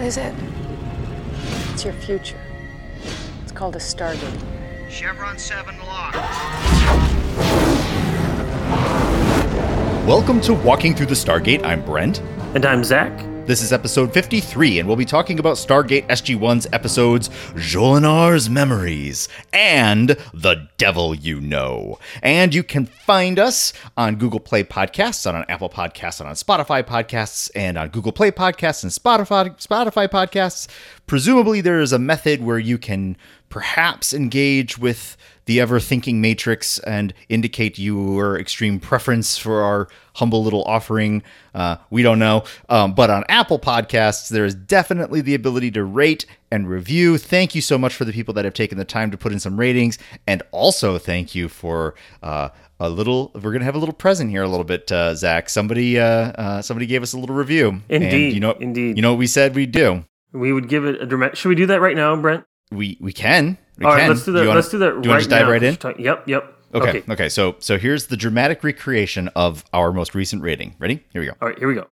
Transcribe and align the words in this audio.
What 0.00 0.06
is 0.06 0.16
it? 0.16 0.34
It's 1.74 1.84
your 1.84 1.92
future. 1.92 2.40
It's 3.42 3.52
called 3.52 3.76
a 3.76 3.78
Stargate. 3.78 4.40
Chevron 4.88 5.36
7 5.36 5.78
locked. 5.80 6.16
Welcome 10.06 10.40
to 10.40 10.54
Walking 10.54 10.94
Through 10.94 11.04
the 11.04 11.14
Stargate. 11.14 11.62
I'm 11.66 11.84
Brent. 11.84 12.20
And 12.54 12.64
I'm 12.64 12.82
Zach. 12.82 13.29
This 13.46 13.62
is 13.62 13.72
episode 13.72 14.12
53, 14.12 14.78
and 14.78 14.86
we'll 14.86 14.96
be 14.96 15.04
talking 15.04 15.40
about 15.40 15.56
Stargate 15.56 16.06
SG1's 16.06 16.68
episodes 16.72 17.30
Jolinar's 17.54 18.48
Memories 18.48 19.28
and 19.52 20.10
The 20.32 20.68
Devil 20.78 21.16
You 21.16 21.40
Know. 21.40 21.98
And 22.22 22.54
you 22.54 22.62
can 22.62 22.86
find 22.86 23.40
us 23.40 23.72
on 23.96 24.16
Google 24.16 24.38
Play 24.38 24.62
Podcasts, 24.62 25.28
on 25.28 25.44
Apple 25.48 25.68
Podcasts, 25.68 26.24
on 26.24 26.32
Spotify 26.34 26.84
Podcasts, 26.84 27.50
and 27.56 27.76
on 27.76 27.88
Google 27.88 28.12
Play 28.12 28.30
Podcasts 28.30 28.84
and 28.84 28.92
Spotify 28.92 29.50
Spotify 29.60 30.06
Podcasts. 30.06 30.68
Presumably, 31.08 31.60
there 31.60 31.80
is 31.80 31.92
a 31.92 31.98
method 31.98 32.42
where 32.42 32.58
you 32.58 32.78
can 32.78 33.16
perhaps 33.48 34.14
engage 34.14 34.78
with 34.78 35.16
the 35.50 35.60
ever 35.60 35.80
thinking 35.80 36.20
matrix 36.20 36.78
and 36.78 37.12
indicate 37.28 37.76
your 37.76 38.38
extreme 38.38 38.78
preference 38.78 39.36
for 39.36 39.62
our 39.62 39.88
humble 40.14 40.44
little 40.44 40.62
offering. 40.62 41.24
Uh, 41.52 41.74
we 41.90 42.04
don't 42.04 42.20
know. 42.20 42.44
Um, 42.68 42.94
but 42.94 43.10
on 43.10 43.24
Apple 43.28 43.58
Podcasts, 43.58 44.28
there 44.28 44.44
is 44.44 44.54
definitely 44.54 45.22
the 45.22 45.34
ability 45.34 45.72
to 45.72 45.82
rate 45.82 46.24
and 46.52 46.68
review. 46.68 47.18
Thank 47.18 47.56
you 47.56 47.60
so 47.62 47.76
much 47.78 47.96
for 47.96 48.04
the 48.04 48.12
people 48.12 48.32
that 48.34 48.44
have 48.44 48.54
taken 48.54 48.78
the 48.78 48.84
time 48.84 49.10
to 49.10 49.18
put 49.18 49.32
in 49.32 49.40
some 49.40 49.58
ratings. 49.58 49.98
And 50.24 50.40
also, 50.52 50.98
thank 50.98 51.34
you 51.34 51.48
for. 51.48 51.96
Uh, 52.22 52.50
a 52.82 52.88
little 52.88 53.30
we're 53.34 53.52
gonna 53.52 53.66
have 53.66 53.74
a 53.74 53.78
little 53.78 53.92
present 53.92 54.30
here 54.30 54.42
a 54.42 54.48
little 54.48 54.64
bit 54.64 54.90
uh, 54.90 55.14
zach 55.14 55.50
somebody 55.50 55.98
uh, 55.98 56.32
uh, 56.32 56.62
somebody 56.62 56.86
gave 56.86 57.02
us 57.02 57.12
a 57.12 57.18
little 57.18 57.36
review 57.36 57.82
Indeed, 57.90 58.14
and 58.14 58.32
you 58.32 58.40
know 58.40 58.52
indeed. 58.52 58.96
you 58.96 59.02
know 59.02 59.12
what 59.12 59.18
we 59.18 59.26
said 59.26 59.54
we'd 59.54 59.70
do 59.70 60.06
We 60.32 60.50
would 60.50 60.66
give 60.66 60.86
it 60.86 60.98
a 61.02 61.04
dramatic. 61.04 61.36
Should 61.36 61.50
we 61.50 61.56
do 61.56 61.66
that 61.66 61.82
right 61.82 61.94
now, 61.94 62.16
Brent? 62.16 62.44
we 62.72 62.96
we 63.00 63.12
can 63.12 63.58
we 63.80 63.86
All 63.86 63.92
right, 63.92 64.00
can. 64.00 64.08
let's 64.10 64.24
do 64.24 64.32
that. 64.32 64.40
Wanna- 64.40 64.54
let's 64.54 64.68
do 64.68 64.78
that 64.78 64.90
do 64.90 64.94
right 64.96 65.04
you 65.04 65.10
want 65.10 65.22
to 65.22 65.28
just 65.28 65.30
dive 65.30 65.46
now. 65.46 65.52
right 65.52 65.62
in 65.62 65.76
Talk- 65.76 65.98
Yep, 65.98 66.28
yep. 66.28 66.54
Okay. 66.74 67.02
okay. 67.10 67.28
So 67.28 67.56
so 67.58 67.78
here's 67.78 68.06
the 68.06 68.16
dramatic 68.16 68.62
recreation 68.62 69.28
of 69.34 69.64
our 69.72 69.92
most 69.92 70.14
recent 70.14 70.42
rating. 70.42 70.74
Ready? 70.78 71.02
Here 71.12 71.20
we 71.22 71.26
go. 71.26 71.32
All 71.42 71.48
right, 71.48 71.58
here 71.58 71.66
we 71.66 71.74
go. 71.74 71.86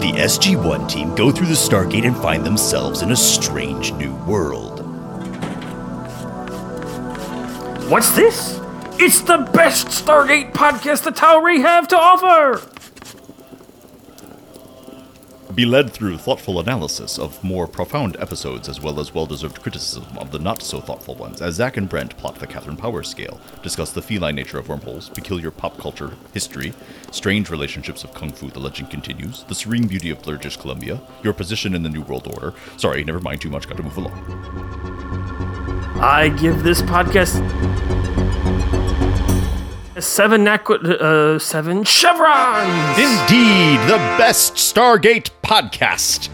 The 0.00 0.12
SG-1 0.16 0.88
team 0.88 1.14
go 1.14 1.30
through 1.30 1.48
the 1.48 1.52
Stargate 1.52 2.06
and 2.06 2.16
find 2.16 2.44
themselves 2.44 3.02
in 3.02 3.12
a 3.12 3.16
strange 3.16 3.92
new 3.92 4.14
world. 4.24 4.80
What's 7.90 8.10
this? 8.12 8.59
It's 9.02 9.22
the 9.22 9.38
best 9.38 9.86
Stargate 9.86 10.52
podcast 10.52 11.04
the 11.04 11.10
Tau'ri 11.10 11.62
have 11.62 11.88
to 11.88 11.96
offer. 11.96 12.60
Be 15.54 15.64
led 15.64 15.90
through 15.90 16.18
thoughtful 16.18 16.60
analysis 16.60 17.18
of 17.18 17.42
more 17.42 17.66
profound 17.66 18.18
episodes 18.20 18.68
as 18.68 18.78
well 18.78 19.00
as 19.00 19.14
well-deserved 19.14 19.62
criticism 19.62 20.04
of 20.18 20.32
the 20.32 20.38
not-so-thoughtful 20.38 21.14
ones 21.14 21.40
as 21.40 21.54
Zach 21.54 21.78
and 21.78 21.88
Brent 21.88 22.14
plot 22.18 22.34
the 22.34 22.46
Catherine 22.46 22.76
Powers 22.76 23.08
scale, 23.08 23.40
discuss 23.62 23.90
the 23.90 24.02
feline 24.02 24.34
nature 24.34 24.58
of 24.58 24.68
wormholes, 24.68 25.08
peculiar 25.08 25.50
pop 25.50 25.78
culture, 25.78 26.12
history, 26.34 26.74
strange 27.10 27.48
relationships 27.48 28.04
of 28.04 28.12
Kung 28.12 28.30
Fu 28.30 28.50
The 28.50 28.60
Legend 28.60 28.90
Continues, 28.90 29.44
the 29.44 29.54
serene 29.54 29.86
beauty 29.86 30.10
of 30.10 30.20
Blurgish 30.20 30.60
Columbia, 30.60 31.00
your 31.22 31.32
position 31.32 31.74
in 31.74 31.82
the 31.82 31.88
New 31.88 32.02
World 32.02 32.26
Order. 32.34 32.52
Sorry, 32.76 33.02
never 33.02 33.20
mind 33.20 33.40
too 33.40 33.48
much, 33.48 33.66
gotta 33.66 33.82
move 33.82 33.96
along. 33.96 34.12
I 36.02 36.28
give 36.38 36.62
this 36.62 36.82
podcast 36.82 37.40
seven 40.00 40.46
uh, 40.46 41.38
seven 41.38 41.84
chevrons. 41.84 42.98
Indeed, 42.98 43.78
the 43.88 43.98
best 44.18 44.54
Stargate 44.54 45.30
podcast. 45.42 46.28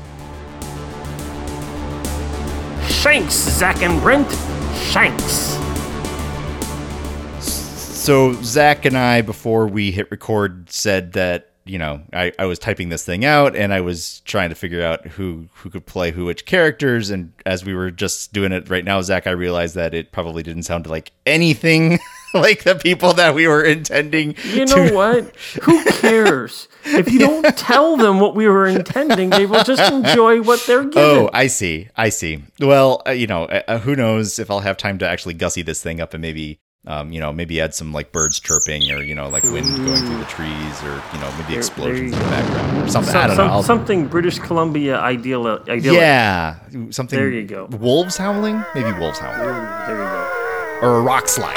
Shanks, 2.88 3.34
Zach 3.34 3.82
and 3.82 4.00
Brent. 4.00 4.30
Shanks. 4.90 5.56
So 7.40 8.32
Zach 8.42 8.84
and 8.84 8.96
I, 8.96 9.22
before 9.22 9.66
we 9.66 9.90
hit 9.90 10.10
record, 10.10 10.70
said 10.70 11.12
that 11.14 11.50
you 11.64 11.78
know 11.78 12.00
I, 12.12 12.32
I 12.38 12.46
was 12.46 12.58
typing 12.58 12.88
this 12.88 13.04
thing 13.04 13.24
out 13.24 13.56
and 13.56 13.72
I 13.72 13.80
was 13.80 14.20
trying 14.20 14.50
to 14.50 14.54
figure 14.54 14.82
out 14.82 15.06
who 15.06 15.48
who 15.54 15.70
could 15.70 15.86
play 15.86 16.12
who 16.12 16.24
which 16.24 16.46
characters. 16.46 17.10
And 17.10 17.32
as 17.44 17.64
we 17.64 17.74
were 17.74 17.90
just 17.90 18.32
doing 18.32 18.52
it 18.52 18.70
right 18.70 18.84
now, 18.84 19.02
Zach, 19.02 19.26
I 19.26 19.32
realized 19.32 19.74
that 19.74 19.92
it 19.92 20.12
probably 20.12 20.42
didn't 20.42 20.62
sound 20.64 20.86
like 20.86 21.12
anything 21.26 21.98
like 22.40 22.64
the 22.64 22.74
people 22.74 23.12
that 23.14 23.34
we 23.34 23.46
were 23.48 23.62
intending. 23.64 24.36
You 24.44 24.66
know 24.66 24.88
to- 24.88 24.94
what? 24.94 25.36
Who 25.62 25.84
cares? 26.00 26.68
If 26.84 27.10
you 27.10 27.18
don't 27.18 27.56
tell 27.58 27.96
them 27.96 28.20
what 28.20 28.34
we 28.36 28.46
were 28.48 28.66
intending, 28.66 29.30
they 29.30 29.46
will 29.46 29.64
just 29.64 29.90
enjoy 29.92 30.40
what 30.42 30.64
they're 30.66 30.84
given. 30.88 31.02
Oh, 31.02 31.30
I 31.32 31.48
see. 31.48 31.88
I 31.96 32.10
see. 32.10 32.44
Well, 32.60 33.02
uh, 33.06 33.10
you 33.10 33.26
know, 33.26 33.44
uh, 33.46 33.78
who 33.78 33.96
knows 33.96 34.38
if 34.38 34.50
I'll 34.50 34.60
have 34.60 34.76
time 34.76 34.98
to 34.98 35.08
actually 35.08 35.34
gussy 35.34 35.62
this 35.62 35.82
thing 35.82 36.00
up 36.00 36.14
and 36.14 36.22
maybe, 36.22 36.60
um, 36.86 37.10
you 37.10 37.18
know, 37.18 37.32
maybe 37.32 37.60
add 37.60 37.74
some 37.74 37.92
like 37.92 38.12
birds 38.12 38.38
chirping 38.38 38.88
or 38.92 39.02
you 39.02 39.16
know, 39.16 39.28
like 39.28 39.42
wind 39.42 39.66
going 39.66 39.96
through 40.06 40.18
the 40.18 40.24
trees 40.26 40.82
or 40.84 41.02
you 41.12 41.18
know, 41.20 41.34
maybe 41.40 41.56
explosions 41.56 42.12
in 42.12 42.18
the 42.18 42.24
background 42.26 42.82
or 42.86 42.88
something. 42.88 43.12
Some- 43.12 43.22
I 43.22 43.26
don't 43.26 43.36
some- 43.36 43.46
know. 43.48 43.52
I'll- 43.54 43.62
something 43.64 44.06
British 44.06 44.38
Columbia 44.38 45.00
ideal. 45.00 45.44
ideal 45.68 45.94
yeah, 45.94 46.58
something. 46.90 47.18
There 47.18 47.28
you 47.30 47.42
go. 47.42 47.66
Wolves 47.80 48.16
howling? 48.16 48.64
Maybe 48.76 48.92
wolves 48.96 49.18
howling 49.18 49.38
There 49.88 49.96
you 49.98 50.80
go. 50.80 50.86
or 50.86 50.98
a 50.98 51.02
rock 51.02 51.26
slide. 51.26 51.56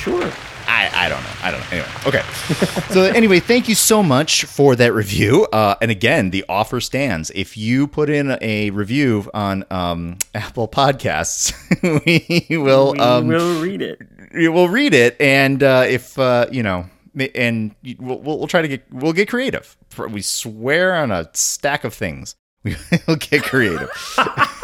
Sure. 0.00 0.32
I, 0.66 1.06
I 1.06 1.08
don't 1.08 1.22
know. 1.22 1.30
I 1.42 1.50
don't 1.50 1.60
know. 1.60 1.66
Anyway, 1.72 1.88
okay. 2.06 2.22
so 2.94 3.02
anyway, 3.02 3.40
thank 3.40 3.68
you 3.68 3.74
so 3.74 4.02
much 4.02 4.44
for 4.44 4.76
that 4.76 4.94
review. 4.94 5.46
Uh, 5.52 5.74
and 5.82 5.90
again, 5.90 6.30
the 6.30 6.44
offer 6.48 6.80
stands. 6.80 7.30
If 7.34 7.56
you 7.56 7.86
put 7.86 8.08
in 8.08 8.38
a 8.40 8.70
review 8.70 9.28
on 9.34 9.64
um, 9.70 10.16
Apple 10.34 10.68
Podcasts, 10.68 11.52
we 12.50 12.56
will 12.56 12.92
We 12.92 12.98
um, 13.00 13.26
will 13.26 13.60
read 13.60 13.82
it. 13.82 14.00
we 14.32 14.48
will 14.48 14.68
read 14.68 14.94
it. 14.94 15.16
And 15.20 15.62
uh, 15.62 15.84
if 15.88 16.18
uh, 16.18 16.46
you 16.52 16.62
know, 16.62 16.86
and 17.34 17.74
we'll, 17.98 18.18
we'll 18.20 18.38
we'll 18.38 18.46
try 18.48 18.62
to 18.62 18.68
get 18.68 18.84
we'll 18.92 19.12
get 19.12 19.28
creative. 19.28 19.76
We 20.08 20.22
swear 20.22 20.94
on 20.94 21.10
a 21.10 21.28
stack 21.34 21.84
of 21.84 21.92
things. 21.92 22.36
We 22.64 22.76
will 23.06 23.16
get 23.16 23.42
creative. 23.42 23.90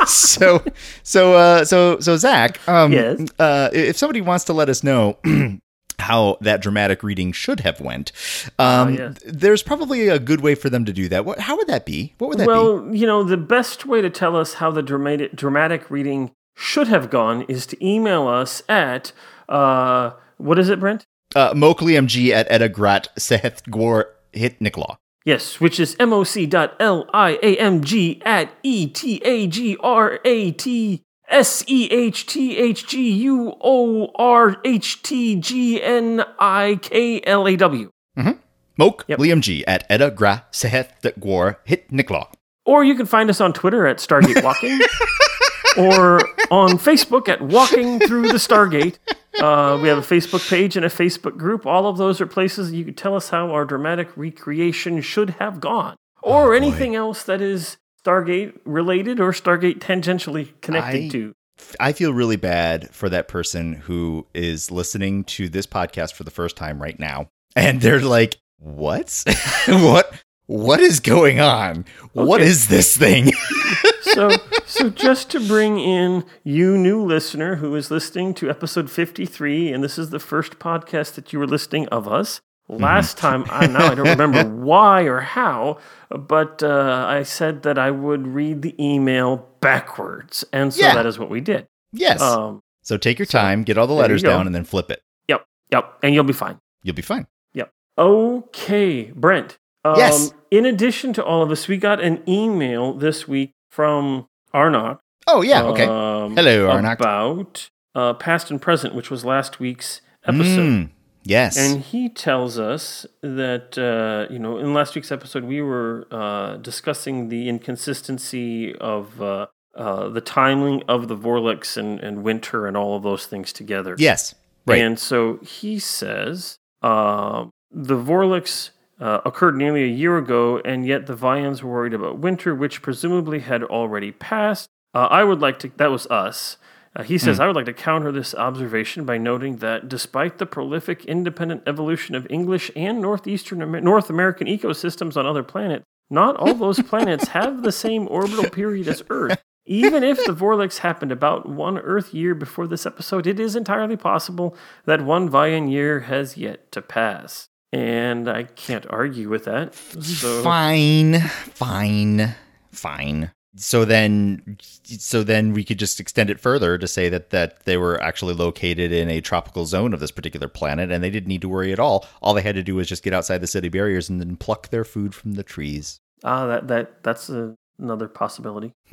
so 0.06 0.62
so 1.02 1.34
uh, 1.34 1.64
so 1.64 1.98
so 2.00 2.16
Zach, 2.16 2.60
um, 2.68 2.92
Yes? 2.92 3.20
uh, 3.38 3.70
if 3.72 3.96
somebody 3.96 4.20
wants 4.20 4.44
to 4.44 4.52
let 4.52 4.68
us 4.68 4.84
know 4.84 5.18
how 5.98 6.36
that 6.42 6.60
dramatic 6.60 7.02
reading 7.02 7.32
should 7.32 7.60
have 7.60 7.80
went, 7.80 8.12
um, 8.58 8.88
Oh, 8.88 8.90
yes. 8.90 9.18
there's 9.24 9.62
probably 9.62 10.08
a 10.08 10.18
good 10.18 10.40
way 10.42 10.54
for 10.54 10.68
them 10.68 10.84
to 10.84 10.92
do 10.92 11.08
that. 11.08 11.24
What, 11.24 11.38
how 11.40 11.56
would 11.56 11.68
that 11.68 11.86
be? 11.86 12.14
What 12.18 12.28
would 12.28 12.38
that 12.38 12.44
be? 12.44 12.48
Well, 12.48 12.94
you 12.94 13.06
know, 13.06 13.22
the 13.24 13.38
best 13.38 13.86
way 13.86 14.02
to 14.02 14.10
tell 14.10 14.36
us 14.36 14.54
how 14.54 14.70
the 14.70 14.82
dramatic, 14.82 15.34
dramatic 15.34 15.90
reading 15.90 16.32
should 16.54 16.88
have 16.88 17.08
gone 17.10 17.42
is 17.48 17.64
to 17.66 17.86
email 17.86 18.28
us 18.28 18.62
at, 18.68 19.12
uh, 19.48 20.10
what 20.36 20.58
is 20.58 20.68
it, 20.68 20.80
Brent? 20.80 21.04
Uh, 21.34 21.52
MokleyMG 21.54 22.30
at 22.30 22.48
Edagrat 22.50 23.08
Seth 23.18 23.64
Gwar 23.64 24.04
Hit 24.32 24.60
Niklaw. 24.60 24.96
Yes, 25.26 25.60
which 25.60 25.80
is 25.80 25.96
moc 25.98 26.28
dot 26.48 26.76
l 26.78 27.04
i 27.12 27.36
a 27.42 27.56
m 27.56 27.82
g 27.82 28.22
at 28.24 28.48
e 28.62 28.86
t 28.86 29.20
a 29.24 29.48
g 29.48 29.76
r 29.82 30.20
a 30.24 30.52
t 30.52 31.02
s 31.28 31.64
e 31.66 31.88
h 31.90 32.26
t 32.26 32.56
h 32.56 32.86
g 32.86 33.10
u 33.24 33.52
o 33.60 34.12
r 34.16 34.56
h 34.64 35.02
t 35.02 35.34
g 35.34 35.82
n 35.82 36.22
i 36.38 36.78
k 36.80 37.20
l 37.26 37.48
a 37.48 37.56
w. 37.56 37.90
Mm-hmm. 38.16 38.38
Moke 38.78 39.04
Yep. 39.08 39.18
Liam 39.18 39.40
G 39.40 39.66
at 39.66 39.84
Edda 39.90 40.12
Gra 40.12 40.44
Seth 40.52 40.92
Gwar 41.18 41.56
Hit 41.64 41.90
Niklaw. 41.90 42.28
Or 42.64 42.84
you 42.84 42.94
can 42.94 43.06
find 43.06 43.28
us 43.28 43.40
on 43.40 43.52
Twitter 43.52 43.86
at 43.86 43.96
Stargate 43.98 44.44
Walking, 44.44 44.78
or 45.78 46.20
on 46.50 46.78
Facebook 46.78 47.28
at 47.28 47.40
Walking 47.42 47.98
Through 48.00 48.28
the 48.28 48.38
Stargate. 48.38 48.98
Uh, 49.40 49.78
we 49.82 49.88
have 49.88 49.98
a 49.98 50.02
Facebook 50.02 50.48
page 50.48 50.76
and 50.76 50.84
a 50.86 50.88
Facebook 50.88 51.36
group. 51.36 51.66
All 51.66 51.86
of 51.86 51.98
those 51.98 52.20
are 52.20 52.26
places 52.26 52.72
you 52.72 52.84
can 52.84 52.94
tell 52.94 53.14
us 53.14 53.28
how 53.30 53.50
our 53.50 53.64
dramatic 53.64 54.08
recreation 54.16 55.00
should 55.02 55.30
have 55.30 55.60
gone, 55.60 55.96
or 56.22 56.54
anything 56.54 56.94
else 56.94 57.22
that 57.24 57.40
is 57.40 57.76
Stargate 58.04 58.58
related 58.64 59.20
or 59.20 59.32
Stargate 59.32 59.78
tangentially 59.78 60.58
connected 60.62 61.04
I- 61.04 61.08
to. 61.10 61.32
I 61.80 61.92
feel 61.92 62.12
really 62.12 62.36
bad 62.36 62.90
for 62.94 63.08
that 63.08 63.28
person 63.28 63.72
who 63.72 64.26
is 64.34 64.70
listening 64.70 65.24
to 65.24 65.48
this 65.48 65.66
podcast 65.66 66.12
for 66.12 66.22
the 66.22 66.30
first 66.30 66.54
time 66.54 66.82
right 66.82 66.98
now, 67.00 67.28
and 67.54 67.80
they're 67.80 68.00
like, 68.00 68.36
"What? 68.58 69.24
what? 69.66 70.12
What 70.46 70.80
is 70.80 71.00
going 71.00 71.40
on? 71.40 71.86
What 72.12 72.40
Okay. 72.42 72.50
is 72.50 72.68
this 72.68 72.94
thing?" 72.96 73.32
so 74.16 74.30
so 74.64 74.88
just 74.90 75.30
to 75.30 75.40
bring 75.46 75.78
in 75.78 76.24
you 76.42 76.76
new 76.78 77.02
listener 77.04 77.56
who 77.56 77.74
is 77.76 77.90
listening 77.90 78.32
to 78.34 78.48
episode 78.48 78.90
53 78.90 79.72
and 79.72 79.84
this 79.84 79.98
is 79.98 80.08
the 80.10 80.18
first 80.18 80.58
podcast 80.58 81.14
that 81.14 81.32
you 81.32 81.38
were 81.38 81.46
listening 81.46 81.86
of 81.88 82.08
us 82.08 82.40
last 82.68 83.18
time 83.18 83.44
I 83.50 83.66
now 83.66 83.86
I 83.92 83.94
don't 83.94 84.08
remember 84.08 84.42
why 84.64 85.02
or 85.02 85.20
how 85.20 85.78
but 86.08 86.62
uh, 86.62 87.04
I 87.06 87.22
said 87.24 87.62
that 87.64 87.78
I 87.78 87.90
would 87.90 88.26
read 88.26 88.62
the 88.62 88.74
email 88.82 89.46
backwards 89.60 90.44
and 90.52 90.72
so 90.72 90.80
Yeah. 90.80 90.94
that 90.94 91.04
is 91.06 91.18
what 91.18 91.28
we 91.30 91.40
did 91.40 91.66
Yes. 91.92 92.20
Um, 92.22 92.62
so 92.82 92.96
take 92.96 93.18
your 93.18 93.26
time, 93.26 93.62
get 93.64 93.76
all 93.78 93.86
the 93.86 93.92
letters 93.94 94.22
down, 94.22 94.46
and 94.46 94.54
then 94.54 94.64
flip 94.64 94.90
it. 94.90 95.02
yep, 95.28 95.44
yep, 95.72 95.98
and 96.02 96.14
you'll 96.14 96.24
be 96.24 96.32
fine. 96.32 96.58
You'll 96.82 96.94
be 96.94 97.02
fine. 97.02 97.26
Yep. 97.54 97.72
Okay, 97.98 99.12
Brent. 99.14 99.58
Um, 99.84 99.94
Yes. 99.96 100.32
In 100.50 100.64
addition 100.66 101.12
to 101.14 101.24
all 101.24 101.42
of 101.42 101.50
us, 101.50 101.66
we 101.68 101.76
got 101.78 102.00
an 102.00 102.22
email 102.28 102.92
this 102.92 103.26
week 103.26 103.52
from 103.76 104.26
Arnott. 104.54 104.98
Oh 105.26 105.42
yeah. 105.42 105.62
Okay. 105.64 105.84
Um, 105.84 106.34
Hello, 106.34 106.70
Arnott. 106.70 106.98
About 106.98 107.68
uh, 107.94 108.14
past 108.14 108.50
and 108.50 108.60
present, 108.60 108.94
which 108.94 109.10
was 109.10 109.22
last 109.22 109.60
week's 109.60 110.00
episode. 110.24 110.60
Mm, 110.60 110.90
yes. 111.24 111.58
And 111.58 111.82
he 111.82 112.08
tells 112.08 112.58
us 112.58 113.04
that, 113.20 113.76
uh, 113.76 114.32
you 114.32 114.38
know, 114.38 114.56
in 114.56 114.72
last 114.72 114.94
week's 114.94 115.12
episode, 115.12 115.44
we 115.44 115.60
were 115.60 116.06
uh, 116.10 116.56
discussing 116.56 117.28
the 117.28 117.50
inconsistency 117.50 118.74
of 118.76 119.20
uh, 119.20 119.46
uh, 119.74 120.08
the 120.08 120.22
timing 120.22 120.82
of 120.88 121.08
the 121.08 121.16
Vorlix 121.16 121.76
and, 121.76 122.00
and 122.00 122.24
winter 122.24 122.66
and 122.66 122.78
all 122.78 122.96
of 122.96 123.02
those 123.02 123.26
things 123.26 123.52
together. 123.52 123.94
yes. 123.98 124.34
Right. 124.68 124.80
And 124.80 124.98
so 124.98 125.38
he 125.42 125.78
says 125.78 126.58
uh, 126.82 127.44
the 127.70 127.94
Vorlix 127.94 128.70
uh, 129.00 129.20
occurred 129.24 129.56
nearly 129.56 129.84
a 129.84 129.88
year 129.88 130.16
ago, 130.16 130.60
and 130.64 130.86
yet 130.86 131.06
the 131.06 131.14
Vians 131.16 131.62
were 131.62 131.70
worried 131.70 131.94
about 131.94 132.18
winter, 132.18 132.54
which 132.54 132.82
presumably 132.82 133.40
had 133.40 133.62
already 133.62 134.12
passed. 134.12 134.68
Uh, 134.94 135.08
I 135.10 135.24
would 135.24 135.40
like 135.40 135.58
to, 135.60 135.72
that 135.76 135.90
was 135.90 136.06
us. 136.06 136.56
Uh, 136.96 137.02
he 137.02 137.18
says, 137.18 137.38
I 137.38 137.46
would 137.46 137.56
like 137.56 137.66
to 137.66 137.74
counter 137.74 138.10
this 138.10 138.34
observation 138.34 139.04
by 139.04 139.18
noting 139.18 139.56
that 139.56 139.86
despite 139.86 140.38
the 140.38 140.46
prolific 140.46 141.04
independent 141.04 141.62
evolution 141.66 142.14
of 142.14 142.26
English 142.30 142.70
and 142.74 143.02
Northeastern 143.02 143.60
Amer- 143.60 143.82
North 143.82 144.08
American 144.08 144.46
ecosystems 144.46 145.14
on 145.14 145.26
other 145.26 145.42
planets, 145.42 145.84
not 146.08 146.36
all 146.36 146.54
those 146.54 146.80
planets 146.88 147.28
have 147.28 147.62
the 147.62 147.72
same 147.72 148.08
orbital 148.08 148.48
period 148.48 148.88
as 148.88 149.02
Earth. 149.10 149.42
Even 149.66 150.04
if 150.04 150.24
the 150.24 150.32
Vorlix 150.32 150.78
happened 150.78 151.12
about 151.12 151.46
one 151.46 151.76
Earth 151.76 152.14
year 152.14 152.34
before 152.34 152.66
this 152.66 152.86
episode, 152.86 153.26
it 153.26 153.38
is 153.38 153.56
entirely 153.56 153.96
possible 153.96 154.56
that 154.86 155.02
one 155.02 155.28
Vian 155.28 155.70
year 155.70 156.00
has 156.00 156.38
yet 156.38 156.72
to 156.72 156.80
pass. 156.80 157.48
And 157.72 158.28
I 158.28 158.44
can't 158.44 158.86
argue 158.90 159.28
with 159.28 159.44
that. 159.44 159.74
So, 159.74 160.42
fine. 160.42 161.20
Fine. 161.20 162.34
Fine. 162.72 163.30
So 163.58 163.86
then, 163.86 164.58
so 164.60 165.22
then 165.22 165.54
we 165.54 165.64
could 165.64 165.78
just 165.78 165.98
extend 165.98 166.28
it 166.28 166.38
further 166.38 166.76
to 166.76 166.86
say 166.86 167.08
that 167.08 167.30
that 167.30 167.64
they 167.64 167.78
were 167.78 168.00
actually 168.02 168.34
located 168.34 168.92
in 168.92 169.08
a 169.08 169.22
tropical 169.22 169.64
zone 169.64 169.94
of 169.94 170.00
this 170.00 170.10
particular 170.10 170.46
planet, 170.46 170.92
and 170.92 171.02
they 171.02 171.08
didn't 171.08 171.28
need 171.28 171.40
to 171.40 171.48
worry 171.48 171.72
at 171.72 171.80
all. 171.80 172.06
All 172.20 172.34
they 172.34 172.42
had 172.42 172.54
to 172.56 172.62
do 172.62 172.74
was 172.74 172.86
just 172.86 173.02
get 173.02 173.14
outside 173.14 173.38
the 173.38 173.46
city 173.46 173.70
barriers 173.70 174.10
and 174.10 174.20
then 174.20 174.36
pluck 174.36 174.68
their 174.68 174.84
food 174.84 175.14
from 175.14 175.32
the 175.32 175.42
trees. 175.42 176.00
ah, 176.22 176.46
that, 176.46 176.68
that, 176.68 177.02
that's 177.02 177.30
a, 177.30 177.54
another 177.78 178.08
possibility. 178.08 178.72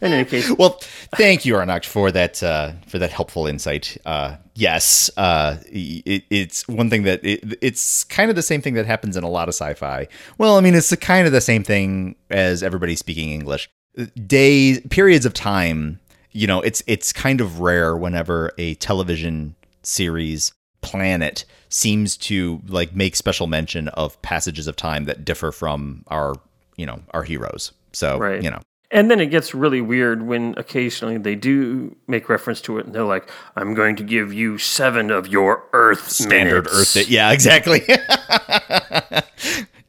well, 0.00 0.10
In 0.12 0.18
any 0.18 0.24
case, 0.28 0.50
Well, 0.50 0.80
thank 1.16 1.44
you, 1.44 1.54
Arnok, 1.54 1.84
for 1.84 2.10
that 2.12 2.42
uh, 2.42 2.72
for 2.86 2.98
that 2.98 3.10
helpful 3.10 3.46
insight. 3.46 3.96
Uh, 4.04 4.36
yes, 4.54 5.10
uh, 5.16 5.56
it, 5.66 6.24
it's 6.30 6.66
one 6.68 6.90
thing 6.90 7.02
that 7.04 7.24
it, 7.24 7.58
it's 7.60 8.04
kind 8.04 8.30
of 8.30 8.36
the 8.36 8.42
same 8.42 8.62
thing 8.62 8.74
that 8.74 8.86
happens 8.86 9.16
in 9.16 9.24
a 9.24 9.28
lot 9.30 9.48
of 9.48 9.54
sci-fi. 9.54 10.08
Well, 10.38 10.56
I 10.56 10.60
mean, 10.60 10.74
it's 10.74 10.90
the, 10.90 10.96
kind 10.96 11.26
of 11.26 11.32
the 11.32 11.40
same 11.40 11.62
thing 11.62 12.16
as 12.30 12.62
everybody 12.62 12.96
speaking 12.96 13.30
English. 13.30 13.68
Days, 14.26 14.80
periods 14.90 15.26
of 15.26 15.34
time. 15.34 16.00
You 16.32 16.46
know, 16.46 16.60
it's 16.60 16.82
it's 16.86 17.12
kind 17.12 17.40
of 17.40 17.60
rare 17.60 17.96
whenever 17.96 18.52
a 18.56 18.74
television 18.76 19.56
series 19.82 20.52
planet 20.80 21.44
seems 21.68 22.16
to 22.16 22.60
like 22.68 22.94
make 22.94 23.14
special 23.16 23.46
mention 23.46 23.88
of 23.88 24.20
passages 24.22 24.66
of 24.66 24.76
time 24.76 25.04
that 25.04 25.24
differ 25.24 25.52
from 25.52 26.04
our 26.06 26.34
you 26.76 26.86
know 26.86 27.00
our 27.12 27.22
heroes. 27.24 27.72
So 27.92 28.16
Right. 28.18 28.42
you 28.42 28.50
know. 28.50 28.60
And 28.92 29.08
then 29.10 29.20
it 29.20 29.26
gets 29.26 29.54
really 29.54 29.80
weird 29.80 30.22
when 30.26 30.54
occasionally 30.56 31.16
they 31.16 31.36
do 31.36 31.94
make 32.08 32.28
reference 32.28 32.60
to 32.62 32.78
it 32.78 32.86
and 32.86 32.94
they're 32.94 33.04
like, 33.04 33.30
I'm 33.54 33.72
going 33.74 33.94
to 33.96 34.02
give 34.02 34.32
you 34.32 34.58
seven 34.58 35.10
of 35.12 35.28
your 35.28 35.64
Earth 35.72 36.10
standard 36.10 36.64
minutes. 36.64 36.96
Earth. 36.96 37.08
Yeah, 37.08 37.30
exactly. 37.32 37.82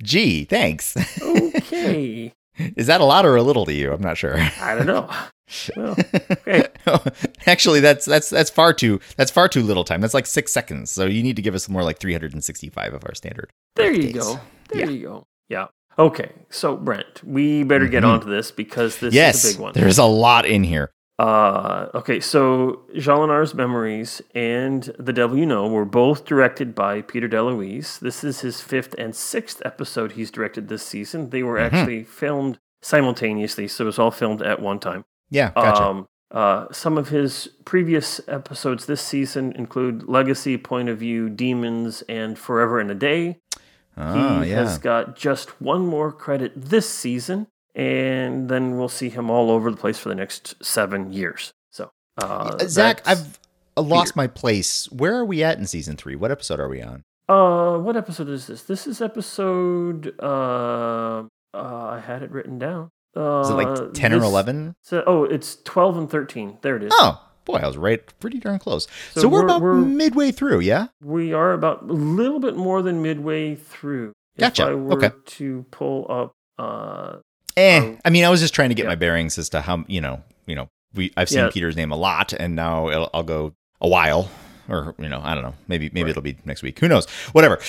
Gee, 0.03 0.45
thanks. 0.45 0.95
Okay. 1.21 2.33
Is 2.75 2.87
that 2.87 3.01
a 3.01 3.05
lot 3.05 3.25
or 3.25 3.35
a 3.35 3.41
little 3.43 3.65
to 3.65 3.73
you? 3.73 3.91
I'm 3.91 4.01
not 4.01 4.17
sure. 4.17 4.37
I 4.59 4.75
don't 4.75 4.85
know. 4.85 5.09
Well, 5.75 5.95
okay. 6.31 6.67
Actually, 7.45 7.79
that's 7.81 8.05
that's 8.05 8.29
that's 8.29 8.49
far 8.49 8.73
too 8.73 8.99
that's 9.17 9.31
far 9.31 9.47
too 9.49 9.63
little 9.63 9.83
time. 9.83 9.99
That's 10.01 10.13
like 10.13 10.25
six 10.25 10.51
seconds. 10.53 10.91
So 10.91 11.05
you 11.05 11.23
need 11.23 11.35
to 11.37 11.41
give 11.41 11.55
us 11.55 11.67
more 11.67 11.83
like 11.83 11.99
365 11.99 12.93
of 12.93 13.03
our 13.05 13.13
standard. 13.15 13.49
There 13.75 13.91
you 13.91 14.13
go. 14.13 14.39
There 14.69 14.85
Yeah. 14.85 14.89
you 14.91 15.01
go. 15.07 15.23
Yeah. 15.49 15.67
Okay. 16.01 16.31
So, 16.49 16.75
Brent, 16.75 17.23
we 17.23 17.63
better 17.63 17.87
get 17.87 18.03
Mhm. 18.03 18.07
on 18.07 18.19
to 18.21 18.27
this 18.27 18.51
because 18.51 18.97
this 18.99 19.13
yes, 19.13 19.43
is 19.45 19.51
a 19.51 19.53
big 19.55 19.61
one. 19.61 19.73
there's 19.73 19.97
a 19.97 20.03
lot 20.05 20.45
in 20.45 20.63
here. 20.63 20.91
Uh, 21.19 21.87
okay, 21.93 22.19
so 22.19 22.81
Jolinar's 22.95 23.53
Memories 23.53 24.21
and 24.33 24.83
The 24.97 25.13
Devil 25.13 25.37
You 25.37 25.45
Know 25.45 25.67
were 25.67 25.85
both 25.85 26.25
directed 26.25 26.73
by 26.73 27.01
Peter 27.01 27.29
DeLuise. 27.29 27.99
This 27.99 28.23
is 28.23 28.41
his 28.41 28.59
fifth 28.61 28.95
and 28.97 29.15
sixth 29.15 29.61
episode 29.63 30.13
he's 30.13 30.31
directed 30.31 30.67
this 30.67 30.81
season. 30.83 31.29
They 31.29 31.43
were 31.43 31.57
Mhm. 31.59 31.71
actually 31.71 32.03
filmed 32.05 32.57
simultaneously, 32.81 33.67
so 33.67 33.83
it 33.83 33.85
was 33.85 33.99
all 33.99 34.09
filmed 34.11 34.41
at 34.41 34.59
one 34.61 34.79
time. 34.79 35.03
Yeah, 35.29 35.51
gotcha. 35.55 35.83
Um, 35.83 36.05
uh, 36.31 36.65
some 36.71 36.97
of 36.97 37.09
his 37.09 37.49
previous 37.65 38.19
episodes 38.27 38.85
this 38.87 39.01
season 39.01 39.53
include 39.55 40.07
Legacy, 40.09 40.57
Point 40.57 40.89
of 40.89 40.97
View, 40.97 41.29
Demons, 41.29 42.03
and 42.09 42.37
Forever 42.37 42.79
in 42.81 42.89
a 42.89 42.95
Day. 42.95 43.37
Oh, 44.01 44.41
he 44.41 44.49
yeah. 44.51 44.57
has 44.57 44.77
got 44.77 45.15
just 45.15 45.61
one 45.61 45.85
more 45.85 46.11
credit 46.11 46.53
this 46.55 46.89
season, 46.89 47.47
and 47.75 48.49
then 48.49 48.77
we'll 48.77 48.89
see 48.89 49.09
him 49.09 49.29
all 49.29 49.51
over 49.51 49.69
the 49.71 49.77
place 49.77 49.97
for 49.99 50.09
the 50.09 50.15
next 50.15 50.55
seven 50.63 51.11
years. 51.13 51.51
So, 51.71 51.91
uh, 52.21 52.57
Uh, 52.59 52.67
Zach, 52.67 53.01
I've 53.05 53.39
uh, 53.77 53.81
lost 53.81 54.13
Peter. 54.13 54.17
my 54.17 54.27
place. 54.27 54.91
Where 54.91 55.15
are 55.15 55.25
we 55.25 55.43
at 55.43 55.57
in 55.57 55.65
season 55.67 55.95
three? 55.95 56.15
What 56.15 56.31
episode 56.31 56.59
are 56.59 56.69
we 56.69 56.81
on? 56.81 57.03
uh, 57.29 57.77
what 57.77 57.95
episode 57.95 58.27
is 58.29 58.47
this? 58.47 58.63
This 58.63 58.85
is 58.87 59.01
episode. 59.01 60.13
Uh, 60.19 61.23
uh, 61.53 61.85
I 61.87 61.99
had 62.05 62.23
it 62.23 62.31
written 62.31 62.59
down. 62.59 62.89
Uh, 63.15 63.41
Is 63.41 63.49
it 63.49 63.53
like 63.53 63.93
10 63.93 64.13
or 64.13 64.23
11? 64.23 64.73
So, 64.83 65.03
oh, 65.05 65.23
it's 65.25 65.57
twelve 65.63 65.97
and 65.97 66.09
thirteen. 66.09 66.57
There 66.61 66.77
it 66.77 66.83
is. 66.83 66.93
Oh, 66.95 67.21
boy, 67.45 67.55
I 67.57 67.67
was 67.67 67.77
right 67.77 68.01
pretty 68.19 68.39
darn 68.39 68.59
close. 68.59 68.87
So, 69.13 69.21
So 69.21 69.27
we're, 69.27 69.39
we're- 69.39 69.45
about 69.45 69.61
we're- 69.61 69.81
midway 69.85 70.31
through, 70.31 70.59
yeah? 70.61 70.87
We 71.03 71.33
are 71.33 71.53
about 71.53 71.83
a 71.83 71.93
little 71.93 72.39
bit 72.39 72.55
more 72.55 72.81
than 72.81 73.01
midway 73.01 73.55
through. 73.55 74.13
Gotcha. 74.37 74.63
If 74.63 74.67
I 74.69 74.73
were 74.75 74.93
Okay. 74.93 75.11
to 75.25 75.65
pull 75.71 76.05
up, 76.09 76.31
uh, 76.59 77.17
Eh, 77.57 77.81
Oh. 77.83 77.97
I 78.05 78.09
mean, 78.09 78.23
I 78.23 78.29
was 78.29 78.39
just 78.39 78.53
trying 78.55 78.69
to 78.69 78.75
get 78.75 78.83
Yeah. 78.83 78.89
my 78.89 78.95
bearings 78.95 79.37
as 79.37 79.49
to 79.49 79.59
how 79.61 79.83
you 79.87 79.99
know, 79.99 80.23
you 80.47 80.55
know, 80.55 80.69
we 80.93 81.11
I've 81.17 81.27
seen 81.27 81.39
Yeah. 81.39 81.49
Peter's 81.51 81.75
name 81.75 81.91
a 81.91 81.97
lot, 81.97 82.31
and 82.31 82.55
now 82.55 82.87
it'll, 82.89 83.09
I'll 83.13 83.23
go 83.23 83.53
a 83.81 83.89
while, 83.89 84.29
or 84.69 84.95
you 84.97 85.09
know, 85.09 85.19
I 85.21 85.33
don't 85.33 85.43
know, 85.43 85.53
maybe 85.67 85.89
maybe 85.93 86.03
Right. 86.05 86.09
it'll 86.11 86.21
be 86.21 86.37
next 86.45 86.63
week. 86.63 86.79
Who 86.79 86.87
knows? 86.87 87.07
Whatever. 87.33 87.59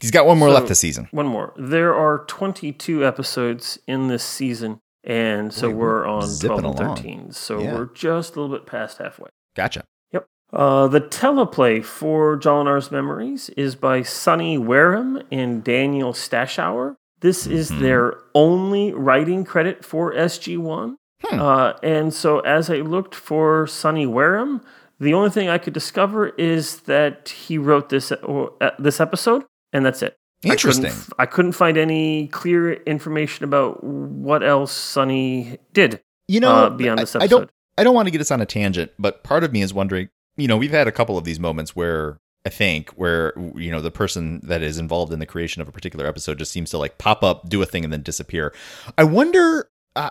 He's 0.00 0.10
got 0.10 0.26
one 0.26 0.36
more 0.36 0.48
So- 0.50 0.54
left 0.54 0.68
this 0.68 0.80
season. 0.80 1.08
one 1.12 1.26
more. 1.26 1.54
There 1.56 1.94
are 1.94 2.24
22 2.26 3.06
episodes 3.06 3.78
in 3.86 4.08
this 4.08 4.22
season, 4.24 4.80
and 5.04 5.52
so 5.52 5.68
Boy, 5.70 5.74
we're 5.76 5.86
we're 6.02 6.06
on 6.06 6.22
12 6.38 6.58
and 6.58 6.66
along. 6.66 6.96
13. 6.96 7.32
So 7.32 7.60
Yeah. 7.60 7.74
we're 7.74 7.86
just 7.86 8.36
a 8.36 8.40
little 8.40 8.56
bit 8.56 8.66
past 8.66 8.98
halfway. 8.98 9.28
Gotcha. 9.56 9.84
Yep. 10.12 10.26
Uh, 10.52 10.86
the 10.88 11.00
teleplay 11.00 11.84
for 11.84 12.36
Jolinar's 12.38 12.90
Memories 12.90 13.48
is 13.50 13.74
by 13.74 14.02
Sonny 14.02 14.58
Wareham 14.58 15.22
and 15.30 15.62
Daniel 15.64 16.12
Stashower. 16.12 16.96
This 17.20 17.46
is 17.46 17.70
Mhm. 17.70 17.80
their 17.80 18.14
only 18.34 18.92
writing 18.92 19.44
credit 19.44 19.84
for 19.84 20.12
SG1. 20.14 20.96
Hmm. 21.24 21.40
Uh, 21.40 21.72
and 21.82 22.12
so 22.12 22.40
as 22.40 22.68
I 22.68 22.76
looked 22.78 23.14
for 23.14 23.66
Sonny 23.66 24.06
Wareham, 24.06 24.60
the 24.98 25.14
only 25.14 25.30
thing 25.30 25.48
I 25.48 25.58
could 25.58 25.72
discover 25.72 26.28
is 26.36 26.80
that 26.82 27.28
he 27.28 27.58
wrote 27.58 27.88
this 27.90 28.10
uh, 28.12 28.70
this 28.78 29.00
episode, 29.00 29.44
and 29.72 29.84
that's 29.86 30.02
it. 30.02 30.16
Interesting. 30.44 30.86
I 30.86 30.88
couldn't, 30.88 31.12
I 31.20 31.26
couldn't 31.26 31.52
find 31.52 31.76
any 31.76 32.28
clear 32.28 32.72
information 32.72 33.44
about 33.44 33.82
what 33.84 34.42
else 34.42 34.72
Sonny 34.72 35.58
did 35.72 36.00
You 36.28 36.40
know, 36.40 36.50
uh, 36.52 36.70
beyond 36.70 36.98
this 36.98 37.14
I, 37.14 37.20
I 37.20 37.24
episode. 37.24 37.36
don't 37.38 37.50
I 37.78 37.84
don't 37.84 37.94
want 37.94 38.06
to 38.06 38.10
get 38.10 38.20
us 38.20 38.30
on 38.30 38.40
a 38.40 38.46
tangent, 38.46 38.92
but 38.98 39.22
part 39.22 39.44
of 39.44 39.52
me 39.52 39.62
is 39.62 39.72
wondering. 39.72 40.08
You 40.36 40.48
know, 40.48 40.56
we've 40.56 40.70
had 40.70 40.88
a 40.88 40.92
couple 40.92 41.16
of 41.18 41.24
these 41.24 41.38
moments 41.38 41.76
where 41.76 42.18
I 42.44 42.48
think 42.48 42.90
where 42.90 43.32
you 43.54 43.70
know 43.70 43.80
the 43.80 43.90
person 43.90 44.40
that 44.44 44.62
is 44.62 44.78
involved 44.78 45.12
in 45.12 45.18
the 45.20 45.26
creation 45.26 45.62
of 45.62 45.68
a 45.68 45.72
particular 45.72 46.06
episode 46.06 46.38
just 46.38 46.52
seems 46.52 46.70
to 46.70 46.78
like 46.78 46.98
pop 46.98 47.22
up, 47.22 47.48
do 47.48 47.62
a 47.62 47.66
thing, 47.66 47.84
and 47.84 47.92
then 47.92 48.02
disappear. 48.02 48.52
I 48.98 49.04
wonder, 49.04 49.68
uh, 49.94 50.10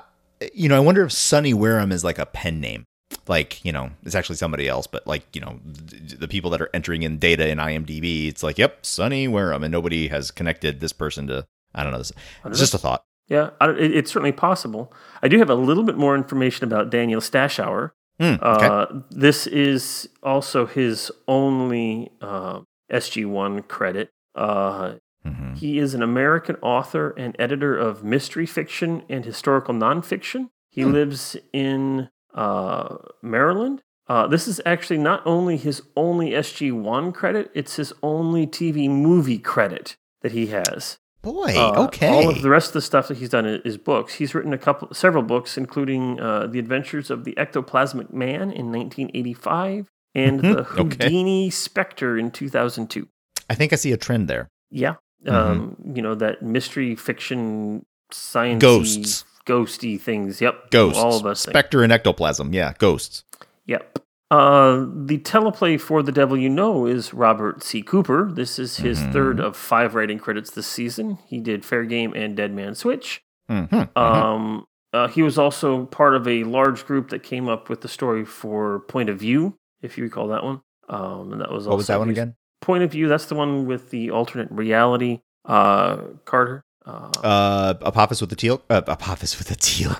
you 0.53 0.69
know, 0.69 0.77
I 0.77 0.79
wonder 0.79 1.03
if 1.03 1.11
Sonny 1.11 1.53
Wareham 1.53 1.91
is 1.91 2.03
like 2.03 2.19
a 2.19 2.25
pen 2.25 2.59
name. 2.61 2.85
Like 3.27 3.63
you 3.63 3.71
know, 3.71 3.91
it's 4.03 4.15
actually 4.15 4.35
somebody 4.37 4.67
else, 4.67 4.87
but 4.87 5.05
like 5.07 5.23
you 5.33 5.41
know, 5.41 5.59
th- 5.89 6.13
the 6.19 6.27
people 6.27 6.49
that 6.51 6.61
are 6.61 6.69
entering 6.73 7.03
in 7.03 7.17
data 7.19 7.47
in 7.47 7.57
IMDb, 7.59 8.27
it's 8.27 8.43
like, 8.43 8.57
yep, 8.57 8.85
Sonny 8.85 9.27
Wareham, 9.27 9.63
and 9.63 9.71
nobody 9.71 10.07
has 10.09 10.31
connected 10.31 10.79
this 10.79 10.91
person 10.93 11.27
to. 11.27 11.45
I 11.73 11.83
don't 11.83 11.91
know. 11.93 11.99
This, 11.99 12.11
it's 12.45 12.59
just 12.59 12.73
a 12.73 12.77
thought. 12.77 13.03
Yeah, 13.27 13.51
I 13.61 13.67
don't, 13.67 13.79
it, 13.79 13.95
it's 13.95 14.11
certainly 14.11 14.33
possible. 14.33 14.91
I 15.21 15.27
do 15.29 15.37
have 15.37 15.49
a 15.49 15.55
little 15.55 15.83
bit 15.83 15.95
more 15.97 16.15
information 16.15 16.65
about 16.65 16.89
Daniel 16.89 17.21
Stashower. 17.21 17.91
Hmm, 18.19 18.23
okay. 18.41 18.65
Uh, 18.65 18.85
this 19.09 19.47
is 19.47 20.09
also 20.21 20.65
his 20.65 21.11
only 21.29 22.11
uh, 22.21 22.59
SG1 22.91 23.67
credit. 23.67 24.09
Uh, 24.35 24.95
Mhm. 25.25 25.55
he 25.55 25.77
is 25.77 25.93
an 25.93 26.01
American 26.01 26.55
author 26.63 27.11
and 27.15 27.35
editor 27.37 27.77
of 27.77 28.03
mystery 28.03 28.47
fiction 28.47 29.03
and 29.07 29.23
historical 29.23 29.71
nonfiction. 29.75 30.49
He 30.71 30.81
Hmm. 30.81 30.93
lives 30.93 31.37
in 31.53 32.09
uh, 32.33 32.97
Maryland. 33.21 33.81
Uh, 34.07 34.27
this 34.27 34.47
is 34.47 34.59
actually 34.65 34.97
not 34.97 35.21
only 35.25 35.57
his 35.57 35.81
only 35.95 36.31
SG1 36.31 37.13
credit, 37.13 37.49
it's 37.53 37.75
his 37.77 37.93
only 38.03 38.45
TV 38.45 38.89
movie 38.89 39.37
credit 39.39 39.95
that 40.21 40.31
he 40.33 40.47
has. 40.47 40.97
Boy, 41.21 41.53
Uh, 41.55 41.85
okay. 41.85 42.09
All 42.09 42.29
of 42.29 42.41
the 42.41 42.49
rest 42.49 42.69
of 42.69 42.73
the 42.73 42.81
stuff 42.81 43.07
that 43.07 43.17
he's 43.17 43.29
done 43.29 43.45
is 43.45 43.77
books. 43.77 44.15
He's 44.15 44.33
written 44.33 44.53
a 44.53 44.57
couple, 44.57 44.91
several 44.93 45.23
books, 45.23 45.55
including 45.57 46.19
uh, 46.19 46.47
The 46.47 46.57
Adventures 46.59 47.09
of 47.11 47.23
the 47.25 47.33
Ectoplasmic 47.33 48.11
Man 48.11 48.51
in 48.51 48.71
1985 48.71 49.87
and 50.15 50.39
The 50.41 50.47
Mm-hmm. 50.47 50.79
Okay. 50.81 51.03
Houdini 51.05 51.49
Spectre 51.51 52.17
in 52.17 52.31
2002. 52.31 53.07
I 53.49 53.55
think 53.55 53.71
I 53.71 53.75
see 53.75 53.91
a 53.91 53.97
trend 53.97 54.27
there. 54.27 54.49
Yeah. 54.71 54.95
Mm-hmm. 55.25 55.35
Um, 55.35 55.75
you 55.95 56.01
know, 56.01 56.15
that 56.15 56.41
mystery 56.41 56.95
fiction, 56.95 57.85
science 58.11 58.59
Ghosts. 58.61 59.23
Ghosty 59.45 59.99
things. 59.99 60.41
Yep. 60.41 60.71
Ghosts. 60.71 60.99
All 61.01 61.15
of 61.17 61.25
us. 61.25 61.43
things. 61.45 61.51
Spectre 61.53 61.83
and 61.83 61.91
ectoplasm. 61.91 62.53
Yeah, 62.53 62.73
ghosts. 62.77 63.23
Yep. 63.65 63.99
Uh, 64.29 64.85
the 65.05 65.17
teleplay 65.19 65.79
for 65.79 66.01
The 66.01 66.11
Devil 66.13 66.37
You 66.37 66.47
Know 66.49 66.85
is 66.85 67.13
Robert 67.13 67.63
C. 67.63 67.81
Cooper. 67.81 68.31
This 68.31 68.57
is 68.57 68.77
his 68.77 68.99
Mm-hmm. 68.99 69.11
third 69.11 69.39
of 69.41 69.57
five 69.57 69.93
writing 69.93 70.19
credits 70.19 70.51
this 70.51 70.67
season. 70.67 71.17
He 71.27 71.39
did 71.41 71.65
Fair 71.65 71.83
Game 71.83 72.13
and 72.15 72.35
Dead 72.37 72.53
Man 72.53 72.73
Switch. 72.75 73.21
Mm-hmm. 73.49 73.97
Um, 73.97 74.65
uh, 74.93 75.09
he 75.09 75.21
was 75.21 75.37
also 75.37 75.85
part 75.85 76.15
of 76.15 76.27
a 76.27 76.45
large 76.45 76.85
group 76.85 77.09
that 77.09 77.23
came 77.23 77.49
up 77.49 77.67
with 77.69 77.81
the 77.81 77.89
story 77.89 78.23
for 78.23 78.79
Point 78.87 79.09
of 79.09 79.19
View, 79.19 79.57
if 79.81 79.97
you 79.97 80.05
recall 80.05 80.27
that 80.29 80.43
one. 80.45 80.61
Um, 80.87 81.33
and 81.33 81.41
that 81.41 81.51
was 81.51 81.67
what 81.67 81.75
was 81.77 81.87
that 81.87 81.99
one 81.99 82.09
again? 82.09 82.35
Point 82.61 82.83
of 82.83 82.91
View. 82.91 83.09
That's 83.09 83.25
the 83.25 83.35
one 83.35 83.65
with 83.65 83.89
the 83.89 84.11
alternate 84.11 84.49
reality. 84.51 85.19
Uh, 85.43 85.97
Carter. 86.23 86.63
Uh, 86.85 87.09
Uh, 87.23 87.73
Apophis 87.85 88.21
with 88.21 88.29
the 88.29 88.35
teal. 88.35 88.61
Uh, 88.69 88.81
Apophis 88.87 89.37
with 89.37 89.47
the 89.47 89.55
teal. 89.55 89.91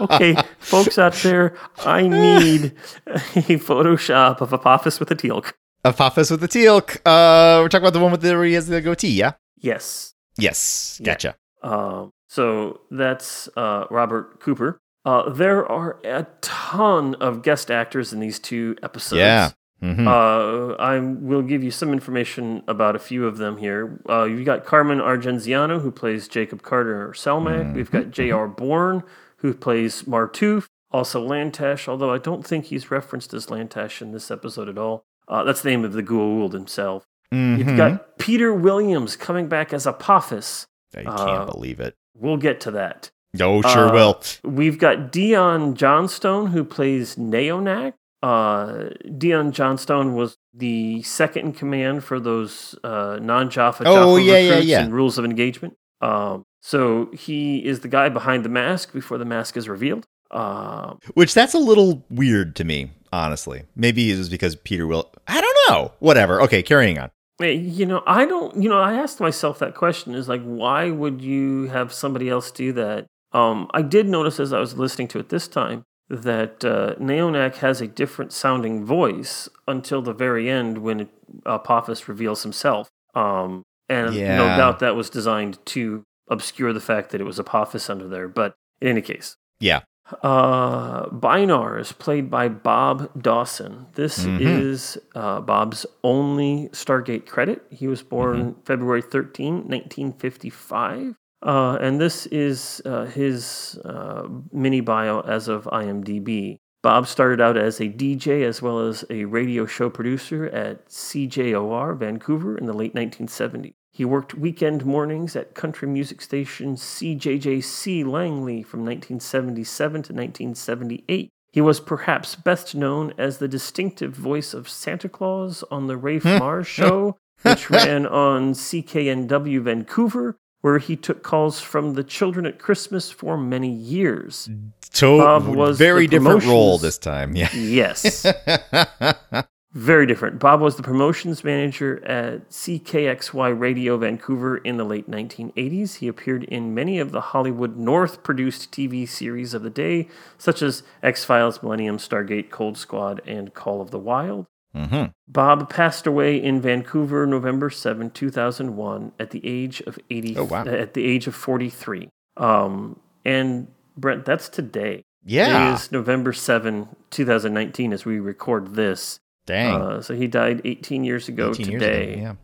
okay, 0.00 0.36
folks 0.58 0.98
out 0.98 1.14
there, 1.14 1.56
I 1.84 2.02
need 2.06 2.72
a 3.06 3.58
Photoshop 3.58 4.40
of 4.40 4.52
Apophis 4.52 5.00
with 5.00 5.10
a 5.10 5.14
teal. 5.14 5.44
Apophis 5.84 6.30
with 6.30 6.40
the 6.40 6.48
teal. 6.48 6.76
Uh, 7.06 7.60
we're 7.62 7.68
talking 7.68 7.84
about 7.84 7.92
the 7.92 8.00
one 8.00 8.12
with 8.12 8.20
the 8.22 8.34
where 8.34 8.44
he 8.44 8.54
has 8.54 8.66
the 8.66 8.80
goatee. 8.80 9.08
Yeah. 9.12 9.32
Yes. 9.56 10.14
Yes. 10.36 10.98
Yeah. 11.00 11.06
Gotcha. 11.12 11.36
Um, 11.62 12.12
so 12.28 12.80
that's 12.90 13.48
uh, 13.56 13.86
Robert 13.90 14.40
Cooper. 14.40 14.78
Uh, 15.04 15.30
there 15.30 15.64
are 15.70 15.98
a 16.04 16.26
ton 16.40 17.14
of 17.16 17.42
guest 17.42 17.70
actors 17.70 18.12
in 18.12 18.20
these 18.20 18.38
two 18.38 18.76
episodes. 18.82 19.18
Yeah. 19.20 19.50
Mhm. 19.82 20.06
Uh, 20.08 20.74
I 20.74 20.98
will 20.98 21.42
give 21.42 21.62
you 21.62 21.70
some 21.70 21.92
information 21.92 22.62
about 22.66 22.96
a 22.96 22.98
few 22.98 23.26
of 23.26 23.38
them 23.38 23.58
here. 23.58 24.00
Uh, 24.08 24.24
you've 24.24 24.44
got 24.44 24.64
Carmen 24.64 25.00
Argenziano, 25.00 25.78
who 25.80 25.90
plays 25.92 26.26
Jacob 26.26 26.62
Carter 26.62 27.08
or 27.08 27.12
Selmak. 27.12 27.74
We've 27.74 27.90
got 27.90 28.10
J.R. 28.10 28.48
Bourne, 28.48 29.04
who 29.36 29.54
plays 29.54 30.02
Martouf. 30.02 30.66
Also 30.90 31.24
Lantash, 31.26 31.86
although 31.86 32.10
I 32.12 32.18
don't 32.18 32.46
think 32.46 32.66
he's 32.66 32.90
referenced 32.90 33.34
as 33.34 33.46
Lantash 33.48 34.00
in 34.00 34.12
this 34.12 34.30
episode 34.30 34.68
at 34.70 34.78
all. 34.78 35.04
Uh, 35.28 35.44
that's 35.44 35.60
the 35.60 35.68
name 35.68 35.84
of 35.84 35.92
the 35.92 36.02
Goa'uld 36.02 36.52
himself. 36.54 37.04
Mhm. 37.32 37.58
You've 37.58 37.76
got 37.76 38.18
Peter 38.18 38.54
Williams 38.54 39.14
coming 39.14 39.48
back 39.48 39.74
as 39.74 39.86
Apophis. 39.86 40.66
I 40.96 41.02
uh, 41.02 41.24
can't 41.26 41.50
believe 41.52 41.78
it. 41.78 41.94
We'll 42.14 42.38
get 42.38 42.58
to 42.62 42.70
that. 42.70 43.10
Oh, 43.38 43.60
sure 43.60 43.90
uh, 43.90 43.92
will. 43.92 44.22
We've 44.42 44.78
got 44.78 45.12
Dion 45.12 45.74
Johnstone, 45.74 46.46
who 46.48 46.64
plays 46.64 47.16
Neonac. 47.16 47.92
Uh, 48.22 48.90
Dion 49.16 49.52
Johnstone 49.52 50.14
was 50.14 50.38
the 50.52 51.02
second 51.02 51.46
in 51.46 51.52
command 51.52 52.02
for 52.04 52.18
those 52.18 52.74
uh, 52.82 53.18
non-Jaffa 53.22 53.84
Oh, 53.86 54.18
Jaffa 54.18 54.22
yeah, 54.22 54.38
yeah, 54.38 54.48
recruits 54.50 54.66
yeah. 54.66 54.80
and 54.82 54.92
rules 54.92 55.18
of 55.18 55.24
engagement. 55.24 55.74
Um, 56.00 56.44
so 56.60 57.10
he 57.12 57.64
is 57.64 57.80
the 57.80 57.88
guy 57.88 58.08
behind 58.08 58.44
the 58.44 58.48
mask 58.48 58.92
before 58.92 59.18
the 59.18 59.24
mask 59.24 59.56
is 59.56 59.68
revealed. 59.68 60.04
Um, 60.30 60.98
Which 61.14 61.32
that's 61.32 61.54
a 61.54 61.58
little 61.58 62.04
weird 62.10 62.56
to 62.56 62.64
me, 62.64 62.90
honestly. 63.12 63.62
Maybe 63.76 64.10
it 64.10 64.18
was 64.18 64.28
because 64.28 64.56
Peter 64.56 64.86
will. 64.86 65.10
I 65.26 65.40
don't 65.40 65.56
know. 65.68 65.92
Whatever. 66.00 66.42
Okay, 66.42 66.62
carrying 66.62 66.98
on. 66.98 67.10
You 67.40 67.86
know, 67.86 68.02
I 68.06 68.26
don't. 68.26 68.60
You 68.60 68.68
know, 68.68 68.80
I 68.80 68.94
asked 68.94 69.20
myself 69.20 69.60
that 69.60 69.74
question: 69.74 70.14
is 70.14 70.28
like, 70.28 70.42
why 70.42 70.90
would 70.90 71.22
you 71.22 71.68
have 71.68 71.92
somebody 71.92 72.28
else 72.28 72.50
do 72.50 72.72
that? 72.72 73.06
Um, 73.32 73.68
I 73.72 73.82
did 73.82 74.08
notice 74.08 74.40
as 74.40 74.52
I 74.52 74.58
was 74.58 74.76
listening 74.76 75.08
to 75.08 75.18
it 75.18 75.28
this 75.28 75.46
time 75.48 75.84
that 76.10 76.64
uh, 76.64 76.94
Neonac 76.96 77.56
has 77.56 77.80
a 77.80 77.86
different 77.86 78.32
sounding 78.32 78.84
voice 78.84 79.48
until 79.66 80.00
the 80.02 80.12
very 80.14 80.48
end 80.48 80.78
when 80.78 81.08
Apophis 81.44 82.08
reveals 82.08 82.42
himself. 82.42 82.88
Um, 83.14 83.62
and 83.88 84.14
no 84.14 84.46
doubt 84.56 84.78
that 84.80 84.96
was 84.96 85.10
designed 85.10 85.58
to 85.66 86.02
obscure 86.28 86.72
the 86.72 86.80
fact 86.80 87.10
that 87.10 87.20
it 87.20 87.24
was 87.24 87.38
Apophis 87.38 87.88
under 87.90 88.06
there. 88.08 88.28
But 88.28 88.54
in 88.80 88.88
any 88.88 89.00
case, 89.02 89.36
Yeah. 89.60 89.80
uh, 90.22 91.06
Bynarr 91.10 91.80
is 91.80 91.92
played 91.92 92.30
by 92.30 92.48
Bob 92.48 93.10
Dawson. 93.20 93.86
This 93.94 94.24
Mhm. 94.24 94.40
is 94.40 94.98
uh, 95.14 95.40
Bob's 95.40 95.84
only 96.04 96.68
Stargate 96.72 97.26
credit. 97.26 97.66
He 97.70 97.86
was 97.88 98.02
born 98.02 98.56
February 98.64 99.02
13, 99.02 99.68
1955. 99.68 101.14
Uh, 101.42 101.78
and 101.80 102.00
this 102.00 102.26
is 102.26 102.82
uh, 102.84 103.04
his 103.06 103.78
uh, 103.84 104.26
mini 104.52 104.80
bio 104.80 105.20
as 105.20 105.48
of 105.48 105.64
IMDb. 105.64 106.58
Bob 106.82 107.06
started 107.06 107.40
out 107.40 107.56
as 107.56 107.80
a 107.80 107.88
DJ 107.88 108.44
as 108.44 108.62
well 108.62 108.78
as 108.80 109.04
a 109.10 109.24
radio 109.24 109.66
show 109.66 109.90
producer 109.90 110.46
at 110.46 110.88
CJOR 110.88 111.96
Vancouver 111.96 112.56
in 112.56 112.66
the 112.66 112.72
late 112.72 112.94
1970s. 112.94 113.74
He 113.90 114.04
worked 114.04 114.34
weekend 114.34 114.86
mornings 114.86 115.34
at 115.34 115.54
country 115.54 115.88
music 115.88 116.20
station 116.20 116.76
CJJC 116.76 118.06
Langley 118.06 118.62
from 118.62 118.84
1977 118.84 119.90
to 119.90 120.12
1978. 120.12 121.30
He 121.50 121.60
was 121.60 121.80
perhaps 121.80 122.36
best 122.36 122.76
known 122.76 123.12
as 123.18 123.38
the 123.38 123.48
distinctive 123.48 124.14
voice 124.14 124.54
of 124.54 124.68
Santa 124.68 125.08
Claus 125.08 125.64
on 125.70 125.88
the 125.88 125.96
Rafe 125.96 126.24
Mair's 126.24 126.68
show, 126.68 127.16
which 127.42 127.70
ran 127.70 128.06
on 128.06 128.52
CKNW 128.52 129.62
Vancouver, 129.62 130.36
where 130.60 130.78
he 130.78 130.96
took 130.96 131.22
calls 131.22 131.60
from 131.60 131.94
the 131.94 132.04
children 132.04 132.46
at 132.46 132.58
Christmas 132.58 133.10
for 133.10 133.36
many 133.36 133.70
years. 133.70 134.48
So 134.90 135.18
Bob 135.18 135.46
was 135.46 135.78
very 135.78 136.06
different 136.06 136.44
role 136.44 136.78
this 136.78 136.98
time. 136.98 137.36
Yeah. 137.36 137.52
Yes. 137.54 138.26
Very 139.74 140.06
different. 140.06 140.38
Bob 140.38 140.62
was 140.62 140.76
the 140.76 140.82
promotions 140.82 141.44
manager 141.44 142.02
at 142.06 142.48
CKXY 142.48 143.58
Radio 143.60 143.98
Vancouver 143.98 144.56
in 144.56 144.78
the 144.78 144.84
late 144.84 145.10
1980s. 145.10 145.96
He 145.96 146.08
appeared 146.08 146.44
in 146.44 146.74
many 146.74 146.98
of 146.98 147.12
the 147.12 147.20
Hollywood 147.20 147.76
North 147.76 148.22
produced 148.22 148.72
TV 148.72 149.06
series 149.06 149.52
of 149.52 149.62
the 149.62 149.70
day, 149.70 150.08
such 150.38 150.62
as 150.62 150.82
X 151.02 151.24
Files, 151.24 151.62
Millennium, 151.62 151.98
Stargate, 151.98 152.48
Cold 152.48 152.78
Squad, 152.78 153.20
and 153.26 153.52
Call 153.52 153.82
of 153.82 153.90
the 153.90 153.98
Wild. 153.98 154.46
Hmm 154.74 155.06
Bob 155.26 155.68
passed 155.70 156.06
away 156.06 156.36
in 156.42 156.60
Vancouver 156.60 157.26
November 157.26 157.68
7, 157.70 158.10
2001 158.10 159.12
at 159.18 159.30
the 159.30 159.46
age 159.46 159.80
of 159.82 159.98
80 160.10 160.36
Oh, 160.36 160.44
wow. 160.44 160.64
at 160.66 160.94
the 160.94 161.04
age 161.04 161.26
of 161.26 161.34
43. 161.34 162.08
Um, 162.36 162.98
and 163.24 163.68
Brent, 163.96 164.24
that's 164.24 164.48
today. 164.48 165.02
Yeah. 165.24 165.70
It 165.70 165.74
is 165.74 165.92
November 165.92 166.32
7, 166.32 166.88
2019 167.10 167.92
as 167.92 168.04
we 168.04 168.20
record 168.20 168.74
this. 168.74 169.18
Dang. 169.46 169.74
Uh, 169.80 170.00
so 170.02 170.14
he 170.14 170.26
died 170.26 170.60
18 170.64 171.04
years 171.04 171.28
ago 171.28 171.50
18 171.50 171.70
years 171.70 171.82
today. 171.82 172.12
ago. 172.14 172.20
Yeah. 172.22 172.34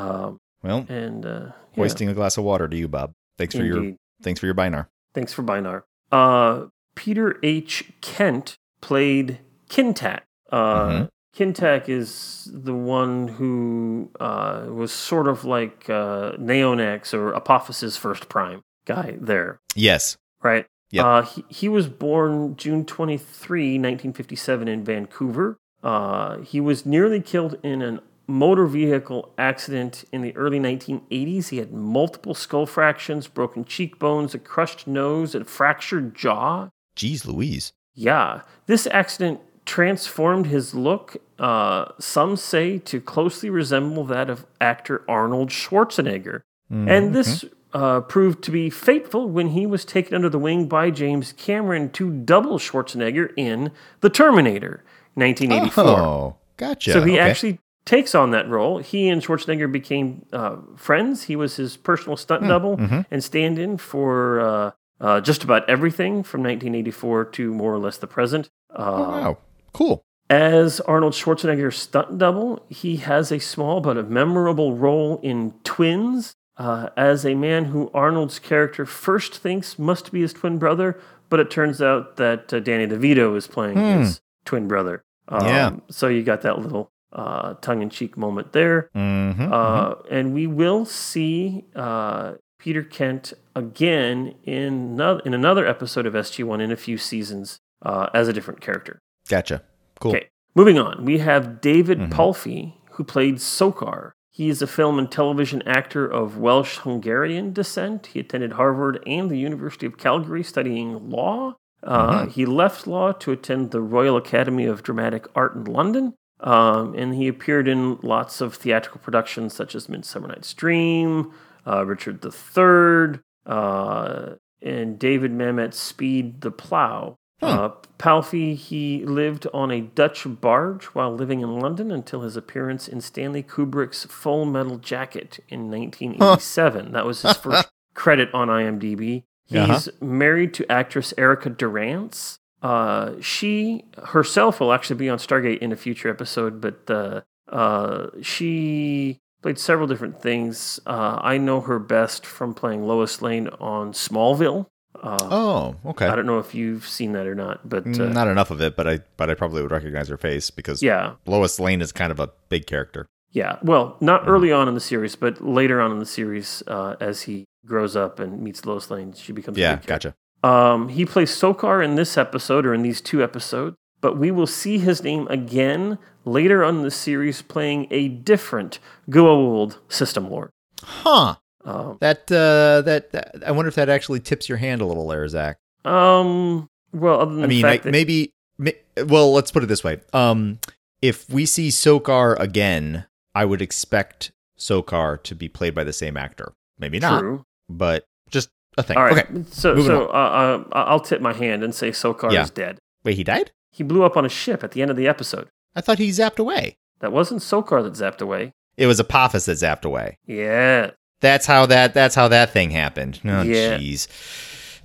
Um, 0.00 0.38
Well, 0.62 0.86
and 0.88 1.24
uh, 1.26 1.40
yeah, 1.46 1.52
hoisting 1.76 2.08
a 2.08 2.14
glass 2.14 2.36
of 2.38 2.44
water 2.44 2.68
to 2.68 2.76
you, 2.76 2.86
Bob. 2.88 3.12
Thanks 3.38 3.54
for 3.56 3.64
your 3.64 3.94
thanks 4.22 4.38
for 4.40 4.46
your 4.46 4.54
Bynarr. 4.54 4.86
Thanks 5.14 5.32
for 5.32 5.42
Bynarr. 5.42 5.82
Uh, 6.12 6.66
Peter 6.94 7.38
H. 7.42 7.90
Kent 8.02 8.56
played 8.80 9.38
Kintak. 9.68 10.20
Uh, 10.52 10.88
Mhm. 10.88 11.08
Kintak 11.36 11.88
is 11.88 12.50
the 12.52 12.74
one 12.74 13.28
who 13.28 14.10
uh, 14.18 14.66
was 14.68 14.92
sort 14.92 15.28
of 15.28 15.44
like 15.44 15.88
uh, 15.88 16.32
Neonac's 16.32 17.14
or 17.14 17.32
Apophis's 17.34 17.96
First 17.96 18.28
Prime 18.28 18.62
guy 18.84 19.16
there, 19.20 19.60
Yes. 19.74 20.16
right? 20.42 20.66
Yep. 20.90 21.04
Uh, 21.04 21.22
he, 21.22 21.44
he 21.48 21.68
was 21.68 21.86
born 21.86 22.56
June 22.56 22.84
23, 22.84 23.74
1957, 23.78 24.66
in 24.68 24.82
Vancouver. 24.84 25.56
Uh, 25.84 26.38
he 26.38 26.60
was 26.60 26.84
nearly 26.84 27.20
killed 27.20 27.56
in 27.62 27.80
an 27.80 28.00
motor 28.26 28.66
vehicle 28.66 29.32
accident 29.38 30.04
in 30.12 30.22
the 30.22 30.34
early 30.36 30.58
1980s. 30.58 31.48
He 31.50 31.58
had 31.58 31.72
multiple 31.72 32.34
skull 32.34 32.66
fractures, 32.66 33.28
broken 33.28 33.64
cheekbones, 33.64 34.34
a 34.34 34.38
crushed 34.40 34.86
nose, 34.88 35.34
and 35.34 35.42
a 35.46 35.48
fractured 35.48 36.14
jaw. 36.16 36.70
Jeez 36.96 37.24
Louise. 37.24 37.72
Yeah, 37.94 38.42
this 38.66 38.86
accident 38.88 39.40
transformed 39.70 40.46
his 40.46 40.74
look, 40.74 41.16
uh, 41.38 41.84
some 42.00 42.36
say, 42.36 42.76
to 42.78 43.00
closely 43.00 43.48
resemble 43.48 44.02
that 44.04 44.28
of 44.28 44.44
actor 44.60 45.04
Arnold 45.08 45.50
Schwarzenegger. 45.50 46.40
And 46.72 47.12
this 47.14 47.44
uh, 47.72 48.00
proved 48.00 48.42
to 48.44 48.50
be 48.50 48.68
fateful 48.70 49.28
when 49.28 49.48
he 49.48 49.66
was 49.66 49.84
taken 49.84 50.14
under 50.14 50.28
the 50.28 50.38
wing 50.40 50.66
by 50.66 50.90
James 50.90 51.32
Cameron 51.32 51.90
to 51.92 52.10
double 52.10 52.58
Schwarzenegger 52.58 53.32
in 53.36 53.70
The 54.00 54.10
Terminator, 54.10 54.82
1984. 55.14 55.84
Oh, 55.84 56.36
gotcha. 56.56 56.92
So 56.92 57.02
he 57.02 57.12
Okay. 57.12 57.20
actually 57.20 57.58
takes 57.84 58.12
on 58.14 58.30
that 58.32 58.48
role. 58.48 58.78
He 58.78 59.08
and 59.08 59.22
Schwarzenegger 59.22 59.70
became 59.70 60.26
uh, 60.32 60.56
friends. 60.76 61.24
He 61.24 61.36
was 61.36 61.56
his 61.56 61.76
personal 61.76 62.16
stunt 62.16 62.42
Hmm, 62.42 62.48
double 62.48 62.76
mm-hmm. 62.76 63.00
and 63.10 63.22
stand 63.22 63.58
in 63.58 63.76
for 63.78 64.40
uh, 64.40 64.70
uh, 65.00 65.20
just 65.20 65.44
about 65.44 65.68
everything 65.68 66.22
from 66.24 66.40
1984 66.42 67.24
to 67.36 67.52
more 67.54 67.72
or 67.72 67.78
less 67.78 67.98
the 67.98 68.06
present. 68.08 68.48
Uh, 68.74 68.82
Oh, 68.82 69.10
wow. 69.10 69.38
Cool. 69.72 70.04
As 70.28 70.78
Arnold 70.80 71.12
Schwarzenegger's 71.14 71.76
stunt 71.76 72.18
double, 72.18 72.64
he 72.68 72.96
has 72.98 73.32
a 73.32 73.40
small 73.40 73.80
but 73.80 73.96
a 73.96 74.02
memorable 74.04 74.76
role 74.76 75.18
in 75.22 75.54
Twins. 75.64 76.34
Uh, 76.56 76.90
as 76.96 77.24
a 77.24 77.34
man 77.34 77.64
who 77.66 77.90
Arnold's 77.94 78.38
character 78.38 78.84
first 78.84 79.34
thinks 79.38 79.78
must 79.78 80.12
be 80.12 80.20
his 80.20 80.32
twin 80.34 80.58
brother, 80.58 81.00
but 81.30 81.40
it 81.40 81.50
turns 81.50 81.80
out 81.80 82.16
that 82.16 82.52
uh, 82.52 82.60
Danny 82.60 82.86
DeVito 82.86 83.34
is 83.34 83.46
playing 83.46 83.78
his 83.78 84.20
twin 84.44 84.68
brother. 84.68 85.02
Um, 85.28 85.46
Yeah. 85.46 85.76
So 85.90 86.08
you 86.08 86.22
got 86.22 86.42
that 86.42 86.58
little 86.58 86.90
uh, 87.12 87.54
tongue-in-cheek 87.54 88.16
moment 88.16 88.52
there. 88.52 88.90
Mm-hmm. 88.94 89.52
Uh, 89.52 89.94
and 90.10 90.34
we 90.34 90.46
will 90.46 90.84
see 90.84 91.64
uh, 91.74 92.34
Peter 92.58 92.82
Kent 92.82 93.32
again 93.56 94.34
in, 94.44 94.96
no- 94.96 95.18
in 95.24 95.32
another 95.34 95.66
episode 95.66 96.04
of 96.06 96.12
SG1 96.14 96.60
in 96.60 96.70
a 96.70 96.76
few 96.76 96.98
seasons 96.98 97.58
uh, 97.82 98.10
as 98.12 98.28
a 98.28 98.32
different 98.32 98.60
character. 98.60 99.00
Gotcha. 99.30 99.62
Cool. 100.00 100.12
Okay, 100.16 100.26
moving 100.54 100.78
on. 100.78 101.04
We 101.04 101.18
have 101.18 101.60
David 101.60 101.98
Mhm. 101.98 102.10
Palffy, 102.10 102.74
who 102.92 103.04
played 103.04 103.36
Sokar. 103.36 104.12
He 104.30 104.48
is 104.48 104.60
a 104.60 104.66
film 104.66 104.98
and 104.98 105.10
television 105.10 105.62
actor 105.66 106.06
of 106.06 106.36
Welsh 106.38 106.78
Hungarian 106.78 107.52
descent. 107.52 108.06
He 108.08 108.20
attended 108.20 108.52
Harvard 108.54 109.02
and 109.06 109.30
the 109.30 109.38
University 109.38 109.86
of 109.86 109.96
Calgary 109.98 110.42
studying 110.42 111.10
law. 111.10 111.54
Uh, 111.82 112.26
He 112.26 112.44
left 112.44 112.86
law 112.86 113.12
to 113.12 113.32
attend 113.32 113.70
the 113.70 113.80
Royal 113.80 114.16
Academy 114.16 114.66
of 114.66 114.82
Dramatic 114.82 115.26
Art 115.34 115.54
in 115.54 115.64
London. 115.64 116.14
Um, 116.42 116.94
and 116.96 117.14
he 117.14 117.28
appeared 117.28 117.68
in 117.68 117.98
lots 118.02 118.40
of 118.40 118.54
theatrical 118.54 119.00
productions 119.02 119.52
such 119.54 119.74
as 119.74 119.88
Midsummer 119.90 120.28
Night's 120.28 120.54
Dream, 120.54 121.32
uh, 121.66 121.84
Richard 121.84 122.24
III, 122.24 123.20
uh, 123.46 124.36
and 124.62 124.98
David 124.98 125.32
Mamet's 125.32 125.78
Speed 125.78 126.40
the 126.40 126.50
Plow. 126.50 127.16
Uh, 127.42 127.70
Palffy, 128.00 128.54
he 128.54 129.04
lived 129.04 129.46
on 129.52 129.70
a 129.70 129.82
Dutch 129.82 130.26
barge 130.26 130.86
while 130.86 131.14
living 131.14 131.40
in 131.40 131.60
London 131.60 131.90
until 131.90 132.22
his 132.22 132.34
appearance 132.36 132.88
in 132.88 133.00
Stanley 133.00 133.42
Kubrick's 133.42 134.04
Full 134.06 134.46
Metal 134.46 134.78
Jacket 134.78 135.38
in 135.48 135.70
1987. 135.70 136.92
That 136.92 137.04
was 137.06 137.22
his 137.22 137.36
first 137.36 137.68
credit 137.94 138.30
on 138.32 138.48
IMDb. 138.48 139.24
He's 139.46 139.58
Uh-huh. 139.88 139.90
married 140.00 140.54
to 140.54 140.72
actress 140.72 141.12
Erica 141.18 141.50
Durance. 141.50 142.38
Uh, 142.62 143.12
she 143.20 143.84
herself 144.04 144.60
will 144.60 144.72
actually 144.72 144.96
be 144.96 145.08
on 145.08 145.18
Stargate 145.18 145.58
in 145.58 145.70
a 145.72 145.76
future 145.76 146.08
episode, 146.08 146.60
but 146.60 146.90
uh, 146.90 147.20
uh, 147.48 148.06
she 148.22 149.18
played 149.42 149.58
several 149.58 149.86
different 149.88 150.20
things. 150.22 150.78
Uh, 150.86 151.18
I 151.22 151.36
know 151.38 151.60
her 151.62 151.78
best 151.78 152.24
from 152.26 152.54
playing 152.54 152.84
Lois 152.86 153.20
Lane 153.22 153.48
on 153.60 153.92
Smallville. 153.92 154.66
Uh, 155.02 155.16
Oh, 155.30 155.76
okay. 155.86 156.06
I 156.06 156.14
don't 156.16 156.26
know 156.26 156.38
if 156.38 156.54
you've 156.54 156.86
seen 156.86 157.12
that 157.12 157.26
or 157.26 157.34
not, 157.34 157.68
but 157.68 157.86
uh, 157.86 158.08
Not 158.08 158.28
enough 158.28 158.50
of 158.50 158.60
it, 158.60 158.76
but 158.76 158.86
I 158.88 159.00
but 159.16 159.30
I 159.30 159.34
probably 159.34 159.62
would 159.62 159.70
recognize 159.70 160.08
her 160.08 160.16
face 160.16 160.50
because 160.50 160.82
yeah, 160.82 161.14
Lois 161.26 161.58
Lane 161.60 161.80
is 161.80 161.92
kind 161.92 162.10
of 162.12 162.18
a 162.20 162.30
big 162.48 162.66
character. 162.66 163.06
yeah. 163.32 163.58
Well, 163.62 163.96
not 164.00 164.22
Mm-hmm. 164.22 164.30
early 164.30 164.52
on 164.52 164.68
in 164.68 164.74
the 164.74 164.80
series, 164.80 165.16
but 165.16 165.40
later 165.40 165.80
on 165.80 165.92
in 165.92 165.98
the 166.00 166.06
series, 166.06 166.62
uh, 166.66 166.96
as 167.00 167.22
he 167.22 167.44
grows 167.66 167.94
up 167.96 168.18
and 168.20 168.42
meets 168.42 168.64
Lois 168.66 168.90
Lane, 168.90 169.12
she 169.12 169.32
becomes 169.32 169.56
a 169.56 169.60
Yeah, 169.60 169.80
gotcha. 169.86 170.14
Um, 170.42 170.88
he 170.88 171.04
plays 171.06 171.30
Sokar 171.30 171.82
in 171.84 171.94
this 171.96 172.16
episode 172.18 172.64
or 172.66 172.72
in 172.74 172.82
these 172.82 173.00
two 173.02 173.22
episodes, 173.22 173.76
but 174.00 174.18
we 174.18 174.30
will 174.30 174.46
see 174.46 174.78
his 174.78 175.02
name 175.02 175.28
again 175.28 175.98
later 176.24 176.64
on 176.64 176.76
in 176.78 176.82
the 176.82 176.90
series, 176.90 177.42
playing 177.42 177.86
a 177.90 178.08
different 178.08 178.78
Goa'uld 179.10 179.76
system 179.88 180.30
lord. 180.30 180.50
Huh. 180.82 181.36
Um, 181.64 181.98
That 182.00 182.30
uh 182.32 182.82
that, 182.82 183.12
that 183.12 183.42
I 183.46 183.50
wonder 183.52 183.68
if 183.68 183.74
that 183.74 183.88
actually 183.88 184.20
tips 184.20 184.48
your 184.48 184.58
hand 184.58 184.80
a 184.80 184.86
little 184.86 185.06
there, 185.08 185.26
Zach. 185.28 185.58
um, 185.84 186.68
well, 186.92 187.20
other 187.20 187.34
than 187.34 187.44
I 187.44 187.46
mean, 187.46 187.64
I, 187.64 187.76
that, 187.76 187.90
maybe, 187.92 188.32
may, 188.58 188.74
well, 189.06 189.32
let's 189.32 189.52
put 189.52 189.62
it 189.62 189.66
this 189.66 189.84
way. 189.84 190.00
Um, 190.12 190.58
if 191.00 191.28
we 191.30 191.46
see 191.46 191.68
Sokar 191.68 192.34
again, 192.40 193.06
I 193.34 193.44
would 193.44 193.62
expect 193.62 194.32
Sokar 194.58 195.22
to 195.22 195.34
be 195.36 195.48
played 195.48 195.74
by 195.74 195.84
the 195.84 195.92
same 195.92 196.16
actor. 196.16 196.52
Maybe 196.78 196.98
not, 196.98 197.20
true. 197.20 197.44
but 197.68 198.04
just 198.30 198.48
a 198.76 198.82
thing. 198.82 198.96
All 198.96 199.04
right. 199.04 199.24
Okay. 199.30 199.44
So, 199.50 199.74
moving 199.74 199.86
so 199.86 200.06
uh, 200.08 200.64
uh, 200.64 200.64
I'll 200.72 200.98
tip 201.00 201.20
my 201.20 201.32
hand 201.32 201.62
and 201.62 201.72
say 201.74 201.90
Sokar 201.90 202.32
Yeah. 202.32 202.42
is 202.42 202.50
dead. 202.50 202.78
Wait, 203.04 203.16
he 203.16 203.22
died? 203.24 203.52
He 203.70 203.84
blew 203.84 204.02
up 204.02 204.16
on 204.16 204.24
a 204.24 204.28
ship 204.28 204.64
at 204.64 204.72
the 204.72 204.82
end 204.82 204.90
of 204.90 204.96
the 204.96 205.06
episode. 205.06 205.48
I 205.76 205.80
thought 205.80 205.98
he 205.98 206.08
zapped 206.08 206.38
away. 206.38 206.76
That 207.00 207.12
wasn't 207.12 207.40
Sokar 207.42 207.82
that 207.84 207.92
zapped 207.92 208.20
away. 208.20 208.52
It 208.76 208.86
was 208.86 208.98
Apophis 208.98 209.44
that 209.46 209.58
zapped 209.58 209.84
away. 209.84 210.18
Yeah. 210.26 210.90
That's 211.20 211.46
how 211.46 211.66
that. 211.66 211.94
That's 211.94 212.14
how 212.14 212.28
that 212.28 212.50
thing 212.50 212.70
happened. 212.70 213.20
Oh, 213.24 213.42
Yeah. 213.42 213.78
jeez. 213.78 214.08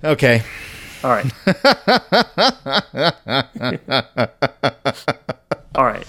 Okay. 0.04 0.42
All 1.02 1.10
right. 1.10 1.26
All 5.74 5.84
right. 5.84 6.04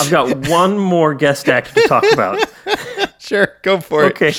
I've 0.00 0.10
got 0.10 0.48
one 0.48 0.78
more 0.78 1.14
guest 1.14 1.48
actor 1.48 1.80
to 1.80 1.88
talk 1.88 2.04
about. 2.12 2.44
sure, 3.18 3.48
go 3.62 3.80
for 3.80 4.04
it. 4.04 4.12
Okay. 4.20 4.34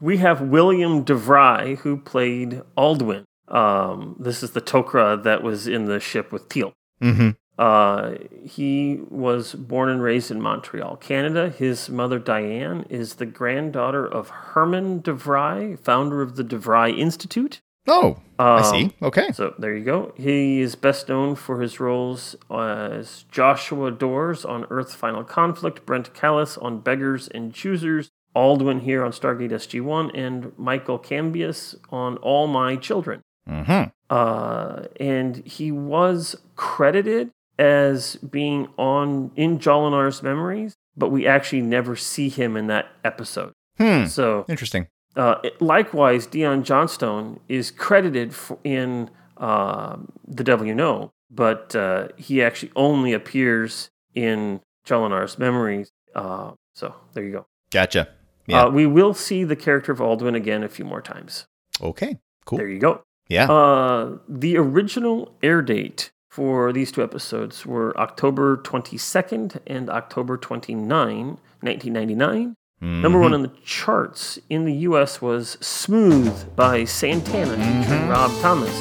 we 0.00 0.16
have 0.18 0.40
William 0.40 1.04
DeVry, 1.04 1.78
who 1.78 1.96
played 1.98 2.62
Aldwin. 2.76 3.24
Um, 3.48 4.16
this 4.18 4.42
is 4.42 4.52
the 4.52 4.60
Tok'ra 4.60 5.22
that 5.22 5.42
was 5.42 5.66
in 5.66 5.86
the 5.86 6.00
ship 6.00 6.32
with 6.32 6.48
Teal'c. 6.48 6.72
Mm-hmm. 7.02 7.30
Uh, 7.58 8.14
he 8.44 9.00
was 9.10 9.54
born 9.54 9.88
and 9.88 10.00
raised 10.00 10.30
in 10.30 10.40
Montreal, 10.40 10.96
Canada. 10.96 11.50
His 11.50 11.90
mother, 11.90 12.18
Diane, 12.20 12.86
is 12.88 13.16
the 13.16 13.26
granddaughter 13.26 14.06
of 14.06 14.28
Herman 14.28 15.02
DeVry, 15.02 15.78
founder 15.80 16.22
of 16.22 16.36
the 16.36 16.44
DeVry 16.44 16.96
Institute. 16.96 17.60
Oh, 17.88 18.18
I 18.38 18.58
Um, 18.58 18.64
see. 18.64 18.92
Okay. 19.02 19.32
So 19.32 19.54
there 19.58 19.74
you 19.74 19.82
go. 19.84 20.12
He 20.16 20.60
is 20.60 20.74
best 20.76 21.08
known 21.08 21.34
for 21.34 21.60
his 21.60 21.80
roles 21.80 22.36
as 22.54 23.24
Joshua 23.32 23.90
Doors 23.90 24.44
on 24.44 24.66
Earth 24.70 24.94
Final 24.94 25.24
Conflict, 25.24 25.84
Brent 25.86 26.14
Callis 26.14 26.56
on 26.58 26.80
Beggars 26.80 27.28
and 27.28 27.52
Choosers, 27.52 28.10
Aldwin 28.36 28.82
here 28.82 29.02
on 29.04 29.10
Stargate 29.10 29.50
SG1, 29.52 30.10
and 30.14 30.52
Michael 30.58 30.98
Cambias 30.98 31.74
on 31.90 32.18
All 32.18 32.46
My 32.46 32.76
Children. 32.76 33.22
Mm-hmm. 33.48 33.88
Uh, 34.10 34.82
and 35.00 35.36
he 35.46 35.72
was 35.72 36.36
credited 36.56 37.30
as 37.58 38.16
being 38.16 38.68
on 38.76 39.30
in 39.36 39.58
Jolinar's 39.58 40.22
memories, 40.22 40.74
but 40.96 41.10
we 41.10 41.26
actually 41.26 41.62
never 41.62 41.96
see 41.96 42.28
him 42.28 42.56
in 42.56 42.66
that 42.68 42.86
episode. 43.04 43.52
Hmm. 43.78 44.06
So 44.06 44.44
Interesting. 44.48 44.86
uh, 45.16 45.36
it- 45.42 45.60
likewise, 45.60 46.26
Dion 46.26 46.62
Johnstone 46.64 47.40
is 47.48 47.70
credited 47.70 48.34
for, 48.34 48.58
in 48.64 49.10
um 49.36 50.10
The 50.26 50.42
Devil 50.44 50.66
You 50.66 50.74
Know, 50.74 51.10
but 51.30 51.74
uh, 51.76 52.08
he 52.16 52.42
actually 52.42 52.72
only 52.74 53.12
appears 53.12 53.90
in 54.14 54.60
Jolinar's 54.86 55.38
memories. 55.38 55.90
Uh, 56.14 56.52
so 56.74 56.94
there 57.12 57.22
you 57.24 57.32
go. 57.32 57.46
Gotcha. 57.70 58.08
Yeah. 58.46 58.64
Uh, 58.64 58.70
we 58.70 58.86
will 58.86 59.14
see 59.14 59.44
the 59.44 59.54
character 59.56 59.92
of 59.92 59.98
Aldwin 59.98 60.34
again 60.34 60.64
a 60.64 60.68
few 60.68 60.84
more 60.84 61.02
times. 61.02 61.46
Okay. 61.82 62.18
Cool. 62.46 62.58
There 62.58 62.68
you 62.68 62.78
go. 62.80 63.02
Yeah. 63.28 63.48
Uh, 63.50 64.16
the 64.28 64.56
original 64.56 65.34
air 65.42 65.60
date 65.62 66.10
for 66.38 66.72
these 66.72 66.92
two 66.92 67.02
episodes 67.02 67.66
were 67.66 67.90
October 67.98 68.58
22nd 68.58 69.58
and 69.66 69.90
October 69.90 70.36
29, 70.36 71.36
1999. 71.62 72.54
Number 72.80 73.18
Mhm. 73.18 73.22
one 73.22 73.34
on 73.34 73.42
the 73.42 73.50
charts 73.64 74.38
in 74.48 74.64
the 74.64 74.72
US 74.88 75.20
was 75.20 75.58
Smooth 75.60 76.54
by 76.54 76.84
Santana 76.84 77.56
featuring 77.56 78.08
Rob 78.08 78.30
Thomas 78.40 78.72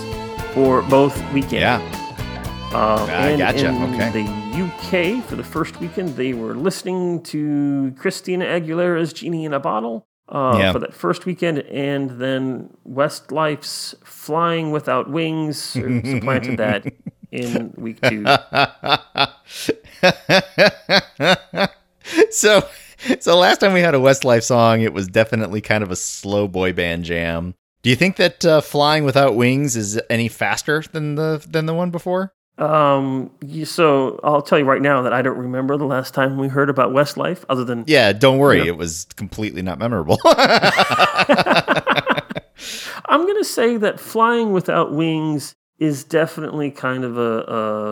for 0.54 0.84
both 0.84 1.18
weekends. 1.34 1.54
Yeah. 1.54 1.82
Uh, 2.72 3.04
I 3.10 3.30
and 3.32 3.40
gotcha. 3.40 3.70
in 3.70 3.96
Okay. 3.96 4.12
the 4.12 4.26
UK, 4.62 5.22
for 5.22 5.36
the 5.36 5.44
first 5.44 5.80
weekend, 5.80 6.10
they 6.16 6.34
were 6.34 6.54
listening 6.54 7.24
to 7.24 7.92
Christina 7.98 8.46
Aguilera's 8.46 9.14
Genie 9.14 9.46
in 9.46 9.54
a 9.56 9.60
Bottle 9.60 10.06
uh, 10.30 10.58
Yeah. 10.60 10.74
for 10.74 10.80
that 10.80 10.94
first 10.94 11.26
weekend, 11.26 11.60
and 11.72 12.20
then 12.20 12.70
Westlife's 12.84 13.96
Flying 14.04 14.70
Without 14.72 15.10
Wings 15.10 15.58
supplanted 15.58 16.58
that 16.58 16.86
in 17.38 17.74
week 17.78 18.02
two. 18.02 18.26
so, 22.32 22.68
so 23.20 23.38
last 23.38 23.60
time 23.60 23.74
we 23.74 23.82
had 23.82 23.96
a 23.96 24.00
Westlife 24.00 24.44
song, 24.44 24.82
it 24.82 24.94
was 24.94 25.08
definitely 25.08 25.62
kind 25.62 25.84
of 25.84 25.92
a 25.92 25.96
slow 25.96 26.48
boy 26.48 26.74
band 26.74 27.04
jam. 27.06 27.56
Do 27.84 27.90
you 27.90 27.96
think 27.96 28.18
that 28.18 28.44
uh, 28.46 28.62
"Flying 28.62 29.04
Without 29.06 29.36
Wings" 29.36 29.76
is 29.76 30.00
any 30.10 30.28
faster 30.28 30.84
than 30.92 31.16
the 31.16 31.44
than 31.48 31.66
the 31.68 31.74
one 31.74 31.92
before? 31.92 32.34
Um, 32.58 33.30
so 33.66 34.20
I'll 34.24 34.42
tell 34.42 34.58
you 34.58 34.66
right 34.66 34.82
now 34.82 35.04
that 35.04 35.14
I 35.14 35.22
don't 35.22 35.38
remember 35.38 35.78
the 35.78 35.86
last 35.86 36.16
time 36.16 36.38
we 36.40 36.48
heard 36.48 36.72
about 36.72 36.92
Westlife, 36.92 37.44
other 37.50 37.64
than 37.64 37.84
Yeah, 37.86 38.14
don't 38.14 38.40
worry, 38.40 38.58
Yeah. 38.60 38.70
it 38.70 38.78
was 38.78 39.06
completely 39.16 39.62
not 39.62 39.78
memorable. 39.78 40.18
I'm 43.10 43.22
going 43.22 43.38
to 43.38 43.46
say 43.46 43.78
that 43.78 44.00
Flying 44.00 44.52
Without 44.54 44.92
Wings 44.92 45.54
is 45.80 46.04
definitely 46.04 46.72
kind 46.72 47.04
of 47.04 47.18
a, 47.18 47.22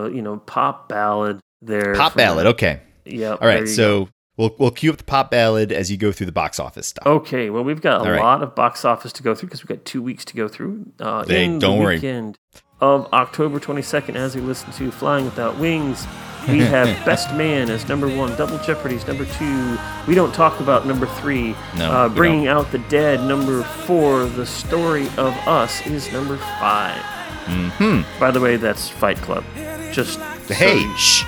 a 0.09 0.11
you 0.11 0.21
know 0.21 0.37
pop 0.37 0.89
ballad 0.89 1.39
there. 1.61 1.95
Pop 1.95 2.15
ballad, 2.15 2.47
okay. 2.47 2.81
Yeah. 3.05 3.31
All 3.39 3.47
right, 3.47 3.67
so 3.67 4.09
We'll 4.37 4.53
we'll 4.59 4.71
cue 4.71 4.91
up 4.91 4.97
the 4.97 5.03
pop 5.05 5.31
ballad 5.31 5.71
as 5.71 5.89
you 5.89 5.95
go 5.95 6.11
through 6.11 6.25
the 6.25 6.31
box 6.33 6.59
office 6.59 6.87
stuff. 6.87 7.07
Okay, 7.07 7.49
well, 7.49 7.63
we've 7.63 7.79
got 7.81 8.01
a 8.01 8.03
All 8.03 8.11
right. 8.11 8.19
lot 8.21 8.43
of 8.43 8.53
box 8.53 8.83
office 8.83 9.13
to 9.13 9.23
go 9.23 9.33
through 9.33 9.47
because 9.47 9.63
we've 9.63 9.77
got 9.77 9.85
two 9.85 10.01
weeks 10.01 10.25
to 10.25 10.35
go 10.35 10.49
through. 10.49 10.85
Uh, 10.99 11.23
Hey, 11.25 11.45
in 11.45 11.57
don't 11.59 11.77
the 11.77 11.83
worry. 11.83 11.95
weekend 11.95 12.37
of 12.81 13.07
October 13.13 13.61
22nd, 13.61 14.15
as 14.15 14.35
we 14.35 14.41
listen 14.41 14.69
to 14.73 14.91
Flying 14.91 15.23
Without 15.23 15.57
Wings, 15.57 16.05
we 16.49 16.59
have 16.75 16.87
Best 17.05 17.33
Man 17.33 17.69
as 17.69 17.87
number 17.87 18.09
one, 18.13 18.35
Double 18.35 18.57
Jeopardy's 18.57 19.07
number 19.07 19.23
two. 19.23 19.77
We 20.05 20.15
don't 20.15 20.35
talk 20.35 20.59
about 20.59 20.85
number 20.85 21.05
three. 21.05 21.55
No, 21.77 21.89
uh, 21.89 22.09
Bringing 22.09 22.47
Out 22.47 22.69
the 22.73 22.79
Dead, 22.79 23.21
number 23.23 23.63
four. 23.63 24.25
The 24.25 24.45
Story 24.45 25.05
of 25.17 25.33
Us 25.47 25.85
is 25.87 26.11
number 26.11 26.35
5 26.35 27.14
Mm-hmm. 27.45 28.19
By 28.19 28.31
the 28.31 28.39
way, 28.41 28.55
that's 28.57 28.89
Fight 28.89 29.17
Club. 29.17 29.43
Just 29.91 30.19
Hey, 30.49 30.79
you- 30.79 30.97
shh. 30.97 31.23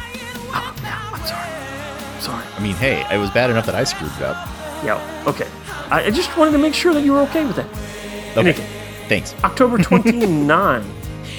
Oh, 0.54 0.76
yeah, 0.84 1.10
I'm 1.14 1.26
sorry. 1.26 2.22
Sorry. 2.22 2.46
I 2.56 2.60
mean, 2.62 2.76
hey, 2.76 3.06
it 3.14 3.18
was 3.18 3.30
bad 3.32 3.50
enough 3.50 3.66
that 3.66 3.76
I 3.76 3.84
screwed 3.84 4.12
it 4.18 4.22
up. 4.24 4.48
Yeah. 4.84 5.24
Okay. 5.28 5.48
I, 5.90 6.06
I 6.06 6.10
just 6.12 6.36
wanted 6.38 6.52
to 6.52 6.58
make 6.58 6.74
sure 6.74 6.94
that 6.94 7.04
you 7.04 7.14
were 7.14 7.22
okay 7.22 7.46
with 7.46 7.56
that. 7.56 7.66
Okay, 8.38 8.40
Anything. 8.50 8.68
thanks. 9.08 9.34
October 9.44 9.78
29, 9.84 10.84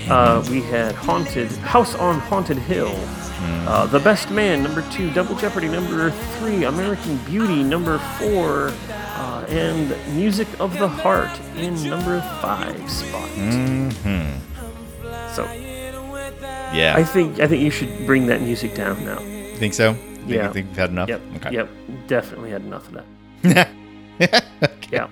uh, 0.08 0.44
we 0.50 0.62
had 0.62 0.94
Haunted 0.94 1.50
House 1.58 1.94
on 1.94 2.18
Haunted 2.20 2.58
Hill. 2.58 2.94
Uh, 3.68 3.86
the 3.86 4.00
Best 4.00 4.30
Man, 4.30 4.62
number 4.64 4.82
two. 4.90 5.10
Double 5.12 5.34
Jeopardy, 5.36 5.68
number 5.68 6.10
three. 6.10 6.64
American 6.64 7.18
Beauty, 7.18 7.62
number 7.62 7.98
four. 8.18 8.72
Uh, 8.90 9.44
and 9.48 9.94
Music 10.16 10.48
of 10.58 10.76
the 10.78 10.88
Heart 10.88 11.30
in 11.56 11.74
number 11.88 12.20
five 12.42 12.90
spot. 12.90 13.28
So 15.34 15.44
Yeah, 16.72 16.94
I 16.96 17.04
think 17.04 17.40
I 17.40 17.46
think 17.46 17.62
you 17.62 17.70
should 17.70 18.06
bring 18.06 18.26
that 18.26 18.40
music 18.42 18.74
down 18.74 19.04
now. 19.04 19.20
You 19.20 19.56
think 19.56 19.74
so. 19.74 19.94
Think, 19.94 20.28
Yeah. 20.30 20.52
think 20.52 20.68
we've 20.68 20.76
had 20.76 20.90
enough. 20.90 21.08
Yep. 21.08 21.20
Okay. 21.36 21.52
Yep. 21.54 21.68
Definitely 22.06 22.50
had 22.50 22.62
enough 22.62 22.88
of 22.88 23.04
that. 23.42 23.68
Yeah. 24.90 25.08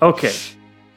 Okay. 0.00 0.32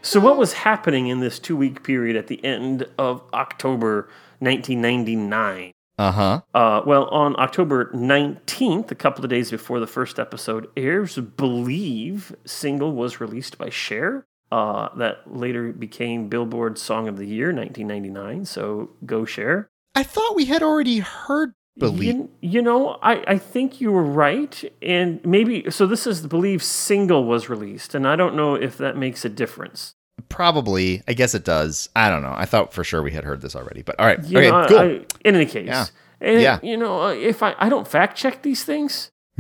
So, 0.02 0.20
what 0.20 0.38
was 0.38 0.54
happening 0.54 1.08
in 1.08 1.20
this 1.20 1.40
two 1.40 1.56
week 1.58 1.84
period 1.84 2.16
at 2.16 2.28
the 2.28 2.44
end 2.46 2.86
of 3.00 3.22
October 3.34 4.10
1999? 4.40 5.72
Uh 5.98 6.12
huh. 6.12 6.42
Uh, 6.54 6.82
well, 6.86 7.06
on 7.06 7.36
October 7.40 7.90
19th, 7.94 8.92
a 8.92 8.96
couple 8.96 9.24
of 9.24 9.30
days 9.30 9.50
before 9.52 9.80
the 9.80 9.88
first 9.88 10.20
episode 10.20 10.68
airs, 10.76 11.18
Believe 11.18 12.36
single 12.46 12.92
was 12.92 13.20
released 13.22 13.58
by 13.58 13.70
Cher. 13.70 14.26
Uh, 14.56 14.88
that 14.96 15.16
later 15.26 15.74
became 15.74 16.30
Billboard 16.30 16.78
Song 16.78 17.10
of 17.10 17.18
the 17.18 17.26
Year 17.26 17.48
1999. 17.48 18.46
So, 18.46 18.90
go 19.06 19.26
share. 19.26 19.68
I 19.96 20.04
thought 20.04 20.36
we 20.36 20.46
had 20.46 20.64
already 20.64 21.00
heard 21.00 21.54
believe. 21.78 22.04
You, 22.16 22.30
you 22.40 22.62
know, 22.62 22.98
I, 23.02 23.24
I 23.28 23.38
think 23.38 23.82
you 23.82 23.92
were 23.92 24.04
right. 24.04 24.64
And 24.82 25.20
maybe, 25.26 25.70
so 25.70 25.86
this 25.86 26.08
is 26.08 26.22
the 26.22 26.30
Believe 26.30 26.64
single 26.64 27.26
was 27.26 27.50
released. 27.50 27.96
And 27.96 28.08
I 28.08 28.16
don't 28.16 28.36
know 28.36 28.56
if 28.56 28.78
that 28.78 28.96
makes 28.96 29.26
a 29.26 29.30
difference. 29.30 29.94
Probably. 30.30 31.04
I 31.08 31.14
guess 31.14 31.36
it 31.36 31.44
does. 31.44 31.90
I 31.96 32.10
don't 32.10 32.22
know. 32.22 32.34
I 32.36 32.46
thought 32.46 32.74
for 32.74 32.84
sure 32.86 33.04
we 33.04 33.12
had 33.12 33.26
heard 33.26 33.42
this 33.42 33.56
already. 33.58 33.82
But 33.82 34.00
all 34.00 34.06
right. 34.06 34.24
You 34.24 34.38
okay. 34.40 34.52
know, 34.52 34.66
cool. 34.68 34.80
I- 34.80 35.06
in 35.26 35.36
any 35.36 35.46
case. 35.46 35.68
Yeah. 35.68 35.86
And, 36.22 36.42
Yeah. 36.42 36.60
you 36.64 36.78
know, 36.78 37.02
uh, 37.02 37.14
if 37.14 37.44
I, 37.44 37.56
I 37.60 37.68
don't 37.68 37.88
fact 37.88 38.18
check 38.18 38.42
these 38.42 38.64
things, 38.64 39.12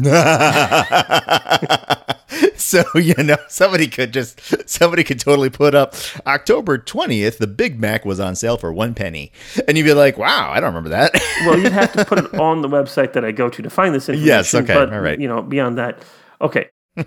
so 2.65 2.84
you 2.95 3.15
know 3.15 3.38
somebody 3.47 3.88
could 3.88 4.13
just 4.13 4.69
somebody 4.69 5.04
could 5.04 5.19
totally 5.19 5.49
put 5.49 5.75
up 5.75 5.95
October 6.25 6.78
20th 6.78 7.38
the 7.38 7.47
Big 7.47 7.80
Mac 7.80 8.06
was 8.06 8.19
on 8.19 8.36
sale 8.36 8.58
for 8.58 8.73
1 8.73 8.93
penny 8.93 9.32
and 9.67 9.78
you'd 9.78 9.84
be 9.84 9.93
like 9.93 10.17
wow 10.17 10.51
I 10.51 10.60
don't 10.60 10.73
remember 10.73 10.89
that 10.89 11.13
well, 11.45 11.60
you'd 11.60 11.71
have 11.71 11.93
to 11.93 12.06
put 12.06 12.19
it 12.19 12.34
on 12.36 12.62
the 12.62 12.67
website 12.67 13.13
that 13.13 13.25
I 13.25 13.32
go 13.32 13.49
to 13.49 13.62
to 13.62 13.69
find 13.69 13.93
this 13.93 14.10
information. 14.10 14.28
Yes, 14.28 14.54
okay, 14.54 14.73
But, 14.73 14.93
all 14.93 14.99
right. 14.99 15.19
You 15.19 15.28
know, 15.28 15.41
beyond 15.41 15.78
that, 15.78 16.04
okay. 16.41 16.69
uh, 16.97 17.06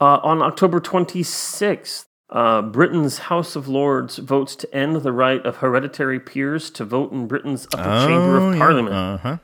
on 0.00 0.42
October 0.42 0.80
26th, 0.80 2.06
uh, 2.30 2.62
Britain's 2.62 3.18
House 3.18 3.56
of 3.56 3.68
Lords 3.68 4.18
votes 4.18 4.54
to 4.56 4.74
end 4.74 4.96
the 4.96 5.12
right 5.12 5.44
of 5.44 5.56
hereditary 5.56 6.20
peers 6.20 6.70
to 6.70 6.84
vote 6.84 7.12
in 7.12 7.26
Britain's 7.26 7.66
upper 7.74 8.06
chamber 8.06 8.38
of 8.38 8.56
Parliament. 8.56 8.94
uh-huh 8.94 9.36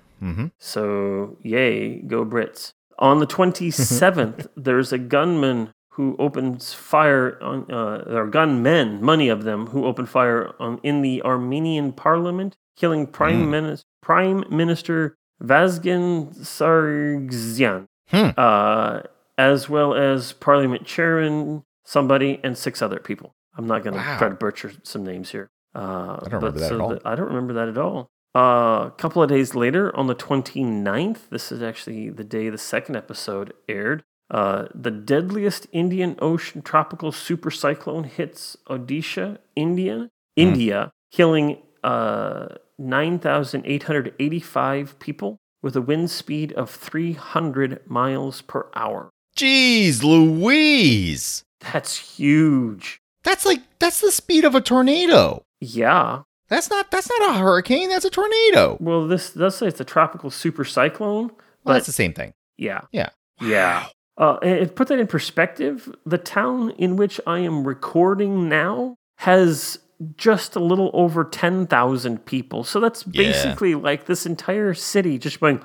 So, 0.59 1.37
yay, 1.42 2.00
go 2.00 2.24
Brits. 2.24 2.72
On 2.98 3.18
the 3.18 3.26
27th, 3.26 4.46
there's 4.56 4.92
a 4.92 4.98
gunman 4.98 5.70
who 5.90 6.14
opens 6.18 6.72
fire 6.74 7.38
on, 7.42 7.70
uh, 7.70 8.04
or 8.09 8.26
gunmen, 8.26 9.00
many 9.04 9.28
of 9.28 9.44
them, 9.44 9.68
who 9.68 9.87
open 9.87 10.04
fire 10.06 10.52
on 10.61 10.78
in 10.82 11.00
the 11.02 11.22
Armenian 11.22 11.92
parliament, 11.92 12.56
killing 12.76 13.06
Prime, 13.06 13.46
Minis- 13.50 13.82
Prime 14.02 14.44
Minister 14.50 15.16
Vazgen 15.42 16.35
Sargsyan, 16.37 17.87
Hmm. 18.11 18.28
uh, 18.37 19.00
as 19.38 19.68
well 19.68 19.94
as 19.94 20.32
Parliament 20.32 20.85
Chairman, 20.85 21.64
somebody, 21.85 22.40
and 22.44 22.56
six 22.56 22.82
other 22.82 22.98
people. 22.98 23.35
I'm 23.56 23.66
not 23.66 23.82
going 23.82 23.94
to 23.94 24.00
Wow. 24.00 24.18
try 24.18 24.28
to 24.28 24.35
butcher 24.35 24.72
some 24.82 25.04
names 25.04 25.30
here. 25.30 25.48
Uh, 25.74 26.18
I 26.24 26.28
don't 26.28 26.42
remember 26.42 26.59
that 26.61 26.72
at 26.72 26.80
all. 26.80 26.98
I 27.04 27.14
don't 27.14 27.28
remember 27.28 27.52
that 27.54 27.68
at 27.68 27.78
all. 27.78 28.09
Uh, 28.37 28.88
a 28.88 28.94
couple 28.99 29.22
of 29.22 29.31
days 29.31 29.55
later, 29.55 29.96
on 29.96 30.09
the 30.09 30.14
29th, 30.14 31.31
this 31.31 31.51
is 31.51 31.62
actually 31.62 32.11
the 32.11 32.25
day 32.25 32.51
the 32.51 32.59
second 32.59 32.96
episode 32.96 33.55
aired. 33.66 34.03
Uh, 34.31 34.66
the 34.75 34.90
deadliest 34.90 35.66
Indian 35.72 36.16
Ocean 36.20 36.61
tropical 36.61 37.12
supercyclone 37.12 38.05
hits 38.05 38.59
Odisha, 38.68 39.38
India, 39.55 40.11
India, 40.37 40.90
killing 41.12 41.62
uh, 41.83 42.49
9,885 42.79 44.99
people 44.99 45.38
with 45.62 45.77
a 45.77 45.81
wind 45.81 46.11
speed 46.11 46.53
of 46.53 46.68
300 46.70 47.88
miles 47.88 48.42
per 48.42 48.66
hour. 48.75 49.09
Jeez 49.37 50.03
Louise 50.03 51.42
That's 51.61 51.96
huge. 51.96 52.99
that's 53.22 53.44
like 53.46 53.61
that's 53.79 54.01
the 54.01 54.11
speed 54.12 54.44
of 54.44 54.55
a 54.55 54.61
tornado 54.61 55.42
Yeah. 55.61 56.22
That's 56.48 56.70
not 56.70 56.90
that's 56.90 57.09
not 57.09 57.30
a 57.30 57.38
hurricane 57.38 57.88
that's 57.88 58.04
a 58.04 58.11
tornado 58.11 58.76
well, 58.80 59.00
Well, 59.00 59.09
this 59.09 59.32
does 59.32 59.56
say 59.56 59.66
it's 59.66 59.80
a 59.80 59.85
tropical 59.85 60.30
supercyclone, 60.30 61.30
but 61.64 61.74
that's 61.74 61.87
the 61.87 61.92
same 61.92 62.12
thing 62.12 62.32
yeah. 62.56 62.82
yeah 62.92 63.11
Yeah. 63.40 63.87
Uh, 64.18 64.38
and 64.40 64.74
put 64.74 64.88
that 64.88 64.98
in 64.98 65.06
perspective, 65.06 65.94
the 66.06 66.16
town 66.16 66.70
in 66.78 66.96
which 66.96 67.20
I 67.26 67.40
am 67.40 67.66
recording 67.66 68.48
now 68.48 68.96
has 69.18 69.78
just 70.16 70.56
a 70.56 70.61
little 70.61 70.90
over 70.94 71.22
10,000 71.22 72.24
people. 72.24 72.64
So 72.64 72.80
that's 72.80 73.04
Yeah. 73.11 73.24
basically 73.30 73.74
like 73.74 74.06
this 74.06 74.24
entire 74.24 74.72
city 74.72 75.18
just 75.18 75.38
going 75.40 75.61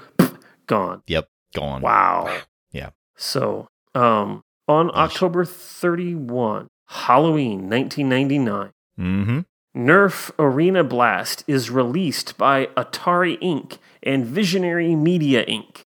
gone. 0.67 1.01
yep 1.07 1.27
gone 1.55 1.81
Wow. 1.81 2.41
Yeah. 2.71 2.89
So, 3.15 3.67
um, 3.95 4.41
on 4.67 4.91
October 4.95 5.45
31, 5.45 6.67
Halloween 6.87 7.69
1999, 7.69 8.71
mm-hmm 8.99 9.39
Nerf 9.75 10.31
Arena 10.37 10.83
Blast 10.83 11.43
is 11.47 11.69
released 11.69 12.37
by 12.37 12.65
Atari 12.77 13.39
Inc. 13.41 13.77
and 14.03 14.25
Visionary 14.25 14.95
Media 14.95 15.45
Inc. 15.45 15.81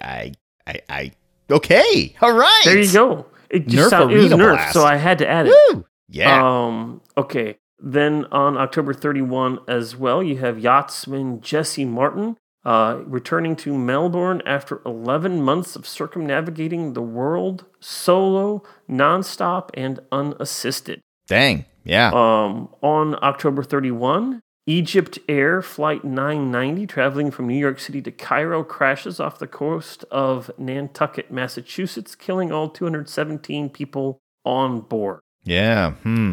I 0.00 0.32
I 0.66 0.80
I 0.88 1.12
okay 1.50 2.14
all 2.20 2.32
right 2.32 2.62
There 2.64 2.78
you 2.78 2.92
go. 2.92 3.26
It 3.50 3.66
just 3.68 3.86
Nerf 3.86 3.90
sound, 3.90 4.12
it 4.12 4.16
was 4.16 4.32
Arena 4.32 4.36
Nerf, 4.44 4.52
Blast. 4.54 4.72
so 4.74 4.84
I 4.84 4.96
had 4.96 5.18
to 5.18 5.28
add 5.28 5.46
it. 5.48 5.54
Woo! 5.72 5.84
yeah 6.08 6.40
Um, 6.66 7.00
okay. 7.16 7.58
Then 7.78 8.24
on 8.32 8.56
October 8.56 8.94
31 8.94 9.58
as 9.68 9.94
well, 9.96 10.22
you 10.22 10.38
have 10.38 10.58
yachtsman 10.58 11.40
Jesse 11.42 11.84
Martin 11.84 12.36
uh, 12.64 13.00
returning 13.06 13.54
to 13.56 13.76
Melbourne 13.76 14.42
after 14.46 14.80
11 14.86 15.42
months 15.42 15.76
of 15.76 15.86
circumnavigating 15.86 16.94
the 16.94 17.02
world 17.02 17.64
solo, 17.80 18.62
nonstop, 18.88 19.70
and 19.74 20.00
unassisted. 20.10 21.00
dang 21.28 21.64
yeah 21.86 22.08
Um, 22.08 22.68
on 22.82 23.16
October 23.22 23.62
31, 23.62 24.42
Egypt 24.66 25.18
Air 25.28 25.62
Flight 25.62 26.04
990, 26.04 26.86
traveling 26.86 27.30
from 27.30 27.46
New 27.46 27.58
York 27.58 27.78
City 27.78 28.02
to 28.02 28.10
Cairo, 28.10 28.64
crashes 28.64 29.20
off 29.20 29.38
the 29.38 29.46
coast 29.46 30.04
of 30.10 30.50
Nantucket, 30.58 31.30
Massachusetts, 31.30 32.14
killing 32.16 32.50
all 32.50 32.68
217 32.68 33.70
people 33.70 34.18
on 34.44 34.80
board. 34.80 35.20
Yeah. 35.44 35.92
Hmm. 35.92 36.32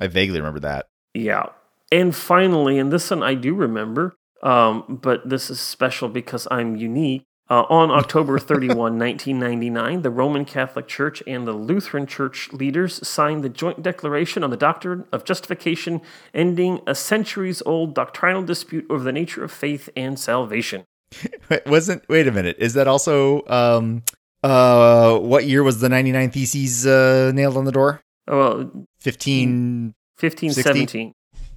I 0.00 0.08
vaguely 0.08 0.40
remember 0.40 0.60
that. 0.60 0.86
Yeah. 1.14 1.46
And 1.90 2.14
finally, 2.14 2.78
and 2.78 2.92
this 2.92 3.10
one 3.10 3.22
I 3.22 3.34
do 3.34 3.54
remember, 3.54 4.16
um, 4.42 4.98
but 5.02 5.28
this 5.28 5.48
is 5.48 5.60
special 5.60 6.08
because 6.08 6.46
I'm 6.50 6.76
unique. 6.76 7.24
Uh, 7.50 7.64
on 7.70 7.90
October 7.90 8.38
31, 8.38 8.76
1999, 8.98 10.02
the 10.02 10.10
Roman 10.10 10.44
Catholic 10.44 10.86
Church 10.86 11.22
and 11.26 11.46
the 11.46 11.52
Lutheran 11.52 12.06
Church 12.06 12.52
leaders 12.52 13.06
signed 13.06 13.42
the 13.42 13.48
joint 13.48 13.82
declaration 13.82 14.44
on 14.44 14.50
the 14.50 14.56
doctrine 14.56 15.06
of 15.12 15.24
justification, 15.24 16.02
ending 16.34 16.80
a 16.86 16.94
centuries 16.94 17.62
old 17.64 17.94
doctrinal 17.94 18.42
dispute 18.42 18.86
over 18.90 19.02
the 19.02 19.12
nature 19.12 19.42
of 19.42 19.50
faith 19.50 19.88
and 19.96 20.18
salvation. 20.18 20.84
Wait, 21.48 21.64
wasn't 21.64 22.06
wait 22.10 22.28
a 22.28 22.30
minute. 22.30 22.56
Is 22.58 22.74
that 22.74 22.86
also 22.86 23.42
um 23.46 24.02
uh 24.44 25.16
what 25.18 25.46
year 25.46 25.62
was 25.62 25.80
the 25.80 25.88
99 25.88 26.30
theses 26.30 26.86
uh 26.86 27.32
nailed 27.34 27.56
on 27.56 27.64
the 27.64 27.72
door? 27.72 28.02
Oh, 28.26 28.36
well, 28.36 28.86
15 29.00 29.94
15, 30.18 30.50
60? 30.52 30.62
17. 30.70 31.12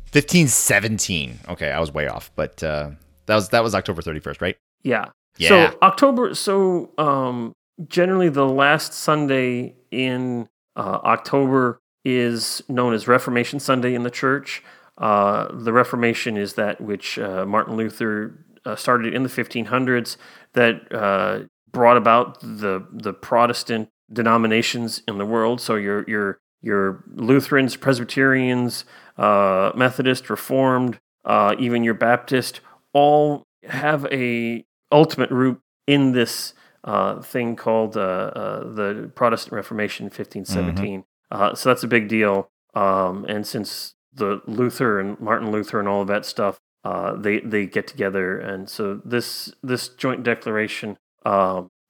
15 0.06 0.48
17. 0.48 1.40
Okay, 1.50 1.70
I 1.70 1.82
was 1.82 1.92
way 1.94 2.08
off, 2.08 2.32
but 2.38 2.64
uh 2.64 2.92
that 3.26 3.36
was 3.36 3.50
that 3.50 3.62
was 3.62 3.76
October 3.76 4.02
31st, 4.02 4.40
right? 4.40 4.56
Yeah. 4.84 5.10
Yeah. 5.38 5.72
So 5.72 5.78
October. 5.82 6.36
So 6.36 6.92
um, 6.98 7.54
generally, 7.88 8.30
the 8.30 8.48
last 8.48 8.94
Sunday 8.94 9.76
in 9.92 10.48
uh, 10.76 11.00
October 11.04 11.80
is 12.04 12.62
known 12.68 12.94
as 12.94 13.08
Reformation 13.08 13.60
Sunday 13.60 13.94
in 13.94 14.04
the 14.04 14.10
church. 14.12 14.64
Uh, 14.98 15.48
the 15.52 15.74
Reformation 15.74 16.38
is 16.38 16.54
that 16.54 16.82
which 16.82 17.18
uh, 17.18 17.46
Martin 17.46 17.76
Luther 17.76 18.46
uh, 18.66 18.76
started 18.76 19.14
in 19.14 19.24
the 19.24 19.30
1500s 19.30 20.18
that 20.54 20.92
uh, 20.92 21.46
brought 21.72 21.98
about 21.98 22.40
the 22.42 22.86
the 22.92 23.14
Protestant 23.14 23.90
denominations 24.12 25.02
in 25.08 25.18
the 25.18 25.26
world. 25.26 25.62
So 25.62 25.76
your 25.76 26.04
your 26.08 26.40
your 26.62 27.04
Lutherans, 27.16 27.76
Presbyterians, 27.76 28.86
uh, 29.18 29.72
Methodist, 29.76 30.30
Reformed, 30.30 31.00
uh, 31.26 31.56
even 31.58 31.84
your 31.84 31.94
Baptist, 31.94 32.62
all 32.94 33.44
have 33.64 34.06
a 34.12 34.66
ultimate 34.92 35.32
root 35.32 35.60
in 35.88 36.12
this 36.12 36.54
uh, 36.84 37.22
thing 37.22 37.56
called 37.56 37.96
uh, 37.98 38.00
uh, 38.00 38.74
the 38.74 39.12
Protestant 39.16 39.54
Reformation, 39.54 40.06
1517. 40.06 41.04
Uh, 41.32 41.54
so 41.56 41.70
that's 41.70 41.84
a 41.84 41.88
big 41.88 42.08
deal. 42.08 42.50
Um, 42.74 43.26
and 43.26 43.46
since 43.46 43.96
the 44.14 44.42
Luther 44.48 45.00
and 45.00 45.20
Martin 45.20 45.52
Luther 45.52 45.80
and 45.80 45.88
all 45.88 46.02
of 46.02 46.08
that 46.08 46.26
stuff, 46.26 46.60
uh, 46.84 47.16
they 47.16 47.40
they 47.42 47.68
get 47.68 47.86
together, 47.88 48.40
and 48.40 48.68
so 48.68 49.00
this 49.06 49.54
this 49.62 49.88
joint 49.90 50.24
declaration 50.24 50.98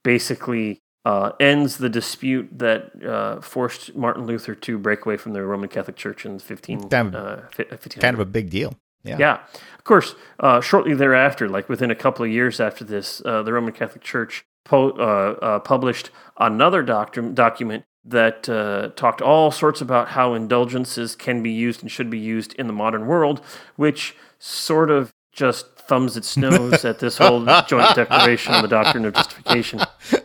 basically 0.04 0.82
uh, 1.06 1.32
ends 1.40 1.78
the 1.78 1.90
dispute 1.90 2.48
that 2.60 2.92
uh, 3.04 3.42
forced 3.42 3.96
Martin 3.96 4.26
Luther 4.26 4.54
to 4.56 4.78
break 4.78 5.06
away 5.06 5.18
from 5.18 5.34
the 5.34 5.44
Roman 5.44 5.70
Catholic 5.70 5.96
Church 5.96 6.26
in 6.26 6.38
15, 6.40 6.90
Kind 6.90 7.16
of- 7.16 7.16
uh, 7.16 7.42
1500. 7.58 8.02
kind 8.02 8.14
of 8.14 8.20
a 8.20 8.26
big 8.26 8.50
deal. 8.50 8.76
Yeah. 9.04 9.18
Yeah. 9.18 9.40
Of 9.82 9.86
course, 9.86 10.14
uh, 10.40 10.62
shortly 10.62 10.94
thereafter, 10.94 11.50
like 11.50 11.68
within 11.68 11.90
a 11.90 11.96
couple 11.96 12.24
of 12.24 12.30
years 12.30 12.60
after 12.60 12.84
this, 12.84 13.20
uh, 13.26 13.42
the 13.42 13.52
Roman 13.52 13.74
Catholic 13.74 14.04
Church 14.04 14.46
po- 14.64 14.92
uh, 14.92 15.44
uh, 15.44 15.60
published 15.60 16.12
another 16.38 16.84
docu- 16.84 17.34
document 17.34 17.86
that 18.06 18.48
uh, 18.48 18.90
talked 18.96 19.24
all 19.24 19.50
sorts 19.50 19.82
about 19.82 20.10
how 20.10 20.36
indulgences 20.36 21.16
can 21.16 21.42
be 21.42 21.50
used 21.50 21.82
and 21.82 21.90
should 21.90 22.12
be 22.12 22.20
used 22.20 22.54
in 22.60 22.68
the 22.68 22.74
modern 22.74 23.08
world, 23.08 23.42
which 23.76 24.16
sort 24.38 24.92
of 24.92 25.12
just 25.32 25.76
thumbs 25.80 26.16
its 26.16 26.38
nose 26.38 26.86
at 26.86 27.00
this 27.00 27.18
whole 27.18 27.44
joint 27.68 27.96
declaration 27.96 28.54
on 28.54 28.62
the 28.62 28.68
doctrine 28.68 29.06
of 29.06 29.16
justification. 29.16 29.82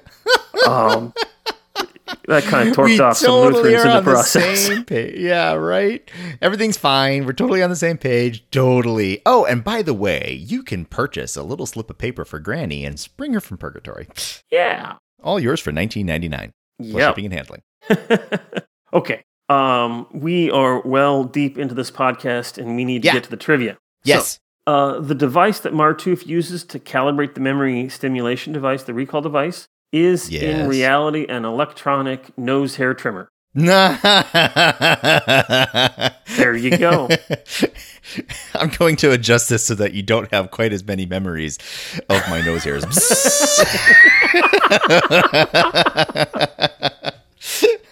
Um, 0.66 1.14
that 2.28 2.44
kind 2.44 2.68
of 2.68 2.76
torqued 2.76 3.00
off 3.00 3.16
some 3.16 3.52
Lutherans 3.52 3.84
in 3.84 3.90
the 3.90 4.02
process. 4.02 4.66
same 4.66 4.84
page. 4.84 5.18
Yeah, 5.18 5.52
right. 5.54 6.08
Everything's 6.40 6.76
fine. 6.76 7.26
We're 7.26 7.32
totally 7.32 7.62
on 7.62 7.70
the 7.70 7.76
same 7.76 7.98
page. 7.98 8.44
Totally. 8.50 9.22
Oh, 9.26 9.44
and 9.44 9.62
by 9.64 9.82
the 9.82 9.94
way, 9.94 10.32
you 10.40 10.62
can 10.62 10.84
purchase 10.84 11.36
a 11.36 11.42
little 11.42 11.66
slip 11.66 11.90
of 11.90 11.98
paper 11.98 12.24
for 12.24 12.38
Granny 12.38 12.84
and 12.84 12.98
spring 13.00 13.32
her 13.34 13.40
from 13.40 13.56
purgatory. 13.58 14.08
Yeah. 14.50 14.94
All 15.22 15.40
yours 15.40 15.60
for 15.60 15.72
nineteen 15.72 16.06
ninety 16.06 16.28
nine. 16.28 16.52
Plus 16.78 16.92
Yep. 16.92 17.10
shipping 17.16 17.24
and 17.26 17.34
handling. 17.34 17.62
okay. 18.92 19.22
Um, 19.48 20.06
we 20.12 20.50
are 20.50 20.80
well 20.82 21.24
deep 21.24 21.56
into 21.56 21.74
this 21.74 21.90
podcast 21.90 22.58
and 22.58 22.76
we 22.76 22.84
need 22.84 23.02
to 23.02 23.06
Yeah. 23.06 23.12
get 23.14 23.24
to 23.24 23.30
the 23.30 23.36
trivia. 23.36 23.78
Yes. 24.04 24.40
So, 24.68 24.72
uh, 24.72 25.00
the 25.00 25.14
device 25.14 25.60
that 25.60 25.72
Martouf 25.72 26.26
uses 26.26 26.64
to 26.64 26.78
calibrate 26.80 27.34
the 27.34 27.40
memory 27.40 27.88
stimulation 27.88 28.52
device, 28.52 28.82
the 28.82 28.92
recall 28.94 29.20
device, 29.20 29.68
is 29.92 30.30
Yes. 30.30 30.42
in 30.42 30.68
reality 30.68 31.26
an 31.28 31.44
electronic 31.44 32.36
nose 32.38 32.76
hair 32.76 32.94
trimmer. 32.94 33.28
there 33.54 33.96
you 36.54 36.76
go. 36.76 37.08
I'm 38.54 38.68
going 38.78 38.96
to 38.96 39.12
adjust 39.12 39.48
this 39.48 39.64
so 39.64 39.74
that 39.76 39.94
you 39.94 40.02
don't 40.02 40.30
have 40.30 40.50
quite 40.50 40.74
as 40.74 40.84
many 40.84 41.06
memories 41.06 41.56
of 42.10 42.20
my 42.28 42.42
nose 42.42 42.64
hairs. 42.64 42.84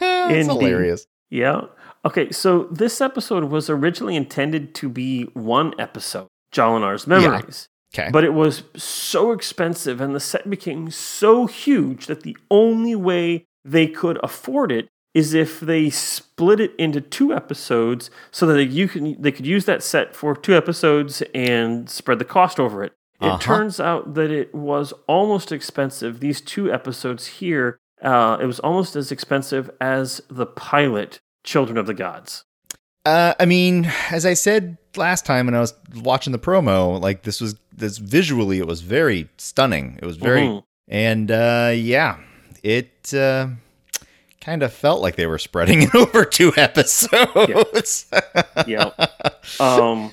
It's 0.01 0.49
hilarious. 0.49 1.07
Yeah. 1.31 1.63
Okay, 2.05 2.31
so 2.31 2.65
this 2.71 3.01
episode 3.01 3.45
was 3.45 3.71
originally 3.71 4.17
intended 4.17 4.75
to 4.77 4.89
be 4.89 5.25
one 5.35 5.75
episode, 5.79 6.29
Jolinar's 6.53 7.07
Memories. 7.07 7.69
Okay. 7.97 8.11
But 8.11 8.25
it 8.25 8.35
was 8.35 8.65
so 8.77 9.31
expensive 9.31 10.01
and 10.01 10.15
the 10.15 10.21
set 10.21 10.51
became 10.51 10.91
so 10.91 11.47
huge 11.47 12.07
that 12.07 12.23
the 12.23 12.37
only 12.51 12.95
way 12.97 13.47
they 13.65 13.87
could 13.87 14.19
afford 14.23 14.73
it 14.73 14.89
is 15.15 15.33
if 15.33 15.61
they 15.61 15.91
split 15.91 16.59
it 16.59 16.75
into 16.77 17.01
two 17.01 17.33
episodes 17.33 18.11
so 18.33 18.47
that 18.47 18.65
you 18.67 18.89
can 18.89 19.21
they 19.23 19.31
could 19.31 19.47
use 19.47 19.65
that 19.67 19.81
set 19.83 20.15
for 20.15 20.35
two 20.35 20.57
episodes 20.57 21.23
and 21.33 21.89
spread 21.89 22.19
the 22.19 22.25
cost 22.25 22.59
over 22.59 22.83
it. 22.83 22.93
It 23.21 23.27
Uh-huh. 23.27 23.39
turns 23.39 23.79
out 23.79 24.15
that 24.15 24.31
it 24.33 24.53
was 24.53 24.93
almost 25.07 25.53
expensive. 25.53 26.19
These 26.19 26.41
two 26.41 26.73
episodes 26.73 27.27
here, 27.39 27.79
uh, 28.03 28.39
it 28.41 28.47
was 28.47 28.59
almost 28.59 28.97
as 28.97 29.13
expensive 29.13 29.71
as 29.81 30.21
the 30.29 30.47
pilot, 30.47 31.21
Children 31.45 31.79
of 31.79 31.87
the 31.87 31.95
Gods. 31.95 32.45
Uh, 33.07 33.35
I 33.39 33.45
mean, 33.47 33.85
as 34.11 34.27
I 34.27 34.35
said 34.35 34.79
last 34.97 35.25
time 35.27 35.47
when 35.47 35.55
I 35.55 35.61
was 35.61 35.75
watching 35.97 36.33
the 36.33 36.39
promo, 36.39 37.01
like 37.01 37.23
this 37.23 37.41
was 37.41 37.57
this 37.77 37.99
visually, 37.99 38.59
it 38.59 38.67
was 38.67 38.81
very 38.83 39.29
stunning. 39.37 39.99
It 40.03 40.07
was 40.07 40.17
very, 40.17 40.43
Mhm. 40.43 40.63
and 40.89 41.31
uh, 41.31 41.73
yeah, 41.75 42.19
it 42.63 43.13
uh, 43.15 43.49
kind 44.41 44.63
of 44.63 44.73
felt 44.73 45.01
like 45.03 45.17
they 45.17 45.27
were 45.27 45.39
spreading 45.39 45.83
it 45.83 45.95
over 45.95 46.25
two 46.25 46.53
episodes. 46.57 48.07
yeah. 48.67 48.91
Um, 49.61 50.11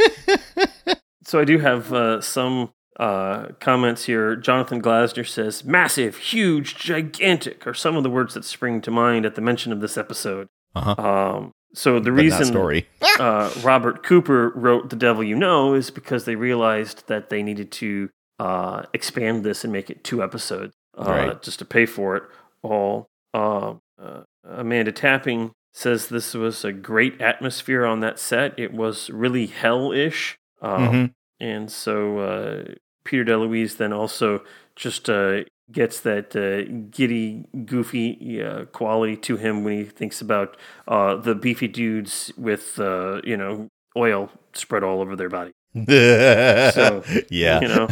so 1.26 1.40
I 1.40 1.46
do 1.46 1.60
have 1.60 1.94
uh, 1.94 2.22
some 2.22 2.72
uh, 3.00 3.48
comments 3.60 4.06
here. 4.06 4.36
Jonathan 4.36 4.82
Glassner 4.82 5.28
says, 5.28 5.64
massive, 5.64 6.18
huge, 6.18 6.76
gigantic 6.76 7.66
are 7.68 7.74
some 7.74 7.96
of 7.96 8.04
the 8.04 8.10
words 8.10 8.34
that 8.34 8.46
spring 8.46 8.82
to 8.82 8.92
mind 8.92 9.26
at 9.26 9.36
the 9.36 9.42
mention 9.42 9.72
of 9.72 9.82
this 9.82 9.98
episode. 9.98 10.48
Uh-huh. 10.76 10.96
Um, 10.98 11.52
so 11.74 12.00
the 12.00 12.12
reason 12.12 12.46
story. 12.46 12.88
uh, 13.20 13.52
Robert 13.64 14.04
Cooper 14.04 14.50
wrote 14.56 14.90
The 14.90 14.96
Devil 14.96 15.24
You 15.24 15.36
Know 15.36 15.74
is 15.74 15.90
because 15.92 16.26
they 16.26 16.36
realized 16.36 17.08
that 17.08 17.30
they 17.30 17.44
needed 17.44 17.72
to 17.74 18.10
uh, 18.40 18.84
expand 18.94 19.44
this 19.44 19.64
and 19.64 19.72
make 19.72 19.90
it 19.90 20.04
two 20.04 20.24
episodes 20.24 20.74
uh, 20.98 21.04
Right. 21.08 21.42
just 21.42 21.60
to 21.60 21.66
pay 21.66 21.86
for 21.86 22.16
it 22.18 22.24
all. 22.64 23.08
Uh, 23.34 23.76
uh, 24.02 24.22
Amanda 24.44 24.92
Tapping 24.92 25.52
says 25.74 26.08
this 26.10 26.34
was 26.34 26.66
a 26.66 26.74
great 26.74 27.22
atmosphere 27.22 27.86
on 27.86 28.00
that 28.02 28.20
set. 28.20 28.58
It 28.60 28.74
was 28.74 29.10
really 29.10 29.46
hell-ish. 29.46 30.38
Um, 30.62 30.82
Mhm. 30.90 31.14
And 31.40 31.72
so 31.72 32.20
uh, 32.20 32.64
Peter 33.04 33.24
DeLuise 33.26 33.78
then 33.78 33.94
also 33.94 34.44
just 34.82 35.10
uh, 35.10 35.44
gets 35.72 36.00
that 36.02 36.36
uh, 36.36 36.64
giddy, 36.90 37.46
goofy 37.66 38.44
uh, 38.44 38.66
quality 38.66 39.16
to 39.16 39.38
him 39.38 39.64
when 39.64 39.78
he 39.78 39.86
thinks 39.86 40.20
about 40.20 40.58
uh, 40.88 41.16
the 41.16 41.36
beefy 41.36 41.68
dudes 41.68 42.34
with, 42.36 42.80
uh, 42.80 43.22
you 43.24 43.38
know, 43.38 43.68
oil 43.96 44.30
spread 44.54 44.84
all 44.84 45.00
over 45.00 45.16
their 45.16 45.30
body. 45.30 45.52
So, 45.74 47.04
yeah, 47.30 47.62
you 47.62 47.68
know, 47.68 47.88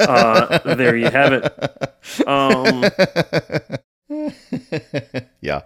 uh, 0.00 0.74
there 0.74 0.96
you 0.96 1.08
have 1.08 1.32
it. 1.32 2.26
Um, 2.26 2.84
yeah. 5.40 5.62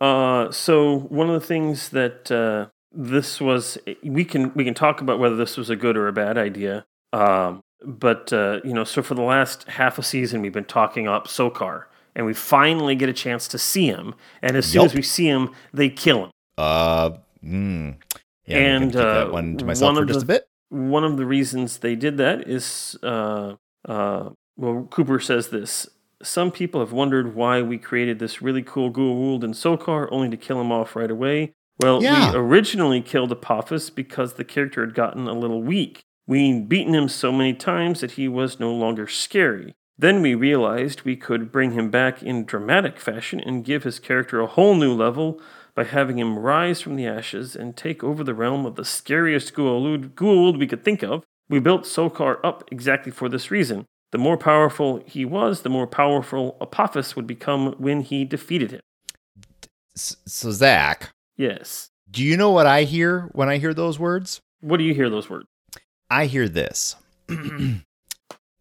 Uh, 0.00 0.50
so 0.50 1.00
one 1.00 1.28
of 1.28 1.40
the 1.40 1.46
things 1.46 1.90
that 1.90 2.32
uh, 2.32 2.70
this 2.90 3.40
was, 3.40 3.78
we 4.02 4.24
can 4.24 4.52
we 4.54 4.64
can 4.64 4.74
talk 4.74 5.00
about 5.02 5.18
whether 5.18 5.36
this 5.36 5.56
was 5.56 5.70
a 5.70 5.76
good 5.76 5.96
or 5.96 6.08
a 6.08 6.12
bad 6.12 6.38
idea. 6.38 6.86
Um, 7.12 7.62
but 7.84 8.32
uh, 8.32 8.60
you 8.64 8.72
know, 8.72 8.84
so 8.84 9.02
for 9.02 9.14
the 9.14 9.22
last 9.22 9.64
half 9.68 9.98
a 9.98 10.02
season, 10.02 10.42
we've 10.42 10.52
been 10.52 10.64
talking 10.64 11.06
up 11.08 11.28
Sokar, 11.28 11.84
and 12.14 12.26
we 12.26 12.34
finally 12.34 12.94
get 12.94 13.08
a 13.08 13.12
chance 13.12 13.46
to 13.48 13.58
see 13.58 13.86
him. 13.86 14.14
And 14.42 14.56
as 14.56 14.66
soon 14.66 14.84
as 14.86 14.94
we 14.94 15.02
see 15.02 15.26
him, 15.26 15.50
they 15.72 15.88
kill 15.88 16.24
him. 16.24 16.30
Uh, 16.58 17.10
mm. 17.44 17.96
yeah, 18.46 18.56
And, 18.58 18.84
keep 18.92 18.92
that 18.94 19.26
uh, 19.28 19.30
one 19.30 19.56
to 19.58 19.64
myself 19.64 19.88
one 19.88 19.96
for 19.96 20.02
of 20.02 20.08
just 20.08 20.26
the- 20.26 20.34
a 20.34 20.36
bit. 20.38 20.48
One 20.68 21.04
of 21.04 21.16
the 21.16 21.24
reasons 21.26 21.78
they 21.78 21.94
did 21.94 22.16
that 22.16 22.48
is, 22.48 22.98
uh, 23.04 23.54
uh, 23.88 24.30
well, 24.56 24.88
Cooper 24.90 25.20
says 25.20 25.48
this. 25.50 25.88
Some 26.24 26.50
people 26.50 26.80
have 26.80 26.90
wondered 26.90 27.36
why 27.36 27.62
we 27.62 27.78
created 27.78 28.18
this 28.18 28.42
really 28.42 28.62
cool 28.62 28.90
Goa'uld 28.90 29.44
in 29.44 29.52
Sokar 29.52 30.08
only 30.10 30.28
to 30.30 30.36
kill 30.36 30.60
him 30.60 30.72
off 30.72 30.96
right 30.96 31.10
away. 31.10 31.52
Well, 31.80 32.02
Yeah. 32.02 32.32
we 32.32 32.38
originally 32.38 33.00
killed 33.00 33.30
Apophis 33.30 33.90
because 33.90 34.32
the 34.34 34.44
character 34.44 34.84
had 34.84 34.94
gotten 34.94 35.28
a 35.28 35.34
little 35.34 35.62
weak. 35.62 36.02
We'd 36.26 36.68
beaten 36.68 36.94
him 36.94 37.08
so 37.08 37.30
many 37.32 37.54
times 37.54 38.00
that 38.00 38.12
he 38.12 38.26
was 38.28 38.58
no 38.58 38.72
longer 38.74 39.06
scary. 39.06 39.74
Then 39.98 40.20
we 40.20 40.34
realized 40.34 41.02
we 41.02 41.16
could 41.16 41.50
bring 41.52 41.72
him 41.72 41.90
back 41.90 42.22
in 42.22 42.44
dramatic 42.44 42.98
fashion 43.00 43.40
and 43.40 43.64
give 43.64 43.84
his 43.84 43.98
character 43.98 44.40
a 44.40 44.46
whole 44.46 44.74
new 44.74 44.92
level 44.92 45.40
by 45.74 45.84
having 45.84 46.18
him 46.18 46.38
rise 46.38 46.80
from 46.80 46.96
the 46.96 47.06
ashes 47.06 47.54
and 47.56 47.76
take 47.76 48.02
over 48.02 48.24
the 48.24 48.34
realm 48.34 48.66
of 48.66 48.74
the 48.74 48.84
scariest 48.84 49.54
Goa'uld 49.54 50.58
we 50.58 50.66
could 50.66 50.84
think 50.84 51.02
of. 51.02 51.24
We 51.48 51.60
built 51.60 51.84
Sokar 51.84 52.40
up 52.44 52.64
exactly 52.72 53.12
for 53.12 53.28
this 53.28 53.50
reason. 53.50 53.86
The 54.12 54.18
more 54.18 54.36
powerful 54.36 55.02
he 55.06 55.24
was, 55.24 55.62
the 55.62 55.68
more 55.68 55.86
powerful 55.86 56.56
Apophis 56.60 57.14
would 57.16 57.26
become 57.26 57.72
when 57.78 58.00
he 58.00 58.24
defeated 58.24 58.70
him. 58.72 58.80
So 59.94 60.50
Zach, 60.50 61.10
Yes. 61.36 61.90
do 62.10 62.22
you 62.22 62.36
know 62.36 62.50
what 62.50 62.66
I 62.66 62.82
hear 62.82 63.28
when 63.32 63.48
I 63.48 63.58
hear 63.58 63.72
those 63.74 63.98
words? 63.98 64.40
What 64.60 64.78
do 64.78 64.84
you 64.84 64.94
hear 64.94 65.08
those 65.10 65.30
words? 65.30 65.46
I 66.10 66.26
hear 66.26 66.48
this. 66.48 66.96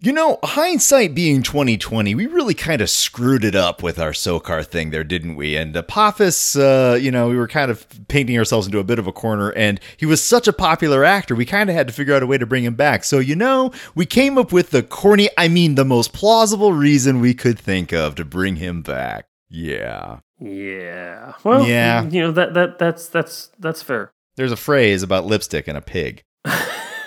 You 0.02 0.12
know, 0.12 0.38
hindsight 0.44 1.16
being 1.16 1.42
2020, 1.42 2.14
we 2.14 2.28
really 2.28 2.54
kind 2.54 2.82
of 2.82 2.92
screwed 2.92 3.44
it 3.44 3.56
up 3.56 3.82
with 3.82 3.98
our 3.98 4.12
Sokar 4.12 4.64
thing 4.64 4.92
there, 4.92 5.06
didn't 5.06 5.36
we? 5.36 5.56
And 5.56 5.76
Apophis, 5.76 6.56
uh, 6.56 7.00
you 7.02 7.10
know, 7.10 7.30
we 7.30 7.38
were 7.38 7.48
kind 7.48 7.72
of 7.72 7.88
painting 8.08 8.38
ourselves 8.38 8.68
into 8.68 8.78
a 8.78 8.84
bit 8.84 9.00
of 9.00 9.08
a 9.08 9.12
corner, 9.12 9.50
and 9.54 9.80
he 9.98 10.06
was 10.06 10.22
such 10.22 10.48
a 10.48 10.54
popular 10.54 11.04
actor, 11.04 11.34
we 11.34 11.46
kind 11.46 11.72
of 11.72 11.76
had 11.76 11.88
to 11.88 11.94
figure 11.94 12.14
out 12.14 12.22
a 12.22 12.28
way 12.28 12.38
to 12.38 12.46
bring 12.46 12.64
him 12.66 12.76
back. 12.76 13.04
So, 13.04 13.18
you 13.18 13.36
know, 13.36 13.72
we 13.96 14.06
came 14.06 14.38
up 14.38 14.52
with 14.52 14.70
the 14.70 14.84
corny, 14.84 15.30
I 15.40 15.48
mean, 15.48 15.74
the 15.74 15.86
most 15.86 16.14
plausible 16.14 16.74
reason 16.74 17.20
we 17.20 17.34
could 17.34 17.58
think 17.58 17.92
of 17.92 18.14
to 18.16 18.26
bring 18.26 18.58
him 18.58 18.84
back. 18.84 19.26
Yeah. 19.50 20.20
Yeah. 20.40 21.34
Well, 21.44 21.66
Yeah. 21.66 22.04
You 22.04 22.22
know 22.22 22.32
that 22.32 22.54
that 22.54 22.78
that's 22.78 23.08
that's 23.08 23.50
that's 23.58 23.82
fair. 23.82 24.12
There's 24.36 24.52
a 24.52 24.58
phrase 24.58 25.02
about 25.02 25.26
lipstick 25.26 25.68
and 25.68 25.78
a 25.78 25.82
pig. 25.82 26.24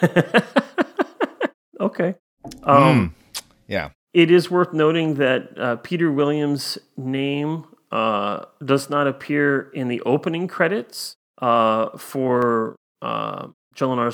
okay. 1.80 2.14
Um, 2.62 3.14
Yeah. 3.66 3.90
It 4.14 4.30
is 4.30 4.50
worth 4.50 4.72
noting 4.72 5.14
that 5.14 5.58
uh, 5.58 5.76
Peter 5.76 6.11
Williams' 6.11 6.78
name 6.96 7.64
uh, 7.92 8.44
does 8.64 8.90
not 8.90 9.06
appear 9.06 9.70
in 9.74 9.88
the 9.88 10.00
opening 10.02 10.48
credits 10.48 11.16
uh, 11.40 11.96
for 11.96 12.76
uh, 13.02 13.48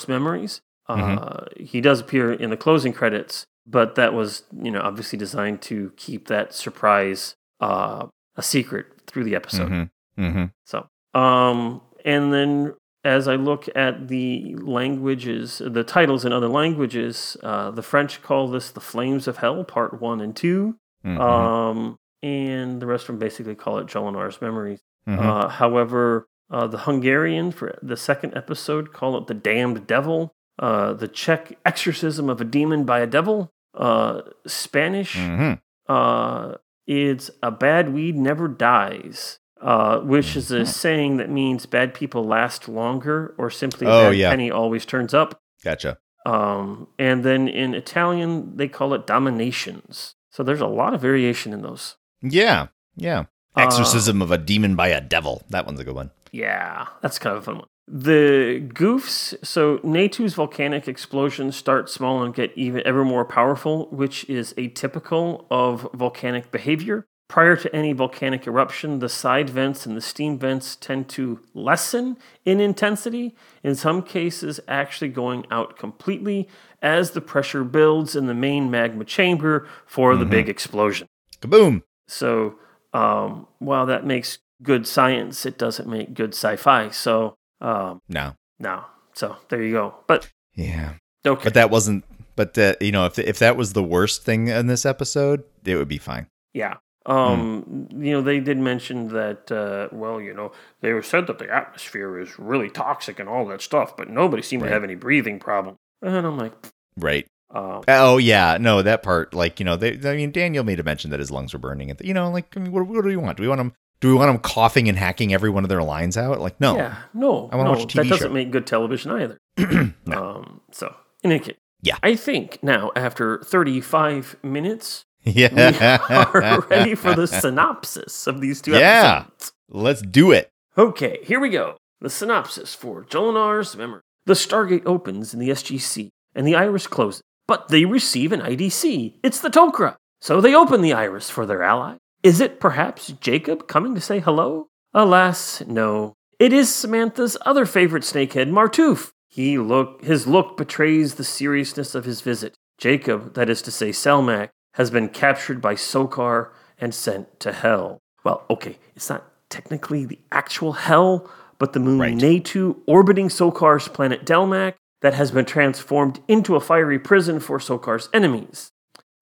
Memories. 0.09 0.61
Uh, 0.89 1.45
He 1.57 1.81
does 1.81 2.01
appear 2.01 2.33
in 2.33 2.51
the 2.51 2.57
closing 2.57 2.93
credits, 2.93 3.47
but 3.67 3.95
that 3.95 4.13
was, 4.13 4.43
you 4.61 4.71
know, 4.71 4.81
obviously 4.81 5.19
designed 5.19 5.63
to 5.63 5.93
keep 5.97 6.29
that 6.29 6.53
surprise 6.53 7.35
uh, 7.61 8.07
a 8.37 8.43
secret 8.43 8.87
through 9.07 9.25
the 9.25 9.35
episode. 9.35 9.71
Mm-hmm. 9.71 10.25
Mm-hmm. 10.25 10.45
So, 10.67 10.87
um, 11.19 11.81
and 12.05 12.33
then 12.33 12.75
as 13.05 13.29
I 13.29 13.37
look 13.37 13.69
at 13.77 14.09
the 14.09 14.57
languages, 14.57 15.61
the 15.65 15.85
titles 15.85 16.25
in 16.25 16.33
other 16.33 16.49
languages, 16.49 17.37
uh, 17.43 17.71
the 17.71 17.83
French 17.83 18.23
call 18.23 18.49
this 18.49 18.71
"The 18.71 18.81
Flames 18.81 19.29
of 19.29 19.39
Hell" 19.39 19.63
Part 19.65 20.01
One 20.01 20.21
and 20.21 20.35
2 20.35 20.77
Mhm. 21.05 21.21
um, 21.21 21.99
and 22.23 22.81
the 22.81 22.87
rest 22.87 23.05
of 23.05 23.09
them 23.09 23.19
basically 23.19 23.55
call 23.55 23.79
it 23.79 23.87
Jolinar's 23.87 24.41
Memories. 24.41 24.81
Mhm. 25.07 25.19
Uh, 25.21 25.49
however, 25.49 26.27
uh, 26.51 26.67
the 26.67 26.79
Hungarian 26.79 27.51
for 27.53 27.79
the 27.83 27.97
second 27.97 28.35
episode 28.37 28.93
call 28.93 29.17
it 29.19 29.27
"The 29.27 29.35
Damned 29.35 29.87
Devil." 29.87 30.35
Uh, 30.59 30.93
the 30.93 31.09
Czech 31.09 31.59
"Exorcism 31.65 32.31
of 32.31 32.41
a 32.41 32.45
Demon 32.45 32.85
by 32.85 33.01
a 33.01 33.07
Devil." 33.07 33.53
Uh, 33.75 34.23
Spanish 34.47 35.17
Mhm. 35.17 35.61
uh, 35.89 36.55
it's 36.87 37.31
a 37.43 37.51
bad 37.51 37.93
weed 37.93 38.15
never 38.17 38.47
dies, 38.47 39.41
uh, 39.65 39.99
which 40.01 40.37
is 40.37 40.51
Mm-hmm. 40.51 40.63
a 40.63 40.67
saying 40.67 41.17
that 41.17 41.31
means 41.31 41.67
bad 41.67 41.93
people 41.95 42.25
last 42.25 42.69
longer, 42.69 43.35
or 43.39 43.51
simply 43.51 43.87
Oh, 43.89 44.11
bad 44.11 44.17
yeah. 44.17 44.31
penny 44.31 44.51
always 44.51 44.85
turns 44.87 45.13
up. 45.15 45.41
Gotcha. 45.65 45.99
Um, 46.27 46.87
and 46.99 47.25
then 47.25 47.49
in 47.49 47.75
Italian, 47.75 48.57
they 48.57 48.69
call 48.69 48.95
it 48.95 49.07
dominations. 49.07 50.15
So 50.31 50.43
there's 50.43 50.61
a 50.61 50.67
lot 50.67 50.95
of 50.95 51.01
variation 51.01 51.53
in 51.53 51.63
those. 51.63 51.97
Yeah. 52.23 52.69
Yeah. 52.97 53.25
Uh, 53.57 53.61
Exorcism 53.63 54.21
of 54.23 54.31
a 54.31 54.39
demon 54.39 54.75
by 54.77 54.89
a 54.89 55.01
devil. 55.01 55.43
That 55.51 55.67
one's 55.67 55.81
a 55.81 55.85
good 55.85 55.95
one. 55.95 56.11
Yeah, 56.33 56.87
that's 57.03 57.19
kind 57.19 57.37
of 57.37 57.43
a 57.43 57.45
fun 57.45 57.59
one. 57.59 57.67
The 57.87 58.63
goofs, 58.75 59.35
so 59.47 59.79
Natu's 59.85 60.35
volcanic 60.35 60.89
explosions 60.89 61.55
start 61.55 61.89
small 61.91 62.23
and 62.25 62.35
get 62.35 62.51
even 62.57 62.83
ever 62.87 63.05
more 63.05 63.25
powerful, 63.25 63.87
which 63.91 64.29
is 64.29 64.55
atypical 64.55 65.45
of 65.51 65.87
volcanic 65.95 66.51
behavior. 66.51 67.07
Prior 67.35 67.57
to 67.57 67.75
any 67.75 67.93
volcanic 67.93 68.47
eruption, 68.47 69.01
the 69.01 69.09
side 69.09 69.51
vents 69.51 69.87
and 69.87 69.97
the 69.97 70.01
steam 70.01 70.39
vents 70.39 70.77
tend 70.77 71.09
to 71.09 71.41
lessen 71.53 72.17
in 72.45 72.61
intensity, 72.61 73.35
in 73.65 73.75
some 73.75 74.03
cases, 74.03 74.61
actually 74.69 75.09
going 75.09 75.45
out 75.51 75.77
completely 75.77 76.49
as 76.81 77.11
the 77.11 77.21
pressure 77.21 77.65
builds 77.65 78.15
in 78.15 78.27
the 78.27 78.35
main 78.35 78.71
magma 78.71 79.05
chamber 79.05 79.67
for 79.85 80.15
the 80.15 80.25
big 80.25 80.49
explosion. 80.49 81.09
Kaboom. 81.41 81.83
So 82.07 82.55
um, 82.93 83.49
while 83.59 83.87
that 83.87 84.07
makes 84.07 84.39
good 84.63 84.87
science, 84.87 85.45
it 85.45 85.59
doesn't 85.59 85.89
make 85.89 86.15
good 86.15 86.35
sci-fi. 86.35 86.91
So 86.91 87.35
um, 87.61 88.01
No. 88.09 88.37
no. 88.61 88.85
So 89.15 89.39
there 89.49 89.61
you 89.61 89.73
go. 89.73 89.95
But 90.07 90.31
Yeah. 90.55 90.93
okay. 91.27 91.43
But 91.43 91.55
that 91.55 91.71
wasn't. 91.71 92.05
But 92.37 92.55
that 92.55 92.81
you 92.81 92.93
know, 92.93 93.07
if 93.07 93.19
if 93.19 93.41
that 93.41 93.57
was 93.57 93.73
the 93.73 93.83
worst 93.83 94.23
thing 94.23 94.47
in 94.47 94.69
this 94.69 94.87
episode, 94.87 95.43
it 95.65 95.75
would 95.75 95.89
be 95.89 95.99
fine. 95.99 96.29
yeah. 96.53 96.75
Um, 97.07 97.89
you 97.97 98.13
know, 98.13 98.23
they 98.23 98.41
did 98.41 98.59
mention 98.59 99.09
that. 99.09 99.51
Uh, 99.53 99.89
well, 99.95 100.21
you 100.21 100.33
know, 100.35 100.53
they 100.81 100.93
were 100.93 101.03
said 101.03 101.27
that 101.27 101.39
the 101.39 101.51
atmosphere 101.53 102.19
is 102.19 102.39
really 102.39 102.71
toxic 102.71 103.19
and 103.19 103.29
all 103.29 103.47
that 103.49 103.61
stuff, 103.63 103.97
but 103.97 104.09
nobody 104.09 104.43
seemed 104.43 104.63
Right. 104.63 104.69
to 104.71 104.75
have 104.75 104.85
any 104.85 104.95
breathing 104.95 105.39
problem. 105.39 105.77
And 106.03 106.27
I'm 106.27 106.39
like, 106.39 106.53
Right. 106.97 107.27
um, 107.51 107.83
Oh 107.89 108.17
yeah. 108.19 108.57
No, 108.61 108.83
that 108.83 109.03
part. 109.03 109.35
Like 109.35 109.61
you 109.61 109.65
know, 109.67 109.77
they. 109.77 109.93
I 110.09 110.17
mean, 110.17 110.33
Daniel 110.33 110.65
made 110.65 110.81
a 110.81 110.83
mention 110.83 111.11
that 111.11 111.21
his 111.21 111.31
lungs 111.31 111.53
were 111.53 111.59
burning. 111.59 111.91
And 111.91 112.01
you 112.03 112.15
know, 112.15 112.31
like 112.31 112.57
I 112.57 112.61
mean, 112.61 112.73
what, 112.73 112.87
what 112.87 113.03
do 113.03 113.09
we 113.09 113.17
want? 113.17 113.37
Do 113.37 113.43
we 113.43 113.49
want 113.49 113.61
him? 113.61 113.73
Do 114.01 114.09
we 114.09 114.15
want 114.15 114.31
him 114.31 114.39
coughing 114.39 114.89
and 114.89 114.99
hacking 114.99 115.33
every 115.33 115.49
one 115.51 115.63
of 115.65 115.69
their 115.71 115.83
lines 115.83 116.17
out? 116.17 116.41
Like 116.41 116.61
no. 116.61 116.77
yeah, 116.77 116.97
no, 117.15 117.49
I 117.53 117.57
wanna 117.57 117.71
watch 117.71 117.95
a 117.95 117.97
that 117.99 118.09
doesn't 118.09 118.29
show. 118.29 118.33
make 118.35 118.51
good 118.51 118.67
television 118.67 119.13
either. 119.13 119.39
Um, 120.13 120.61
so 120.73 120.95
in 121.23 121.33
any 121.33 121.41
case, 121.41 121.57
Yeah. 121.81 121.97
I 122.03 122.15
think 122.17 122.59
now 122.63 122.91
after 122.97 123.39
35 123.45 124.37
minutes, 124.43 125.05
Yeah. 125.25 125.99
We 126.09 126.15
are 126.17 126.61
ready 126.69 126.95
for 126.95 127.15
the 127.15 127.27
synopsis 127.27 128.27
of 128.27 128.41
these 128.41 128.61
two 128.61 128.73
Yeah. 128.73 129.25
episodes. 129.27 129.53
Let's 129.69 130.03
do 130.03 130.31
it. 130.33 130.51
Okay, 130.77 131.19
here 131.23 131.41
we 131.41 131.51
go. 131.51 131.77
The 132.01 132.11
synopsis 132.11 132.75
for 132.75 133.05
Jolinar's 133.05 133.77
Memory. 133.77 134.01
The 134.27 134.35
Stargate 134.35 134.85
opens 134.87 135.33
in 135.35 135.41
the 135.41 135.51
SGC, 135.51 136.09
and 136.35 136.47
the 136.47 136.55
iris 136.55 136.87
closes, 136.87 137.23
but 137.47 137.69
they 137.69 137.85
receive 137.85 138.33
an 138.33 138.41
IDC. 138.41 139.15
It's 139.23 139.41
the 139.41 139.51
Tok'ra. 139.51 139.97
So 140.21 140.41
they 140.41 140.55
open 140.55 140.81
the 140.81 140.93
iris 140.95 141.31
for 141.31 141.47
their 141.47 141.63
ally. 141.63 141.97
Is 142.23 142.41
it 142.41 142.59
perhaps 142.61 143.09
Jacob 143.21 143.69
coming 143.69 143.95
to 143.95 144.01
say 144.01 144.21
hello? 144.21 144.69
Alas, 144.95 145.63
no. 145.67 146.15
It 146.39 146.53
is 146.53 146.75
Samantha's 146.75 147.37
other 147.43 147.67
favorite 147.67 148.03
snakehead, 148.03 148.51
Martouf. 148.51 149.11
He 149.29 149.59
look 149.59 150.03
his 150.05 150.27
look 150.27 150.57
betrays 150.57 151.15
the 151.15 151.25
seriousness 151.25 151.95
of 151.95 152.05
his 152.05 152.21
visit. 152.21 152.55
Jacob, 152.79 153.35
that 153.35 153.51
is 153.51 153.61
to 153.63 153.71
say 153.71 153.91
Selmak, 153.91 154.49
has 154.75 154.91
been 154.91 155.09
captured 155.09 155.61
by 155.61 155.75
Sokar 155.75 156.51
and 156.79 156.95
sent 156.95 157.41
to 157.41 157.53
hell. 157.53 157.99
Well, 158.25 158.45
okay, 158.51 158.79
it's 158.95 159.09
not 159.09 159.25
technically 159.49 160.05
the 160.05 160.19
actual 160.33 160.73
hell, 160.73 161.31
but 161.59 161.73
the 161.73 161.81
moon 161.81 161.99
Right. 161.99 162.15
Natu 162.15 162.77
orbiting 162.87 163.29
Sokar's 163.29 163.89
planet 163.89 164.25
Delmak 164.25 164.75
that 165.01 165.15
has 165.15 165.31
been 165.31 165.45
transformed 165.45 166.21
into 166.29 166.57
a 166.57 166.61
fiery 166.61 166.99
prison 166.99 167.39
for 167.39 167.59
Sokar's 167.59 168.09
enemies. 168.13 168.71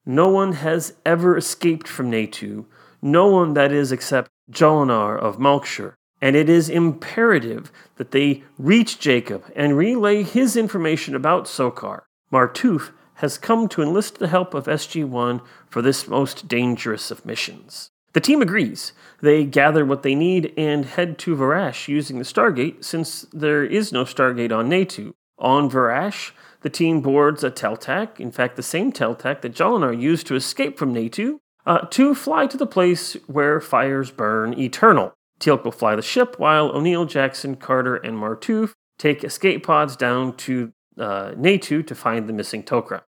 No 0.06 0.28
one 0.28 0.52
has 0.54 0.94
ever 1.04 1.36
escaped 1.36 1.86
from 1.86 2.10
Natu, 2.10 2.64
no 3.00 3.26
one 3.26 3.54
that 3.54 3.72
is 3.72 3.92
except 3.92 4.30
Jolinar 4.50 5.18
of 5.18 5.38
Malkshur, 5.38 5.94
and 6.20 6.34
it 6.34 6.48
is 6.48 6.68
imperative 6.68 7.70
that 7.96 8.12
they 8.12 8.42
reach 8.58 8.98
Jacob 8.98 9.44
and 9.54 9.76
relay 9.76 10.22
his 10.22 10.56
information 10.56 11.14
about 11.14 11.44
Sokar. 11.44 12.02
Martouf 12.32 12.90
has 13.22 13.38
come 13.38 13.68
to 13.68 13.80
enlist 13.80 14.18
the 14.18 14.28
help 14.28 14.52
of 14.52 14.66
SG-1 14.66 15.40
for 15.70 15.80
this 15.80 16.08
most 16.08 16.48
dangerous 16.48 17.10
of 17.12 17.24
missions. 17.24 17.88
The 18.14 18.20
team 18.20 18.42
agrees. 18.42 18.92
They 19.20 19.44
gather 19.44 19.86
what 19.86 20.02
they 20.02 20.16
need 20.16 20.52
and 20.56 20.84
head 20.84 21.18
to 21.20 21.36
Vorash 21.36 21.86
using 21.86 22.18
the 22.18 22.24
Stargate 22.24 22.84
since 22.84 23.22
there 23.32 23.64
is 23.64 23.92
no 23.92 24.04
Stargate 24.04 24.52
on 24.52 24.68
Natu. 24.68 25.12
On 25.38 25.70
Vorash, 25.70 26.32
the 26.62 26.68
team 26.68 27.00
boards 27.00 27.44
a 27.44 27.50
Teltac, 27.50 28.18
in 28.18 28.32
fact, 28.32 28.56
the 28.56 28.62
same 28.62 28.92
Teltac 28.92 29.40
that 29.40 29.54
Jolinar 29.54 29.98
used 29.98 30.26
to 30.26 30.34
escape 30.34 30.76
from 30.76 30.92
Natu, 30.92 31.38
uh, 31.64 31.86
to 31.90 32.16
fly 32.16 32.48
to 32.48 32.56
the 32.56 32.66
place 32.66 33.14
where 33.28 33.60
fires 33.60 34.10
burn 34.10 34.58
eternal. 34.58 35.14
Teal'c 35.38 35.64
will 35.64 35.70
fly 35.70 35.94
the 35.94 36.02
ship 36.02 36.38
while 36.38 36.70
O'Neill, 36.70 37.06
Jackson, 37.06 37.54
Carter, 37.54 37.96
and 37.96 38.18
Martouf 38.18 38.72
take 38.98 39.24
escape 39.24 39.64
pods 39.64 39.96
down 39.96 40.36
to 40.38 40.72
uh, 40.98 41.30
Natu 41.32 41.86
to 41.86 41.94
find 41.94 42.28
the 42.28 42.32
missing 42.32 42.62
Tok'ra. 42.62 43.02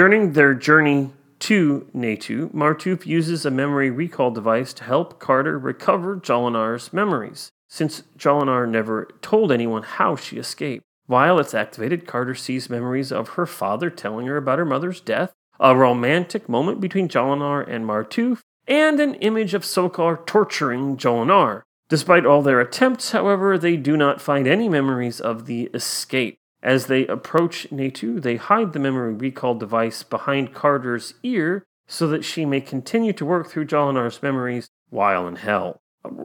During 0.00 0.32
their 0.32 0.54
journey 0.54 1.10
to 1.40 1.86
Natu, 1.94 2.50
Martouf 2.54 3.04
uses 3.04 3.44
a 3.44 3.50
memory 3.50 3.90
recall 3.90 4.30
device 4.30 4.72
to 4.72 4.84
help 4.84 5.20
Carter 5.20 5.58
recover 5.58 6.16
Jolinar's 6.16 6.90
memories, 6.90 7.50
since 7.68 8.04
Jolinar 8.16 8.66
never 8.66 9.10
told 9.20 9.52
anyone 9.52 9.82
how 9.82 10.16
she 10.16 10.38
escaped. 10.38 10.84
While 11.04 11.38
it's 11.38 11.52
activated, 11.52 12.06
Carter 12.06 12.34
sees 12.34 12.70
memories 12.70 13.12
of 13.12 13.36
her 13.36 13.44
father 13.44 13.90
telling 13.90 14.26
her 14.26 14.38
about 14.38 14.58
her 14.58 14.64
mother's 14.64 15.02
death, 15.02 15.34
a 15.60 15.76
romantic 15.76 16.48
moment 16.48 16.80
between 16.80 17.06
Jolinar 17.06 17.68
and 17.68 17.84
Martouf, 17.84 18.40
and 18.66 19.00
an 19.00 19.16
image 19.16 19.52
of 19.52 19.66
Sokar 19.66 20.24
torturing 20.24 20.96
Jolinar. 20.96 21.60
Despite 21.90 22.24
all 22.24 22.40
their 22.40 22.60
attempts, 22.60 23.10
however, 23.10 23.58
they 23.58 23.76
do 23.76 23.98
not 23.98 24.22
find 24.22 24.46
any 24.46 24.66
memories 24.66 25.20
of 25.20 25.44
the 25.44 25.64
escape. 25.74 26.38
As 26.62 26.86
they 26.86 27.06
approach 27.06 27.66
Natu, 27.70 28.20
they 28.20 28.36
hide 28.36 28.72
the 28.72 28.78
memory 28.78 29.14
recall 29.14 29.54
device 29.54 30.02
behind 30.02 30.54
Carter's 30.54 31.14
ear 31.22 31.64
so 31.86 32.06
that 32.08 32.24
she 32.24 32.44
may 32.44 32.60
continue 32.60 33.12
to 33.14 33.24
work 33.24 33.48
through 33.48 33.66
Jolinar's 33.66 34.22
memories 34.22 34.68
while 34.90 35.26
in 35.26 35.36
hell. 35.36 35.80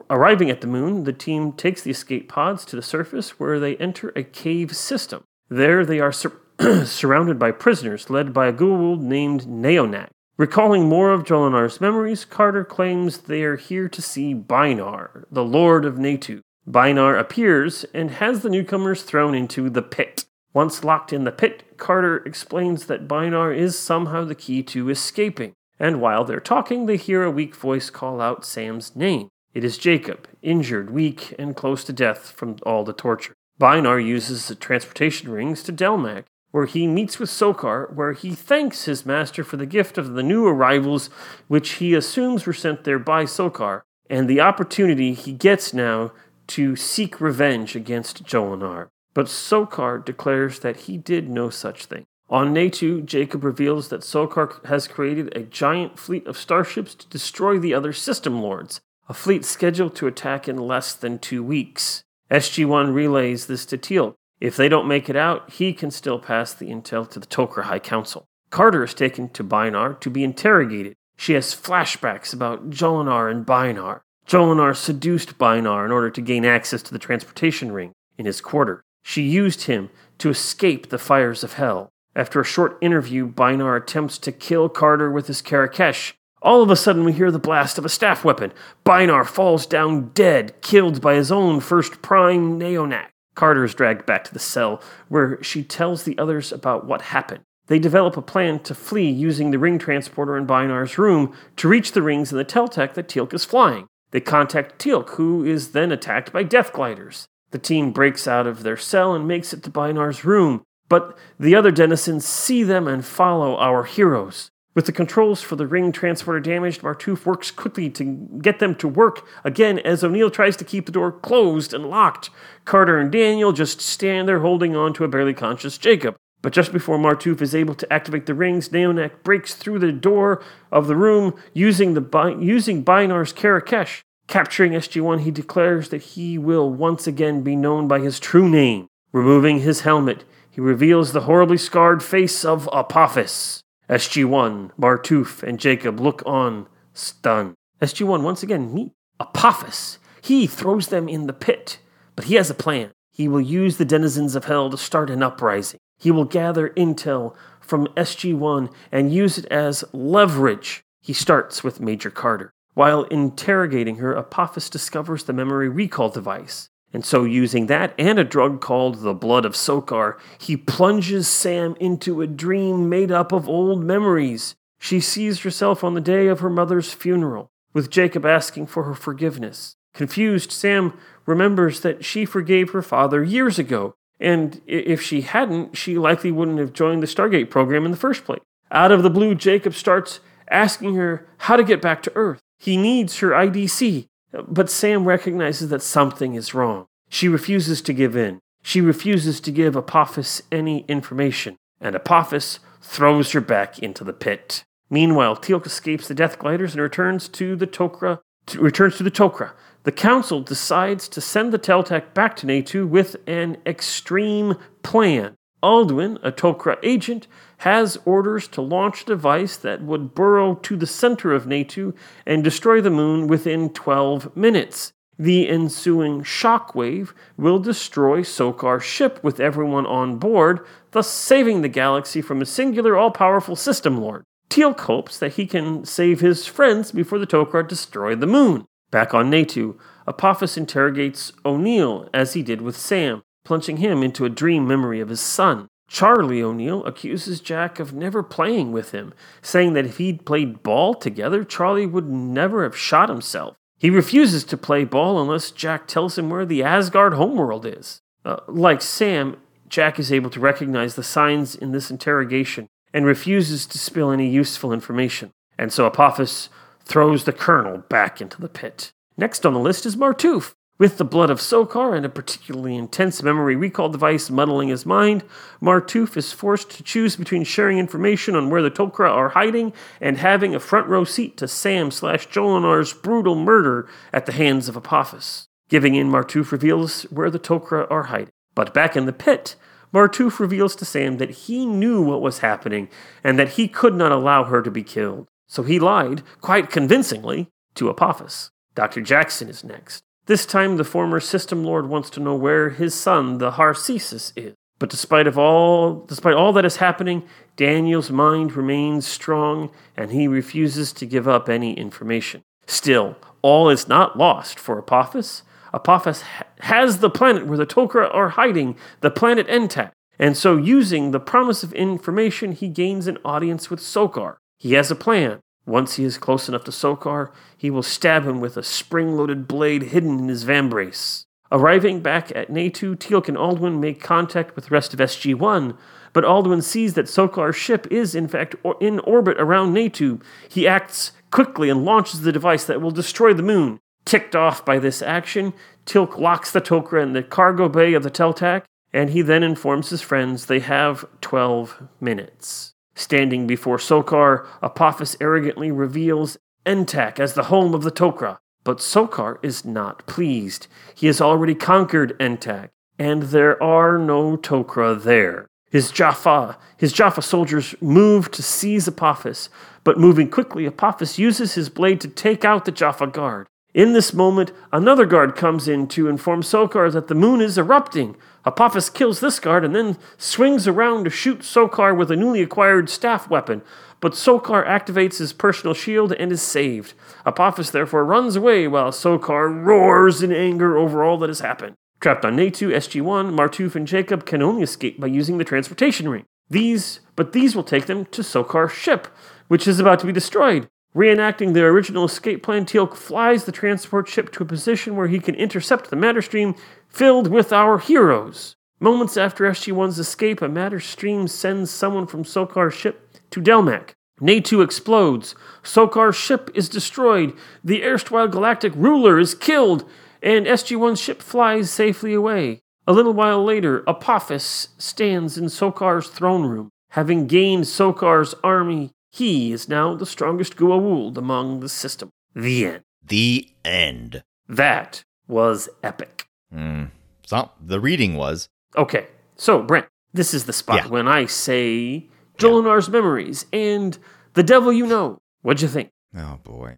Arriving 0.10 0.50
at 0.50 0.62
the 0.62 0.68
moon, 0.68 1.04
the 1.04 1.14
team 1.14 1.52
takes 1.52 1.82
the 1.82 1.92
escape 1.92 2.30
pods 2.30 2.64
to 2.66 2.76
the 2.76 2.82
surface 2.82 3.40
where 3.40 3.60
they 3.60 3.76
enter 3.78 4.14
a 4.16 4.24
cave 4.24 4.76
system. 4.76 5.24
There 5.50 5.86
they 5.86 6.00
are 6.00 6.12
sur- 6.12 6.40
surrounded 6.86 7.38
by 7.38 7.52
prisoners 7.52 8.10
led 8.10 8.34
by 8.34 8.48
a 8.48 8.54
Goa'uld 8.54 9.02
named 9.02 9.42
Neonac. 9.44 10.10
Recalling 10.38 10.90
more 10.90 11.12
of 11.12 11.24
Jolinar's 11.24 11.80
memories, 11.80 12.26
Carter 12.26 12.66
claims 12.66 13.20
they 13.20 13.44
are 13.44 13.56
here 13.56 13.88
to 13.88 14.02
see 14.02 14.36
Bynarr, 14.36 15.24
the 15.32 15.46
Lord 15.46 15.86
of 15.86 15.96
Natu. 15.96 16.42
Bynarr 16.68 17.20
appears 17.20 17.86
and 17.94 18.12
has 18.12 18.42
the 18.42 18.50
newcomers 18.50 19.04
thrown 19.04 19.36
into 19.36 19.70
the 19.70 19.82
pit. 19.82 20.26
Once 20.54 20.84
locked 20.84 21.14
in 21.14 21.24
the 21.24 21.32
pit, 21.32 21.78
Carter 21.78 22.18
explains 22.26 22.86
that 22.86 23.08
Bynarr 23.08 23.56
is 23.56 23.78
somehow 23.78 24.24
the 24.24 24.36
key 24.36 24.64
to 24.64 24.90
escaping. 24.90 25.54
And 25.80 26.02
while 26.02 26.24
they're 26.24 26.40
talking, 26.40 26.86
they 26.86 26.98
hear 26.98 27.24
a 27.24 27.32
weak 27.32 27.56
voice 27.56 27.90
call 27.90 28.22
out 28.22 28.46
Sam's 28.46 28.96
name. 28.96 29.30
It 29.54 29.64
is 29.64 29.78
Jacob, 29.78 30.28
injured, 30.42 30.90
weak, 30.90 31.36
and 31.38 31.56
close 31.56 31.84
to 31.84 31.94
death 31.94 32.32
from 32.32 32.58
all 32.66 32.84
the 32.84 32.94
torture. 32.94 33.34
Bynarr 33.60 34.04
uses 34.04 34.48
the 34.48 34.56
transportation 34.56 35.30
rings 35.30 35.62
to 35.64 35.74
Delmak, 35.74 36.24
where 36.52 36.66
he 36.66 36.88
meets 36.88 37.20
with 37.20 37.30
Sokar, 37.30 37.94
where 37.94 38.14
he 38.14 38.34
thanks 38.34 38.86
his 38.86 39.06
master 39.06 39.44
for 39.44 39.58
the 39.58 39.66
gift 39.66 39.98
of 39.98 40.14
the 40.14 40.24
new 40.24 40.48
arrivals, 40.48 41.10
which 41.48 41.74
he 41.74 41.94
assumes 41.94 42.46
were 42.46 42.54
sent 42.54 42.86
there 42.86 43.00
by 43.00 43.26
Sokar, 43.26 43.84
and 44.10 44.30
the 44.30 44.40
opportunity 44.40 45.14
he 45.14 45.34
gets 45.34 45.74
now 45.74 46.12
to 46.48 46.76
seek 46.76 47.22
revenge 47.22 47.76
against 47.76 48.24
Jolinar. 48.24 48.88
But 49.14 49.28
Sokar 49.28 50.04
declares 50.04 50.60
that 50.60 50.82
he 50.82 50.98
did 50.98 51.30
no 51.30 51.50
such 51.50 51.86
thing. 51.86 52.06
On 52.30 52.54
Natu, 52.54 53.06
Jacob 53.06 53.44
reveals 53.44 53.90
that 53.90 54.02
Sokar 54.02 54.66
has 54.66 54.88
created 54.88 55.36
a 55.36 55.44
giant 55.44 56.00
fleet 56.00 56.26
of 56.28 56.38
starships 56.38 56.96
to 56.96 57.08
destroy 57.08 57.60
the 57.60 57.74
other 57.74 57.94
system 57.94 58.42
lords, 58.42 58.82
a 59.08 59.14
fleet 59.14 59.46
scheduled 59.46 59.96
to 59.96 60.08
attack 60.08 60.48
in 60.48 60.58
less 60.58 60.94
than 60.94 61.20
two 61.20 61.44
weeks. 61.44 62.04
SG 62.32 62.66
1 62.66 62.94
relays 62.94 63.46
this 63.46 63.66
to 63.68 63.78
Teal'c, 63.78 64.16
if 64.42 64.58
they 64.58 64.68
don't 64.68 64.88
make 64.88 65.10
it 65.10 65.16
out, 65.16 65.50
he 65.50 65.74
can 65.74 65.92
still 65.92 66.20
pass 66.20 66.54
the 66.54 66.70
intel 66.70 67.10
to 67.10 67.20
the 67.20 67.26
Tok'ra 67.26 67.64
High 67.64 67.80
Council. 67.80 68.28
Carter 68.50 68.84
is 68.84 68.94
taken 68.94 69.30
to 69.30 69.44
Bynarr 69.44 70.00
to 70.02 70.10
be 70.10 70.24
interrogated. 70.24 70.96
She 71.18 71.34
has 71.34 71.56
flashbacks 71.56 72.34
about 72.34 72.70
Jolinar 72.70 73.32
and 73.32 73.46
Bynarr. 73.46 74.02
Jolinar 74.28 74.76
seduced 74.76 75.38
Bynarr 75.38 75.86
in 75.86 75.92
order 75.92 76.10
to 76.10 76.22
gain 76.22 76.46
access 76.46 76.82
to 76.84 76.92
the 76.92 77.00
transportation 77.00 77.72
ring 77.72 77.92
in 78.18 78.26
his 78.26 78.42
quarter. 78.42 78.84
She 79.04 79.22
used 79.22 79.64
him 79.64 79.92
to 80.18 80.30
escape 80.30 80.90
the 80.90 80.98
fires 80.98 81.44
of 81.44 81.54
hell. 81.54 81.90
After 82.16 82.40
a 82.40 82.46
short 82.46 82.78
interview, 82.82 83.28
Bynarr 83.28 83.78
attempts 83.78 84.18
to 84.20 84.32
kill 84.32 84.68
Carter 84.68 85.12
with 85.12 85.28
his 85.28 85.44
Karakesh. 85.44 86.14
All 86.42 86.64
of 86.64 86.72
a 86.72 86.76
sudden, 86.76 87.04
we 87.04 87.14
hear 87.14 87.30
the 87.30 87.38
blast 87.38 87.78
of 87.78 87.86
a 87.86 87.90
staff 87.90 88.24
weapon. 88.24 88.52
Bynarr 88.84 89.26
falls 89.26 89.66
down 89.66 90.10
dead, 90.14 90.60
killed 90.62 91.02
by 91.02 91.16
his 91.16 91.32
own 91.32 91.60
first 91.60 92.02
prime 92.02 92.60
Neonac. 92.60 93.08
Carter 93.36 93.64
is 93.64 93.76
dragged 93.76 94.06
back 94.06 94.24
to 94.24 94.34
the 94.34 94.40
cell, 94.40 94.82
where 95.08 95.42
she 95.44 95.64
tells 95.64 96.04
the 96.04 96.18
others 96.18 96.52
about 96.52 96.86
what 96.86 97.02
happened. 97.02 97.44
They 97.68 97.80
develop 97.80 98.16
a 98.16 98.22
plan 98.22 98.60
to 98.60 98.76
flee 98.76 99.10
using 99.10 99.52
the 99.52 99.60
ring 99.60 99.78
transporter 99.78 100.38
in 100.38 100.48
Bynarr's 100.48 100.98
room 100.98 101.36
to 101.58 101.68
reach 101.68 101.92
the 101.92 102.02
rings 102.02 102.32
in 102.32 102.38
the 102.38 102.46
Teltak 102.46 102.94
that 102.94 103.08
Teal'c 103.08 103.34
is 103.34 103.44
flying. 103.44 103.88
They 104.16 104.22
contact 104.22 104.80
Teal'c, 104.80 105.10
who 105.16 105.44
is 105.44 105.74
then 105.74 105.92
attacked 105.92 106.32
by 106.32 106.44
death 106.44 106.72
gliders. 106.72 107.28
The 107.52 107.60
team 107.60 107.92
breaks 107.92 108.30
out 108.30 108.48
of 108.48 108.64
their 108.64 108.78
cell 108.78 109.14
and 109.14 109.28
makes 109.28 109.52
it 109.52 109.62
to 109.64 109.70
Bynarr's 109.70 110.24
room, 110.24 110.64
but 110.88 111.18
the 111.38 111.54
other 111.54 111.70
denizens 111.70 112.26
see 112.26 112.64
them 112.64 112.88
and 112.88 113.04
follow 113.04 113.58
our 113.58 113.84
heroes. 113.84 114.52
With 114.74 114.86
the 114.86 114.94
controls 114.94 115.42
for 115.42 115.58
the 115.58 115.68
ring 115.68 115.92
transporter 115.92 116.40
damaged, 116.40 116.82
Martouf 116.82 117.26
works 117.26 117.52
quickly 117.52 117.90
to 117.90 118.06
get 118.42 118.60
them 118.60 118.74
to 118.76 118.88
work 118.88 119.28
again 119.44 119.80
as 119.80 120.02
O'Neill 120.02 120.32
tries 120.32 120.56
to 120.56 120.64
keep 120.64 120.86
the 120.86 120.94
door 120.94 121.12
closed 121.12 121.74
and 121.74 121.90
locked. 121.90 122.30
Carter 122.64 122.98
and 122.98 123.12
Daniel 123.12 123.52
just 123.52 123.82
stand 123.82 124.30
there 124.30 124.40
holding 124.40 124.78
on 124.78 124.94
to 124.94 125.04
a 125.04 125.10
barely 125.10 125.34
conscious 125.34 125.78
Jacob. 125.78 126.16
But 126.46 126.54
just 126.54 126.72
before 126.72 127.00
Martouf 127.00 127.42
is 127.42 127.56
able 127.56 127.74
to 127.74 127.92
activate 127.92 128.28
the 128.28 128.36
rings, 128.36 128.70
Neonac 128.70 129.24
breaks 129.24 129.56
through 129.56 129.80
the 129.80 129.92
door 129.92 130.44
of 130.72 130.86
the 130.86 130.96
room 130.96 131.34
using, 131.56 131.96
the 131.96 132.38
using 132.40 132.84
Bynarr's 132.84 133.34
Karakesh. 133.34 134.02
Capturing 134.28 134.74
SG1, 134.74 135.22
he 135.22 135.32
declares 135.32 135.90
that 135.90 136.04
he 136.04 136.38
will 136.38 136.70
once 136.70 137.08
again 137.08 137.42
be 137.42 137.56
known 137.56 137.88
by 137.88 137.98
his 137.98 138.20
true 138.20 138.48
name. 138.48 138.86
Removing 139.12 139.62
his 139.62 139.82
helmet, 139.82 140.24
he 140.48 140.62
reveals 140.62 141.14
the 141.14 141.22
horribly 141.22 141.58
scarred 141.58 142.04
face 142.04 142.46
of 142.46 142.70
Apophis. 142.72 143.64
SG1, 143.90 144.70
Martouf, 144.80 145.42
and 145.42 145.60
Jacob 145.60 146.00
look 146.00 146.22
on, 146.28 146.68
stunned. 146.94 147.56
SG1 147.82 148.22
once 148.22 148.44
again 148.44 148.72
meet 148.72 148.92
Apophis. 149.20 149.98
He 150.22 150.46
throws 150.46 150.90
them 150.90 151.10
in 151.10 151.26
the 151.26 151.34
pit, 151.34 151.80
but 152.16 152.26
he 152.26 152.36
has 152.36 152.52
a 152.52 152.54
plan. 152.54 152.92
He 153.12 153.28
will 153.28 153.42
use 153.42 153.78
the 153.78 153.86
denizens 153.86 154.36
of 154.36 154.46
hell 154.46 154.70
to 154.70 154.78
start 154.78 155.10
an 155.10 155.24
uprising. 155.24 155.80
He 155.98 156.12
will 156.12 156.26
gather 156.26 156.70
intel 156.70 157.36
from 157.60 157.88
SG1 157.96 158.72
and 158.92 159.14
use 159.14 159.38
it 159.38 159.46
as 159.46 159.84
leverage. 159.94 160.84
He 161.02 161.14
starts 161.14 161.64
with 161.64 161.80
Major 161.80 162.10
Carter. 162.10 162.54
While 162.74 163.04
interrogating 163.06 163.98
her, 163.98 164.16
Apophis 164.16 164.70
discovers 164.70 165.24
the 165.24 165.34
memory 165.34 165.70
recall 165.70 166.10
device. 166.10 166.70
And 166.94 167.06
so, 167.06 167.24
using 167.24 167.66
that 167.68 167.94
and 167.98 168.20
a 168.20 168.24
drug 168.24 168.62
called 168.62 169.02
the 169.02 169.14
blood 169.14 169.46
of 169.46 169.56
Sokar, 169.56 170.18
he 170.40 170.56
plunges 170.56 171.28
Sam 171.28 171.76
into 171.80 172.22
a 172.22 172.28
dream 172.28 172.88
made 172.88 173.12
up 173.12 173.32
of 173.32 173.50
old 173.50 173.84
memories. 173.84 174.56
She 174.80 175.00
sees 175.00 175.42
herself 175.42 175.84
on 175.84 175.94
the 175.94 176.02
day 176.02 176.28
of 176.28 176.40
her 176.42 176.50
mother's 176.50 176.94
funeral, 176.94 177.50
with 177.74 177.90
Jacob 177.90 178.26
asking 178.26 178.68
for 178.68 178.84
her 178.84 178.94
forgiveness. 178.94 179.76
Confused, 179.94 180.52
Sam 180.52 180.98
remembers 181.26 181.82
that 181.82 182.06
she 182.06 182.26
forgave 182.26 182.72
her 182.72 182.82
father 182.82 183.24
years 183.24 183.58
ago, 183.58 183.96
and 184.20 184.62
if 184.66 185.02
she 185.02 185.22
hadn't, 185.22 185.76
she 185.78 185.98
likely 185.98 186.32
wouldn't 186.32 186.60
have 186.60 186.74
joined 186.74 187.04
the 187.04 187.08
Stargate 187.08 187.50
program 187.50 187.86
in 187.86 187.92
the 187.92 187.98
first 187.98 188.24
place. 188.24 188.42
Out 188.72 188.92
of 188.92 189.04
the 189.04 189.10
blue, 189.10 189.36
Jacob 189.36 189.74
starts 189.74 190.20
asking 190.50 190.96
her 190.96 191.28
how 191.40 191.56
to 191.56 191.64
get 191.64 191.82
back 191.82 192.02
to 192.04 192.12
Earth. 192.16 192.40
He 192.58 192.78
needs 192.78 193.20
her 193.20 193.30
IDC, 193.30 194.08
but 194.48 194.70
Sam 194.70 195.06
recognizes 195.06 195.70
that 195.70 195.82
something 195.82 196.36
is 196.36 196.54
wrong. 196.54 196.88
She 197.10 197.28
refuses 197.28 197.82
to 197.84 197.94
give 197.94 198.16
in. 198.16 198.40
She 198.64 198.82
refuses 198.82 199.40
to 199.42 199.52
give 199.52 199.76
Apophis 199.76 200.42
any 200.52 200.86
information, 200.88 201.58
and 201.80 201.96
Apophis 201.96 202.60
throws 202.82 203.32
her 203.34 203.42
back 203.42 203.80
into 203.80 204.04
the 204.04 204.14
pit. 204.14 204.64
Meanwhile, 204.90 205.38
Teal'c 205.38 205.66
escapes 205.66 206.08
the 206.08 206.16
Death 206.16 206.40
Gliders 206.40 206.74
and 206.74 206.82
returns 206.82 207.28
to 207.30 207.56
the 207.56 207.68
Tok'ra. 207.68 208.20
Returns 208.54 208.98
to 208.98 209.04
the 209.04 209.12
Tok'ra. 209.12 209.52
The 209.84 209.92
Council 209.92 210.42
decides 210.42 211.08
to 211.10 211.22
send 211.22 211.52
the 211.52 211.60
Teltak 211.60 212.14
back 212.14 212.36
to 212.38 212.48
Natu 212.48 212.88
with 212.88 213.16
an 213.28 213.58
extreme 213.66 214.56
plan. 214.84 215.36
Aldwin, 215.64 216.20
a 216.22 216.32
Tok'ra 216.32 216.78
agent, 216.84 217.28
has 217.60 217.98
orders 218.06 218.48
to 218.50 218.62
launch 218.62 219.02
a 219.02 219.06
device 219.06 219.58
that 219.58 219.82
would 219.82 220.14
burrow 220.14 220.56
to 220.56 220.76
the 220.76 220.86
center 220.86 221.34
of 221.34 221.46
Natu 221.46 221.96
and 222.26 222.44
destroy 222.44 222.82
the 222.82 222.90
moon 222.90 223.28
within 223.28 223.70
12 223.70 224.36
minutes. 224.36 224.94
The 225.18 225.48
ensuing 225.48 226.24
shockwave 226.24 227.14
will 227.38 227.60
destroy 227.60 228.22
Sokar's 228.22 228.84
ship 228.84 229.24
with 229.24 229.40
everyone 229.40 229.86
on 229.86 230.18
board, 230.18 230.66
thus 230.92 231.10
saving 231.10 231.62
the 231.62 231.70
galaxy 231.70 232.22
from 232.22 232.42
a 232.42 232.46
singular 232.46 232.98
all 232.98 233.12
powerful 233.12 233.56
system 233.56 233.98
lord. 233.98 234.24
Teal'c 234.50 234.80
hopes 234.82 235.18
that 235.20 235.34
he 235.34 235.46
can 235.46 235.86
save 235.86 236.20
his 236.20 236.46
friends 236.46 236.92
before 236.92 237.20
the 237.20 237.28
Tok'ra 237.28 237.68
destroy 237.68 238.16
the 238.16 238.28
moon. 238.28 238.66
Back 238.92 239.14
on 239.14 239.30
Natu, 239.30 239.78
Apophis 240.08 240.58
interrogates 240.58 241.34
O'Neill 241.44 242.08
as 242.14 242.34
he 242.34 242.44
did 242.44 242.62
with 242.62 242.78
Sam, 242.78 243.24
plunging 243.44 243.78
him 243.78 244.04
into 244.04 244.26
a 244.26 244.30
dream 244.30 244.68
memory 244.68 245.00
of 245.00 245.10
his 245.10 245.20
son. 245.20 245.68
Charlie 245.88 246.42
O'Neill 246.42 246.84
accuses 246.86 247.40
Jack 247.40 247.80
of 247.80 247.94
never 247.94 248.24
playing 248.24 248.72
with 248.72 248.92
him, 248.92 249.14
saying 249.42 249.74
that 249.74 249.86
if 249.86 249.98
he'd 249.98 250.26
played 250.26 250.64
ball 250.64 250.94
together, 250.94 251.44
Charlie 251.44 251.86
would 251.86 252.10
never 252.10 252.64
have 252.64 252.78
shot 252.78 253.10
himself. 253.10 253.56
He 253.78 253.90
refuses 253.90 254.44
to 254.46 254.58
play 254.58 254.84
ball 254.84 255.22
unless 255.22 255.52
Jack 255.52 255.88
tells 255.88 256.18
him 256.18 256.30
where 256.30 256.46
the 256.46 256.64
Asgard 256.64 257.14
homeworld 257.14 257.66
is. 257.66 258.00
Uh, 258.24 258.38
like 258.48 258.82
Sam, 258.82 259.38
Jack 259.68 260.00
is 260.00 260.12
able 260.12 260.30
to 260.32 260.40
recognize 260.40 260.96
the 260.96 261.04
signs 261.04 261.56
in 261.56 261.72
this 261.72 261.92
interrogation 261.92 262.68
and 262.96 263.06
refuses 263.06 263.68
to 263.68 263.78
spill 263.78 264.10
any 264.10 264.30
useful 264.30 264.72
information. 264.72 265.30
And 265.60 265.74
so 265.74 265.86
Apophis 265.86 266.48
throws 266.86 267.26
the 267.26 267.34
colonel 267.34 267.80
back 267.90 268.22
into 268.22 268.40
the 268.40 268.48
pit. 268.48 268.94
Next 269.18 269.46
on 269.46 269.54
the 269.54 269.60
list 269.60 269.86
is 269.86 269.98
Martouf. 269.98 270.54
With 270.78 270.98
the 270.98 271.04
blood 271.04 271.30
of 271.30 271.40
Sokar 271.40 271.94
and 271.94 272.06
a 272.06 272.10
particularly 272.10 272.78
intense 272.78 273.22
memory 273.22 273.58
recall 273.58 273.90
device 273.90 274.30
muddling 274.30 274.70
his 274.70 274.86
mind, 274.86 275.26
Martouf 275.62 276.16
is 276.16 276.32
forced 276.32 276.70
to 276.72 276.84
choose 276.84 277.18
between 277.18 277.44
sharing 277.44 277.80
information 277.80 278.34
on 278.34 278.50
where 278.50 278.62
the 278.62 278.72
Tok'ra 278.72 279.10
are 279.10 279.30
hiding 279.30 279.74
and 280.00 280.18
having 280.18 280.56
a 280.56 280.60
front 280.60 280.88
row 280.88 281.04
seat 281.04 281.36
to 281.38 281.50
Sam 281.50 281.92
slash 281.92 282.30
Jolinar's 282.30 282.94
brutal 282.94 283.36
murder 283.36 283.90
at 284.14 284.26
the 284.26 284.34
hands 284.34 284.70
of 284.70 284.78
Apophis. 284.78 285.48
Giving 285.68 285.96
in, 285.96 286.10
Martouf 286.10 286.54
reveals 286.54 287.04
where 287.04 287.30
the 287.30 287.40
Tok'ra 287.40 287.90
are 287.92 288.04
hiding. 288.04 288.30
But 288.54 288.74
back 288.74 288.96
in 288.96 289.06
the 289.06 289.14
pit, 289.14 289.58
Martouf 289.96 290.40
reveals 290.40 290.76
to 290.76 290.84
Sam 290.84 291.20
that 291.20 291.30
he 291.30 291.66
knew 291.66 292.02
what 292.02 292.22
was 292.22 292.40
happening 292.40 292.90
and 293.24 293.40
that 293.40 293.54
he 293.54 293.70
could 293.70 293.96
not 293.96 294.12
allow 294.12 294.44
her 294.44 294.62
to 294.62 294.70
be 294.70 294.84
killed. 294.84 295.28
So 295.48 295.64
he 295.64 295.80
lied, 295.80 296.22
quite 296.42 296.70
convincingly, 296.70 297.48
to 297.76 297.88
Apophis. 297.88 298.52
Dr. 298.76 299.00
Jackson 299.00 299.48
is 299.48 299.64
next. 299.64 300.04
This 300.26 300.46
time, 300.46 300.76
the 300.76 300.84
former 300.84 301.22
System 301.22 301.64
Lord 301.64 301.88
wants 301.88 302.10
to 302.10 302.20
know 302.20 302.36
where 302.36 302.72
his 302.72 302.94
son, 302.94 303.38
the 303.38 303.52
Harcesis, 303.52 304.34
is. 304.36 304.54
But 304.80 304.90
despite 304.90 305.28
of 305.28 305.38
all 305.38 306.04
despite 306.06 306.34
all 306.34 306.52
that 306.54 306.66
is 306.66 306.78
happening, 306.78 307.24
Daniel's 307.56 308.12
mind 308.12 308.58
remains 308.58 309.08
strong 309.08 309.72
and 309.96 310.12
he 310.12 310.28
refuses 310.28 310.92
to 310.92 311.06
give 311.06 311.26
up 311.26 311.48
any 311.48 311.74
information. 311.74 312.42
Still, 312.68 313.16
all 313.42 313.70
is 313.70 313.88
not 313.88 314.18
lost 314.18 314.60
for 314.60 314.78
Apophis. 314.78 315.44
Apophis 315.76 316.22
ha- 316.22 316.46
has 316.62 317.00
the 317.00 317.10
planet 317.10 317.46
where 317.46 317.58
the 317.58 317.66
Tok'ra 317.66 318.10
are 318.14 318.30
hiding, 318.30 318.78
the 319.02 319.12
planet 319.12 319.48
Entak. 319.48 319.92
And 320.18 320.38
so, 320.38 320.56
using 320.56 321.12
the 321.12 321.20
promise 321.20 321.62
of 321.62 321.74
information, 321.74 322.54
he 322.54 322.70
gains 322.70 323.06
an 323.06 323.18
audience 323.26 323.70
with 323.70 323.82
Sokar. 323.82 324.38
He 324.58 324.74
has 324.74 324.90
a 324.90 324.96
plan. 324.96 325.40
Once 325.66 325.96
he 325.96 326.06
is 326.06 326.18
close 326.18 326.48
enough 326.48 326.64
to 326.64 326.72
Sokar, 326.72 327.32
he 327.58 327.70
will 327.70 327.84
stab 327.84 328.24
him 328.24 328.40
with 328.40 328.56
a 328.56 328.64
spring 328.64 329.18
loaded 329.18 329.48
blade 329.48 329.84
hidden 329.84 330.20
in 330.20 330.28
his 330.30 330.46
vambrace. 330.46 331.24
Arriving 331.52 332.00
back 332.00 332.32
at 332.36 332.50
Natu, 332.50 332.96
Teal'c 332.96 333.28
and 333.28 333.38
Aldwin 333.38 333.80
make 333.80 334.02
contact 334.02 334.56
with 334.56 334.66
the 334.66 334.74
rest 334.74 334.94
of 334.94 335.00
SG 335.00 335.36
1, 335.36 335.78
but 336.14 336.24
Aldwin 336.24 336.64
sees 336.64 336.94
that 336.94 337.06
Sokar's 337.08 337.56
ship 337.56 337.86
is, 337.92 338.16
in 338.16 338.28
fact, 338.28 338.56
or- 338.64 338.78
in 338.80 339.00
orbit 339.00 339.38
around 339.40 339.74
Natu. 339.74 340.22
He 340.48 340.68
acts 340.68 341.12
quickly 341.32 341.70
and 341.70 341.84
launches 341.84 342.22
the 342.22 342.32
device 342.32 342.64
that 342.66 342.82
will 342.82 342.92
destroy 342.92 343.34
the 343.34 343.44
moon. 343.44 343.80
Ticked 344.06 344.36
off 344.36 344.64
by 344.64 344.78
this 344.78 345.02
action, 345.02 345.54
Teal'c 345.86 346.18
locks 346.18 346.52
the 346.52 346.62
Tok'ra 346.62 347.02
in 347.02 347.14
the 347.14 347.24
cargo 347.24 347.68
bay 347.68 347.94
of 347.94 348.04
the 348.04 348.12
Teltak, 348.12 348.64
and 348.94 349.10
he 349.10 349.22
then 349.22 349.44
informs 349.44 349.90
his 349.90 350.02
friends 350.02 350.46
they 350.46 350.60
have 350.60 351.06
12 351.22 351.88
minutes. 352.00 352.74
Standing 352.94 353.46
before 353.46 353.78
Sokar, 353.78 354.48
Apophis 354.62 355.18
arrogantly 355.20 355.72
reveals 355.72 356.38
Entak 356.66 357.20
as 357.20 357.34
the 357.34 357.46
home 357.46 357.74
of 357.74 357.84
the 357.84 357.92
Tok'ra. 357.92 358.38
But 358.64 358.78
Sokar 358.78 359.38
is 359.44 359.66
not 359.66 360.06
pleased. 360.08 360.68
He 360.96 361.08
has 361.08 361.22
already 361.22 361.56
conquered 361.56 362.18
Entak, 362.20 362.70
and 362.98 363.24
there 363.24 363.62
are 363.62 363.98
no 363.98 364.38
Tok'ra 364.38 365.02
there. 365.02 365.48
His 365.70 365.92
Jaffa, 365.92 366.58
his 366.78 366.94
Jaffa 366.94 367.22
soldiers 367.22 367.76
move 367.82 368.32
to 368.32 368.42
seize 368.42 368.88
Apophis, 368.88 369.50
but 369.84 370.00
moving 370.00 370.30
quickly, 370.30 370.66
Apophis 370.66 371.20
uses 371.20 371.56
his 371.56 371.70
blade 371.70 372.00
to 372.02 372.08
take 372.08 372.46
out 372.46 372.66
the 372.66 372.72
Jaffa 372.72 373.08
guard. 373.08 373.48
In 373.76 373.92
this 373.92 374.14
moment, 374.14 374.54
another 374.72 375.06
guard 375.06 375.36
comes 375.36 375.68
in 375.68 375.88
to 375.88 376.08
inform 376.08 376.44
Sokar 376.44 376.90
that 376.94 377.10
the 377.10 377.14
moon 377.14 377.42
is 377.42 377.58
erupting. 377.58 378.16
Apophis 378.46 378.90
kills 378.90 379.20
this 379.20 379.38
guard 379.38 379.66
and 379.66 379.76
then 379.76 379.98
swings 380.18 380.66
around 380.66 381.04
to 381.04 381.10
shoot 381.10 381.40
Sokar 381.40 381.94
with 381.94 382.10
a 382.10 382.16
newly 382.16 382.42
acquired 382.42 382.90
staff 382.90 383.30
weapon. 383.30 383.62
But 384.00 384.14
Sokar 384.14 384.66
activates 384.66 385.18
his 385.18 385.34
personal 385.34 385.74
shield 385.74 386.14
and 386.14 386.32
is 386.32 386.42
saved. 386.42 386.94
Apophis 387.26 387.72
therefore 387.72 388.06
runs 388.06 388.38
away 388.38 388.66
while 388.66 388.94
Sokar 388.94 389.50
roars 389.50 390.24
in 390.24 390.32
anger 390.32 390.78
over 390.78 391.04
all 391.04 391.18
that 391.18 391.30
has 391.30 391.42
happened. 391.42 391.76
Trapped 392.00 392.24
on 392.24 392.38
Natu, 392.38 392.70
SG1, 392.70 393.36
Martouf 393.36 393.76
and 393.76 393.86
Jacob 393.86 394.26
can 394.26 394.42
only 394.42 394.64
escape 394.64 395.02
by 395.02 395.08
using 395.08 395.38
the 395.38 395.44
transportation 395.44 396.08
ring. 396.08 396.24
These, 396.50 397.02
but 397.18 397.34
these 397.34 397.58
will 397.58 397.64
take 397.64 397.88
them 397.88 398.06
to 398.06 398.22
Sokar's 398.22 398.72
ship, 398.72 399.10
which 399.50 399.68
is 399.68 399.82
about 399.82 400.00
to 400.00 400.06
be 400.06 400.14
destroyed. 400.14 400.70
Reenacting 400.96 401.54
the 401.54 401.64
original 401.64 402.06
escape 402.06 402.42
plan, 402.42 402.66
Teal'c 402.66 402.96
flies 402.96 403.44
the 403.44 403.52
transport 403.52 404.08
ship 404.08 404.32
to 404.32 404.44
a 404.44 404.46
position 404.46 404.96
where 404.96 405.10
he 405.10 405.20
can 405.20 405.36
intercept 405.36 405.90
the 405.90 405.98
matter 405.98 406.22
stream 406.22 406.56
filled 406.88 407.28
with 407.28 407.52
our 407.52 407.80
heroes. 407.80 408.56
Moments 408.80 409.18
after 409.18 409.44
SG-1's 409.44 410.00
escape, 410.00 410.42
a 410.42 410.48
matter 410.48 410.80
stream 410.80 411.28
sends 411.28 411.70
someone 411.70 412.08
from 412.08 412.24
Sokar's 412.24 412.74
ship 412.74 413.10
to 413.32 413.42
Delmak. 413.42 413.90
Natu 414.22 414.64
explodes. 414.64 415.36
Sokar's 415.64 416.16
ship 416.16 416.50
is 416.54 416.70
destroyed. 416.70 417.34
The 417.62 417.84
erstwhile 417.84 418.30
galactic 418.30 418.72
ruler 418.74 419.20
is 419.20 419.36
killed, 419.36 419.84
and 420.24 420.46
SG-1's 420.46 421.02
ship 421.02 421.22
flies 421.22 421.70
safely 421.70 422.14
away. 422.14 422.62
A 422.88 422.94
little 422.94 423.14
while 423.14 423.44
later, 423.44 423.84
Apophis 423.86 424.70
stands 424.78 425.38
in 425.38 425.46
Sokar's 425.46 426.08
throne 426.08 426.46
room. 426.46 426.70
Having 426.92 427.28
gained 427.28 427.66
Sokar's 427.66 428.34
army, 428.42 428.92
he 429.16 429.52
is 429.52 429.70
now 429.70 429.96
the 429.96 430.06
strongest 430.06 430.56
Goa'uld 430.58 431.18
among 431.18 431.60
the 431.62 431.70
system. 431.70 432.10
The 432.36 432.66
end. 432.66 432.82
The 433.06 433.50
end. 433.64 434.24
That 434.48 435.04
was 435.28 435.70
epic. 435.84 436.28
Mm. 436.54 436.92
So 437.26 437.50
the 437.64 437.80
reading 437.80 438.16
was 438.16 438.48
Okay, 438.78 439.08
so 439.38 439.62
Brent, 439.62 439.88
this 440.14 440.34
is 440.34 440.46
the 440.46 440.54
spot 440.54 440.84
Yeah. 440.84 440.88
when 440.90 441.08
I 441.08 441.26
say 441.26 442.08
Jolinar's 442.38 442.90
memories 442.90 443.46
and 443.54 443.98
the 444.34 444.44
devil 444.44 444.72
you 444.74 444.86
know. 444.86 445.18
What'd 445.42 445.62
you 445.62 445.68
think? 445.70 445.90
Oh 446.18 446.40
boy. 446.44 446.76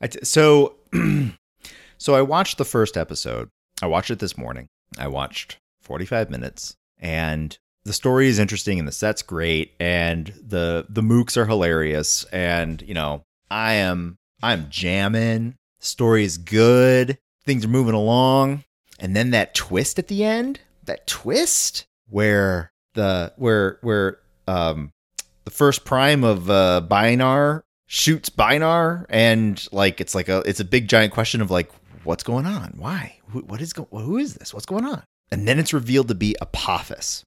I 0.00 0.08
t- 0.08 0.24
so 0.24 0.74
so 1.98 2.14
I 2.14 2.22
watched 2.22 2.58
the 2.58 2.64
first 2.64 2.96
episode. 2.96 3.48
I 3.82 3.86
watched 3.86 4.10
it 4.10 4.18
this 4.18 4.36
morning. 4.36 4.66
I 4.98 5.06
watched 5.08 5.58
45 5.82 6.30
minutes 6.30 6.76
and 6.98 7.56
the 7.84 7.92
story 7.92 8.28
is 8.28 8.38
interesting 8.38 8.78
and 8.78 8.86
the 8.86 8.92
set's 8.92 9.22
great 9.22 9.72
and 9.80 10.28
the 10.46 10.86
the 10.88 11.02
mooks 11.02 11.36
are 11.36 11.46
hilarious 11.46 12.24
and 12.24 12.82
you 12.82 12.94
know, 12.94 13.22
I 13.50 13.74
am 13.74 14.18
I'm 14.42 14.68
jamming. 14.70 15.54
Story 15.80 16.24
is 16.24 16.38
good. 16.38 17.18
Things 17.44 17.64
are 17.64 17.68
moving 17.68 17.94
along. 17.94 18.64
And 18.98 19.14
then 19.14 19.30
that 19.30 19.54
twist 19.54 19.98
at 19.98 20.08
the 20.08 20.24
end, 20.24 20.60
that 20.84 21.06
twist 21.06 21.86
where 22.08 22.72
the 22.94 23.32
where 23.36 23.78
where 23.82 24.18
um 24.46 24.90
the 25.44 25.50
first 25.50 25.84
prime 25.84 26.24
of 26.24 26.50
uh 26.50 26.82
Bynarr 26.86 27.62
shoots 27.86 28.28
Bynarr 28.28 29.06
and 29.08 29.66
like 29.72 30.00
it's 30.00 30.14
like 30.14 30.28
a 30.28 30.42
it's 30.46 30.60
a 30.60 30.64
big 30.64 30.88
giant 30.88 31.12
question 31.12 31.40
of 31.40 31.50
like 31.50 31.70
what's 32.04 32.22
going 32.24 32.46
on? 32.46 32.74
Why? 32.76 33.18
What 33.32 33.60
is 33.60 33.72
go- 33.72 33.88
who 33.90 34.18
is 34.18 34.34
this? 34.34 34.52
What's 34.52 34.66
going 34.66 34.84
on? 34.84 35.02
And 35.30 35.46
then 35.46 35.58
it's 35.58 35.74
revealed 35.74 36.08
to 36.08 36.14
be 36.14 36.34
Apophis. 36.40 37.22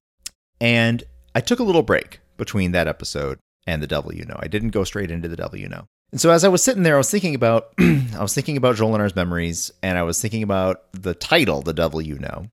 And 0.62 1.02
I 1.34 1.40
took 1.40 1.58
a 1.58 1.64
little 1.64 1.82
break 1.82 2.20
between 2.36 2.70
that 2.70 2.86
episode 2.86 3.40
and 3.66 3.82
the 3.82 3.88
Devil 3.88 4.14
You 4.14 4.24
Know. 4.24 4.38
I 4.38 4.46
didn't 4.46 4.68
go 4.70 4.84
straight 4.84 5.10
into 5.10 5.28
the 5.28 5.34
Devil 5.34 5.58
You 5.58 5.68
Know. 5.68 5.86
And 6.12 6.20
so 6.20 6.30
as 6.30 6.44
I 6.44 6.48
was 6.48 6.62
sitting 6.62 6.84
there, 6.84 6.94
I 6.94 6.98
was 6.98 7.10
thinking 7.10 7.34
about 7.34 7.72
I 7.80 8.18
was 8.20 8.32
thinking 8.32 8.56
about 8.56 8.76
Jolinar's 8.76 9.16
memories, 9.16 9.72
and 9.82 9.98
I 9.98 10.04
was 10.04 10.22
thinking 10.22 10.44
about 10.44 10.84
the 10.92 11.14
title, 11.14 11.62
The 11.62 11.72
Devil 11.72 12.00
You 12.00 12.16
Know, 12.20 12.46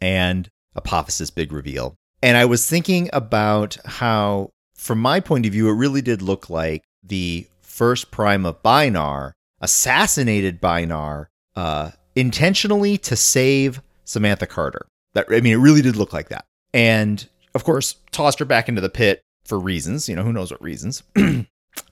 and 0.00 0.48
Apophis' 0.76 1.30
big 1.30 1.52
reveal. 1.52 1.96
And 2.22 2.36
I 2.36 2.44
was 2.44 2.70
thinking 2.70 3.10
about 3.12 3.78
how, 3.84 4.50
from 4.76 5.00
my 5.00 5.18
point 5.18 5.44
of 5.44 5.52
view, 5.52 5.68
it 5.68 5.74
really 5.74 6.02
did 6.02 6.22
look 6.22 6.48
like 6.48 6.84
the 7.02 7.48
first 7.62 8.12
prime 8.12 8.46
of 8.46 8.62
Bynarr 8.62 9.32
assassinated 9.60 10.62
Bynarr 10.62 11.26
uh, 11.56 11.90
intentionally 12.14 12.96
to 12.98 13.16
save 13.16 13.82
Samantha 14.04 14.46
Carter. 14.46 14.86
That 15.14 15.26
I 15.30 15.40
mean, 15.40 15.54
it 15.54 15.56
really 15.56 15.82
did 15.82 15.96
look 15.96 16.12
like 16.12 16.28
that. 16.28 16.44
And 16.72 17.26
of 17.56 17.64
course, 17.64 17.96
tossed 18.12 18.38
her 18.38 18.44
back 18.44 18.68
into 18.68 18.80
the 18.80 18.88
pit 18.88 19.22
for 19.44 19.58
reasons. 19.58 20.08
You 20.08 20.14
know, 20.14 20.22
who 20.22 20.32
knows 20.32 20.50
what 20.52 20.62
reasons. 20.62 21.02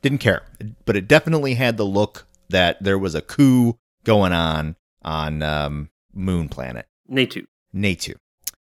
Didn't 0.02 0.18
care, 0.18 0.42
but 0.84 0.96
it 0.96 1.08
definitely 1.08 1.54
had 1.54 1.76
the 1.76 1.84
look 1.84 2.26
that 2.50 2.82
there 2.82 2.98
was 2.98 3.14
a 3.14 3.20
coup 3.20 3.76
going 4.04 4.32
on 4.32 4.76
on 5.02 5.42
um, 5.42 5.90
Moon 6.12 6.48
Planet. 6.48 6.86
Natu. 7.10 7.46
Natu. 7.74 8.14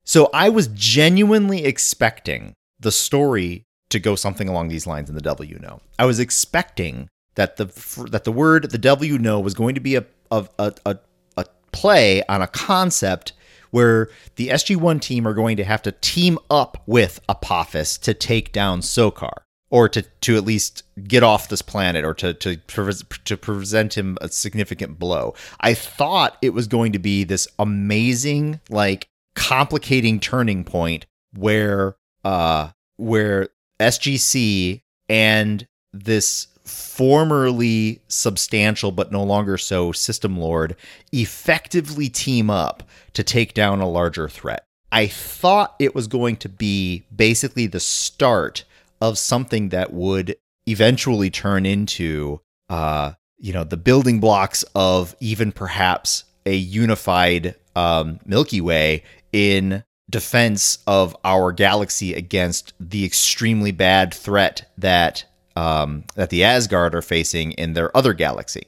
So 0.03 0.29
I 0.33 0.49
was 0.49 0.67
genuinely 0.69 1.65
expecting 1.65 2.53
the 2.79 2.91
story 2.91 3.65
to 3.89 3.99
go 3.99 4.15
something 4.15 4.47
along 4.47 4.67
these 4.69 4.87
lines 4.87 5.09
in 5.09 5.15
the 5.15 5.21
Devil 5.21 5.45
You 5.45 5.59
Know. 5.59 5.81
I 5.97 6.05
was 6.05 6.19
expecting 6.19 7.09
that 7.35 7.57
the 7.57 7.65
that 8.09 8.23
the 8.23 8.31
word 8.31 8.71
the 8.71 8.77
Devil 8.77 9.05
You 9.05 9.17
Know 9.17 9.39
was 9.39 9.53
going 9.53 9.75
to 9.75 9.81
be 9.81 9.95
a 9.95 10.05
a 10.31 10.47
a, 10.57 10.73
a, 10.85 10.97
a 11.37 11.45
play 11.71 12.23
on 12.27 12.41
a 12.41 12.47
concept 12.47 13.33
where 13.71 14.09
the 14.35 14.49
SG1 14.49 15.01
team 15.01 15.27
are 15.27 15.33
going 15.33 15.57
to 15.57 15.63
have 15.63 15.81
to 15.83 15.91
team 15.91 16.37
up 16.49 16.81
with 16.85 17.19
Apophis 17.29 17.97
to 17.99 18.13
take 18.13 18.51
down 18.51 18.81
Sokar 18.81 19.43
or 19.69 19.87
to, 19.89 20.01
to 20.01 20.35
at 20.35 20.43
least 20.43 20.83
get 21.07 21.23
off 21.23 21.49
this 21.49 21.61
planet 21.61 22.03
or 22.03 22.13
to, 22.15 22.33
to, 22.33 22.57
to 22.57 23.37
present 23.37 23.97
him 23.97 24.17
a 24.21 24.29
significant 24.29 24.97
blow. 24.97 25.33
I 25.59 25.73
thought 25.73 26.37
it 26.41 26.53
was 26.53 26.67
going 26.67 26.91
to 26.93 26.99
be 26.99 27.23
this 27.23 27.47
amazing, 27.59 28.59
like 28.69 29.07
complicating 29.35 30.19
turning 30.19 30.63
point 30.63 31.05
where, 31.35 31.95
uh, 32.23 32.69
where 32.97 33.49
SGC 33.79 34.81
and 35.07 35.67
this 35.93 36.47
formerly 36.69 37.99
substantial 38.07 38.91
but 38.91 39.11
no 39.11 39.23
longer 39.23 39.57
so 39.57 39.91
system 39.91 40.37
lord 40.37 40.75
effectively 41.11 42.07
team 42.09 42.47
up 42.47 42.83
to 43.13 43.23
take 43.23 43.53
down 43.53 43.81
a 43.81 43.89
larger 43.89 44.29
threat. 44.29 44.65
I 44.91 45.07
thought 45.07 45.75
it 45.79 45.93
was 45.93 46.07
going 46.07 46.37
to 46.37 46.49
be 46.49 47.03
basically 47.15 47.67
the 47.67 47.79
start 47.79 48.65
of 49.01 49.17
something 49.17 49.69
that 49.69 49.93
would 49.93 50.35
eventually 50.65 51.29
turn 51.29 51.65
into 51.65 52.41
uh 52.69 53.13
you 53.37 53.53
know 53.53 53.63
the 53.63 53.77
building 53.77 54.19
blocks 54.19 54.63
of 54.75 55.15
even 55.19 55.51
perhaps 55.51 56.25
a 56.45 56.55
unified 56.55 57.55
um 57.75 58.19
Milky 58.25 58.61
Way 58.61 59.03
in 59.31 59.83
defense 60.09 60.79
of 60.85 61.15
our 61.23 61.51
galaxy 61.51 62.13
against 62.13 62.73
the 62.79 63.05
extremely 63.05 63.71
bad 63.71 64.13
threat 64.13 64.71
that 64.77 65.23
um 65.55 66.03
that 66.15 66.29
the 66.29 66.43
Asgard 66.43 66.93
are 66.93 67.01
facing 67.01 67.51
in 67.53 67.73
their 67.73 67.95
other 67.95 68.13
galaxy 68.13 68.67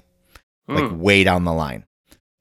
like 0.67 0.89
way 0.93 1.23
down 1.23 1.43
the 1.43 1.53
line 1.53 1.83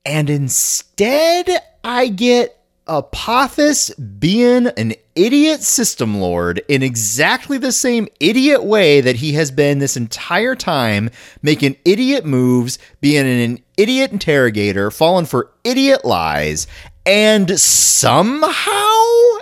and 0.05 0.31
instead 0.31 1.49
I 1.83 2.09
get 2.09 2.61
Apophis 2.87 3.91
being 3.95 4.67
an 4.67 4.95
idiot 5.15 5.63
system 5.63 6.21
lord 6.21 6.61
in 6.69 6.83
exactly 6.83 7.57
the 7.57 7.73
same 7.73 8.09
idiot 8.19 8.65
way 8.65 9.01
that 9.01 9.17
he 9.17 9.33
has 9.35 9.51
been 9.51 9.79
this 9.79 9.97
entire 9.97 10.57
time, 10.57 11.11
making 11.43 11.77
idiot 11.85 12.25
moves, 12.25 12.79
being 13.01 13.27
an 13.27 13.59
idiot 13.77 14.13
interrogator, 14.13 14.91
falling 14.91 15.27
for 15.27 15.53
idiot 15.63 16.05
lies, 16.05 16.67
and 17.07 17.59
somehow 17.59 18.49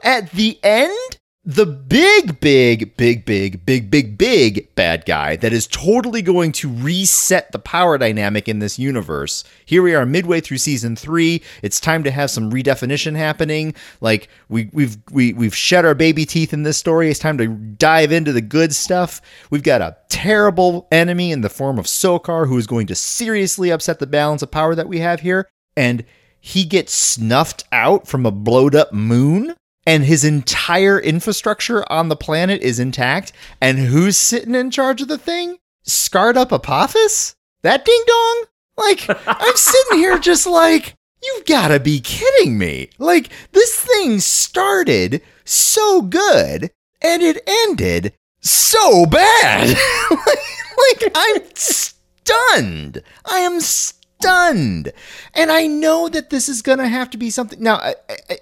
at 0.02 0.30
the 0.32 0.58
end, 0.62 1.17
the 1.48 1.64
big, 1.64 2.40
big, 2.40 2.94
big, 2.98 3.24
big, 3.24 3.64
big, 3.64 3.90
big, 3.90 4.18
big 4.18 4.74
bad 4.74 5.06
guy 5.06 5.34
that 5.36 5.50
is 5.50 5.66
totally 5.66 6.20
going 6.20 6.52
to 6.52 6.70
reset 6.70 7.50
the 7.52 7.58
power 7.58 7.96
dynamic 7.96 8.50
in 8.50 8.58
this 8.58 8.78
universe. 8.78 9.44
Here 9.64 9.82
we 9.82 9.94
are 9.94 10.04
midway 10.04 10.42
through 10.42 10.58
season 10.58 10.94
three. 10.94 11.42
It's 11.62 11.80
time 11.80 12.04
to 12.04 12.10
have 12.10 12.30
some 12.30 12.52
redefinition 12.52 13.16
happening. 13.16 13.74
Like 14.02 14.28
we 14.50 14.68
we've 14.74 14.98
we 15.10 15.32
we've 15.32 15.56
shed 15.56 15.86
our 15.86 15.94
baby 15.94 16.26
teeth 16.26 16.52
in 16.52 16.64
this 16.64 16.76
story. 16.76 17.10
It's 17.10 17.18
time 17.18 17.38
to 17.38 17.46
dive 17.48 18.12
into 18.12 18.32
the 18.32 18.42
good 18.42 18.74
stuff. 18.74 19.22
We've 19.48 19.62
got 19.62 19.80
a 19.80 19.96
terrible 20.10 20.86
enemy 20.92 21.32
in 21.32 21.40
the 21.40 21.48
form 21.48 21.78
of 21.78 21.86
Sokar 21.86 22.46
who 22.46 22.58
is 22.58 22.66
going 22.66 22.88
to 22.88 22.94
seriously 22.94 23.70
upset 23.70 24.00
the 24.00 24.06
balance 24.06 24.42
of 24.42 24.50
power 24.50 24.74
that 24.74 24.88
we 24.88 24.98
have 24.98 25.20
here. 25.20 25.48
And 25.78 26.04
he 26.40 26.64
gets 26.64 26.92
snuffed 26.92 27.64
out 27.72 28.06
from 28.06 28.26
a 28.26 28.30
blowed 28.30 28.74
up 28.74 28.92
moon 28.92 29.54
and 29.88 30.04
his 30.04 30.22
entire 30.22 31.00
infrastructure 31.00 31.82
on 31.90 32.10
the 32.10 32.14
planet 32.14 32.60
is 32.60 32.78
intact. 32.78 33.32
And 33.58 33.78
who's 33.78 34.18
sitting 34.18 34.54
in 34.54 34.70
charge 34.70 35.00
of 35.00 35.08
the 35.08 35.16
thing? 35.16 35.56
Scarred 35.82 36.36
up 36.36 36.52
Apophis? 36.52 37.34
That 37.62 37.86
ding 37.86 38.04
dong? 38.06 38.44
Like, 38.76 39.06
I'm 39.26 39.56
sitting 39.56 39.96
here 39.96 40.18
just 40.18 40.46
like, 40.46 40.94
you've 41.22 41.46
got 41.46 41.68
to 41.68 41.80
be 41.80 42.00
kidding 42.00 42.58
me. 42.58 42.90
Like, 42.98 43.30
this 43.52 43.80
thing 43.80 44.20
started 44.20 45.22
so 45.46 46.02
good 46.02 46.70
and 47.00 47.22
it 47.22 47.42
ended 47.46 48.12
so 48.40 49.06
bad. 49.06 49.68
like, 50.10 51.12
I'm 51.14 51.40
stunned. 51.54 53.02
I 53.24 53.38
am 53.38 53.58
stunned 53.60 53.97
stunned. 54.20 54.92
And 55.34 55.50
I 55.50 55.66
know 55.66 56.08
that 56.08 56.30
this 56.30 56.48
is 56.48 56.62
going 56.62 56.78
to 56.78 56.88
have 56.88 57.10
to 57.10 57.18
be 57.18 57.30
something. 57.30 57.62
Now, 57.62 57.80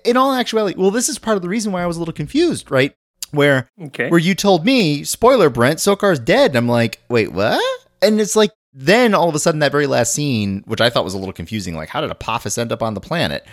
in 0.04 0.16
all 0.16 0.32
actuality, 0.32 0.78
well, 0.78 0.90
this 0.90 1.08
is 1.08 1.18
part 1.18 1.36
of 1.36 1.42
the 1.42 1.48
reason 1.48 1.72
why 1.72 1.82
I 1.82 1.86
was 1.86 1.96
a 1.96 2.00
little 2.00 2.14
confused, 2.14 2.70
right? 2.70 2.94
Where 3.32 3.68
Okay. 3.82 4.08
where 4.08 4.20
you 4.20 4.34
told 4.34 4.64
me, 4.64 5.04
spoiler, 5.04 5.50
Brent, 5.50 5.78
Sokar's 5.78 6.18
dead. 6.20 6.50
And 6.50 6.58
I'm 6.58 6.68
like, 6.68 7.00
wait, 7.08 7.32
what? 7.32 7.60
And 8.00 8.20
it's 8.20 8.36
like, 8.36 8.50
then 8.72 9.14
all 9.14 9.28
of 9.28 9.34
a 9.34 9.38
sudden, 9.38 9.60
that 9.60 9.72
very 9.72 9.86
last 9.86 10.12
scene, 10.14 10.62
which 10.66 10.80
I 10.82 10.90
thought 10.90 11.04
was 11.04 11.14
a 11.14 11.18
little 11.18 11.32
confusing, 11.32 11.74
like, 11.74 11.88
how 11.88 12.02
did 12.02 12.10
Apophis 12.10 12.58
end 12.58 12.72
up 12.72 12.82
on 12.82 12.94
the 12.94 13.00
planet? 13.00 13.44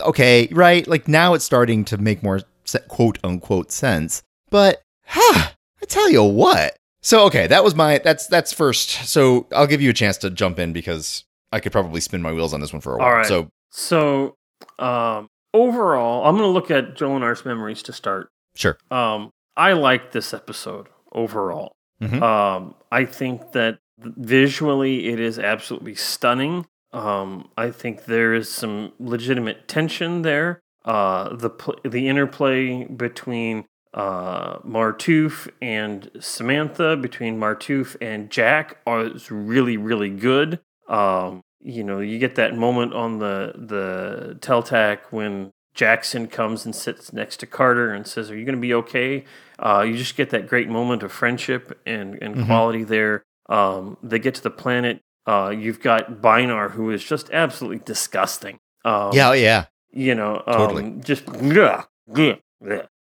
Okay, 0.00 0.48
right? 0.52 0.86
Like, 0.86 1.08
now 1.08 1.32
it's 1.34 1.44
starting 1.46 1.84
to 1.86 1.96
make 1.96 2.22
more 2.22 2.42
quote 2.88 3.18
unquote 3.24 3.72
sense. 3.72 4.22
But, 4.50 4.82
huh, 5.06 5.50
I 5.82 5.86
tell 5.86 6.10
you 6.10 6.22
what. 6.22 6.76
So, 7.00 7.24
okay, 7.26 7.46
that 7.46 7.64
was 7.64 7.74
my, 7.74 7.98
that's, 7.98 8.26
that's 8.26 8.52
first. 8.52 8.90
So 9.08 9.46
I'll 9.54 9.66
give 9.66 9.80
you 9.80 9.90
a 9.90 9.94
chance 9.94 10.18
to 10.18 10.30
jump 10.30 10.58
in 10.58 10.72
because 10.72 11.24
I 11.56 11.60
could 11.60 11.72
probably 11.72 12.00
spin 12.02 12.20
my 12.20 12.32
wheels 12.32 12.52
on 12.52 12.60
this 12.60 12.72
one 12.72 12.82
for 12.82 12.94
a 12.94 12.98
while. 12.98 13.08
All 13.08 13.14
right. 13.14 13.26
So, 13.26 13.48
So, 13.70 14.34
um, 14.78 15.28
overall, 15.54 16.26
I'm 16.26 16.36
going 16.36 16.46
to 16.46 16.52
look 16.52 16.70
at 16.70 16.94
Jolinar's 16.96 17.44
memories 17.46 17.82
to 17.84 17.92
start. 17.92 18.28
sure. 18.54 18.76
Um, 18.90 19.30
I 19.56 19.72
like 19.72 20.12
this 20.12 20.34
episode 20.34 20.86
overall. 21.12 21.72
Mhm. 22.02 22.20
Um, 22.22 22.74
I 22.92 23.06
think 23.06 23.52
that 23.52 23.78
visually 23.98 25.08
it 25.08 25.18
is 25.20 25.38
absolutely 25.38 25.94
stunning. 25.94 26.66
Um, 26.92 27.48
I 27.56 27.70
think 27.70 28.04
there 28.04 28.34
is 28.34 28.50
some 28.50 28.92
legitimate 28.98 29.66
tension 29.68 30.22
there. 30.22 30.60
Uh, 30.84 31.34
the 31.34 31.50
pl- 31.50 31.78
the 31.84 32.06
interplay 32.08 32.84
between 32.84 33.64
uh, 33.94 34.58
Martouf 34.58 35.48
and 35.62 36.10
Samantha, 36.20 36.96
between 36.96 37.38
Martouf 37.40 37.96
and 38.02 38.30
Jack, 38.30 38.76
is 38.86 39.30
really 39.30 39.76
really 39.78 40.10
good. 40.10 40.60
Um, 40.88 41.40
you 41.68 41.82
know, 41.82 41.98
you 41.98 42.18
get 42.20 42.36
that 42.36 42.54
moment 42.56 42.94
on 42.94 43.18
the 43.18 43.52
the 43.56 44.36
Teltac 44.40 44.98
when 45.10 45.50
Jackson 45.74 46.26
comes 46.28 46.64
and 46.64 46.74
sits 46.74 47.12
next 47.12 47.38
to 47.40 47.46
Carter 47.46 47.92
and 47.92 48.06
says, 48.06 48.30
"Are 48.30 48.36
you 48.38 48.44
going 48.44 48.54
to 48.54 48.60
be 48.60 48.72
okay?" 48.74 49.24
Uh, 49.58 49.84
you 49.86 49.96
just 49.96 50.16
get 50.16 50.30
that 50.30 50.46
great 50.48 50.68
moment 50.68 51.02
of 51.02 51.10
friendship 51.12 51.78
and 51.84 52.16
and 52.22 52.36
Mhm. 52.36 52.46
quality 52.46 52.84
there. 52.84 53.24
Um, 53.48 53.96
they 54.02 54.18
get 54.20 54.34
to 54.36 54.42
the 54.42 54.50
planet. 54.50 55.00
Uh, 55.26 55.52
you've 55.56 55.80
got 55.80 56.22
Bynarr, 56.22 56.70
who 56.72 56.90
is 56.90 57.02
just 57.04 57.30
absolutely 57.32 57.80
disgusting. 57.84 58.58
Um, 58.84 59.10
yeah, 59.12 59.32
yeah. 59.32 59.64
you 59.90 60.14
know, 60.14 60.36
um, 60.46 60.58
Totally. 60.58 60.94
just 61.00 61.24
yeah, 61.44 61.82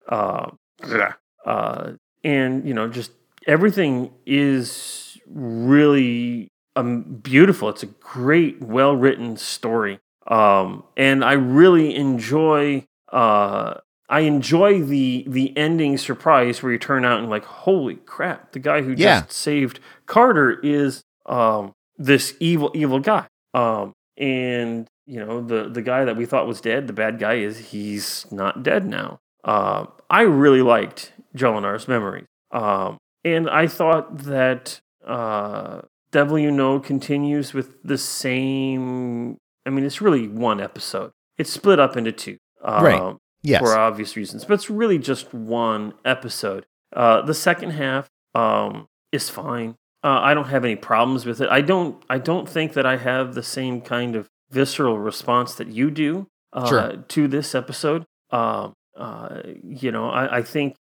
uh, 0.08 0.50
yeah. 0.86 1.12
Uh, 1.46 1.92
and 2.22 2.66
you 2.68 2.74
know, 2.74 2.88
just 2.88 3.12
everything 3.46 4.12
is 4.26 5.18
really 5.26 6.48
um, 6.76 7.02
beautiful. 7.02 7.68
It's 7.68 7.82
a 7.82 7.86
great, 7.86 8.60
well 8.62 8.94
written 8.96 9.36
story, 9.36 9.98
um, 10.26 10.84
and 10.96 11.24
I 11.24 11.32
really 11.32 11.94
enjoy. 11.94 12.86
Uh, 13.10 13.74
I 14.08 14.20
enjoy 14.20 14.82
the 14.82 15.24
the 15.28 15.56
ending 15.56 15.98
surprise 15.98 16.62
where 16.62 16.72
you 16.72 16.78
turn 16.78 17.04
out 17.04 17.20
and 17.20 17.30
like, 17.30 17.44
holy 17.44 17.96
crap! 17.96 18.52
The 18.52 18.58
guy 18.58 18.82
who 18.82 18.90
Yeah. 18.96 19.20
just 19.22 19.32
saved 19.32 19.80
Carter 20.06 20.58
is 20.60 21.02
um, 21.26 21.72
this 21.96 22.34
evil, 22.40 22.70
evil 22.74 22.98
guy. 23.00 23.26
Um, 23.54 23.92
and 24.16 24.86
you 25.06 25.24
know 25.24 25.40
the 25.40 25.68
the 25.68 25.82
guy 25.82 26.04
that 26.04 26.16
we 26.16 26.26
thought 26.26 26.46
was 26.46 26.60
dead, 26.60 26.86
the 26.86 26.92
bad 26.92 27.18
guy 27.18 27.34
is 27.34 27.58
he's 27.58 28.26
not 28.30 28.62
dead 28.62 28.84
now. 28.86 29.18
Uh, 29.44 29.86
I 30.08 30.22
really 30.22 30.62
liked 30.62 31.12
Jolinar's 31.36 31.88
memories, 31.88 32.26
um, 32.52 32.98
and 33.24 33.48
I 33.48 33.66
thought 33.66 34.18
that 34.18 34.80
uh, 35.06 35.82
Devil 36.12 36.38
You 36.38 36.50
Know 36.50 36.80
continues 36.80 37.52
with 37.54 37.82
the 37.84 37.98
same. 37.98 39.36
I 39.66 39.70
mean, 39.70 39.84
it's 39.84 40.00
really 40.00 40.26
one 40.28 40.60
episode. 40.60 41.12
It's 41.38 41.50
split 41.52 41.78
up 41.78 41.96
into 41.96 42.12
two, 42.12 42.38
um, 42.62 42.84
Right. 42.84 43.16
Yes. 43.42 43.60
for 43.62 43.76
obvious 43.78 44.16
reasons, 44.16 44.44
but 44.44 44.54
it's 44.54 44.68
really 44.68 44.98
just 44.98 45.32
one 45.32 45.94
episode. 46.04 46.66
Uh, 46.94 47.22
the 47.22 47.32
second 47.34 47.70
half 47.70 48.08
um, 48.34 48.86
is 49.12 49.30
fine. 49.30 49.76
Uh, 50.04 50.18
I 50.22 50.34
don't 50.34 50.48
have 50.48 50.64
any 50.64 50.76
problems 50.76 51.24
with 51.26 51.40
it. 51.40 51.48
I 51.50 51.60
don't. 51.60 52.02
I 52.10 52.18
don't 52.18 52.48
think 52.48 52.72
that 52.74 52.84
I 52.86 52.96
have 52.96 53.34
the 53.34 53.42
same 53.42 53.80
kind 53.80 54.16
of 54.16 54.28
visceral 54.50 54.98
response 54.98 55.54
that 55.54 55.68
you 55.68 55.90
do 55.90 56.26
uh, 56.52 56.66
Sure. 56.68 56.96
to 56.96 57.28
this 57.28 57.54
episode. 57.54 58.04
Um, 58.30 58.74
uh, 58.96 59.40
you 59.62 59.92
know, 59.92 60.10
I, 60.10 60.38
I 60.38 60.42
think 60.42 60.76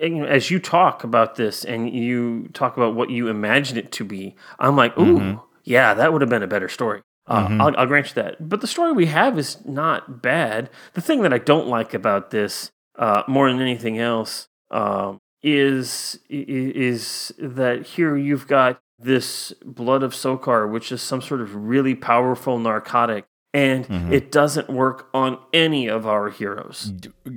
and, 0.00 0.16
you 0.16 0.22
know, 0.22 0.28
as 0.28 0.50
you 0.50 0.58
talk 0.58 1.04
about 1.04 1.36
this 1.36 1.64
and 1.64 1.90
you 1.90 2.48
talk 2.52 2.76
about 2.76 2.94
what 2.94 3.10
you 3.10 3.28
imagine 3.28 3.76
it 3.76 3.92
to 3.92 4.04
be, 4.04 4.34
I'm 4.58 4.76
like, 4.76 4.96
ooh, 4.98 5.18
Mhm. 5.18 5.40
yeah, 5.64 5.94
that 5.94 6.12
would 6.12 6.22
have 6.22 6.30
been 6.30 6.42
a 6.42 6.46
better 6.48 6.68
story. 6.68 7.02
Uh, 7.26 7.46
Mhm. 7.48 7.60
I'll, 7.60 7.76
I'll 7.78 7.86
grant 7.86 8.08
you 8.08 8.22
that. 8.22 8.48
But 8.48 8.60
the 8.62 8.66
story 8.66 8.92
we 8.92 9.06
have 9.06 9.38
is 9.38 9.64
not 9.64 10.20
bad. 10.22 10.70
The 10.94 11.00
thing 11.00 11.22
that 11.22 11.32
I 11.32 11.38
don't 11.38 11.68
like 11.68 11.94
about 11.94 12.30
this, 12.30 12.70
uh, 12.98 13.22
more 13.28 13.48
than 13.50 13.60
anything 13.60 13.98
else, 13.98 14.48
um, 14.70 15.18
is 15.42 16.18
is 16.28 17.32
that 17.38 17.82
here 17.82 18.16
you've 18.16 18.46
got 18.46 18.80
this 18.98 19.52
blood 19.64 20.02
of 20.04 20.14
Sokar, 20.14 20.68
which 20.70 20.92
is 20.92 21.02
some 21.02 21.20
sort 21.20 21.40
of 21.40 21.54
really 21.56 21.94
powerful 21.96 22.58
narcotic, 22.58 23.24
and 23.52 23.86
Mhm. 23.88 24.12
it 24.12 24.30
doesn't 24.30 24.70
work 24.70 25.08
on 25.12 25.38
any 25.52 25.88
of 25.88 26.06
our 26.06 26.28
heroes 26.30 26.92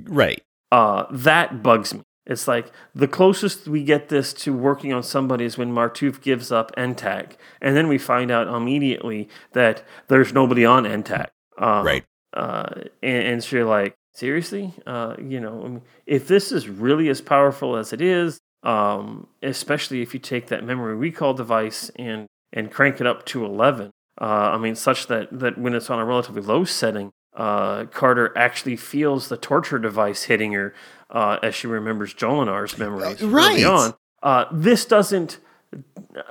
right. 0.08 0.42
uh, 0.72 1.04
that 1.10 1.62
bugs 1.62 1.94
me. 1.94 2.02
It's 2.26 2.48
like 2.48 2.72
the 2.94 3.08
closest 3.08 3.68
we 3.68 3.84
get 3.84 4.08
this 4.08 4.32
to 4.34 4.52
working 4.52 4.92
on 4.92 5.02
somebody 5.02 5.44
is 5.44 5.56
when 5.56 5.72
Martouf 5.72 6.20
gives 6.20 6.50
up 6.50 6.74
Entak, 6.76 7.32
and 7.60 7.76
then 7.76 7.88
we 7.88 7.98
find 7.98 8.30
out 8.30 8.48
immediately 8.48 9.28
that 9.52 9.84
there's 10.08 10.32
nobody 10.32 10.64
on 10.64 10.84
Entak. 10.84 11.28
Um, 11.58 11.86
Right. 11.86 12.04
Uh, 12.32 12.68
and, 13.02 13.26
and 13.26 13.44
so 13.44 13.56
you're 13.56 13.64
like, 13.64 13.96
seriously? 14.12 14.74
Uh, 14.86 15.14
you 15.18 15.40
know, 15.40 15.62
I 15.64 15.68
mean, 15.68 15.82
if 16.06 16.26
this 16.26 16.50
is 16.52 16.68
really 16.68 17.08
as 17.08 17.20
powerful 17.20 17.76
as 17.76 17.92
it 17.92 18.00
is, 18.00 18.40
um, 18.62 19.28
especially 19.42 20.02
if 20.02 20.12
you 20.12 20.20
take 20.20 20.48
that 20.48 20.64
memory 20.64 20.94
recall 20.94 21.34
device 21.34 21.90
and 21.96 22.26
and 22.52 22.70
crank 22.70 23.00
it 23.00 23.06
up 23.06 23.26
to 23.26 23.44
11, 23.44 23.90
uh, 24.20 24.24
I 24.24 24.58
mean, 24.58 24.74
such 24.74 25.06
that 25.06 25.28
that 25.38 25.58
when 25.58 25.74
it's 25.74 25.90
on 25.90 25.98
a 25.98 26.04
relatively 26.04 26.42
low 26.42 26.64
setting, 26.64 27.12
uh, 27.34 27.84
Carter 27.86 28.36
actually 28.36 28.76
feels 28.76 29.28
the 29.28 29.36
torture 29.36 29.78
device 29.78 30.24
hitting 30.24 30.52
her 30.52 30.74
uh, 31.10 31.38
as 31.42 31.54
she 31.54 31.66
remembers 31.66 32.12
Jolinar's 32.14 32.78
memories 32.78 33.22
Uh, 33.22 33.28
right. 33.28 33.50
early 33.52 33.64
on. 33.64 33.94
Uh, 34.22 34.44
this 34.52 34.84
doesn't. 34.84 35.38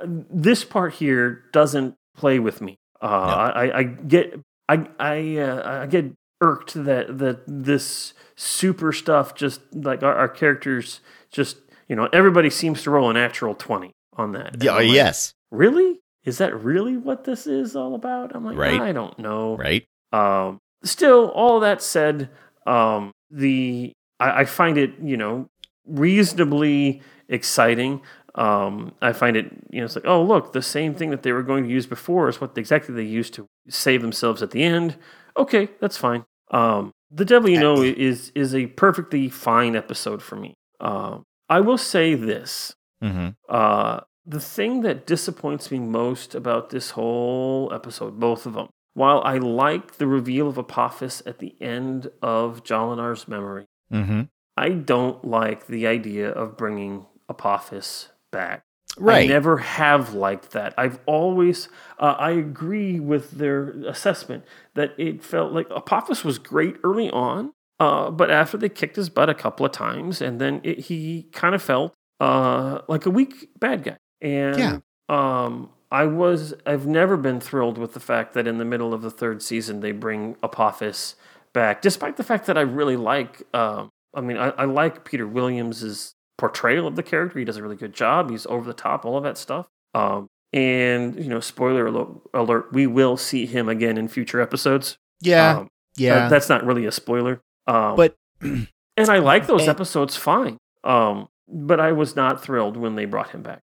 This 0.04 0.64
part 0.64 0.94
here 0.94 1.44
doesn't 1.52 1.94
play 2.16 2.38
with 2.38 2.60
me. 2.60 2.78
Uh, 3.00 3.06
I, 3.54 3.78
I 3.78 3.82
get. 3.84 4.40
I 4.68 4.88
I 4.98 5.36
uh, 5.38 5.82
I 5.82 5.86
get 5.86 6.12
irked 6.40 6.74
that 6.74 7.18
that 7.18 7.40
this 7.46 8.14
super 8.34 8.92
stuff 8.92 9.34
just 9.34 9.60
like 9.74 10.02
our, 10.02 10.14
our 10.14 10.28
characters 10.28 11.00
just 11.30 11.56
you 11.88 11.96
know 11.96 12.08
everybody 12.12 12.50
seems 12.50 12.82
to 12.82 12.90
roll 12.90 13.08
a 13.10 13.12
natural 13.12 13.54
twenty 13.54 13.92
on 14.16 14.32
that. 14.32 14.62
Yeah. 14.62 14.72
Like, 14.72 14.88
yes. 14.90 15.32
Really? 15.50 16.00
Is 16.24 16.38
that 16.38 16.54
really 16.60 16.96
what 16.96 17.24
this 17.24 17.46
is 17.46 17.76
all 17.76 17.94
about? 17.94 18.34
I'm 18.34 18.44
like, 18.44 18.56
Right. 18.56 18.80
I 18.80 18.90
don't 18.92 19.16
know. 19.18 19.56
Right. 19.56 19.86
Um, 20.12 20.58
still, 20.82 21.28
all 21.30 21.60
that 21.60 21.80
said, 21.80 22.30
um, 22.66 23.12
the 23.30 23.92
I, 24.20 24.40
I 24.40 24.44
find 24.44 24.78
it, 24.78 24.92
you 25.02 25.16
know, 25.16 25.48
reasonably 25.86 27.02
exciting. 27.28 28.02
Um, 28.34 28.94
I 29.00 29.12
find 29.12 29.36
it, 29.36 29.50
you 29.70 29.80
know, 29.80 29.86
it's 29.86 29.94
like, 29.96 30.06
oh, 30.06 30.22
look, 30.22 30.52
the 30.52 30.62
same 30.62 30.94
thing 30.94 31.10
that 31.10 31.22
they 31.22 31.32
were 31.32 31.42
going 31.42 31.64
to 31.64 31.70
use 31.70 31.86
before 31.86 32.28
is 32.28 32.40
what 32.40 32.56
exactly 32.58 32.94
they 32.94 33.02
used 33.02 33.32
to 33.34 33.46
save 33.68 34.02
themselves 34.02 34.42
at 34.42 34.50
the 34.50 34.62
end. 34.62 34.96
Okay, 35.36 35.68
that's 35.80 35.96
fine. 35.96 36.24
Um, 36.50 36.92
the 37.10 37.24
Devil 37.24 37.50
You 37.50 37.60
Know 37.60 37.82
is 37.82 38.30
is 38.34 38.54
a 38.54 38.66
perfectly 38.66 39.28
fine 39.28 39.74
episode 39.76 40.22
for 40.22 40.36
me. 40.36 40.54
Um, 40.80 41.22
I 41.48 41.60
will 41.60 41.78
say 41.78 42.14
this: 42.14 42.74
Mm-hmm. 43.02 43.28
uh, 43.48 44.00
the 44.24 44.40
thing 44.40 44.80
that 44.82 45.06
disappoints 45.06 45.70
me 45.70 45.78
most 45.78 46.34
about 46.34 46.70
this 46.70 46.90
whole 46.90 47.70
episode, 47.72 48.18
both 48.18 48.46
of 48.46 48.54
them, 48.54 48.68
while 48.94 49.20
I 49.24 49.38
like 49.38 49.96
the 49.98 50.06
reveal 50.06 50.48
of 50.48 50.58
Apophis 50.58 51.22
at 51.26 51.38
the 51.38 51.54
end 51.60 52.10
of 52.22 52.64
Jolinar's 52.64 53.28
memory, 53.28 53.66
Mm-hmm. 53.92 54.22
I 54.56 54.68
don't 54.70 55.24
like 55.24 55.66
the 55.66 55.86
idea 55.86 56.30
of 56.30 56.56
bringing 56.56 57.06
Apophis 57.28 58.08
back. 58.32 58.62
Right. 58.98 59.24
I 59.28 59.32
never 59.32 59.58
have 59.58 60.14
liked 60.14 60.52
that. 60.52 60.72
I've 60.78 60.98
always, 61.04 61.68
uh, 61.98 62.14
I 62.18 62.30
agree 62.30 62.98
with 62.98 63.32
their 63.32 63.70
assessment 63.86 64.44
that 64.74 64.94
it 64.96 65.22
felt 65.22 65.52
like 65.52 65.68
Apophis 65.70 66.24
was 66.24 66.38
great 66.38 66.76
early 66.82 67.10
on, 67.10 67.52
uh, 67.78 68.10
but 68.10 68.30
after 68.30 68.56
they 68.56 68.70
kicked 68.70 68.96
his 68.96 69.10
butt 69.10 69.28
a 69.28 69.34
couple 69.34 69.66
of 69.66 69.72
times, 69.72 70.22
and 70.22 70.40
then 70.40 70.60
it, 70.64 70.78
he 70.80 71.24
kind 71.32 71.54
of 71.54 71.60
felt 71.62 71.92
uh, 72.20 72.80
like 72.88 73.04
a 73.04 73.10
weak 73.10 73.50
bad 73.60 73.84
guy. 73.84 73.98
And 74.22 74.58
Yeah. 74.58 74.78
um, 75.10 75.68
I 75.92 76.06
was, 76.06 76.54
I've 76.64 76.86
never 76.86 77.18
been 77.18 77.38
thrilled 77.40 77.76
with 77.76 77.92
the 77.92 78.00
fact 78.00 78.32
that 78.32 78.46
in 78.46 78.56
the 78.56 78.64
middle 78.64 78.94
of 78.94 79.02
the 79.02 79.10
third 79.10 79.42
season 79.42 79.80
they 79.80 79.92
bring 79.92 80.36
Apophis 80.42 81.16
back, 81.56 81.82
despite 81.82 82.16
the 82.16 82.22
fact 82.22 82.46
that 82.46 82.56
I 82.56 82.60
really 82.60 82.96
like. 82.96 83.42
Um, 83.52 83.88
I 84.14 84.20
mean, 84.20 84.36
I, 84.36 84.50
I 84.50 84.64
like 84.66 85.04
Peter 85.04 85.26
Williams's 85.26 86.14
portrayal 86.38 86.86
of 86.86 86.94
the 86.96 87.02
character. 87.02 87.38
He 87.38 87.44
does 87.44 87.56
a 87.56 87.62
really 87.62 87.76
good 87.76 87.92
job. 87.94 88.30
He's 88.30 88.46
over 88.46 88.64
the 88.66 88.74
top, 88.74 89.04
all 89.04 89.16
of 89.16 89.24
that 89.24 89.36
stuff. 89.38 89.66
Um, 89.94 90.28
and 90.52 91.16
you 91.16 91.28
know, 91.28 91.40
spoiler 91.40 91.86
alert, 91.86 92.08
alert: 92.32 92.72
we 92.72 92.86
will 92.86 93.16
see 93.16 93.46
him 93.46 93.68
again 93.68 93.98
in 93.98 94.06
future 94.08 94.40
episodes. 94.40 94.98
Yeah. 95.20 95.58
Um, 95.60 95.68
yeah. 95.96 96.14
that- 96.20 96.30
that's 96.30 96.48
not 96.48 96.64
really 96.64 96.84
a 96.86 96.92
spoiler. 96.92 97.40
Um, 97.66 97.96
but 97.96 98.14
and 98.40 98.68
I 98.98 99.18
like 99.18 99.46
those 99.46 99.62
and- 99.62 99.70
episodes 99.70 100.14
fine. 100.16 100.58
Um, 100.84 101.28
but 101.48 101.80
I 101.80 101.92
was 101.92 102.14
not 102.16 102.42
thrilled 102.42 102.76
when 102.76 102.94
they 102.96 103.06
brought 103.06 103.30
him 103.30 103.42
back. 103.42 103.62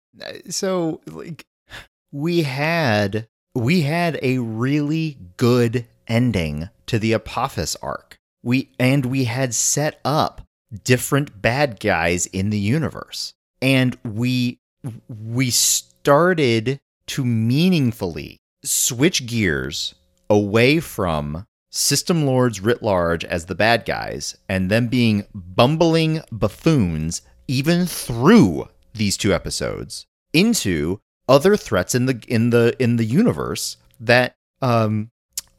so 0.49 1.01
like 1.07 1.45
we 2.13 2.43
had 2.43 3.27
we 3.55 3.83
had 3.83 4.19
a 4.23 4.39
really 4.39 5.19
good 5.37 5.87
ending 6.09 6.69
to 6.87 6.99
the 6.99 7.13
Apophis 7.13 7.77
arc. 7.77 8.17
We 8.43 8.71
and 8.79 9.07
we 9.07 9.25
had 9.25 9.55
set 9.55 10.01
up 10.05 10.43
different 10.85 11.43
bad 11.43 11.81
guys 11.81 12.27
in 12.27 12.51
the 12.51 12.59
universe. 12.59 13.35
And 13.61 13.99
we 14.05 14.59
we 15.09 15.51
started 15.51 16.79
to 17.09 17.25
meaningfully 17.25 18.39
switch 18.65 19.27
gears 19.27 19.95
away 20.29 20.81
from 20.81 21.47
system 21.71 22.27
lords 22.27 22.61
writ 22.61 22.83
large 22.83 23.25
as 23.25 23.47
the 23.47 23.55
bad 23.55 23.85
guys 23.85 24.37
and 24.49 24.71
them 24.71 24.89
being 24.89 25.25
bumbling 25.35 26.21
buffoons 26.33 27.23
even 27.47 27.87
through 27.87 28.69
these 28.95 29.17
two 29.17 29.33
episodes 29.33 30.07
into 30.33 30.99
other 31.29 31.57
threats 31.57 31.95
in 31.95 32.07
the 32.07 32.23
in 32.27 32.51
the 32.51 32.75
in 32.81 32.97
the 32.97 33.05
universe 33.05 33.77
that 34.01 34.35
um 34.63 35.11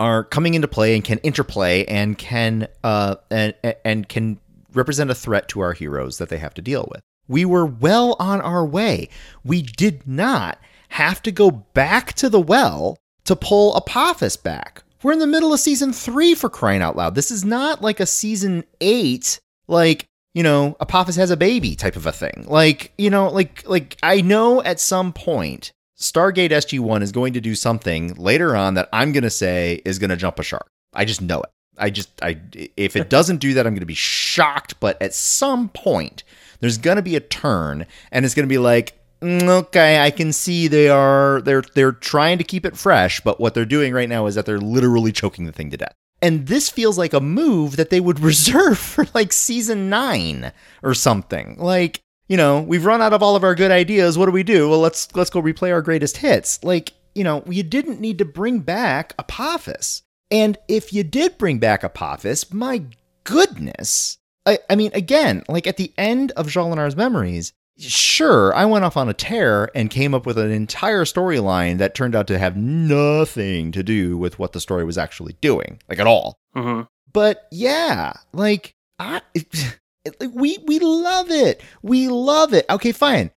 are 0.02 0.24
coming 0.24 0.56
into 0.56 0.68
play 0.68 0.95
and 0.95 1.04
can 1.04 1.20
interplay 1.20 1.86
and 1.86 2.18
can 2.18 2.68
uh 2.84 3.16
and 3.30 3.54
and 3.86 4.10
can 4.10 4.39
represent 4.74 5.12
a 5.12 5.16
threat 5.16 5.47
to 5.49 5.60
our 5.60 5.74
heroes 5.74 6.18
that 6.18 6.30
they 6.30 6.39
have 6.39 6.56
to 6.56 6.62
deal 6.62 6.89
with. 6.91 7.02
We 7.28 7.45
were 7.45 7.68
well 7.68 8.16
on 8.20 8.41
our 8.41 8.66
way. 8.66 9.10
We 9.43 9.62
did 9.62 10.08
not 10.08 10.58
have 10.89 11.22
to 11.22 11.32
go 11.32 11.52
back 11.52 12.14
to 12.14 12.30
the 12.30 12.39
well 12.39 12.97
to 13.26 13.36
pull 13.36 13.76
Apophis 13.76 14.38
back. 14.38 14.82
We're 15.04 15.14
in 15.14 15.20
the 15.20 15.28
middle 15.28 15.54
of 15.54 15.60
season 15.60 15.93
3 15.93 16.34
for 16.34 16.49
crying 16.49 16.82
out 16.82 16.95
loud. 16.95 17.14
This 17.14 17.30
is 17.30 17.45
not 17.45 17.84
like 17.84 17.99
a 17.99 18.08
season 18.08 18.64
8 18.82 19.39
like 19.68 20.08
you 20.34 20.43
know, 20.43 20.78
Apophis 20.80 21.18
has 21.18 21.30
a 21.30 21.36
baby 21.36 21.76
type 21.76 21.97
of 21.97 22.06
a 22.06 22.12
thing. 22.14 22.45
Like, 22.47 22.93
you 22.97 23.10
know, 23.10 23.28
like 23.30 23.68
like 23.68 23.97
I 24.02 24.22
know 24.22 24.64
at 24.64 24.80
some 24.80 25.14
point 25.14 25.74
Stargate 26.02 26.49
SG1 26.49 27.02
is 27.02 27.12
going 27.12 27.34
to 27.34 27.41
do 27.41 27.56
something 27.56 28.16
later 28.16 28.56
on 28.56 28.74
that 28.74 28.89
I'm 28.91 29.12
going 29.12 29.24
to 29.24 29.30
say 29.30 29.82
is 29.86 29.99
going 29.99 30.10
to 30.10 30.18
jump 30.18 30.39
a 30.39 30.43
shark. 30.43 30.68
I 30.93 31.06
just 31.06 31.22
know 31.22 31.41
it. 31.41 31.49
I 31.78 31.89
just 31.89 32.10
I 32.22 32.38
if 32.54 32.95
it 32.95 33.10
doesn't 33.10 33.38
do 33.38 33.54
that 33.54 33.66
I'm 33.66 33.74
going 33.74 33.80
to 33.82 33.86
be 33.86 33.93
shocked, 33.93 34.80
but 34.80 35.02
at 35.02 35.14
some 35.14 35.70
point 35.70 36.24
there's 36.60 36.78
going 36.78 36.97
to 36.97 37.02
be 37.02 37.16
a 37.16 37.22
turn 37.22 37.88
and 38.12 38.26
it's 38.26 38.36
going 38.36 38.47
to 38.47 38.54
be 38.54 38.58
like 38.58 38.99
"Mm, 39.22 39.47
okay, 39.47 40.04
I 40.04 40.12
can 40.12 40.34
see 40.34 40.68
they 40.68 40.89
are 40.89 41.41
they're 41.41 41.64
they're 41.74 41.93
trying 41.93 42.38
to 42.39 42.43
keep 42.43 42.66
it 42.66 42.78
fresh, 42.78 43.22
but 43.22 43.39
what 43.39 43.54
they're 43.54 43.66
doing 43.66 43.93
right 43.93 44.10
now 44.10 44.26
is 44.26 44.36
that 44.36 44.45
they're 44.45 44.60
literally 44.60 45.12
choking 45.12 45.45
the 45.45 45.52
thing 45.52 45.70
to 45.70 45.78
death. 45.78 45.95
And 46.22 46.47
this 46.47 46.70
feels 46.70 46.97
like 46.97 47.14
a 47.14 47.22
move 47.22 47.78
that 47.78 47.89
they 47.89 47.99
would 47.99 48.20
reserve 48.32 48.78
for 48.78 49.06
like 49.14 49.34
season 49.34 49.89
9 49.89 50.52
or 50.84 50.93
something. 50.93 51.56
Like, 51.58 52.02
you 52.32 52.38
know, 52.38 52.62
we've 52.62 52.86
run 52.86 53.02
out 53.02 53.12
of 53.12 53.22
all 53.22 53.36
of 53.36 53.44
our 53.44 53.56
good 53.56 53.72
ideas. 53.72 54.18
What 54.18 54.28
do 54.28 54.32
we 54.32 54.44
do? 54.44 54.70
Well, 54.70 54.80
let's 54.80 55.14
let's 55.18 55.30
go 55.30 55.42
replay 55.42 55.74
our 55.74 55.82
greatest 55.82 56.16
hits. 56.16 56.64
Like, 56.64 56.94
you 57.14 57.26
know, 57.26 57.44
you 57.46 57.62
didn't 57.62 58.00
need 58.00 58.20
to 58.20 58.26
bring 58.26 58.60
back 58.60 59.14
Apophis. 59.20 60.04
And 60.32 60.58
if 60.70 60.94
you 60.94 61.04
did 61.04 61.38
bring 61.38 61.60
back 61.60 61.84
Apophis, 61.84 62.54
my 62.54 62.84
goodness. 63.26 64.18
I, 64.46 64.60
I 64.70 64.78
mean, 64.78 64.92
again, 64.94 65.44
like 65.50 65.68
at 65.68 65.76
the 65.76 65.92
end 65.98 66.32
of 66.38 66.48
Jean 66.48 66.74
memories, 66.96 67.52
sure, 67.78 68.56
I 68.56 68.64
went 68.64 68.86
off 68.86 68.96
on 68.96 69.10
a 69.10 69.14
tear 69.14 69.70
and 69.76 69.90
came 69.90 70.14
up 70.14 70.26
with 70.26 70.38
an 70.38 70.52
entire 70.52 71.04
storyline 71.04 71.80
that 71.80 71.96
turned 71.96 72.16
out 72.16 72.28
to 72.28 72.40
have 72.40 72.56
nothing 72.56 73.74
to 73.74 73.84
do 73.84 74.18
with 74.18 74.40
what 74.40 74.54
the 74.54 74.62
story 74.62 74.86
was 74.86 74.98
actually 74.98 75.36
doing, 75.42 75.82
like 75.90 76.00
at 76.00 76.08
all. 76.08 76.38
hmm 76.54 76.84
But 77.12 77.50
yeah, 77.52 78.14
like 78.32 78.74
I, 79.00 79.22
we 80.34 80.58
we 80.66 80.80
love 80.80 81.30
it. 81.30 81.62
We 81.82 82.08
love 82.08 82.54
it. 82.54 82.66
Okay, 82.70 82.91
fine. 82.91 83.32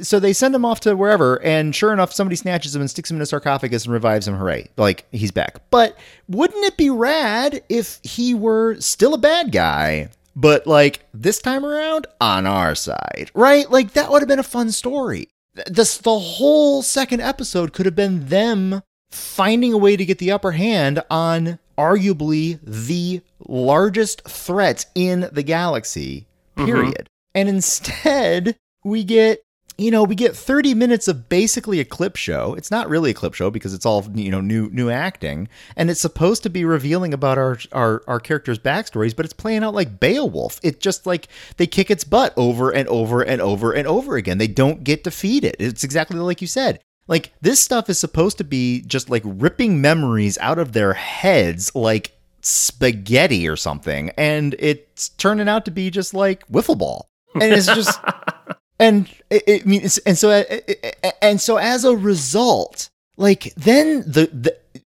So 0.00 0.20
they 0.20 0.32
send 0.32 0.54
him 0.54 0.64
off 0.64 0.80
to 0.80 0.96
wherever, 0.96 1.42
and 1.42 1.74
sure 1.74 1.92
enough, 1.92 2.12
somebody 2.12 2.36
snatches 2.36 2.74
him 2.74 2.80
and 2.80 2.88
sticks 2.88 3.10
him 3.10 3.16
in 3.16 3.22
a 3.22 3.26
sarcophagus 3.26 3.84
and 3.84 3.92
revives 3.92 4.28
him. 4.28 4.36
Hooray! 4.36 4.68
Like 4.76 5.06
he's 5.10 5.32
back. 5.32 5.60
But 5.70 5.96
wouldn't 6.28 6.64
it 6.64 6.76
be 6.76 6.90
rad 6.90 7.62
if 7.68 7.98
he 8.02 8.34
were 8.34 8.76
still 8.80 9.14
a 9.14 9.18
bad 9.18 9.50
guy, 9.50 10.10
but 10.36 10.66
like 10.66 11.04
this 11.12 11.40
time 11.40 11.66
around 11.66 12.06
on 12.20 12.46
our 12.46 12.74
side, 12.74 13.30
right? 13.34 13.68
Like 13.70 13.92
that 13.94 14.10
would 14.10 14.22
have 14.22 14.28
been 14.28 14.38
a 14.38 14.44
fun 14.44 14.70
story. 14.70 15.28
This 15.66 15.98
the 15.98 16.18
whole 16.18 16.82
second 16.82 17.20
episode 17.20 17.72
could 17.72 17.86
have 17.86 17.96
been 17.96 18.28
them 18.28 18.82
finding 19.10 19.72
a 19.72 19.78
way 19.78 19.96
to 19.96 20.04
get 20.04 20.18
the 20.18 20.30
upper 20.30 20.52
hand 20.52 21.02
on 21.10 21.58
arguably 21.78 22.58
the 22.62 23.22
largest 23.46 24.28
threat 24.28 24.84
in 24.94 25.28
the 25.32 25.42
galaxy, 25.42 26.26
mm-hmm. 26.56 26.66
period. 26.66 27.08
And 27.34 27.48
instead, 27.48 28.56
we 28.84 29.04
get, 29.04 29.40
you 29.76 29.92
know, 29.92 30.02
we 30.02 30.16
get 30.16 30.36
30 30.36 30.74
minutes 30.74 31.06
of 31.06 31.28
basically 31.28 31.78
a 31.78 31.84
clip 31.84 32.16
show. 32.16 32.54
It's 32.54 32.72
not 32.72 32.88
really 32.88 33.12
a 33.12 33.14
clip 33.14 33.34
show 33.34 33.48
because 33.48 33.72
it's 33.72 33.86
all, 33.86 34.04
you 34.12 34.30
know, 34.30 34.40
new 34.40 34.68
new 34.70 34.90
acting. 34.90 35.48
And 35.76 35.88
it's 35.88 36.00
supposed 36.00 36.42
to 36.42 36.50
be 36.50 36.64
revealing 36.64 37.14
about 37.14 37.38
our 37.38 37.58
our, 37.72 38.02
our 38.08 38.18
characters' 38.18 38.58
backstories, 38.58 39.14
but 39.14 39.24
it's 39.24 39.32
playing 39.32 39.62
out 39.62 39.74
like 39.74 40.00
Beowulf. 40.00 40.58
It 40.64 40.80
just 40.80 41.06
like 41.06 41.28
they 41.58 41.66
kick 41.68 41.92
its 41.92 42.02
butt 42.02 42.32
over 42.36 42.70
and 42.70 42.88
over 42.88 43.22
and 43.22 43.40
over 43.40 43.72
and 43.72 43.86
over 43.86 44.16
again. 44.16 44.38
They 44.38 44.48
don't 44.48 44.82
get 44.82 45.04
defeated. 45.04 45.54
It's 45.60 45.84
exactly 45.84 46.18
like 46.18 46.40
you 46.40 46.48
said. 46.48 46.80
Like 47.08 47.32
this 47.40 47.60
stuff 47.60 47.88
is 47.90 47.98
supposed 47.98 48.38
to 48.38 48.44
be 48.44 48.82
just 48.82 49.10
like 49.10 49.22
ripping 49.24 49.80
memories 49.80 50.38
out 50.38 50.58
of 50.58 50.72
their 50.72 50.92
heads 50.92 51.74
like 51.74 52.12
spaghetti 52.42 53.48
or 53.48 53.56
something 53.56 54.10
and 54.16 54.54
it's 54.58 55.08
turning 55.10 55.48
out 55.48 55.64
to 55.64 55.70
be 55.70 55.90
just 55.90 56.14
like 56.14 56.46
wiffle 56.48 56.78
ball. 56.78 57.08
And 57.34 57.52
it's 57.52 57.66
just 57.66 57.98
and 58.78 59.08
it, 59.30 59.42
it 59.46 59.62
I 59.62 59.68
mean 59.68 59.82
it's, 59.82 59.98
and 59.98 60.16
so 60.16 60.30
uh, 60.30 60.44
uh, 60.50 60.88
uh, 61.02 61.10
and 61.22 61.40
so 61.40 61.56
as 61.56 61.84
a 61.84 61.96
result, 61.96 62.90
like 63.16 63.52
then 63.56 64.00
the 64.02 64.30
the 64.32 64.56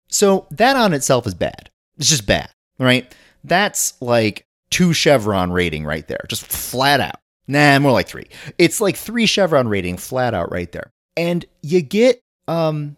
so 0.09 0.47
that 0.51 0.75
on 0.75 0.93
itself 0.93 1.27
is 1.27 1.33
bad. 1.33 1.69
It's 1.97 2.09
just 2.09 2.25
bad, 2.25 2.49
right? 2.79 3.13
That's 3.43 3.99
like 4.01 4.45
two 4.69 4.93
chevron 4.93 5.51
rating 5.51 5.85
right 5.85 6.07
there, 6.07 6.25
just 6.27 6.45
flat 6.45 6.99
out. 6.99 7.19
Nah, 7.47 7.79
more 7.79 7.91
like 7.91 8.07
three. 8.07 8.27
It's 8.57 8.79
like 8.79 8.95
three 8.95 9.25
chevron 9.25 9.67
rating 9.67 9.97
flat 9.97 10.33
out 10.33 10.51
right 10.51 10.71
there. 10.71 10.91
And 11.19 11.45
you 11.61 11.81
get 11.81 12.21
um 12.47 12.95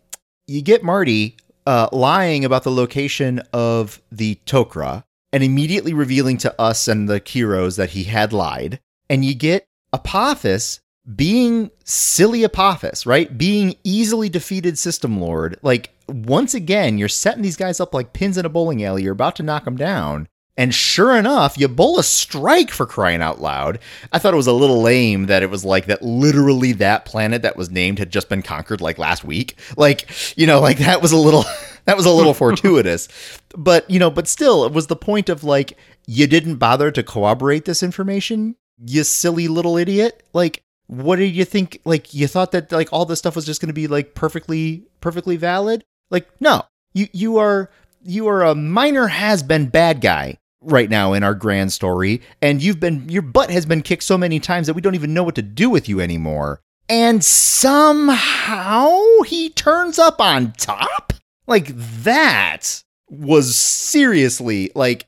you 0.48 0.62
get 0.62 0.84
Marty 0.84 1.36
uh 1.66 1.90
lying 1.92 2.46
about 2.46 2.64
the 2.64 2.72
location 2.72 3.42
of 3.52 4.00
the 4.12 4.36
Tok'ra 4.46 5.04
and 5.34 5.44
immediately 5.44 5.94
revealing 5.94 6.38
to 6.38 6.62
us 6.62 6.88
and 6.88 7.10
the 7.10 7.22
heroes 7.26 7.78
that 7.78 7.90
he 7.90 8.04
had 8.04 8.32
lied. 8.32 8.80
And 9.10 9.26
you 9.26 9.34
get 9.34 9.66
Apophis 9.92 10.82
being 11.16 11.72
silly 11.84 12.44
Apophis, 12.44 13.08
right? 13.08 13.36
Being 13.36 13.76
easily 13.84 14.30
defeated 14.30 14.78
system 14.78 15.20
lord. 15.20 15.58
Like 15.64 15.90
once 16.08 16.54
again, 16.54 17.00
you're 17.00 17.10
setting 17.10 17.42
these 17.42 17.58
guys 17.58 17.80
up 17.80 17.92
like 17.92 18.14
pins 18.14 18.38
in 18.38 18.46
a 18.46 18.50
bowling 18.50 18.84
alley. 18.84 19.02
You're 19.02 19.14
about 19.14 19.36
to 19.38 19.44
knock 19.44 19.66
them 19.66 19.78
down. 19.78 20.28
And 20.58 20.74
sure 20.76 21.16
enough, 21.16 21.56
Ebola 21.56 22.04
strike 22.04 22.72
for 22.72 22.86
crying 22.86 23.22
out 23.22 23.40
loud. 23.40 23.80
I 24.12 24.20
thought 24.20 24.34
it 24.34 24.38
was 24.38 24.48
a 24.48 24.54
little 24.54 24.82
lame 24.82 25.28
that 25.28 25.44
it 25.44 25.50
was 25.50 25.64
like 25.64 25.86
that 25.86 26.02
literally 26.02 26.74
that 26.74 27.06
planet 27.06 27.42
that 27.44 27.56
was 27.56 27.72
named 27.72 28.00
had 28.00 28.12
just 28.12 28.28
been 28.28 28.42
conquered 28.42 28.82
like 28.82 28.98
last 28.98 29.24
week. 29.24 29.58
Like, 29.78 30.10
you 30.38 30.46
know, 30.46 30.60
like 30.60 30.80
that 30.80 31.02
was 31.02 31.14
a 31.14 31.18
little 31.18 31.46
that 31.86 31.96
was 31.96 32.06
a 32.06 32.12
little 32.12 32.34
fortuitous. 32.34 33.08
But, 33.56 33.90
you 33.90 33.98
know, 33.98 34.12
but 34.12 34.28
still 34.28 34.66
it 34.66 34.74
was 34.74 34.88
the 34.88 34.96
point 34.96 35.30
of 35.30 35.44
like 35.44 35.78
you 36.06 36.28
didn't 36.28 36.58
bother 36.58 36.92
to 36.92 37.02
corroborate 37.02 37.66
this 37.66 37.82
information, 37.82 38.56
you 38.86 39.04
silly 39.06 39.48
little 39.48 39.78
idiot. 39.78 40.22
Like 40.34 40.64
what 40.88 41.16
did 41.16 41.34
you 41.34 41.46
think 41.46 41.80
like 41.86 42.14
you 42.14 42.28
thought 42.28 42.52
that 42.52 42.74
like 42.74 42.90
all 42.92 43.06
this 43.06 43.20
stuff 43.20 43.38
was 43.38 43.46
just 43.46 43.62
going 43.62 43.70
to 43.70 43.74
be 43.74 43.88
like 43.88 44.16
perfectly 44.16 44.84
perfectly 45.00 45.38
valid? 45.38 45.86
Like 46.10 46.30
no. 46.42 46.64
You 46.94 47.08
you 47.14 47.38
are 47.38 47.72
you 48.04 48.28
are 48.28 48.44
a 48.44 48.54
minor 48.54 49.08
has 49.08 49.44
been 49.44 49.68
bad 49.68 50.02
guy 50.02 50.38
right 50.62 50.90
now 50.90 51.14
in 51.14 51.24
our 51.24 51.34
grand 51.34 51.72
story 51.74 52.22
and 52.42 52.62
you've 52.62 52.80
been 52.80 53.08
your 53.10 53.22
butt 53.22 53.50
has 53.50 53.66
been 53.66 53.82
kicked 53.82 54.04
so 54.04 54.18
many 54.18 54.40
times 54.40 54.68
that 54.68 54.74
we 54.74 54.82
don't 54.82 54.96
even 54.96 55.14
know 55.14 55.24
what 55.24 55.36
to 55.36 55.42
do 55.42 55.70
with 55.70 55.90
you 55.90 56.00
anymore 56.00 56.62
and 56.88 57.24
somehow 57.24 58.96
he 59.26 59.50
turns 59.50 59.98
up 59.98 60.22
on 60.22 60.52
top 60.54 61.14
like 61.48 61.68
that 62.04 62.84
was 63.10 63.56
seriously 63.56 64.72
like 64.76 65.08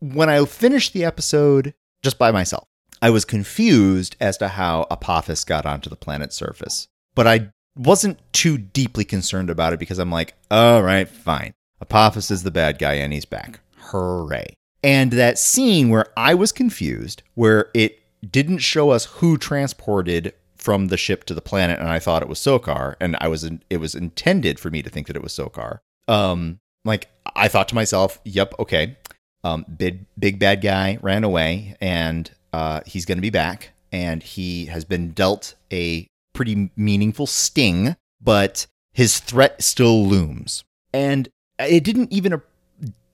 when 0.00 0.28
i 0.28 0.44
finished 0.44 0.92
the 0.92 1.04
episode 1.04 1.72
just 2.02 2.18
by 2.18 2.30
myself 2.30 2.66
i 3.00 3.10
was 3.10 3.24
confused 3.24 4.16
as 4.20 4.36
to 4.36 4.48
how 4.48 4.86
apophis 4.90 5.44
got 5.44 5.64
onto 5.64 5.88
the 5.88 5.96
planet's 5.96 6.36
surface 6.36 6.88
but 7.14 7.26
i 7.26 7.48
wasn't 7.76 8.18
too 8.32 8.58
deeply 8.58 9.04
concerned 9.04 9.50
about 9.50 9.72
it 9.72 9.78
because 9.78 9.98
i'm 9.98 10.10
like 10.10 10.34
all 10.50 10.82
right 10.82 11.08
fine 11.08 11.52
Apophis 11.80 12.30
is 12.30 12.42
the 12.42 12.50
bad 12.50 12.78
guy 12.78 12.94
and 12.94 13.12
he's 13.12 13.24
back. 13.24 13.60
Hooray. 13.76 14.54
And 14.82 15.12
that 15.12 15.38
scene 15.38 15.90
where 15.90 16.06
I 16.16 16.34
was 16.34 16.52
confused, 16.52 17.22
where 17.34 17.70
it 17.74 18.00
didn't 18.28 18.58
show 18.58 18.90
us 18.90 19.06
who 19.06 19.36
transported 19.36 20.32
from 20.56 20.88
the 20.88 20.96
ship 20.96 21.24
to 21.24 21.34
the 21.34 21.40
planet, 21.40 21.78
and 21.78 21.88
I 21.88 21.98
thought 21.98 22.22
it 22.22 22.28
was 22.28 22.38
Sokar, 22.38 22.96
and 23.00 23.16
I 23.20 23.28
was 23.28 23.48
it 23.70 23.78
was 23.78 23.94
intended 23.94 24.60
for 24.60 24.70
me 24.70 24.82
to 24.82 24.90
think 24.90 25.06
that 25.06 25.16
it 25.16 25.22
was 25.22 25.32
Sokar. 25.32 25.80
Um, 26.06 26.60
like 26.84 27.08
I 27.34 27.48
thought 27.48 27.68
to 27.68 27.74
myself, 27.74 28.20
"Yep, 28.24 28.54
okay, 28.58 28.96
um, 29.42 29.64
big 29.76 30.04
big 30.18 30.38
bad 30.38 30.60
guy 30.60 30.98
ran 31.00 31.24
away, 31.24 31.76
and 31.80 32.30
uh, 32.52 32.80
he's 32.86 33.06
going 33.06 33.18
to 33.18 33.22
be 33.22 33.30
back, 33.30 33.70
and 33.90 34.22
he 34.22 34.66
has 34.66 34.84
been 34.84 35.12
dealt 35.12 35.54
a 35.72 36.06
pretty 36.34 36.70
meaningful 36.76 37.26
sting, 37.26 37.96
but 38.20 38.66
his 38.92 39.18
threat 39.18 39.62
still 39.62 40.06
looms." 40.06 40.64
And 40.92 41.28
it 41.58 41.84
didn't 41.84 42.12
even 42.12 42.32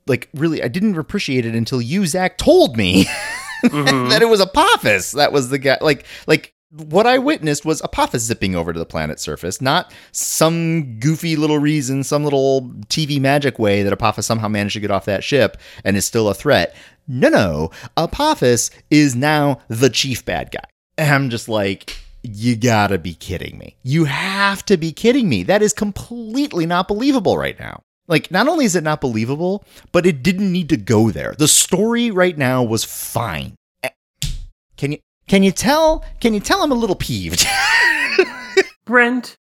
like 0.06 0.28
really 0.34 0.62
I 0.62 0.68
didn't 0.68 0.96
appreciate 0.98 1.46
it 1.46 1.54
until 1.54 1.80
you 1.80 2.06
Zach 2.06 2.38
told 2.38 2.76
me 2.76 3.04
mm-hmm. 3.64 4.08
that 4.08 4.22
it 4.22 4.28
was 4.28 4.40
Apophis. 4.40 5.12
That 5.12 5.32
was 5.32 5.50
the 5.50 5.58
guy 5.58 5.78
like 5.80 6.04
like 6.26 6.54
what 6.70 7.06
I 7.06 7.18
witnessed 7.18 7.64
was 7.64 7.80
Apophis 7.82 8.24
zipping 8.24 8.54
over 8.54 8.72
to 8.72 8.78
the 8.78 8.86
planet's 8.86 9.22
surface, 9.22 9.60
not 9.60 9.92
some 10.12 10.98
goofy 10.98 11.36
little 11.36 11.58
reason, 11.58 12.02
some 12.02 12.24
little 12.24 12.62
TV 12.88 13.20
magic 13.20 13.58
way 13.58 13.82
that 13.82 13.92
Apophis 13.92 14.26
somehow 14.26 14.48
managed 14.48 14.74
to 14.74 14.80
get 14.80 14.90
off 14.90 15.04
that 15.04 15.24
ship 15.24 15.56
and 15.84 15.96
is 15.96 16.04
still 16.04 16.28
a 16.28 16.34
threat. 16.34 16.74
No, 17.08 17.28
no. 17.28 17.70
Apophis 17.96 18.70
is 18.90 19.14
now 19.14 19.60
the 19.68 19.90
chief 19.90 20.24
bad 20.24 20.50
guy. 20.50 20.64
And 20.98 21.14
I'm 21.14 21.30
just 21.30 21.48
like, 21.48 21.96
you 22.22 22.56
gotta 22.56 22.98
be 22.98 23.14
kidding 23.14 23.58
me. 23.58 23.76
You 23.82 24.04
have 24.04 24.64
to 24.66 24.76
be 24.76 24.92
kidding 24.92 25.28
me. 25.28 25.44
That 25.44 25.62
is 25.62 25.72
completely 25.72 26.66
not 26.66 26.88
believable 26.88 27.38
right 27.38 27.58
now. 27.58 27.82
Like, 28.08 28.30
not 28.30 28.48
only 28.48 28.64
is 28.64 28.76
it 28.76 28.84
not 28.84 29.00
believable, 29.00 29.64
but 29.92 30.06
it 30.06 30.22
didn't 30.22 30.52
need 30.52 30.68
to 30.68 30.76
go 30.76 31.10
there. 31.10 31.34
The 31.36 31.48
story 31.48 32.10
right 32.10 32.36
now 32.36 32.62
was 32.62 32.84
fine. 32.84 33.56
Can 34.76 34.92
you 34.92 34.98
can 35.28 35.42
you 35.42 35.50
tell? 35.50 36.04
Can 36.20 36.34
you 36.34 36.40
tell 36.40 36.62
I'm 36.62 36.70
a 36.70 36.74
little 36.74 36.96
peeved? 36.96 37.46
Brent, 38.84 39.36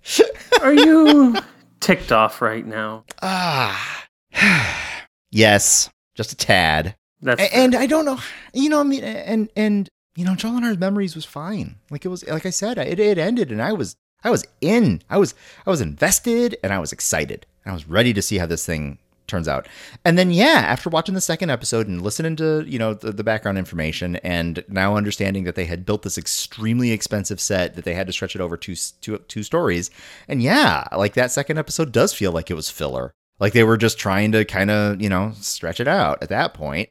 are 0.62 0.72
you 0.72 1.36
ticked 1.80 2.12
off 2.12 2.40
right 2.40 2.66
now? 2.66 3.04
Ah, 3.20 4.06
yes, 5.30 5.90
just 6.14 6.32
a 6.32 6.36
tad. 6.36 6.96
That's 7.20 7.42
and, 7.42 7.74
and 7.74 7.74
I 7.74 7.86
don't 7.86 8.04
know. 8.04 8.18
You 8.54 8.70
know, 8.70 8.80
I 8.80 8.84
mean, 8.84 9.04
and 9.04 9.50
and 9.56 9.88
you 10.16 10.24
know, 10.24 10.32
Jolinar's 10.32 10.78
memories 10.78 11.14
was 11.14 11.24
fine. 11.24 11.76
Like 11.90 12.04
it 12.04 12.08
was, 12.08 12.26
like 12.26 12.46
I 12.46 12.50
said, 12.50 12.78
it 12.78 12.98
it 12.98 13.18
ended, 13.18 13.50
and 13.50 13.60
I 13.60 13.72
was 13.72 13.96
I 14.24 14.30
was 14.30 14.44
in. 14.60 15.02
I 15.10 15.18
was 15.18 15.34
I 15.66 15.70
was 15.70 15.80
invested, 15.80 16.56
and 16.62 16.72
I 16.72 16.78
was 16.78 16.92
excited. 16.92 17.44
I 17.70 17.74
was 17.74 17.88
ready 17.88 18.12
to 18.12 18.22
see 18.22 18.38
how 18.38 18.46
this 18.46 18.64
thing 18.64 18.98
turns 19.28 19.46
out. 19.46 19.68
And 20.04 20.18
then 20.18 20.30
yeah, 20.30 20.62
after 20.66 20.90
watching 20.90 21.14
the 21.14 21.20
second 21.20 21.50
episode 21.50 21.86
and 21.86 22.02
listening 22.02 22.34
to, 22.36 22.64
you 22.66 22.78
know, 22.78 22.94
the, 22.94 23.12
the, 23.12 23.22
background 23.22 23.58
information 23.58 24.16
and 24.16 24.64
now 24.68 24.96
understanding 24.96 25.44
that 25.44 25.54
they 25.54 25.66
had 25.66 25.86
built 25.86 26.02
this 26.02 26.18
extremely 26.18 26.90
expensive 26.90 27.40
set 27.40 27.76
that 27.76 27.84
they 27.84 27.94
had 27.94 28.06
to 28.06 28.12
stretch 28.12 28.34
it 28.34 28.40
over 28.40 28.56
two 28.56 28.74
two 29.00 29.18
two 29.28 29.42
stories. 29.42 29.90
And 30.26 30.42
yeah, 30.42 30.84
like 30.96 31.14
that 31.14 31.30
second 31.30 31.58
episode 31.58 31.92
does 31.92 32.12
feel 32.12 32.32
like 32.32 32.50
it 32.50 32.54
was 32.54 32.70
filler. 32.70 33.12
Like 33.38 33.52
they 33.52 33.64
were 33.64 33.76
just 33.76 33.98
trying 33.98 34.32
to 34.32 34.44
kind 34.44 34.70
of, 34.70 35.00
you 35.00 35.08
know, 35.08 35.32
stretch 35.36 35.78
it 35.78 35.88
out 35.88 36.22
at 36.22 36.30
that 36.30 36.54
point. 36.54 36.88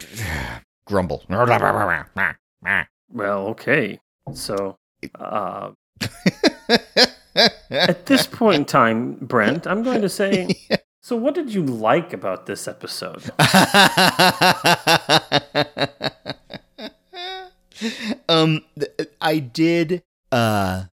Grumble. 0.84 1.24
Well, 3.12 3.46
okay. 3.48 4.00
So, 4.34 4.76
uh 5.14 5.70
At 7.70 8.06
this 8.06 8.26
point 8.26 8.56
in 8.56 8.64
time, 8.64 9.14
Brent, 9.20 9.66
I'm 9.66 9.82
going 9.82 10.02
to 10.02 10.08
say. 10.08 10.48
yeah. 10.70 10.76
So, 11.02 11.16
what 11.16 11.34
did 11.34 11.54
you 11.54 11.64
like 11.64 12.12
about 12.12 12.44
this 12.46 12.68
episode? 12.68 13.30
um, 18.28 18.62
I 19.20 19.38
did. 19.38 20.02
Uh, 20.30 20.84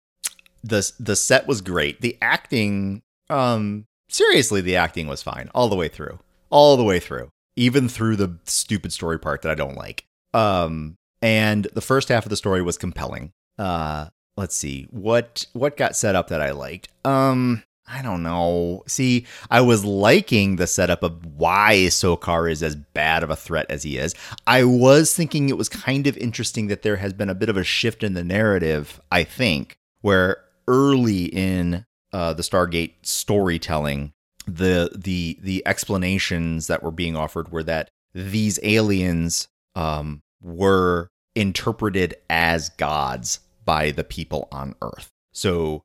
the 0.64 0.92
the 1.00 1.16
set 1.16 1.46
was 1.48 1.62
great. 1.62 2.02
The 2.02 2.18
acting, 2.22 3.02
um, 3.30 3.86
seriously, 4.10 4.62
the 4.62 4.78
acting 4.78 5.08
was 5.08 5.22
fine 5.22 5.50
all 5.54 5.68
the 5.68 5.76
way 5.76 5.90
through, 5.90 6.20
all 6.50 6.78
the 6.78 6.84
way 6.84 7.00
through, 7.00 7.30
even 7.56 7.90
through 7.90 8.16
the 8.16 8.40
stupid 8.46 8.94
story 8.94 9.20
part 9.20 9.42
that 9.42 9.52
I 9.52 9.56
don't 9.56 9.76
like. 9.76 10.06
Um, 10.34 10.96
and 11.22 11.66
the 11.74 11.82
first 11.82 12.10
half 12.10 12.26
of 12.26 12.30
the 12.30 12.38
story 12.38 12.62
was 12.62 12.78
compelling. 12.78 13.32
Uh, 13.58 14.08
let's 14.38 14.56
see 14.56 14.88
what 14.92 15.46
what 15.54 15.76
got 15.76 15.96
set 15.96 16.16
up 16.16 16.30
that 16.30 16.42
I 16.42 16.52
liked. 16.52 16.88
Um, 17.04 17.64
I 17.88 18.02
don't 18.02 18.22
know. 18.22 18.84
See, 18.88 19.26
I 19.50 19.62
was 19.62 19.86
liking 19.86 20.58
the 20.58 20.68
setup 20.68 21.04
of 21.04 21.26
why 21.26 21.88
Sokar 21.90 22.52
is 22.52 22.62
as 22.62 22.76
bad 22.76 23.24
of 23.24 23.30
a 23.30 23.36
threat 23.36 23.66
as 23.70 23.84
he 23.84 23.98
is. 23.98 24.14
I 24.46 24.66
was 24.66 25.14
thinking 25.14 25.48
it 25.48 25.58
was 25.58 25.70
kind 25.70 26.06
of 26.06 26.18
interesting 26.18 26.68
that 26.68 26.82
there 26.82 26.98
has 26.98 27.14
been 27.14 27.30
a 27.30 27.36
bit 27.36 27.50
of 27.50 27.56
a 27.56 27.64
shift 27.64 28.04
in 28.04 28.14
the 28.14 28.26
narrative. 28.26 29.00
I 29.12 29.24
think 29.24 29.78
where 30.02 30.44
early 30.68 31.26
in 31.26 31.86
uh, 32.12 32.34
the 32.34 32.44
Stargate 32.44 32.94
storytelling, 33.04 34.14
the 34.46 34.92
the 34.96 35.38
the 35.42 35.66
explanations 35.66 36.68
that 36.68 36.84
were 36.84 36.92
being 36.92 37.16
offered 37.16 37.52
were 37.52 37.64
that 37.64 37.90
these 38.14 38.60
aliens 38.64 39.48
um, 39.76 40.22
were 40.42 41.10
interpreted 41.36 42.16
as 42.30 42.70
gods 42.70 43.40
by 43.68 43.92
the 43.92 44.04
people 44.04 44.48
on 44.52 44.74
Earth. 44.82 45.10
So 45.34 45.84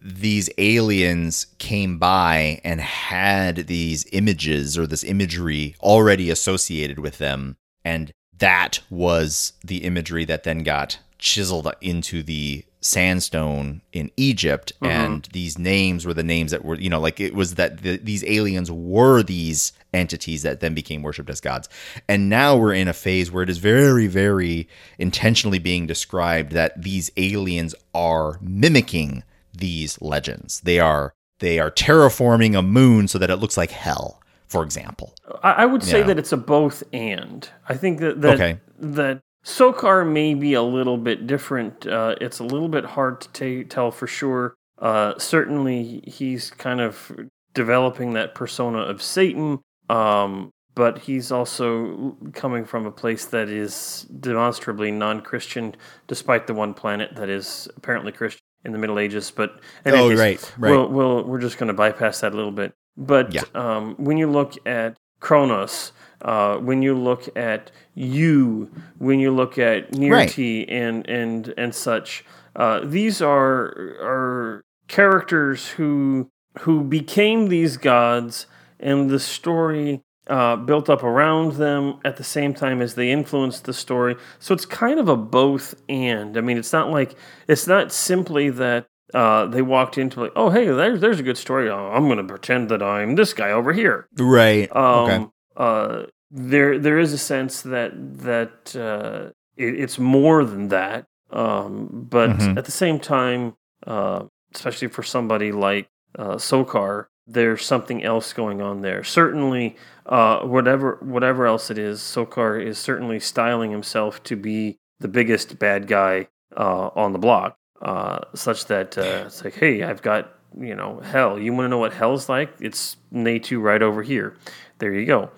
these 0.00 0.50
aliens 0.58 1.46
came 1.58 1.98
by 1.98 2.60
and 2.62 2.80
had 2.80 3.66
these 3.66 4.06
images 4.12 4.78
or 4.78 4.86
this 4.86 5.02
imagery 5.02 5.74
already 5.80 6.30
associated 6.30 6.98
with 6.98 7.18
them. 7.18 7.56
And 7.84 8.12
that 8.38 8.80
was 8.90 9.54
the 9.64 9.78
imagery 9.78 10.24
that 10.26 10.44
then 10.44 10.62
got 10.62 10.98
chiseled 11.18 11.72
into 11.80 12.22
the 12.22 12.64
sandstone 12.82 13.80
in 13.92 14.10
Egypt. 14.18 14.72
Mm-hmm. 14.80 14.86
And 14.86 15.28
these 15.32 15.58
names 15.58 16.04
were 16.04 16.14
the 16.14 16.22
names 16.22 16.50
that 16.50 16.64
were, 16.64 16.76
you 16.76 16.90
know, 16.90 17.00
like 17.00 17.18
it 17.18 17.34
was 17.34 17.54
that 17.54 17.82
the, 17.82 17.96
these 17.96 18.22
aliens 18.24 18.70
were 18.70 19.22
these 19.22 19.72
entities 19.94 20.42
that 20.42 20.60
then 20.60 20.74
became 20.74 21.02
worshipped 21.02 21.30
as 21.30 21.40
gods. 21.40 21.68
And 22.08 22.28
now 22.28 22.56
we're 22.56 22.74
in 22.74 22.88
a 22.88 22.92
phase 22.92 23.30
where 23.30 23.42
it 23.42 23.48
is 23.50 23.58
very, 23.58 24.06
very 24.06 24.68
intentionally 24.98 25.58
being 25.58 25.86
described 25.86 26.52
that 26.52 26.82
these 26.82 27.10
aliens 27.16 27.74
are 27.94 28.38
mimicking 28.42 29.22
these 29.52 30.00
legends. 30.02 30.60
They 30.60 30.78
are 30.78 31.14
they 31.38 31.58
are 31.58 31.70
terraforming 31.70 32.56
a 32.56 32.62
moon 32.62 33.08
so 33.08 33.18
that 33.18 33.30
it 33.30 33.36
looks 33.36 33.56
like 33.56 33.70
hell, 33.70 34.20
for 34.46 34.62
example. 34.62 35.14
I, 35.42 35.52
I 35.52 35.66
would 35.66 35.82
say 35.82 36.02
that 36.02 36.18
it's 36.18 36.32
a 36.32 36.36
both 36.36 36.82
and. 36.92 37.48
I 37.68 37.74
think 37.74 38.00
that 38.00 38.20
that, 38.22 38.34
okay. 38.34 38.60
that 38.78 39.20
Sokar 39.44 40.10
may 40.10 40.34
be 40.34 40.54
a 40.54 40.62
little 40.62 40.96
bit 40.96 41.26
different. 41.26 41.86
Uh, 41.86 42.14
it's 42.20 42.38
a 42.38 42.44
little 42.44 42.68
bit 42.68 42.84
hard 42.84 43.20
to 43.22 43.28
t- 43.28 43.64
tell 43.64 43.90
for 43.90 44.06
sure. 44.06 44.54
Uh, 44.78 45.18
certainly, 45.18 46.02
he's 46.06 46.50
kind 46.50 46.80
of 46.80 47.12
developing 47.52 48.14
that 48.14 48.34
persona 48.34 48.78
of 48.78 49.02
Satan. 49.02 49.60
Um, 49.88 50.50
but 50.74 50.98
he's 50.98 51.30
also 51.30 52.16
coming 52.32 52.64
from 52.64 52.84
a 52.84 52.90
place 52.90 53.26
that 53.26 53.48
is 53.48 54.06
demonstrably 54.20 54.90
non-Christian, 54.90 55.76
despite 56.08 56.46
the 56.46 56.54
one 56.54 56.74
planet 56.74 57.14
that 57.16 57.28
is 57.28 57.68
apparently 57.76 58.10
Christian 58.10 58.42
in 58.64 58.72
the 58.72 58.78
Middle 58.78 58.98
Ages. 58.98 59.30
But 59.30 59.60
oh, 59.86 60.10
case, 60.10 60.18
right, 60.18 60.54
right. 60.58 60.70
We'll, 60.70 60.88
we'll, 60.88 61.24
we're 61.24 61.40
just 61.40 61.58
going 61.58 61.68
to 61.68 61.74
bypass 61.74 62.20
that 62.20 62.32
a 62.32 62.36
little 62.36 62.50
bit. 62.50 62.72
But 62.96 63.32
yeah. 63.32 63.42
um, 63.54 63.94
when 63.98 64.18
you 64.18 64.30
look 64.30 64.54
at 64.66 64.96
Cronus, 65.20 65.92
uh, 66.22 66.56
when 66.56 66.82
you 66.82 66.96
look 66.96 67.34
at 67.36 67.70
you, 67.94 68.70
when 68.98 69.20
you 69.20 69.30
look 69.30 69.58
at 69.58 69.92
Nirrti 69.92 70.66
and 70.68 71.08
and 71.08 71.52
and 71.56 71.74
such, 71.74 72.24
uh, 72.56 72.80
these 72.84 73.20
are 73.20 73.64
are 74.00 74.64
characters 74.88 75.70
who 75.70 76.30
who 76.60 76.84
became 76.84 77.48
these 77.48 77.76
gods, 77.76 78.46
and 78.84 79.10
the 79.10 79.18
story 79.18 80.02
uh, 80.28 80.56
built 80.56 80.88
up 80.88 81.02
around 81.02 81.52
them 81.54 81.98
at 82.04 82.16
the 82.16 82.24
same 82.24 82.54
time 82.54 82.80
as 82.80 82.94
they 82.94 83.10
influenced 83.10 83.64
the 83.64 83.72
story. 83.74 84.14
So 84.38 84.54
it's 84.54 84.64
kind 84.66 84.98
of 85.00 85.08
a 85.08 85.16
both 85.16 85.74
and. 85.88 86.36
I 86.38 86.40
mean, 86.40 86.56
it's 86.56 86.72
not 86.72 86.90
like 86.90 87.16
it's 87.48 87.66
not 87.66 87.92
simply 87.92 88.48
that 88.50 88.86
uh, 89.12 89.46
they 89.46 89.60
walked 89.62 89.98
into 89.98 90.20
like, 90.20 90.32
oh 90.36 90.50
hey, 90.50 90.66
there's 90.66 91.00
there's 91.00 91.20
a 91.20 91.22
good 91.24 91.36
story. 91.38 91.68
Oh, 91.68 91.90
I'm 91.92 92.06
going 92.06 92.18
to 92.18 92.24
pretend 92.24 92.68
that 92.70 92.82
I'm 92.82 93.16
this 93.16 93.32
guy 93.34 93.50
over 93.50 93.72
here. 93.72 94.06
Right. 94.18 94.74
Um, 94.74 95.10
okay. 95.10 95.26
uh, 95.56 96.02
there 96.30 96.78
there 96.78 96.98
is 96.98 97.12
a 97.12 97.18
sense 97.18 97.62
that 97.62 97.92
that 98.22 98.74
uh, 98.76 99.30
it, 99.56 99.78
it's 99.80 99.98
more 99.98 100.44
than 100.44 100.68
that. 100.68 101.04
Um, 101.30 102.06
but 102.10 102.30
Mhm. 102.30 102.56
at 102.58 102.64
the 102.64 102.70
same 102.70 102.98
time, 103.00 103.54
uh, 103.86 104.24
especially 104.54 104.88
for 104.88 105.02
somebody 105.02 105.52
like 105.52 105.88
uh, 106.18 106.36
Sokar, 106.38 107.06
there's 107.26 107.64
something 107.64 108.02
else 108.04 108.32
going 108.32 108.60
on 108.60 108.82
there. 108.82 109.02
Certainly, 109.04 109.76
uh, 110.06 110.40
whatever 110.40 110.98
whatever 111.00 111.46
else 111.46 111.70
it 111.70 111.78
is, 111.78 112.00
Sokar 112.00 112.64
is 112.64 112.78
certainly 112.78 113.20
styling 113.20 113.70
himself 113.70 114.22
to 114.24 114.36
be 114.36 114.78
the 115.00 115.08
biggest 115.08 115.58
bad 115.58 115.86
guy 115.86 116.28
uh, 116.56 116.90
on 116.94 117.12
the 117.12 117.18
block, 117.18 117.56
uh, 117.82 118.20
such 118.34 118.66
that 118.66 118.96
uh, 118.98 119.24
it's 119.26 119.44
like, 119.44 119.54
hey, 119.54 119.82
I've 119.82 120.02
got 120.02 120.32
you 120.58 120.74
know 120.74 121.00
hell. 121.00 121.38
You 121.38 121.52
want 121.52 121.64
to 121.64 121.68
know 121.68 121.78
what 121.78 121.92
hell's 121.92 122.28
like? 122.28 122.52
It's 122.60 122.96
Netu 123.12 123.60
right 123.60 123.82
over 123.82 124.02
here. 124.02 124.36
There 124.78 124.92
you 124.92 125.06
go. 125.06 125.30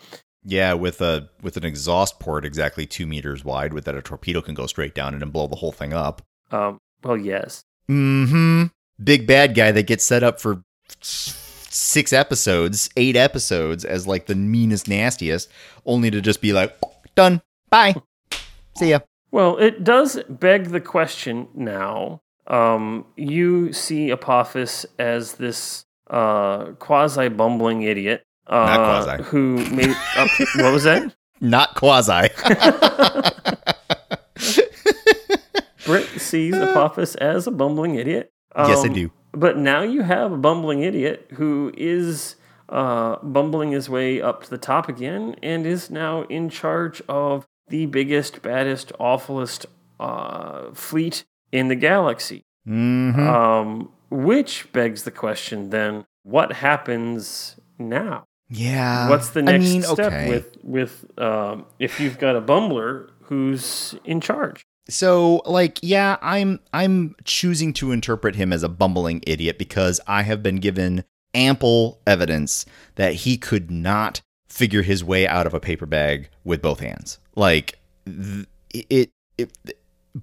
Yeah, 0.44 0.74
with 0.74 1.00
a 1.00 1.28
with 1.42 1.56
an 1.56 1.64
exhaust 1.64 2.20
port 2.20 2.44
exactly 2.44 2.86
two 2.86 3.06
meters 3.06 3.44
wide, 3.44 3.72
with 3.72 3.84
that 3.84 3.96
a 3.96 4.02
torpedo 4.02 4.40
can 4.40 4.54
go 4.54 4.66
straight 4.66 4.94
down 4.94 5.14
it 5.14 5.22
and 5.22 5.32
blow 5.32 5.46
the 5.46 5.56
whole 5.56 5.72
thing 5.72 5.92
up. 5.92 6.22
Um, 6.50 6.78
well, 7.02 7.16
yes. 7.16 7.64
Mm-hmm. 7.88 8.64
Big 9.02 9.26
bad 9.26 9.54
guy 9.54 9.72
that 9.72 9.86
gets 9.86 10.04
set 10.04 10.22
up 10.22 10.40
for 10.40 10.62
six 11.76 12.12
episodes, 12.12 12.88
eight 12.96 13.16
episodes 13.16 13.84
as 13.84 14.06
like 14.06 14.26
the 14.26 14.34
meanest, 14.34 14.88
nastiest, 14.88 15.48
only 15.84 16.10
to 16.10 16.20
just 16.20 16.40
be 16.40 16.52
like, 16.52 16.76
done. 17.14 17.42
Bye. 17.70 17.94
See 18.76 18.90
ya. 18.90 19.00
Well, 19.30 19.56
it 19.58 19.84
does 19.84 20.18
beg 20.28 20.66
the 20.70 20.80
question 20.80 21.48
now. 21.54 22.22
Um, 22.46 23.04
you 23.16 23.72
see 23.72 24.10
Apophis 24.10 24.86
as 24.98 25.34
this 25.34 25.84
uh, 26.08 26.66
quasi 26.78 27.28
bumbling 27.28 27.82
idiot. 27.82 28.22
Uh, 28.46 28.64
Not 28.66 29.04
quasi. 29.04 29.22
Who 29.24 29.56
made 29.74 29.90
up. 30.16 30.28
what 30.56 30.72
was 30.72 30.84
that? 30.84 31.14
Not 31.40 31.74
quasi. 31.74 32.28
Britt 35.84 36.08
sees 36.20 36.54
Apophis 36.54 37.14
as 37.16 37.46
a 37.46 37.50
bumbling 37.50 37.94
idiot. 37.96 38.32
yes, 38.56 38.78
I 38.84 38.88
Um, 38.88 38.94
do. 38.94 39.12
But 39.36 39.58
now 39.58 39.82
you 39.82 40.02
have 40.02 40.32
a 40.32 40.36
bumbling 40.36 40.82
idiot 40.82 41.28
who 41.34 41.70
is 41.76 42.36
uh, 42.70 43.16
bumbling 43.22 43.70
his 43.70 43.88
way 43.88 44.20
up 44.20 44.42
to 44.44 44.50
the 44.50 44.58
top 44.58 44.88
again 44.88 45.36
and 45.42 45.66
is 45.66 45.90
now 45.90 46.22
in 46.22 46.48
charge 46.48 47.02
of 47.08 47.46
the 47.68 47.86
biggest, 47.86 48.42
baddest, 48.42 48.92
awfulest 48.98 49.66
uh, 50.00 50.72
fleet 50.72 51.24
in 51.52 51.68
the 51.68 51.74
galaxy. 51.74 52.44
Mm-hmm. 52.66 53.28
Um, 53.28 53.92
which 54.10 54.72
begs 54.72 55.02
the 55.02 55.10
question 55.10 55.70
then, 55.70 56.06
what 56.22 56.52
happens 56.52 57.56
now? 57.78 58.24
yeah. 58.48 59.08
What's 59.08 59.30
the 59.30 59.40
I 59.40 59.44
next 59.44 59.64
mean, 59.64 59.82
step 59.82 60.12
okay. 60.12 60.28
with 60.28 60.56
with 60.62 61.18
um, 61.18 61.66
if 61.78 62.00
you've 62.00 62.18
got 62.18 62.36
a 62.36 62.40
bumbler 62.40 63.10
who's 63.22 63.94
in 64.04 64.20
charge? 64.20 64.64
So, 64.88 65.42
like, 65.46 65.78
yeah, 65.82 66.16
I'm 66.22 66.60
I'm 66.72 67.16
choosing 67.24 67.72
to 67.74 67.92
interpret 67.92 68.36
him 68.36 68.52
as 68.52 68.62
a 68.62 68.68
bumbling 68.68 69.22
idiot 69.26 69.58
because 69.58 70.00
I 70.06 70.22
have 70.22 70.42
been 70.42 70.56
given 70.56 71.04
ample 71.34 72.00
evidence 72.06 72.64
that 72.94 73.14
he 73.14 73.36
could 73.36 73.70
not 73.70 74.20
figure 74.48 74.82
his 74.82 75.04
way 75.04 75.26
out 75.26 75.46
of 75.46 75.54
a 75.54 75.60
paper 75.60 75.86
bag 75.86 76.30
with 76.44 76.62
both 76.62 76.80
hands. 76.80 77.18
Like 77.34 77.78
th- 78.06 78.46
it, 78.72 79.10
it 79.36 79.52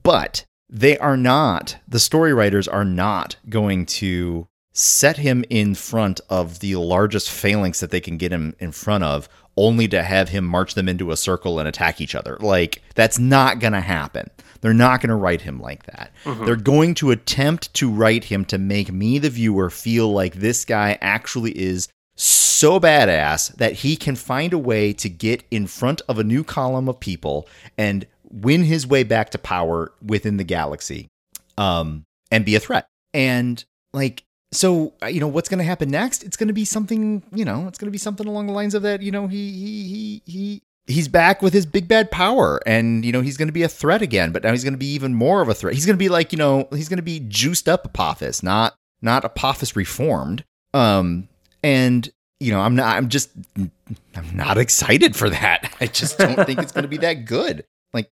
but 0.02 0.46
they 0.70 0.98
are 0.98 1.18
not 1.18 1.78
the 1.88 2.00
story 2.00 2.34
writers 2.34 2.68
are 2.68 2.86
not 2.86 3.36
going 3.50 3.86
to 3.86 4.48
set 4.74 5.18
him 5.18 5.46
in 5.50 5.76
front 5.76 6.20
of 6.30 6.60
the 6.60 6.76
largest 6.76 7.30
phalanx 7.30 7.80
that 7.80 7.92
they 7.92 8.02
can 8.02 8.18
get 8.18 8.32
him 8.32 8.56
in 8.60 8.72
front 8.72 9.04
of 9.04 9.30
only 9.56 9.88
to 9.88 10.02
have 10.02 10.30
him 10.30 10.44
march 10.44 10.74
them 10.74 10.90
into 10.90 11.12
a 11.12 11.18
circle 11.18 11.60
and 11.60 11.68
attack 11.68 12.02
each 12.02 12.16
other. 12.16 12.38
Like 12.40 12.82
that's 12.96 13.20
not 13.20 13.60
going 13.60 13.74
to 13.74 13.82
happen. 13.82 14.32
They're 14.64 14.74
not 14.74 15.02
going 15.02 15.10
to 15.10 15.16
write 15.16 15.42
him 15.42 15.60
like 15.60 15.84
that. 15.88 16.14
They're 16.46 16.56
going 16.56 16.96
to 16.96 17.12
attempt 17.12 17.74
to 17.74 17.92
write 17.92 18.24
him 18.24 18.46
to 18.46 18.58
make 18.58 18.94
me 18.94 19.20
the 19.20 19.30
viewer 19.30 19.70
feel 19.70 20.10
like 20.14 20.36
this 20.36 20.64
guy 20.64 20.98
actually 21.02 21.52
is 21.52 21.90
so 22.16 22.80
badass 22.80 23.54
that 23.58 23.74
he 23.74 23.98
can 23.98 24.16
find 24.16 24.54
a 24.54 24.58
way 24.58 24.94
to 24.94 25.10
get 25.10 25.44
in 25.52 25.68
front 25.68 26.02
of 26.08 26.18
a 26.18 26.24
new 26.24 26.46
column 26.46 26.88
of 26.88 26.98
people 26.98 27.46
and 27.78 28.08
win 28.24 28.64
his 28.64 28.88
way 28.88 29.04
back 29.04 29.32
to 29.32 29.38
power 29.38 29.92
within 30.02 30.38
the 30.38 30.46
galaxy 30.46 31.10
um 31.58 32.06
and 32.32 32.46
be 32.46 32.56
a 32.56 32.60
threat. 32.62 32.88
And 33.14 33.62
like 33.92 34.24
so 34.54 34.94
uh, 35.04 35.08
you 35.08 35.20
know 35.20 35.28
what's 35.28 35.50
going 35.50 35.58
to 35.58 35.66
happen 35.66 35.92
next? 35.92 36.24
It's 36.24 36.38
going 36.38 36.48
to 36.48 36.54
be 36.54 36.64
something 36.64 37.22
you 37.34 37.44
know 37.44 37.68
it's 37.68 37.78
going 37.78 37.88
to 37.88 37.92
be 37.92 37.98
something 37.98 38.28
along 38.28 38.48
the 38.48 38.54
lines 38.54 38.76
of 38.76 38.84
that 38.84 39.02
you 39.02 39.12
know 39.12 39.28
he 39.28 39.52
he 39.52 39.84
he 39.84 40.22
he 40.26 40.62
he's 40.88 41.08
back 41.08 41.42
with 41.42 41.54
his 41.54 41.66
big 41.66 41.88
bad 41.88 42.12
power 42.12 42.60
and 42.66 43.06
you 43.06 43.12
know 43.12 43.22
he's 43.22 43.38
going 43.38 43.48
to 43.48 43.54
be 43.54 43.64
a 43.64 43.70
threat 43.70 44.02
again 44.02 44.32
but 44.32 44.44
now 44.44 44.52
he's 44.52 44.64
going 44.64 44.74
to 44.74 44.78
be 44.78 44.94
even 44.94 45.14
more 45.14 45.42
of 45.42 45.50
a 45.50 45.54
threat. 45.54 45.74
He's 45.74 45.86
going 45.86 45.96
to 45.96 46.00
be 46.00 46.10
like 46.10 46.32
you 46.32 46.38
know 46.38 46.68
he's 46.72 46.90
going 46.90 46.98
to 46.98 47.04
be 47.04 47.20
juiced 47.22 47.70
up 47.70 47.86
apophis 47.86 48.44
not 48.44 48.76
not 49.02 49.24
apophis 49.26 49.76
reformed. 49.76 50.44
Um 50.74 51.28
and 51.64 52.12
you 52.40 52.52
know 52.52 52.60
i'm 52.60 52.76
not 52.76 52.98
i'm 52.98 53.08
just 53.10 53.30
i'm 53.58 54.36
not 54.36 54.58
excited 54.58 55.16
for 55.16 55.30
that. 55.30 55.74
I 55.82 55.88
just 55.88 56.18
don't 56.18 56.44
think 56.46 56.60
it's 56.60 56.72
going 56.72 56.84
to 56.84 56.90
be 56.90 56.98
that 56.98 57.26
good. 57.26 57.66
Like 57.94 58.10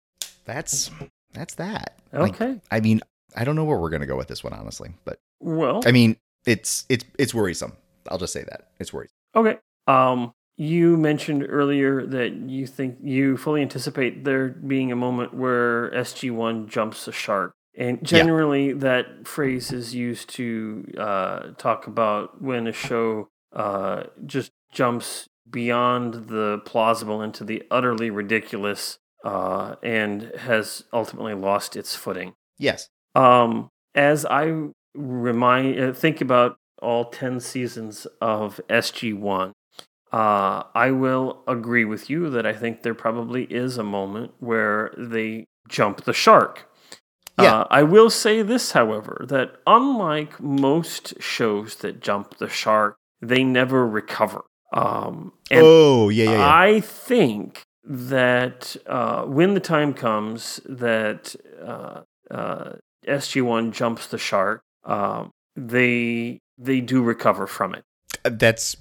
that's 0.45 0.91
that's 1.33 1.55
that. 1.55 1.99
Like, 2.13 2.41
Okay. 2.41 2.61
i 2.71 2.81
mean 2.81 3.01
i 3.37 3.45
don't 3.45 3.55
know 3.57 3.65
where 3.65 3.79
we're 3.79 3.91
going 3.91 4.01
to 4.01 4.07
go 4.07 4.17
with 4.17 4.29
this 4.29 4.43
one 4.43 4.53
honestly 4.55 4.91
but 5.05 5.19
Well, 5.41 5.83
i 5.87 5.93
mean 5.93 6.17
it's 6.47 6.87
it's 6.89 7.05
it's 7.19 7.35
worrisome. 7.35 7.73
I'll 8.11 8.17
just 8.19 8.33
say 8.33 8.43
that. 8.45 8.69
It's 8.81 8.91
worrisome. 8.93 9.13
Okay. 9.37 9.59
Um, 9.87 10.33
you 10.59 10.97
mentioned 10.97 11.47
earlier 11.49 12.05
that 12.05 12.33
you 12.35 12.67
think 12.67 12.99
you 13.01 13.37
fully 13.37 13.63
anticipate 13.63 14.25
there 14.25 14.49
being 14.49 14.91
a 14.91 14.97
moment 14.97 15.33
where 15.33 15.89
SG1 15.93 16.69
jumps 16.69 17.07
a 17.07 17.13
shark. 17.13 17.55
And 17.77 18.05
generally, 18.05 18.73
that 18.73 19.25
phrase 19.25 19.71
is 19.71 19.95
used 19.95 20.31
to 20.31 20.85
uh, 20.99 21.41
talk 21.59 21.87
about 21.87 22.43
when 22.43 22.67
a 22.67 22.73
show 22.73 23.29
uh, 23.53 24.05
just 24.27 24.51
jumps 24.73 25.29
beyond 25.49 26.27
the 26.29 26.61
plausible 26.65 27.23
into 27.23 27.45
the 27.45 27.63
utterly 27.71 28.11
ridiculous 28.11 28.99
uh, 29.25 29.77
and 29.81 30.33
has 30.41 30.85
ultimately 30.93 31.35
lost 31.35 31.77
its 31.77 31.95
footing. 31.95 32.35
yes 32.59 32.89
Um, 33.15 33.69
as 33.95 34.27
I 34.27 34.71
remind, 34.95 35.81
uh, 35.81 35.93
think 35.93 36.21
about 36.21 36.57
all 36.83 37.05
10 37.07 37.39
seasons 37.39 38.09
of 38.21 38.61
SG1, 38.69 39.53
uh, 40.13 40.65
I 40.75 40.91
will 40.91 41.43
agree 41.47 41.85
with 41.85 42.09
you 42.09 42.31
that 42.31 42.47
I 42.47 42.53
think 42.53 42.83
there 42.83 42.95
probably 42.95 43.45
is 43.45 43.77
a 43.77 43.85
moment 43.85 44.33
where 44.39 44.93
they 44.97 45.47
jump 45.69 46.05
the 46.05 46.13
shark. 46.13 46.69
Yeah. 47.39 47.61
Uh, 47.61 47.67
I 47.71 47.83
will 47.83 48.11
say 48.11 48.43
this, 48.43 48.73
however, 48.73 49.25
that 49.29 49.57
unlike 49.67 50.41
most 50.41 51.21
shows 51.21 51.77
that 51.77 52.01
jump 52.01 52.39
the 52.39 52.49
shark, 52.49 52.97
they 53.21 53.45
never 53.45 53.87
recover. 53.87 54.45
Um, 54.73 55.33
oh 55.51 56.11
yeah 56.11 56.25
yeah 56.25 56.31
yeah 56.33 56.55
I 56.55 56.81
think 56.81 57.63
that 57.85 58.77
uh, 58.87 59.23
when 59.23 59.55
the 59.55 59.61
time 59.61 59.95
comes 59.95 60.61
that 60.67 61.35
uh, 61.65 62.03
uh, 62.31 62.73
SG1 63.07 63.73
jumps 63.73 64.09
the 64.09 64.19
shark, 64.19 64.61
um, 64.85 65.31
they 65.57 66.41
they 66.59 66.81
do 66.83 67.03
recover 67.03 67.47
from 67.47 67.75
it. 67.75 67.85
that's 68.25 68.77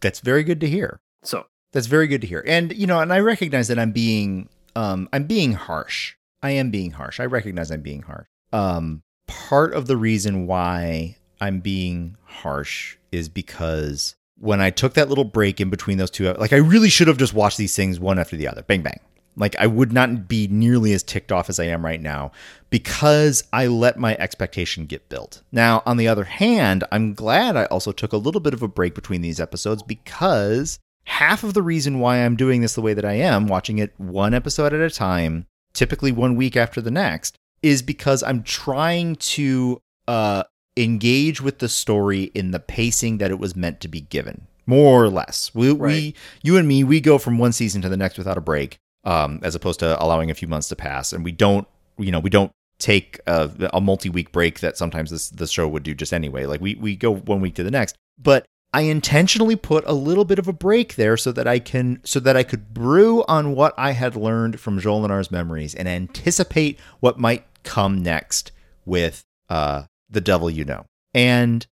that's 0.00 0.20
very 0.20 0.44
good 0.44 0.60
to 0.60 0.68
hear 0.68 1.00
So 1.22 1.46
That's 1.72 1.86
very 1.86 2.06
good 2.08 2.20
to 2.22 2.26
hear. 2.26 2.42
And 2.46 2.72
you 2.76 2.86
know, 2.86 3.00
and 3.00 3.12
I 3.12 3.20
recognize 3.20 3.68
that 3.68 3.78
I'm 3.78 3.92
being 3.92 4.48
um 4.76 5.08
I'm 5.12 5.24
being 5.24 5.52
harsh. 5.52 6.14
I 6.42 6.50
am 6.50 6.70
being 6.70 6.92
harsh. 6.92 7.20
I 7.20 7.26
recognize 7.26 7.70
I'm 7.70 7.82
being 7.82 8.02
harsh. 8.02 8.26
Um 8.52 9.02
part 9.26 9.74
of 9.74 9.86
the 9.86 9.96
reason 9.96 10.46
why 10.46 11.16
I'm 11.40 11.60
being 11.60 12.16
harsh 12.24 12.96
is 13.12 13.28
because 13.28 14.16
when 14.38 14.60
I 14.60 14.70
took 14.70 14.94
that 14.94 15.08
little 15.08 15.24
break 15.24 15.60
in 15.60 15.70
between 15.70 15.98
those 15.98 16.10
two 16.10 16.32
like 16.34 16.52
I 16.52 16.56
really 16.56 16.88
should 16.88 17.08
have 17.08 17.18
just 17.18 17.34
watched 17.34 17.58
these 17.58 17.76
things 17.76 18.00
one 18.00 18.18
after 18.18 18.36
the 18.36 18.48
other. 18.48 18.62
Bang 18.62 18.82
bang. 18.82 19.00
Like 19.40 19.56
I 19.58 19.66
would 19.66 19.92
not 19.92 20.28
be 20.28 20.46
nearly 20.48 20.92
as 20.92 21.02
ticked 21.02 21.32
off 21.32 21.48
as 21.48 21.58
I 21.58 21.64
am 21.64 21.84
right 21.84 22.00
now 22.00 22.30
because 22.68 23.42
I 23.52 23.66
let 23.66 23.98
my 23.98 24.14
expectation 24.16 24.86
get 24.86 25.08
built. 25.08 25.42
Now, 25.50 25.82
on 25.86 25.96
the 25.96 26.06
other 26.08 26.24
hand, 26.24 26.84
I'm 26.92 27.14
glad 27.14 27.56
I 27.56 27.64
also 27.64 27.90
took 27.90 28.12
a 28.12 28.18
little 28.18 28.40
bit 28.40 28.54
of 28.54 28.62
a 28.62 28.68
break 28.68 28.94
between 28.94 29.22
these 29.22 29.40
episodes 29.40 29.82
because 29.82 30.78
half 31.04 31.42
of 31.42 31.54
the 31.54 31.62
reason 31.62 31.98
why 31.98 32.18
I'm 32.18 32.36
doing 32.36 32.60
this 32.60 32.74
the 32.74 32.82
way 32.82 32.94
that 32.94 33.04
I 33.04 33.14
am, 33.14 33.46
watching 33.46 33.78
it 33.78 33.92
one 33.98 34.34
episode 34.34 34.72
at 34.72 34.80
a 34.80 34.90
time, 34.90 35.46
typically 35.72 36.12
one 36.12 36.36
week 36.36 36.56
after 36.56 36.80
the 36.80 36.90
next, 36.90 37.36
is 37.62 37.82
because 37.82 38.22
I'm 38.22 38.42
trying 38.42 39.16
to 39.16 39.80
uh, 40.06 40.44
engage 40.76 41.40
with 41.40 41.58
the 41.58 41.68
story 41.68 42.24
in 42.34 42.50
the 42.52 42.60
pacing 42.60 43.18
that 43.18 43.30
it 43.30 43.38
was 43.38 43.56
meant 43.56 43.80
to 43.80 43.88
be 43.88 44.02
given, 44.02 44.46
more 44.66 45.02
or 45.02 45.08
less. 45.08 45.50
We, 45.54 45.70
Right. 45.72 45.78
we 45.78 46.14
you 46.42 46.56
and 46.56 46.68
me, 46.68 46.84
we 46.84 47.00
go 47.00 47.18
from 47.18 47.38
one 47.38 47.52
season 47.52 47.82
to 47.82 47.88
the 47.88 47.96
next 47.96 48.18
without 48.18 48.38
a 48.38 48.42
break, 48.42 48.78
um, 49.04 49.40
as 49.42 49.54
opposed 49.54 49.80
to 49.80 50.02
allowing 50.02 50.30
a 50.30 50.34
few 50.34 50.48
months 50.48 50.68
to 50.68 50.76
pass, 50.76 51.12
and 51.12 51.24
we 51.24 51.32
don't, 51.32 51.66
you 51.98 52.10
know, 52.10 52.20
we 52.20 52.30
don't 52.30 52.52
take 52.78 53.20
a, 53.26 53.50
a 53.72 53.80
multi-week 53.80 54.32
break 54.32 54.60
that 54.60 54.76
sometimes 54.76 55.10
this 55.10 55.28
the 55.30 55.46
show 55.46 55.68
would 55.68 55.82
do 55.82 55.94
just 55.94 56.12
anyway. 56.12 56.46
Like 56.46 56.60
we 56.60 56.74
we 56.74 56.96
go 56.96 57.14
one 57.14 57.40
week 57.40 57.54
to 57.56 57.62
the 57.62 57.70
next, 57.70 57.96
but 58.18 58.46
I 58.72 58.82
intentionally 58.82 59.56
put 59.56 59.84
a 59.86 59.92
little 59.92 60.24
bit 60.24 60.38
of 60.38 60.46
a 60.46 60.52
break 60.52 60.94
there 60.94 61.16
so 61.16 61.32
that 61.32 61.48
I 61.48 61.58
can 61.58 62.00
so 62.04 62.20
that 62.20 62.36
I 62.36 62.42
could 62.42 62.72
brew 62.72 63.24
on 63.26 63.54
what 63.54 63.74
I 63.76 63.92
had 63.92 64.16
learned 64.16 64.60
from 64.60 64.80
Jolinar's 64.80 65.30
memories 65.30 65.74
and 65.74 65.88
anticipate 65.88 66.78
what 67.00 67.18
might 67.18 67.44
come 67.62 68.02
next 68.02 68.52
with 68.84 69.22
uh 69.48 69.84
the 70.08 70.20
devil 70.20 70.48
you 70.48 70.64
know. 70.64 70.86
And 71.12 71.66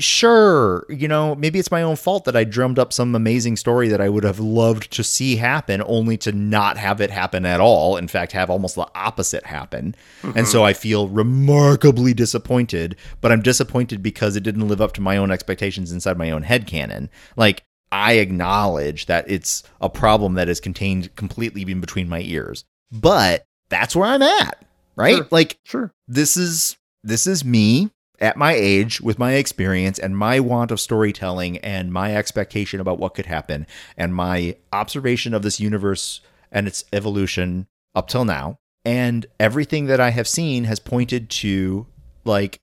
sure, 0.00 0.84
you 0.88 1.06
know, 1.06 1.34
maybe 1.34 1.58
it's 1.58 1.70
my 1.70 1.82
own 1.82 1.96
fault 1.96 2.24
that 2.24 2.36
I 2.36 2.44
drummed 2.44 2.78
up 2.78 2.92
some 2.92 3.14
amazing 3.14 3.56
story 3.56 3.88
that 3.88 4.00
I 4.00 4.08
would 4.08 4.24
have 4.24 4.40
loved 4.40 4.90
to 4.92 5.04
see 5.04 5.36
happen 5.36 5.82
only 5.86 6.16
to 6.18 6.32
not 6.32 6.76
have 6.76 7.00
it 7.00 7.10
happen 7.10 7.46
at 7.46 7.60
all. 7.60 7.96
In 7.96 8.08
fact, 8.08 8.32
have 8.32 8.50
almost 8.50 8.74
the 8.74 8.88
opposite 8.94 9.46
happen. 9.46 9.94
And 10.22 10.48
so 10.48 10.58
mm-hmm. 10.58 10.66
I 10.66 10.72
feel 10.72 11.08
remarkably 11.08 12.14
disappointed, 12.14 12.96
but 13.20 13.30
I'm 13.30 13.42
disappointed 13.42 14.02
because 14.02 14.36
it 14.36 14.42
didn't 14.42 14.68
live 14.68 14.80
up 14.80 14.92
to 14.94 15.00
my 15.00 15.16
own 15.16 15.30
expectations 15.30 15.92
inside 15.92 16.18
my 16.18 16.30
own 16.30 16.42
head 16.42 16.66
canon. 16.66 17.10
Like 17.36 17.64
I 17.92 18.14
acknowledge 18.14 19.06
that 19.06 19.30
it's 19.30 19.62
a 19.80 19.88
problem 19.88 20.34
that 20.34 20.48
is 20.48 20.60
contained 20.60 21.14
completely 21.16 21.62
in 21.62 21.80
between 21.80 22.08
my 22.08 22.20
ears. 22.20 22.64
But 22.92 23.44
that's 23.68 23.94
where 23.94 24.08
I'm 24.08 24.22
at, 24.22 24.64
right? 24.96 25.16
Sure. 25.16 25.28
Like 25.30 25.58
Sure. 25.64 25.92
this 26.08 26.36
is 26.36 26.76
this 27.02 27.26
is 27.26 27.44
me 27.44 27.90
at 28.20 28.36
my 28.36 28.52
age 28.52 29.00
with 29.00 29.18
my 29.18 29.34
experience 29.34 29.98
and 29.98 30.16
my 30.16 30.40
want 30.40 30.70
of 30.70 30.80
storytelling 30.80 31.58
and 31.58 31.92
my 31.92 32.14
expectation 32.14 32.80
about 32.80 32.98
what 32.98 33.14
could 33.14 33.26
happen 33.26 33.66
and 33.96 34.14
my 34.14 34.56
observation 34.72 35.32
of 35.32 35.42
this 35.42 35.58
universe 35.60 36.20
and 36.52 36.66
its 36.66 36.84
evolution 36.92 37.66
up 37.94 38.08
till 38.08 38.24
now. 38.24 38.58
And 38.84 39.26
everything 39.38 39.86
that 39.86 40.00
I 40.00 40.10
have 40.10 40.28
seen 40.28 40.64
has 40.64 40.78
pointed 40.78 41.30
to 41.30 41.86
like 42.24 42.60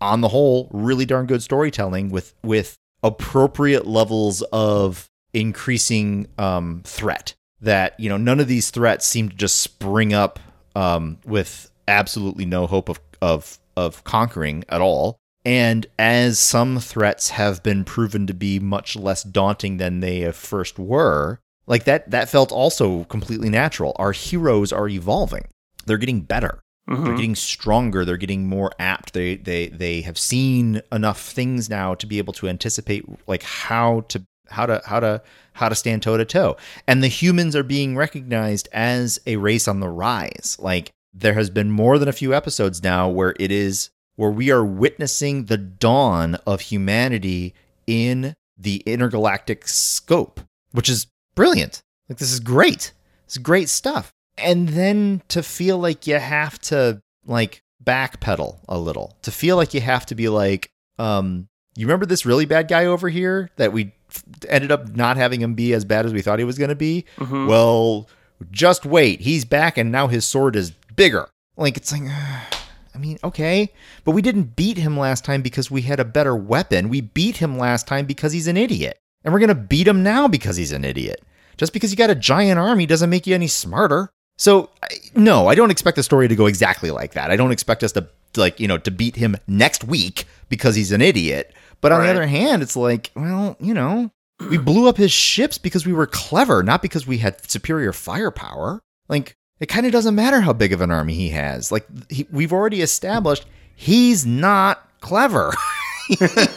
on 0.00 0.20
the 0.20 0.28
whole 0.28 0.68
really 0.72 1.04
darn 1.04 1.26
good 1.26 1.42
storytelling 1.42 2.10
with 2.10 2.34
with 2.42 2.78
appropriate 3.02 3.86
levels 3.86 4.42
of 4.52 5.10
increasing 5.32 6.26
um 6.38 6.82
threat 6.84 7.34
that 7.60 7.98
you 7.98 8.08
know 8.08 8.16
none 8.16 8.40
of 8.40 8.48
these 8.48 8.70
threats 8.70 9.06
seem 9.06 9.28
to 9.28 9.36
just 9.36 9.60
spring 9.60 10.14
up 10.14 10.38
um 10.74 11.18
with 11.26 11.70
absolutely 11.88 12.46
no 12.46 12.66
hope 12.66 12.88
of 12.88 13.00
of 13.20 13.58
of 13.76 14.02
conquering 14.04 14.64
at 14.68 14.80
all. 14.80 15.18
And 15.44 15.86
as 15.98 16.38
some 16.40 16.80
threats 16.80 17.30
have 17.30 17.62
been 17.62 17.84
proven 17.84 18.26
to 18.26 18.34
be 18.34 18.58
much 18.58 18.96
less 18.96 19.22
daunting 19.22 19.76
than 19.76 20.00
they 20.00 20.24
at 20.24 20.34
first 20.34 20.78
were 20.78 21.38
like 21.68 21.84
that 21.84 22.10
that 22.10 22.28
felt 22.28 22.50
also 22.52 23.04
completely 23.04 23.48
natural. 23.48 23.94
Our 23.96 24.12
heroes 24.12 24.72
are 24.72 24.88
evolving. 24.88 25.46
They're 25.84 25.98
getting 25.98 26.20
better. 26.22 26.60
They're 26.88 26.96
Mhm. 26.96 27.16
getting 27.16 27.34
stronger. 27.34 28.04
They're 28.04 28.16
getting 28.16 28.48
more 28.48 28.70
apt. 28.78 29.12
They 29.12 29.36
they 29.36 29.68
they 29.68 30.00
have 30.02 30.18
seen 30.18 30.80
enough 30.92 31.20
things 31.20 31.68
now 31.68 31.94
to 31.96 32.06
be 32.06 32.18
able 32.18 32.32
to 32.34 32.48
anticipate 32.48 33.04
like 33.28 33.42
how 33.42 34.02
to 34.08 34.22
how 34.48 34.66
to 34.66 34.80
how 34.84 35.00
to 35.00 35.22
how 35.54 35.68
to 35.68 35.74
stand 35.74 36.02
toe 36.02 36.16
to 36.16 36.24
toe. 36.24 36.56
And 36.86 37.02
the 37.02 37.08
humans 37.08 37.56
are 37.56 37.64
being 37.64 37.96
recognized 37.96 38.68
as 38.72 39.18
a 39.26 39.36
race 39.36 39.66
on 39.66 39.80
the 39.80 39.88
rise. 39.88 40.56
Like 40.60 40.92
there 41.18 41.34
has 41.34 41.48
been 41.50 41.70
more 41.70 41.98
than 41.98 42.08
a 42.08 42.12
few 42.12 42.34
episodes 42.34 42.82
now 42.82 43.08
where 43.08 43.34
it 43.40 43.50
is 43.50 43.90
where 44.16 44.30
we 44.30 44.50
are 44.50 44.64
witnessing 44.64 45.44
the 45.46 45.56
dawn 45.58 46.34
of 46.46 46.60
humanity 46.60 47.54
in 47.86 48.34
the 48.58 48.82
intergalactic 48.86 49.66
scope 49.68 50.40
which 50.72 50.88
is 50.90 51.06
brilliant. 51.34 51.82
Like 52.08 52.18
this 52.18 52.32
is 52.32 52.40
great. 52.40 52.92
It's 53.24 53.38
great 53.38 53.68
stuff. 53.70 54.12
And 54.36 54.68
then 54.70 55.22
to 55.28 55.42
feel 55.42 55.78
like 55.78 56.06
you 56.06 56.18
have 56.18 56.58
to 56.62 57.00
like 57.24 57.62
backpedal 57.82 58.58
a 58.68 58.78
little 58.78 59.16
to 59.22 59.30
feel 59.30 59.56
like 59.56 59.72
you 59.72 59.80
have 59.80 60.04
to 60.06 60.14
be 60.14 60.28
like 60.28 60.70
um 60.98 61.46
you 61.76 61.86
remember 61.86 62.04
this 62.06 62.26
really 62.26 62.44
bad 62.46 62.68
guy 62.68 62.84
over 62.86 63.08
here 63.08 63.50
that 63.56 63.72
we 63.72 63.92
f- 64.10 64.24
ended 64.48 64.72
up 64.72 64.94
not 64.96 65.16
having 65.16 65.40
him 65.40 65.54
be 65.54 65.72
as 65.72 65.84
bad 65.84 66.04
as 66.04 66.12
we 66.12 66.20
thought 66.20 66.38
he 66.38 66.44
was 66.44 66.58
going 66.58 66.68
to 66.70 66.74
be? 66.74 67.04
Mhm. 67.18 67.46
well 67.48 68.08
just 68.50 68.84
wait. 68.84 69.20
He's 69.20 69.44
back 69.46 69.78
and 69.78 69.90
now 69.90 70.08
his 70.08 70.26
sword 70.26 70.56
is 70.56 70.72
bigger. 70.96 71.28
Like 71.56 71.76
it's 71.76 71.92
like 71.92 72.02
i 72.94 72.98
mean 72.98 73.18
okay. 73.22 73.72
But 74.04 74.12
we 74.12 74.22
didn't 74.22 74.56
beat 74.56 74.78
him 74.78 74.98
last 74.98 75.24
time 75.24 75.42
because 75.42 75.70
we 75.70 75.82
had 75.82 76.00
a 76.00 76.04
better 76.04 76.34
weapon. 76.34 76.88
We 76.88 77.00
beat 77.00 77.36
him 77.36 77.58
last 77.58 77.86
time 77.86 78.06
because 78.06 78.32
he's 78.32 78.48
an 78.48 78.56
idiot. 78.56 78.98
And 79.24 79.32
we're 79.32 79.40
going 79.40 79.48
to 79.48 79.54
beat 79.56 79.88
him 79.88 80.04
now 80.04 80.28
because 80.28 80.56
he's 80.56 80.70
an 80.70 80.84
idiot. 80.84 81.20
Just 81.56 81.72
because 81.72 81.90
you 81.90 81.96
got 81.96 82.10
a 82.10 82.14
giant 82.14 82.60
army 82.60 82.86
doesn't 82.86 83.10
make 83.10 83.26
you 83.26 83.34
any 83.34 83.48
smarter. 83.48 84.08
So 84.38 84.70
no, 85.14 85.48
I 85.48 85.54
don't 85.54 85.70
expect 85.70 85.96
the 85.96 86.02
story 86.02 86.28
to 86.28 86.36
go 86.36 86.46
exactly 86.46 86.90
like 86.90 87.14
that. 87.14 87.30
I 87.30 87.36
don't 87.36 87.52
expect 87.52 87.82
us 87.82 87.92
to 87.92 88.08
like 88.36 88.60
you 88.60 88.68
know 88.68 88.78
to 88.78 88.90
beat 88.90 89.16
him 89.16 89.36
next 89.46 89.84
week 89.84 90.26
because 90.48 90.76
he's 90.76 90.92
an 90.92 91.00
idiot. 91.00 91.54
But 91.80 91.92
on 91.92 92.02
the 92.02 92.08
other 92.08 92.26
hand, 92.26 92.62
it's 92.62 92.76
like 92.76 93.10
well, 93.14 93.56
you 93.60 93.74
know, 93.74 94.10
we 94.50 94.58
blew 94.58 94.88
up 94.88 94.96
his 94.96 95.12
ships 95.12 95.58
because 95.58 95.86
we 95.86 95.92
were 95.92 96.06
clever, 96.06 96.62
not 96.62 96.82
because 96.82 97.06
we 97.06 97.18
had 97.18 97.50
superior 97.50 97.92
firepower. 97.92 98.82
Like 99.08 99.36
it 99.60 99.66
kind 99.66 99.86
of 99.86 99.92
doesn't 99.92 100.14
matter 100.14 100.40
how 100.40 100.52
big 100.52 100.72
of 100.72 100.80
an 100.80 100.90
army 100.90 101.14
he 101.14 101.30
has. 101.30 101.72
Like 101.72 101.86
he, 102.10 102.26
we've 102.30 102.52
already 102.52 102.82
established 102.82 103.46
he's 103.74 104.24
not 104.26 104.88
clever. 105.00 105.52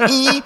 he, 0.08 0.42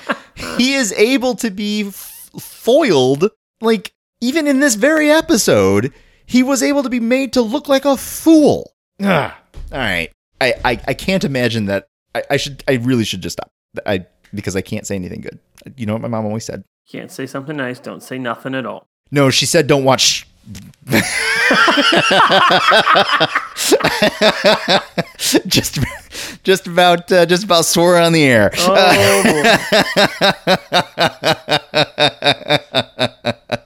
he 0.57 0.73
is 0.73 0.91
able 0.93 1.35
to 1.35 1.51
be 1.51 1.87
f- 1.87 2.29
foiled 2.39 3.29
like 3.61 3.91
even 4.21 4.47
in 4.47 4.59
this 4.59 4.75
very 4.75 5.09
episode 5.11 5.91
he 6.25 6.41
was 6.41 6.63
able 6.63 6.83
to 6.83 6.89
be 6.89 6.99
made 6.99 7.33
to 7.33 7.41
look 7.41 7.67
like 7.67 7.83
a 7.85 7.97
fool 7.97 8.73
Ugh. 9.01 9.31
all 9.71 9.77
right 9.77 10.09
I, 10.39 10.53
I 10.63 10.81
i 10.87 10.93
can't 10.93 11.23
imagine 11.25 11.65
that 11.65 11.87
I, 12.15 12.23
I 12.31 12.37
should 12.37 12.63
i 12.67 12.73
really 12.75 13.03
should 13.03 13.21
just 13.21 13.33
stop 13.33 13.51
i 13.85 14.05
because 14.33 14.55
i 14.55 14.61
can't 14.61 14.87
say 14.87 14.95
anything 14.95 15.19
good 15.21 15.37
you 15.75 15.85
know 15.85 15.93
what 15.93 16.01
my 16.01 16.07
mom 16.07 16.25
always 16.25 16.45
said 16.45 16.63
Can't 16.89 17.11
say 17.11 17.25
something 17.25 17.55
nice. 17.57 17.79
Don't 17.79 18.01
say 18.01 18.17
nothing 18.17 18.55
at 18.55 18.65
all. 18.65 18.87
no 19.11 19.29
she 19.29 19.45
said 19.45 19.67
don't 19.67 19.83
watch 19.83 20.25
just 25.47 25.79
just 26.43 26.67
about 26.67 27.09
uh, 27.11 27.25
just 27.25 27.43
about 27.45 27.65
swore 27.65 27.97
on 27.97 28.13
the 28.13 28.23
air 28.23 28.51
Oh, 28.57 29.23
boy. 29.23 29.43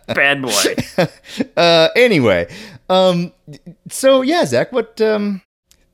bad 0.14 0.42
boy. 0.42 0.76
uh 1.58 1.90
anyway 1.96 2.48
um 2.90 3.32
so 3.90 4.22
yeah 4.22 4.46
zach 4.46 4.72
what 4.72 5.00
um 5.02 5.42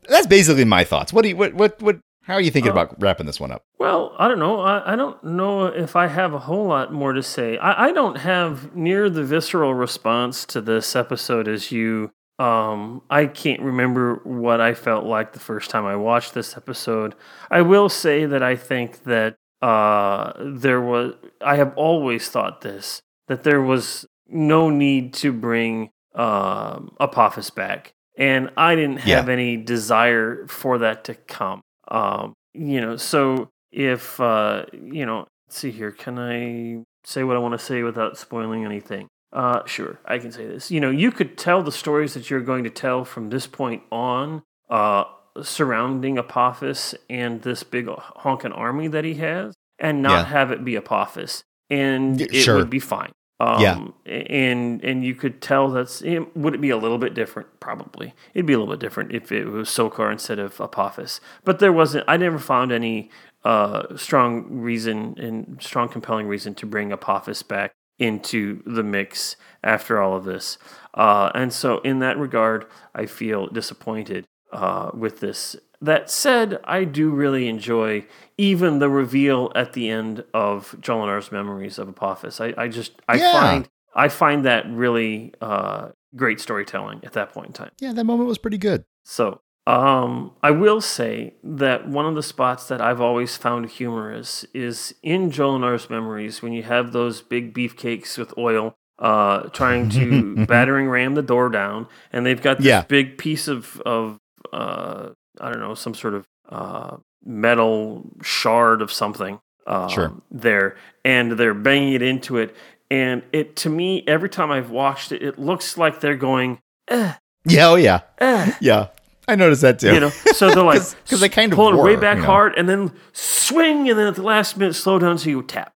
that's 0.07 0.27
basically 0.27 0.65
my 0.65 0.83
thoughts 0.83 1.11
what 1.13 1.23
do 1.23 1.29
you 1.29 1.35
what 1.35 1.53
what 1.53 1.81
what 1.81 1.99
how 2.23 2.33
are 2.33 2.41
you 2.41 2.51
thinking 2.51 2.71
Uh, 2.71 2.75
about 2.75 3.01
wrapping 3.01 3.25
this 3.25 3.39
one 3.39 3.51
up 3.51 3.63
Well, 3.79 4.15
I 4.17 4.27
don't 4.27 4.39
know. 4.39 4.59
I, 4.61 4.93
I 4.93 4.95
don't 4.95 5.21
know 5.23 5.65
if 5.65 5.95
I 5.95 6.07
have 6.07 6.33
a 6.33 6.39
whole 6.39 6.65
lot 6.67 6.91
more 6.93 7.13
to 7.13 7.21
say. 7.23 7.57
I, 7.57 7.87
I 7.87 7.91
don't 7.91 8.17
have 8.17 8.75
near 8.75 9.09
the 9.09 9.23
visceral 9.23 9.73
response 9.73 10.45
to 10.47 10.61
this 10.61 10.95
episode 10.95 11.47
as 11.47 11.71
you. 11.71 12.11
Um, 12.39 13.01
I 13.09 13.27
can't 13.27 13.61
remember 13.61 14.15
what 14.23 14.59
I 14.59 14.73
felt 14.73 15.05
like 15.05 15.33
the 15.33 15.39
first 15.39 15.69
time 15.69 15.85
I 15.85 15.95
watched 15.95 16.33
this 16.33 16.57
episode. 16.57 17.13
I 17.51 17.61
will 17.61 17.89
say 17.89 18.25
that 18.25 18.41
I 18.41 18.55
think 18.55 19.03
that 19.03 19.35
uh, 19.61 20.33
there 20.39 20.81
was. 20.81 21.13
I 21.41 21.55
have 21.57 21.73
always 21.75 22.29
thought 22.29 22.61
this 22.61 23.01
that 23.27 23.43
there 23.43 23.61
was 23.61 24.05
no 24.27 24.69
need 24.69 25.13
to 25.15 25.31
bring 25.31 25.89
um, 26.15 26.95
Apophis 26.99 27.49
back, 27.51 27.93
and 28.17 28.49
I 28.57 28.75
didn't 28.75 29.05
Yeah. 29.05 29.17
have 29.17 29.29
any 29.29 29.55
desire 29.57 30.45
for 30.47 30.77
that 30.79 31.03
to 31.05 31.13
come. 31.13 31.61
Um, 31.93 32.33
you 32.53 32.81
know, 32.81 32.97
so 32.97 33.49
if 33.71 34.19
uh, 34.19 34.65
you 34.73 35.05
know, 35.05 35.27
see 35.49 35.71
here, 35.71 35.91
can 35.91 36.19
I 36.19 36.83
say 37.05 37.23
what 37.23 37.35
I 37.35 37.39
want 37.39 37.53
to 37.57 37.65
say 37.65 37.83
without 37.83 38.17
spoiling 38.17 38.65
anything? 38.65 39.07
Uh, 39.31 39.65
sure, 39.65 39.99
I 40.05 40.19
can 40.19 40.31
say 40.31 40.45
this. 40.45 40.69
You 40.69 40.79
know, 40.79 40.89
you 40.91 41.11
could 41.11 41.37
tell 41.37 41.63
the 41.63 41.71
stories 41.71 42.13
that 42.15 42.29
you're 42.29 42.41
going 42.41 42.63
to 42.65 42.69
tell 42.69 43.03
from 43.05 43.29
this 43.29 43.47
point 43.47 43.81
on, 43.91 44.43
uh, 44.69 45.05
surrounding 45.41 46.17
Apophis 46.19 46.93
and 47.09 47.41
this 47.41 47.63
big 47.63 47.87
honking 47.87 48.51
army 48.51 48.87
that 48.89 49.03
he 49.05 49.15
has, 49.15 49.55
and 49.79 50.01
not 50.03 50.11
Yeah. 50.11 50.25
have 50.25 50.51
it 50.51 50.63
be 50.63 50.75
Apophis, 50.75 51.43
and 51.69 52.21
it 52.21 52.33
sure. 52.35 52.57
would 52.57 52.69
be 52.69 52.79
fine. 52.79 53.11
Um, 53.39 53.61
Yeah. 53.61 53.87
and 54.05 54.83
and 54.83 55.03
you 55.03 55.15
could 55.15 55.41
tell 55.41 55.69
that's 55.69 56.01
it, 56.01 56.35
would 56.37 56.53
it 56.55 56.61
be 56.61 56.69
a 56.69 56.77
little 56.77 56.97
bit 56.97 57.13
different? 57.13 57.59
Probably, 57.59 58.13
it'd 58.33 58.45
be 58.45 58.53
a 58.53 58.59
little 58.59 58.73
bit 58.73 58.79
different 58.79 59.11
if 59.11 59.31
it 59.31 59.45
was 59.45 59.69
Sokar 59.69 60.11
instead 60.11 60.39
of 60.39 60.59
Apophis. 60.61 61.19
But 61.43 61.59
there 61.59 61.73
wasn't. 61.73 62.05
I 62.07 62.17
never 62.17 62.39
found 62.39 62.71
any 62.71 63.09
uh, 63.43 63.97
strong 63.97 64.45
reason 64.49 65.15
and 65.17 65.57
strong 65.61 65.89
compelling 65.89 66.27
reason 66.27 66.55
to 66.55 66.65
bring 66.65 66.91
Apophis 66.91 67.43
back. 67.43 67.73
into 67.99 68.61
the 68.65 68.83
mix 68.83 69.35
after 69.63 70.01
all 70.01 70.15
of 70.17 70.25
this. 70.25 70.57
Uh, 70.95 71.29
and 71.35 71.53
so, 71.53 71.77
in 71.81 71.99
that 71.99 72.17
regard, 72.17 72.65
I 72.95 73.05
feel 73.05 73.47
disappointed 73.47 74.25
uh, 74.51 74.89
with 74.93 75.19
this. 75.19 75.55
That 75.83 76.09
said, 76.09 76.59
I 76.63 76.85
do 76.85 77.09
really 77.09 77.49
enjoy 77.49 78.05
even 78.37 78.79
the 78.79 78.89
reveal 78.89 79.51
at 79.53 79.73
the 79.73 79.89
end 79.89 80.23
of 80.33 80.75
Jolinar's 80.79 81.29
Memories 81.31 81.77
of 81.77 81.89
Apophis. 81.89 82.39
I, 82.39 82.53
I 82.57 82.67
just 82.69 82.93
I 83.07 83.17
Yeah. 83.17 83.31
find 83.31 83.69
I 83.93 84.07
find 84.07 84.45
that 84.45 84.65
really 84.71 85.33
uh, 85.41 85.89
great 86.15 86.39
storytelling 86.39 87.01
at 87.03 87.13
that 87.13 87.33
point 87.33 87.47
in 87.47 87.53
time. 87.53 87.71
Yeah, 87.79 87.91
that 87.93 88.05
moment 88.05 88.27
was 88.29 88.37
pretty 88.37 88.57
good. 88.57 88.85
So, 89.03 89.41
um, 89.67 90.31
I 90.41 90.51
will 90.51 90.79
say 90.81 91.33
that 91.43 91.87
one 91.87 92.05
of 92.05 92.15
the 92.15 92.23
spots 92.23 92.67
that 92.69 92.79
I've 92.81 93.01
always 93.01 93.35
found 93.37 93.69
humorous 93.69 94.45
is 94.53 94.95
in 95.03 95.31
Jolinar's 95.31 95.89
memories 95.89 96.41
when 96.41 96.53
you 96.53 96.63
have 96.63 96.93
those 96.93 97.21
big 97.21 97.53
beefcakes 97.53 98.17
with 98.17 98.33
oil 98.37 98.73
uh, 98.99 99.43
trying 99.49 99.89
to 99.89 100.45
battering 100.47 100.87
ram 100.89 101.13
the 101.15 101.21
door 101.21 101.49
down, 101.49 101.87
and 102.13 102.25
they've 102.25 102.41
got 102.41 102.57
this 102.57 102.65
Yeah. 102.67 102.83
big 102.83 103.17
piece 103.17 103.47
of 103.49 103.81
of 103.81 104.17
uh, 104.53 105.09
I 105.41 105.49
don't 105.51 105.59
know 105.59 105.73
some 105.75 105.93
sort 105.93 106.13
of 106.13 106.25
uh, 106.49 106.97
metal 107.25 108.03
shard 108.21 108.81
of 108.81 108.91
something 108.91 109.39
um, 109.67 109.89
Sure. 109.89 110.13
there, 110.31 110.75
and 111.05 111.33
they're 111.33 111.53
banging 111.53 111.93
it 111.93 112.01
into 112.01 112.37
it. 112.37 112.55
And 112.91 113.23
it 113.31 113.55
to 113.57 113.69
me, 113.69 114.03
every 114.07 114.29
time 114.29 114.51
I've 114.51 114.69
watched 114.69 115.11
it, 115.11 115.23
it 115.23 115.39
looks 115.39 115.77
like 115.77 115.99
they're 115.99 116.15
going, 116.17 116.59
eh, 116.89 117.13
Yeah, 117.45 117.69
oh 117.69 117.75
yeah, 117.75 118.01
eh, 118.19 118.53
yeah. 118.61 118.87
I 119.27 119.35
noticed 119.35 119.61
that 119.61 119.79
too. 119.79 119.93
you 119.93 120.01
know 120.01 120.09
so 120.09 120.49
they're 120.53 120.61
like 120.63 120.79
'Cause- 120.79 120.95
'cause 121.09 121.19
they 121.21 121.29
kind 121.29 121.53
of 121.53 121.55
pull 121.55 121.69
it 121.73 121.81
way 121.81 121.95
back 121.95 122.17
you 122.17 122.23
know. 122.23 122.27
hard 122.27 122.55
and 122.57 122.67
then 122.67 122.91
swing 123.13 123.89
and 123.89 123.97
then 123.97 124.05
at 124.07 124.15
the 124.15 124.21
last 124.21 124.57
minute 124.57 124.73
slow 124.73 124.99
down 124.99 125.17
so 125.17 125.29
you 125.29 125.41
tap 125.43 125.71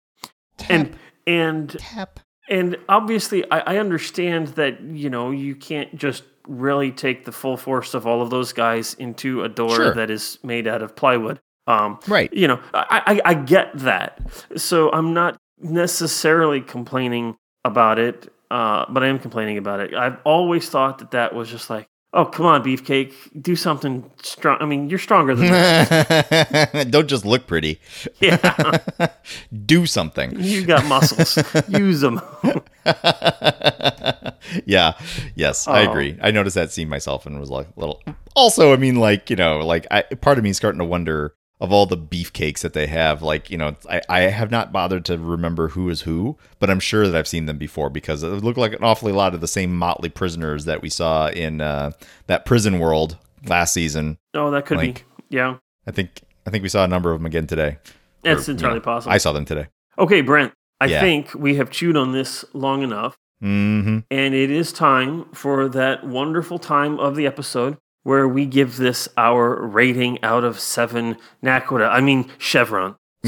and 0.68 0.96
and 1.28 1.70
tap. 1.78 2.18
and 2.50 2.76
obviously 2.88 3.48
I, 3.52 3.60
I 3.60 3.76
understand 3.78 4.48
that 4.56 4.80
you 4.80 5.10
know 5.10 5.30
you 5.30 5.54
can't 5.54 5.94
just 5.96 6.24
really 6.46 6.92
take 6.92 7.24
the 7.24 7.32
full 7.32 7.56
force 7.56 7.94
of 7.94 8.06
all 8.06 8.22
of 8.22 8.30
those 8.30 8.52
guys 8.52 8.94
into 8.94 9.42
a 9.44 9.48
door 9.48 9.74
Sure. 9.76 9.94
that 9.94 10.10
is 10.10 10.38
made 10.42 10.66
out 10.66 10.82
of 10.82 10.94
plywood 10.96 11.40
um 11.66 11.98
Right. 12.06 12.32
you 12.32 12.46
know 12.46 12.60
I, 12.74 13.20
I 13.24 13.30
i 13.30 13.34
get 13.34 13.76
that 13.78 14.20
so 14.56 14.90
i'm 14.92 15.12
not 15.14 15.36
necessarily 15.58 16.60
complaining 16.60 17.36
about 17.64 17.98
it 17.98 18.32
uh 18.50 18.84
but 18.88 19.02
i 19.02 19.06
am 19.08 19.18
complaining 19.18 19.58
about 19.58 19.80
it 19.80 19.94
i've 19.94 20.18
always 20.24 20.68
thought 20.68 20.98
that 20.98 21.10
that 21.12 21.34
was 21.34 21.50
just 21.50 21.68
like 21.70 21.86
oh 22.16 22.24
come 22.24 22.46
on 22.46 22.62
beefcake 22.64 23.12
do 23.40 23.54
something 23.54 24.02
strong 24.22 24.56
i 24.60 24.64
mean 24.64 24.88
you're 24.90 24.98
stronger 24.98 25.34
than 25.34 25.46
that 25.48 26.88
Don't 26.90 27.08
just 27.08 27.24
look 27.24 27.46
pretty. 27.46 27.78
yeah 28.20 28.78
Do 29.66 29.86
something. 29.86 30.32
you 30.40 30.64
got 30.66 30.84
muscles 30.86 31.38
use 31.68 32.00
them 32.00 32.20
yeah. 34.64 34.92
Yes, 35.34 35.66
I 35.68 35.84
Oh. 35.86 35.90
agree. 35.90 36.16
I 36.22 36.30
noticed 36.30 36.54
that 36.54 36.70
scene 36.70 36.88
myself 36.88 37.26
and 37.26 37.38
was 37.40 37.50
like 37.50 37.68
a 37.76 37.80
little. 37.80 38.00
Also, 38.34 38.72
I 38.72 38.76
mean, 38.76 38.96
like 38.96 39.28
you 39.30 39.36
know, 39.36 39.58
like 39.58 39.86
I, 39.90 40.02
part 40.02 40.38
of 40.38 40.44
me 40.44 40.50
is 40.50 40.56
starting 40.56 40.78
to 40.78 40.84
wonder 40.84 41.34
of 41.60 41.72
all 41.72 41.86
the 41.86 41.96
beefcakes 41.96 42.60
that 42.60 42.72
they 42.74 42.86
have. 42.86 43.22
Like 43.22 43.50
you 43.50 43.56
know, 43.58 43.76
I, 43.88 44.02
I 44.08 44.20
have 44.22 44.50
not 44.50 44.72
bothered 44.72 45.04
to 45.06 45.16
remember 45.18 45.68
who 45.68 45.88
is 45.88 46.02
who, 46.02 46.36
but 46.58 46.68
I'm 46.70 46.80
sure 46.80 47.06
that 47.06 47.16
I've 47.16 47.28
seen 47.28 47.46
them 47.46 47.58
before 47.58 47.88
because 47.90 48.22
it 48.22 48.28
looked 48.28 48.58
like 48.58 48.72
an 48.74 48.82
awfully 48.84 49.12
lot 49.12 49.34
of 49.34 49.40
the 49.40 49.48
same 49.48 49.76
motley 49.76 50.08
prisoners 50.08 50.64
that 50.66 50.82
we 50.82 50.90
saw 50.90 51.28
in 51.28 51.60
uh, 51.60 51.92
that 52.26 52.44
prison 52.44 52.78
world 52.78 53.16
last 53.46 53.72
season. 53.74 54.18
oh 54.34 54.50
that 54.50 54.66
could 54.66 54.78
Like- 54.78 55.04
be 55.28 55.36
yeah 55.36 55.56
I 55.86 55.90
think 55.92 56.22
I 56.46 56.50
think 56.50 56.62
we 56.62 56.68
saw 56.68 56.84
a 56.84 56.88
number 56.88 57.10
of 57.12 57.20
them 57.20 57.26
again 57.26 57.46
today. 57.46 57.78
that's 58.22 58.48
Or, 58.48 58.52
you 58.52 58.56
entirely 58.56 58.78
know, 58.78 58.84
possible 58.84 59.12
I 59.12 59.18
saw 59.18 59.32
them 59.32 59.44
today. 59.44 59.68
okay 59.98 60.20
brent 60.20 60.52
i 60.80 60.86
Yeah. 60.86 61.00
think 61.00 61.32
we 61.34 61.54
have 61.56 61.70
chewed 61.70 61.96
on 61.96 62.12
this 62.12 62.44
long 62.52 62.82
enough 62.82 63.16
hmm 63.40 63.98
And 64.10 64.34
it 64.34 64.50
is 64.50 64.72
time 64.72 65.26
for 65.32 65.68
that 65.68 66.04
wonderful 66.06 66.58
time 66.58 66.98
of 66.98 67.14
the 67.16 67.26
episode 67.26 67.76
where 68.06 68.28
we 68.28 68.46
give 68.46 68.76
this 68.76 69.08
our 69.16 69.60
rating 69.66 70.22
out 70.22 70.44
of 70.44 70.60
seven 70.60 71.16
naquadah. 71.42 71.88
I 71.90 72.00
mean, 72.00 72.30
Chevron. 72.38 72.94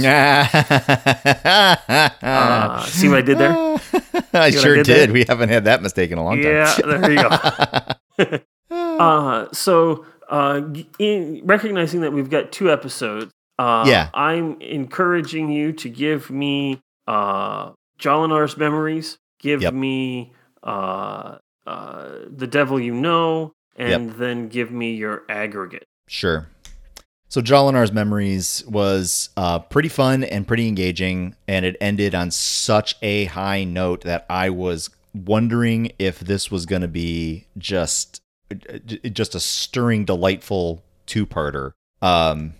Uh, 2.22 2.82
see 2.84 3.08
what 3.08 3.18
I 3.18 3.22
did 3.22 3.38
there? 3.38 3.50
I 3.52 3.78
what 4.20 4.34
I 4.34 4.50
sure 4.50 4.76
did 4.76 4.84
did. 4.86 5.10
We 5.10 5.24
haven't 5.26 5.48
had 5.48 5.64
that 5.64 5.82
mistake 5.82 6.10
in 6.12 6.18
a 6.18 6.24
long 6.24 6.38
Yeah, 6.40 6.72
time. 6.74 6.90
Yeah, 6.90 6.98
there 6.98 7.12
you 8.20 8.28
go. 8.28 8.76
uh, 9.02 9.48
so, 9.52 10.06
uh, 10.28 10.60
in 11.00 11.40
recognizing 11.44 12.02
that 12.02 12.12
we've 12.12 12.30
got 12.30 12.52
two 12.52 12.70
episodes, 12.70 13.32
uh, 13.58 13.84
Yeah. 13.88 14.10
I'm 14.14 14.60
encouraging 14.60 15.50
you 15.50 15.72
to 15.72 15.88
give 15.88 16.30
me 16.30 16.80
uh, 17.08 17.72
Jolinar's 17.98 18.56
memories, 18.56 19.18
give 19.40 19.62
Yep. 19.62 19.74
me 19.74 20.32
uh, 20.62 21.38
uh, 21.66 22.08
The 22.30 22.46
Devil 22.46 22.78
You 22.78 22.94
Know, 22.94 23.54
and 23.78 24.12
then 24.14 24.48
give 24.48 24.70
me 24.70 24.94
your 24.94 25.24
aggregate. 25.28 25.84
Sure. 26.08 26.48
So 27.30 27.42
Jolinar's 27.42 27.92
Memories 27.92 28.64
was 28.66 29.28
uh, 29.36 29.58
pretty 29.58 29.90
fun 29.90 30.24
and 30.24 30.48
pretty 30.48 30.66
engaging, 30.66 31.36
and 31.46 31.66
it 31.66 31.76
ended 31.80 32.14
on 32.14 32.30
such 32.30 32.96
a 33.02 33.26
high 33.26 33.64
note 33.64 34.02
that 34.02 34.24
I 34.30 34.48
was 34.48 34.88
wondering 35.14 35.92
if 35.98 36.20
this 36.20 36.50
was 36.50 36.64
going 36.64 36.82
to 36.82 36.88
be 36.88 37.46
just 37.58 38.22
just 39.12 39.34
a 39.34 39.40
stirring, 39.40 40.06
delightful 40.06 40.82
two-parter. 41.04 41.72
Um, 42.00 42.54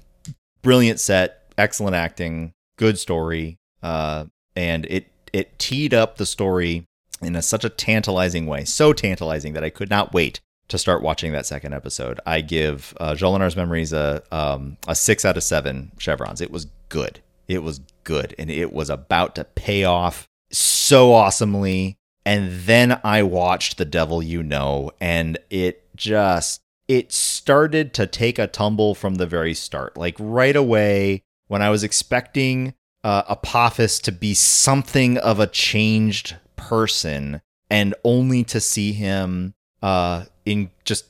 brilliant 0.60 1.00
set, 1.00 1.50
excellent 1.56 1.96
acting, 1.96 2.52
good 2.76 2.98
story, 2.98 3.56
uh, 3.82 4.26
and 4.54 4.84
it 4.86 5.06
it 5.32 5.58
teed 5.58 5.94
up 5.94 6.16
the 6.16 6.26
story 6.26 6.84
in 7.22 7.34
a, 7.36 7.42
such 7.42 7.64
a 7.64 7.70
tantalizing 7.70 8.46
way, 8.46 8.64
so 8.66 8.92
tantalizing 8.92 9.54
that 9.54 9.64
I 9.64 9.70
could 9.70 9.88
not 9.88 10.12
wait 10.12 10.40
to 10.68 10.78
start 10.78 11.02
watching 11.02 11.32
that 11.32 11.46
second 11.46 11.74
episode. 11.74 12.20
I 12.26 12.40
give 12.40 12.94
uh, 13.00 13.14
Jolinar's 13.14 13.56
Memories 13.56 13.92
a 13.92 14.22
um, 14.30 14.76
a 14.86 14.94
six 14.94 15.24
out 15.24 15.36
of 15.36 15.42
seven 15.42 15.92
chevrons. 15.98 16.40
It 16.40 16.50
was 16.50 16.66
good. 16.88 17.20
It 17.48 17.62
was 17.62 17.80
good, 18.04 18.34
and 18.38 18.50
it 18.50 18.72
was 18.72 18.90
about 18.90 19.34
to 19.36 19.44
pay 19.44 19.84
off 19.84 20.28
so 20.50 21.12
awesomely. 21.12 21.96
And 22.26 22.52
then 22.52 23.00
I 23.04 23.22
watched 23.22 23.78
The 23.78 23.86
Devil 23.86 24.22
You 24.22 24.42
Know, 24.42 24.90
and 25.00 25.38
it 25.48 25.84
just 25.96 26.60
it 26.86 27.12
started 27.12 27.94
to 27.94 28.06
take 28.06 28.38
a 28.38 28.46
tumble 28.46 28.94
from 28.94 29.16
the 29.16 29.26
very 29.26 29.54
start. 29.54 29.96
Like 29.96 30.16
right 30.18 30.56
away, 30.56 31.22
when 31.46 31.62
I 31.62 31.70
was 31.70 31.82
expecting 31.82 32.74
uh, 33.02 33.22
Apophis 33.28 33.98
to 34.00 34.12
be 34.12 34.34
something 34.34 35.16
of 35.18 35.40
a 35.40 35.46
changed 35.46 36.36
person, 36.56 37.40
and 37.70 37.94
only 38.04 38.44
to 38.44 38.60
see 38.60 38.92
him 38.92 39.54
uh, 39.82 40.24
in 40.48 40.70
just 40.84 41.04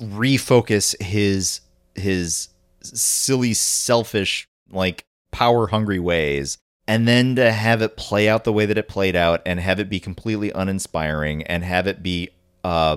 refocus 0.00 1.00
his 1.02 1.60
his 1.96 2.48
silly, 2.82 3.52
selfish, 3.52 4.46
like 4.70 5.04
power 5.32 5.66
hungry 5.66 5.98
ways, 5.98 6.56
and 6.86 7.06
then 7.06 7.34
to 7.36 7.50
have 7.50 7.82
it 7.82 7.96
play 7.96 8.28
out 8.28 8.44
the 8.44 8.52
way 8.52 8.64
that 8.66 8.78
it 8.78 8.88
played 8.88 9.16
out, 9.16 9.42
and 9.44 9.58
have 9.58 9.80
it 9.80 9.90
be 9.90 9.98
completely 9.98 10.52
uninspiring, 10.52 11.42
and 11.42 11.64
have 11.64 11.86
it 11.86 12.02
be 12.02 12.30
uh, 12.62 12.96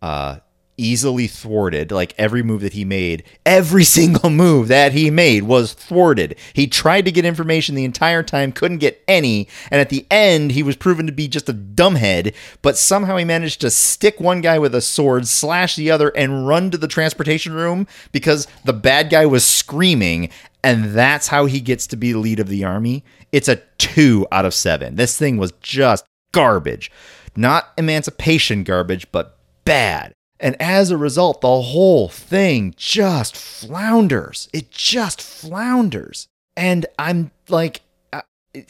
uh, 0.00 0.38
easily 0.82 1.26
thwarted. 1.26 1.92
Like 1.92 2.14
every 2.18 2.42
move 2.42 2.60
that 2.62 2.72
he 2.72 2.84
made, 2.84 3.22
every 3.46 3.84
single 3.98 4.30
move 4.30 4.68
that 4.68 4.92
he 4.92 5.10
made 5.10 5.44
was 5.44 5.72
thwarted. 5.72 6.36
He 6.52 6.66
tried 6.66 7.04
to 7.04 7.12
get 7.12 7.24
information 7.24 7.74
the 7.74 7.84
entire 7.84 8.22
time, 8.22 8.52
couldn't 8.52 8.78
get 8.78 9.02
any, 9.06 9.48
and 9.70 9.80
at 9.80 9.88
the 9.88 10.06
end, 10.10 10.52
he 10.52 10.62
was 10.62 10.76
proven 10.76 11.06
to 11.06 11.12
be 11.12 11.28
just 11.28 11.48
a 11.48 11.54
dumbhead. 11.54 12.34
But 12.62 12.76
somehow 12.76 13.16
he 13.16 13.24
managed 13.24 13.60
to 13.60 13.70
stick 13.70 14.20
one 14.20 14.40
guy 14.40 14.58
with 14.58 14.74
a 14.74 14.80
sword, 14.80 15.26
slash 15.28 15.76
the 15.76 15.90
other, 15.90 16.08
and 16.10 16.46
run 16.46 16.70
to 16.70 16.78
the 16.78 16.88
transportation 16.88 17.52
room 17.52 17.86
because 18.10 18.46
the 18.64 18.72
bad 18.72 19.10
guy 19.10 19.26
was 19.26 19.44
screaming. 19.44 20.30
And 20.64 20.92
that's 20.92 21.28
how 21.28 21.46
he 21.46 21.60
gets 21.60 21.86
to 21.88 21.96
be 21.96 22.12
the 22.12 22.18
lead 22.18 22.38
of 22.38 22.48
the 22.48 22.64
army. 22.64 23.04
It's 23.32 23.48
a 23.48 23.56
two 23.78 24.26
out 24.30 24.44
of 24.44 24.54
seven. 24.54 24.94
This 24.94 25.18
thing 25.18 25.36
was 25.36 25.52
just 25.60 26.04
garbage. 26.32 26.90
Not 27.34 27.72
emancipation 27.76 28.62
garbage, 28.62 29.10
but 29.10 29.38
bad. 29.64 30.12
And 30.42 30.60
as 30.60 30.90
a 30.90 30.96
result, 30.96 31.40
the 31.40 31.62
whole 31.62 32.08
thing 32.08 32.74
just 32.76 33.36
flounders. 33.36 34.48
It 34.52 34.72
just 34.72 35.22
flounders. 35.22 36.26
And 36.56 36.84
I'm 36.98 37.30
like, 37.48 37.80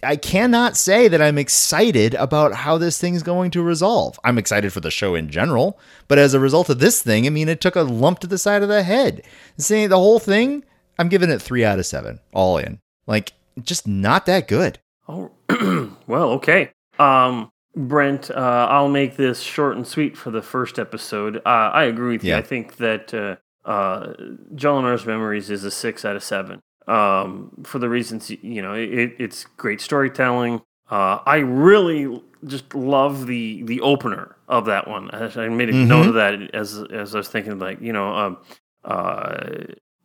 I, 0.04 0.16
cannot 0.16 0.76
say 0.76 1.08
that 1.08 1.20
I'm 1.20 1.38
excited 1.38 2.14
about 2.14 2.54
how 2.54 2.78
this 2.78 3.00
thing's 3.00 3.24
going 3.24 3.50
to 3.52 3.62
resolve. 3.62 4.20
I'm 4.22 4.38
excited 4.38 4.72
for 4.72 4.80
the 4.80 4.92
show 4.92 5.16
in 5.16 5.28
general, 5.28 5.78
but 6.06 6.18
as 6.18 6.34
a 6.34 6.40
result 6.40 6.68
of 6.68 6.78
this 6.78 7.02
thing, 7.02 7.26
I 7.26 7.30
mean, 7.30 7.48
it 7.48 7.60
took 7.60 7.74
a 7.74 7.82
lump 7.82 8.20
to 8.20 8.28
the 8.28 8.38
side 8.38 8.62
of 8.62 8.68
the 8.68 8.84
head. 8.84 9.22
Saying 9.56 9.88
the 9.88 9.98
whole 9.98 10.20
thing, 10.20 10.64
I'm 10.98 11.08
giving 11.08 11.30
it 11.30 11.42
three 11.42 11.64
out 11.64 11.80
of 11.80 11.86
seven, 11.86 12.20
all 12.32 12.58
in. 12.58 12.78
Like, 13.08 13.32
just 13.64 13.88
not 13.88 14.26
that 14.26 14.46
good. 14.46 14.78
Oh, 15.08 15.32
well, 16.06 16.30
okay. 16.32 16.70
Um, 17.00 17.50
Brent, 17.74 18.30
uh, 18.30 18.66
I'll 18.70 18.88
make 18.88 19.16
this 19.16 19.40
short 19.40 19.76
and 19.76 19.86
sweet 19.86 20.16
for 20.16 20.30
the 20.30 20.42
first 20.42 20.78
episode. 20.78 21.38
Uh, 21.38 21.70
I 21.72 21.84
agree 21.84 22.16
with 22.16 22.24
you. 22.24 22.34
I 22.34 22.42
think 22.42 22.76
that 22.76 23.14
uh, 23.14 23.36
uh, 23.68 24.12
Jolinar's 24.54 25.06
Memories 25.06 25.50
is 25.50 25.64
a 25.64 25.70
six 25.70 26.04
out 26.04 26.16
of 26.16 26.22
seven. 26.22 26.60
Um, 26.86 27.52
for 27.64 27.78
the 27.78 27.88
reasons 27.88 28.28
you 28.30 28.60
know, 28.60 28.74
it, 28.74 29.14
it's 29.18 29.44
great 29.56 29.80
storytelling. 29.80 30.60
Uh, 30.90 31.20
I 31.24 31.36
really 31.36 32.22
just 32.44 32.74
love 32.74 33.26
the 33.26 33.62
the 33.62 33.80
opener 33.80 34.36
of 34.48 34.66
that 34.66 34.88
one. 34.88 35.10
I 35.12 35.44
I 35.44 35.48
made 35.48 35.70
a 35.70 35.72
note 35.72 36.08
of 36.08 36.14
that 36.14 36.54
as 36.54 36.82
as 36.92 37.14
I 37.14 37.18
was 37.18 37.28
thinking, 37.28 37.58
like 37.58 37.80
you 37.80 37.92
know, 37.92 38.14
um, 38.14 38.38
uh, 38.84 39.48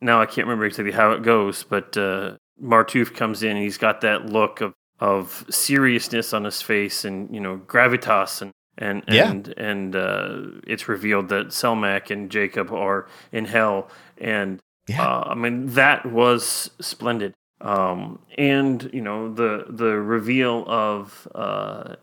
now 0.00 0.20
I 0.20 0.26
can't 0.26 0.46
remember 0.46 0.64
exactly 0.64 0.92
how 0.92 1.10
it 1.10 1.22
goes, 1.22 1.64
but 1.64 1.96
uh, 1.96 2.36
Martouf 2.62 3.14
comes 3.14 3.42
in 3.42 3.56
and 3.56 3.62
he's 3.62 3.78
got 3.78 4.00
that 4.02 4.26
look 4.26 4.60
of 4.60 4.74
of 5.00 5.44
seriousness 5.50 6.32
on 6.32 6.44
his 6.44 6.60
face 6.62 7.04
and 7.04 7.32
you 7.34 7.40
know 7.40 7.58
gravitas 7.66 8.40
and 8.42 8.52
and 8.76 9.04
Yeah. 9.08 9.30
and 9.30 9.48
and 9.56 9.96
uh, 9.96 10.38
it's 10.66 10.88
revealed 10.88 11.28
that 11.30 11.48
Selmak 11.48 12.10
and 12.10 12.30
Jacob 12.30 12.72
are 12.72 13.06
in 13.32 13.44
hell 13.46 13.88
and 14.18 14.60
Yeah. 14.88 15.04
uh, 15.06 15.24
I 15.30 15.34
mean 15.34 15.66
that 15.74 16.06
was 16.06 16.70
splendid 16.80 17.34
um, 17.60 18.20
and 18.36 18.88
you 18.92 19.00
know 19.02 19.32
the 19.32 19.66
the 19.68 19.96
reveal 20.00 20.64
of 20.68 21.26
uh, 21.34 21.96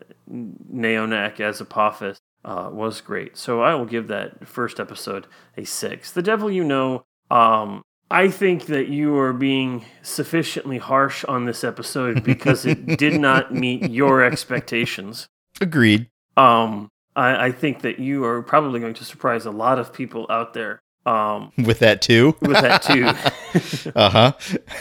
Neonac 0.72 1.40
as 1.40 1.60
Apophis 1.60 2.18
uh, 2.44 2.68
was 2.72 3.00
great 3.00 3.36
so 3.36 3.60
I 3.62 3.74
will 3.74 3.86
give 3.86 4.08
that 4.08 4.46
first 4.46 4.78
episode 4.80 5.26
a 5.56 5.64
six 5.64 6.10
the 6.12 6.22
devil 6.22 6.50
you 6.50 6.64
know 6.64 7.04
um, 7.30 7.82
I 8.10 8.28
think 8.28 8.66
that 8.66 8.88
you 8.88 9.16
are 9.18 9.32
being 9.32 9.84
sufficiently 10.02 10.78
harsh 10.78 11.24
on 11.24 11.44
this 11.44 11.64
episode 11.64 12.22
because 12.22 12.64
it 12.64 12.98
did 12.98 13.14
not 13.20 13.52
meet 13.52 13.90
your 13.90 14.22
expectations. 14.22 15.28
Agreed. 15.60 16.08
Um, 16.36 16.88
I, 17.16 17.46
I 17.46 17.52
think 17.52 17.82
that 17.82 17.98
you 17.98 18.24
are 18.24 18.42
probably 18.42 18.78
going 18.80 18.94
to 18.94 19.04
surprise 19.04 19.46
a 19.46 19.50
lot 19.50 19.78
of 19.78 19.92
people 19.92 20.26
out 20.30 20.54
there 20.54 20.80
um, 21.06 21.52
With 21.64 21.78
that 21.78 22.02
too. 22.02 22.36
with 22.42 22.60
that 22.60 22.82
too. 22.82 23.90
uh 23.94 24.10
huh. 24.10 24.32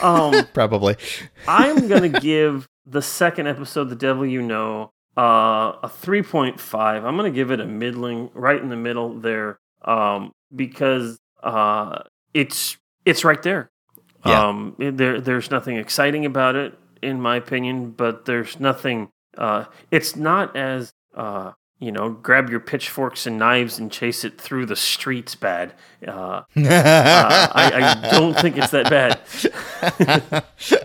um, 0.01 0.47
Probably. 0.53 0.95
I'm 1.47 1.87
going 1.87 2.11
to 2.11 2.19
give 2.19 2.67
the 2.85 3.01
second 3.01 3.47
episode, 3.47 3.85
The 3.89 3.95
Devil 3.95 4.25
You 4.25 4.41
Know, 4.41 4.91
uh, 5.17 5.77
a 5.83 5.89
3.5. 5.89 7.03
I'm 7.03 7.15
going 7.15 7.31
to 7.31 7.35
give 7.35 7.51
it 7.51 7.59
a 7.59 7.65
middling, 7.65 8.31
right 8.33 8.59
in 8.59 8.69
the 8.69 8.75
middle 8.75 9.13
there, 9.13 9.59
um, 9.83 10.31
because 10.53 11.19
uh, 11.43 11.99
it's 12.33 12.77
it's 13.05 13.23
right 13.23 13.41
there. 13.41 13.71
Yeah. 14.25 14.47
Um, 14.47 14.75
there 14.77 15.21
there's 15.21 15.51
nothing 15.51 15.77
exciting 15.77 16.25
about 16.25 16.55
it, 16.55 16.77
in 17.01 17.21
my 17.21 17.37
opinion, 17.37 17.91
but 17.91 18.25
there's 18.25 18.59
nothing. 18.59 19.09
Uh, 19.37 19.65
it's 19.91 20.15
not 20.15 20.55
as 20.55 20.91
uh, 21.15 21.51
you 21.79 21.91
know, 21.91 22.09
grab 22.09 22.49
your 22.49 22.61
pitchforks 22.61 23.27
and 23.27 23.37
knives 23.37 23.79
and 23.79 23.91
chase 23.91 24.23
it 24.23 24.39
through 24.39 24.65
the 24.65 24.75
streets. 24.75 25.35
Bad. 25.35 25.73
Uh, 26.07 26.11
uh, 26.11 26.43
I, 26.55 27.97
I 28.03 28.11
don't 28.11 28.33
think 28.33 28.57
it's 28.57 28.71
that 28.71 28.89
bad. 28.89 29.19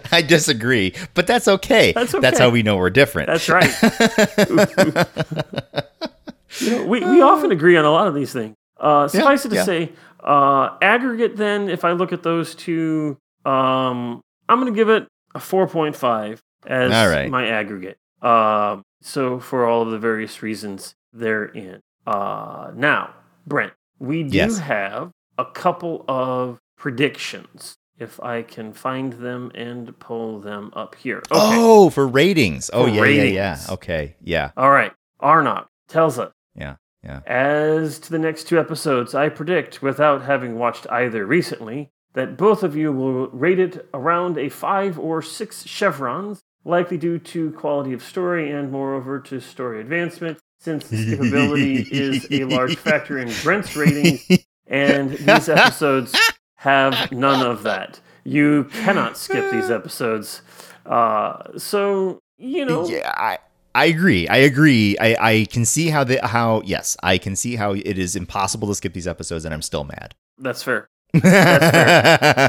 I 0.13 0.23
disagree, 0.23 0.95
but 1.15 1.27
that's 1.27 1.47
okay. 1.47 1.93
That's 1.93 2.15
okay. 2.15 2.21
That's 2.21 2.39
how 2.39 2.51
we 2.51 2.63
know 2.63 2.77
we're 2.77 2.91
different. 2.91 3.29
That's 3.29 3.49
right. 3.49 3.71
you 6.61 6.71
know, 6.71 6.87
we, 6.87 7.05
we 7.05 7.23
often 7.23 7.53
agree 7.53 7.77
on 7.77 7.85
a 7.85 7.91
lot 7.91 8.09
of 8.09 8.15
these 8.15 8.33
things. 8.33 8.57
Uh, 8.81 9.07
suffice 9.09 9.44
it 9.44 9.51
to 9.51 9.57
yeah. 9.57 9.65
say, 9.65 9.93
uh, 10.24 10.77
aggregate 10.82 11.36
then, 11.36 11.69
if 11.69 11.85
I 11.85 11.93
look 11.93 12.12
at 12.12 12.23
those 12.23 12.55
two, 12.55 13.16
um, 13.44 14.20
I'm 14.48 14.61
going 14.61 14.73
to 14.73 14.77
give 14.77 14.89
it 14.89 15.07
a 15.35 15.39
4.5 15.39 16.39
as 16.66 16.90
right. 16.90 17.31
my 17.31 17.47
aggregate. 17.48 17.97
Um 18.23 18.82
so, 19.02 19.40
for 19.40 19.65
all 19.66 19.81
of 19.82 19.90
the 19.90 19.98
various 19.98 20.43
reasons 20.43 20.94
therein. 21.12 21.81
Uh, 22.07 22.70
now, 22.74 23.15
Brent, 23.47 23.73
we 23.98 24.23
do 24.24 24.36
Yes. 24.36 24.59
have 24.59 25.11
a 25.39 25.44
couple 25.47 26.05
of 26.07 26.59
predictions. 26.77 27.77
If 27.98 28.19
I 28.23 28.43
can 28.43 28.73
find 28.73 29.12
them 29.15 29.51
and 29.55 29.98
pull 29.98 30.39
them 30.40 30.70
up 30.74 30.94
here. 30.94 31.19
Okay. 31.19 31.27
Oh, 31.32 31.90
for 31.90 32.07
ratings. 32.09 32.70
Oh, 32.73 32.85
For 32.85 32.89
yeah, 32.90 33.05
yeah, 33.05 33.23
yeah. 33.24 33.59
Okay, 33.70 34.16
yeah, 34.23 34.51
All 34.57 34.70
right. 34.70 34.93
Arnott 35.20 35.66
tells 35.89 36.19
us. 36.19 36.32
yeah, 36.55 36.77
yeah. 37.03 37.21
As 37.27 37.99
to 38.01 38.11
the 38.11 38.19
next 38.19 38.45
two 38.45 38.59
episodes, 38.59 39.15
I 39.15 39.29
predict, 39.29 39.83
without 39.83 40.23
having 40.23 40.59
watched 40.59 40.87
either 40.91 41.25
recently, 41.25 41.91
that 42.13 42.37
both 42.37 42.63
of 42.63 42.77
you 42.77 42.93
will 42.93 43.29
rate 43.29 43.59
it 43.59 43.89
around 43.95 44.37
a 44.37 44.49
five 44.49 44.99
or 44.99 45.23
six 45.23 45.65
chevrons, 45.65 46.41
likely 46.65 46.99
due 46.99 47.19
to 47.19 47.53
quality 47.53 47.93
of 47.93 48.03
story 48.03 48.51
and, 48.51 48.71
moreover, 48.71 49.19
to 49.21 49.41
story 49.41 49.81
advancement, 49.81 50.39
since 50.59 50.85
skippability 50.91 51.89
is 51.91 52.27
a 52.31 52.45
large 52.45 52.77
factor 52.77 53.19
in 53.19 53.33
Brent's 53.43 53.75
ratings, 53.75 54.29
and 54.67 55.11
these 55.19 55.49
episodes 55.49 56.15
have 56.57 57.11
none 57.11 57.47
of 57.47 57.63
that. 57.63 58.01
You 58.25 58.65
cannot 58.65 59.17
skip 59.17 59.51
these 59.51 59.71
episodes. 59.71 60.43
Uh, 60.85 61.57
so, 61.57 62.21
you 62.37 62.67
know, 62.67 62.87
Yeah, 62.87 63.11
I, 63.17 63.39
I 63.75 63.87
agree. 63.87 64.27
I 64.29 64.39
agree. 64.39 64.97
I, 64.99 65.17
I 65.21 65.45
can 65.47 65.65
see 65.65 65.89
how 65.89 66.05
the 66.05 66.25
how 66.27 66.63
yes, 66.65 66.97
I 67.03 67.19
can 67.19 67.37
see 67.37 67.57
how 67.57 67.73
it 67.73 67.99
is 67.99 68.17
impossible 68.17 68.69
to 68.69 68.75
skip 68.75 68.93
these 68.93 69.07
episodes, 69.07 69.45
and 69.45 69.55
I'm 69.55 69.63
still 69.63 69.85
mad. 69.85 70.15
that's 70.39 70.63
fair. 70.63 70.89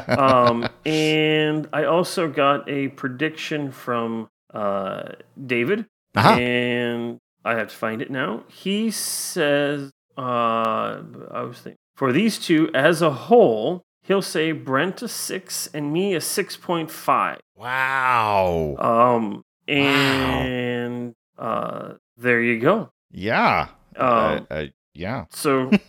um, 0.08 0.68
and 0.86 1.68
I 1.72 1.84
also 1.84 2.28
got 2.28 2.68
a 2.68 2.88
prediction 2.88 3.72
from 3.72 4.28
uh, 4.54 5.12
David, 5.46 5.86
uh-huh. 6.14 6.34
and 6.38 7.18
I 7.44 7.54
have 7.56 7.68
to 7.68 7.76
find 7.76 8.00
it 8.02 8.10
now. 8.10 8.44
He 8.48 8.90
says, 8.90 9.90
uh, 10.16 10.20
I 10.20 11.42
was 11.42 11.58
thinking, 11.58 11.78
for 11.96 12.12
these 12.12 12.38
two 12.38 12.70
as 12.72 13.02
a 13.02 13.10
whole, 13.10 13.82
he'll 14.02 14.22
say 14.22 14.52
Brent 14.52 15.02
a 15.02 15.08
six 15.08 15.68
and 15.74 15.92
me 15.92 16.14
a 16.14 16.20
6.5. 16.20 17.38
Wow. 17.56 18.76
Um, 18.78 19.42
and 19.68 21.14
uh, 21.38 21.94
there 22.16 22.42
you 22.42 22.58
go. 22.60 22.90
yeah. 23.10 23.68
Um, 23.96 24.46
Uh, 24.50 24.54
uh, 24.54 24.66
yeah. 24.94 25.24
so 25.30 25.70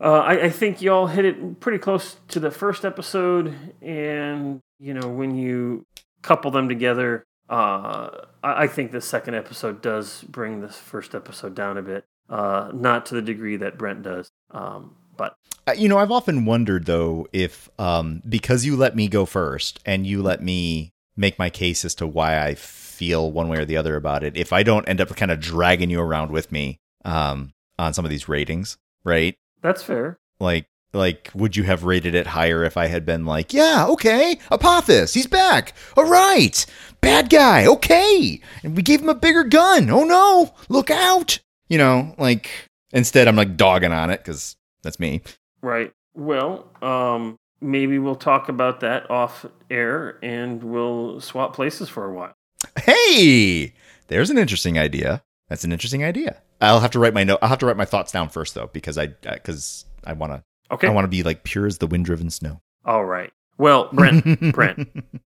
Uh, 0.00 0.20
I, 0.20 0.44
I 0.44 0.50
think 0.50 0.80
y'all 0.80 1.08
hit 1.08 1.24
it 1.24 1.58
pretty 1.58 1.78
close 1.78 2.18
to 2.28 2.38
the 2.38 2.52
first 2.52 2.84
episode, 2.84 3.52
and 3.82 4.60
you 4.78 4.94
know 4.94 5.08
when 5.08 5.34
you 5.34 5.84
couple 6.22 6.52
them 6.52 6.68
together, 6.68 7.24
uh, 7.50 8.10
I, 8.44 8.62
I 8.64 8.66
think 8.68 8.92
the 8.92 9.00
second 9.00 9.34
episode 9.34 9.82
does 9.82 10.22
bring 10.22 10.60
this 10.60 10.76
first 10.76 11.16
episode 11.16 11.56
down 11.56 11.78
a 11.78 11.82
bit. 11.82 12.04
Uh, 12.28 12.70
not 12.72 13.06
to 13.06 13.16
the 13.16 13.22
degree 13.22 13.56
that 13.56 13.76
Brent 13.76 14.02
does, 14.04 14.30
um, 14.52 14.94
but 15.16 15.34
Uh, 15.66 15.72
You 15.72 15.88
know, 15.88 15.98
I've 15.98 16.12
often 16.12 16.44
wondered 16.44 16.86
though 16.86 17.26
if 17.32 17.68
um 17.80 18.22
because 18.28 18.64
you 18.64 18.76
let 18.76 18.94
me 18.94 19.08
go 19.08 19.24
first 19.26 19.80
and 19.84 20.06
you 20.06 20.22
let 20.22 20.40
me 20.40 20.92
make 21.18 21.38
my 21.38 21.50
case 21.50 21.84
as 21.84 21.94
to 21.96 22.06
why 22.06 22.38
I 22.40 22.54
feel 22.54 23.30
one 23.30 23.48
way 23.48 23.58
or 23.58 23.64
the 23.64 23.76
other 23.76 23.96
about 23.96 24.24
it, 24.24 24.36
if 24.36 24.52
I 24.52 24.62
don't 24.62 24.88
end 24.88 25.00
up 25.00 25.14
kind 25.16 25.30
of 25.30 25.40
dragging 25.40 25.90
you 25.90 26.00
around 26.00 26.30
with 26.30 26.50
me 26.52 26.78
um 27.04 27.52
on 27.78 27.94
some 27.94 28.04
of 28.04 28.10
these 28.10 28.28
ratings, 28.28 28.78
right? 29.04 29.34
that's 29.62 29.82
fair. 29.82 30.18
Like 30.40 30.66
like 30.94 31.30
would 31.34 31.56
you 31.56 31.64
have 31.64 31.84
rated 31.84 32.14
it 32.14 32.28
higher 32.28 32.64
if 32.64 32.76
I 32.76 32.86
had 32.86 33.04
been 33.04 33.26
like, 33.26 33.52
"Yeah, 33.52 33.86
okay, 33.88 34.38
Apophis, 34.50 35.12
he's 35.14 35.26
back. 35.26 35.74
All 35.96 36.04
right. 36.08 36.64
Bad 37.00 37.28
guy. 37.30 37.66
Okay." 37.66 38.40
And 38.62 38.76
we 38.76 38.82
gave 38.82 39.02
him 39.02 39.08
a 39.08 39.14
bigger 39.14 39.44
gun. 39.44 39.90
Oh 39.90 40.04
no. 40.04 40.54
Look 40.68 40.90
out. 40.90 41.40
You 41.68 41.78
know, 41.78 42.14
like 42.18 42.48
instead 42.92 43.28
I'm 43.28 43.36
like 43.36 43.56
dogging 43.56 43.92
on 43.92 44.10
it 44.10 44.24
cuz 44.24 44.56
that's 44.82 44.98
me. 45.00 45.20
Right. 45.60 45.92
Well, 46.14 46.66
um, 46.82 47.36
maybe 47.60 47.98
we'll 47.98 48.16
talk 48.16 48.48
about 48.48 48.80
that 48.80 49.10
off 49.10 49.46
air, 49.70 50.18
and 50.22 50.62
we'll 50.62 51.20
swap 51.20 51.54
places 51.54 51.88
for 51.88 52.04
a 52.04 52.12
while. 52.12 52.34
Hey, 52.80 53.74
there's 54.08 54.30
an 54.30 54.38
interesting 54.38 54.78
idea. 54.78 55.22
That's 55.48 55.64
an 55.64 55.72
interesting 55.72 56.04
idea. 56.04 56.42
I'll 56.60 56.80
have 56.80 56.90
to 56.92 56.98
write 56.98 57.14
my 57.14 57.24
note. 57.24 57.38
I'll 57.42 57.48
have 57.48 57.58
to 57.58 57.66
write 57.66 57.76
my 57.76 57.84
thoughts 57.84 58.12
down 58.12 58.28
first, 58.28 58.54
though, 58.54 58.68
because 58.72 58.98
I 58.98 59.06
because 59.06 59.84
I 60.04 60.12
want 60.12 60.32
to. 60.32 60.42
Okay. 60.70 60.86
I 60.86 60.90
want 60.90 61.04
to 61.04 61.08
be 61.08 61.22
like 61.22 61.44
pure 61.44 61.66
as 61.66 61.78
the 61.78 61.86
wind-driven 61.86 62.30
snow. 62.30 62.60
All 62.84 63.04
right. 63.04 63.32
Well, 63.56 63.88
Brent, 63.92 64.52
Brent. 64.52 64.88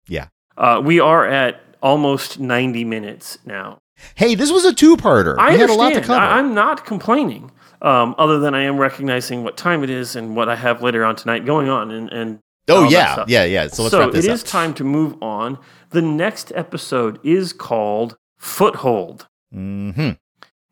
Yeah. 0.09 0.29
Uh, 0.57 0.81
we 0.85 1.01
are 1.01 1.27
at 1.27 1.61
almost 1.83 2.41
90 2.41 2.85
minutes 2.85 3.39
now. 3.45 3.79
Hey, 4.15 4.35
this 4.35 4.51
was 4.51 4.65
a 4.65 4.73
two-parter. 4.73 5.37
I 5.39 5.53
we 5.53 5.59
had 5.59 5.71
a 5.71 5.75
lot 5.75 5.93
to 5.93 6.01
cover. 6.01 6.21
I, 6.21 6.39
am 6.39 6.55
not 6.55 6.85
complaining, 6.85 7.51
um, 7.83 8.15
other 8.19 8.39
than 8.39 8.55
I 8.55 8.63
am 8.63 8.79
recognizing 8.79 9.45
what 9.45 9.57
time 9.57 9.85
it 9.85 9.91
is 9.91 10.17
and 10.17 10.35
what 10.37 10.49
I 10.49 10.57
have 10.57 10.83
later 10.83 11.05
on 11.05 11.17
tonight 11.17 11.45
going 11.45 11.69
on. 11.69 11.91
And, 11.91 12.11
and 12.11 12.39
oh 12.69 12.89
yeah, 12.89 13.25
yeah, 13.29 13.45
yeah. 13.45 13.69
So 13.69 13.83
let's 13.83 13.91
so 13.93 14.01
wrap 14.01 14.13
this 14.13 14.25
it 14.25 14.31
up. 14.31 14.35
is 14.35 14.43
time 14.43 14.75
to 14.75 14.85
move 14.85 15.17
on. 15.23 15.59
The 15.91 16.03
next 16.03 16.53
episode 16.55 17.19
is 17.25 17.53
called 17.53 18.17
Foothold. 18.39 19.27
hmm 19.53 20.11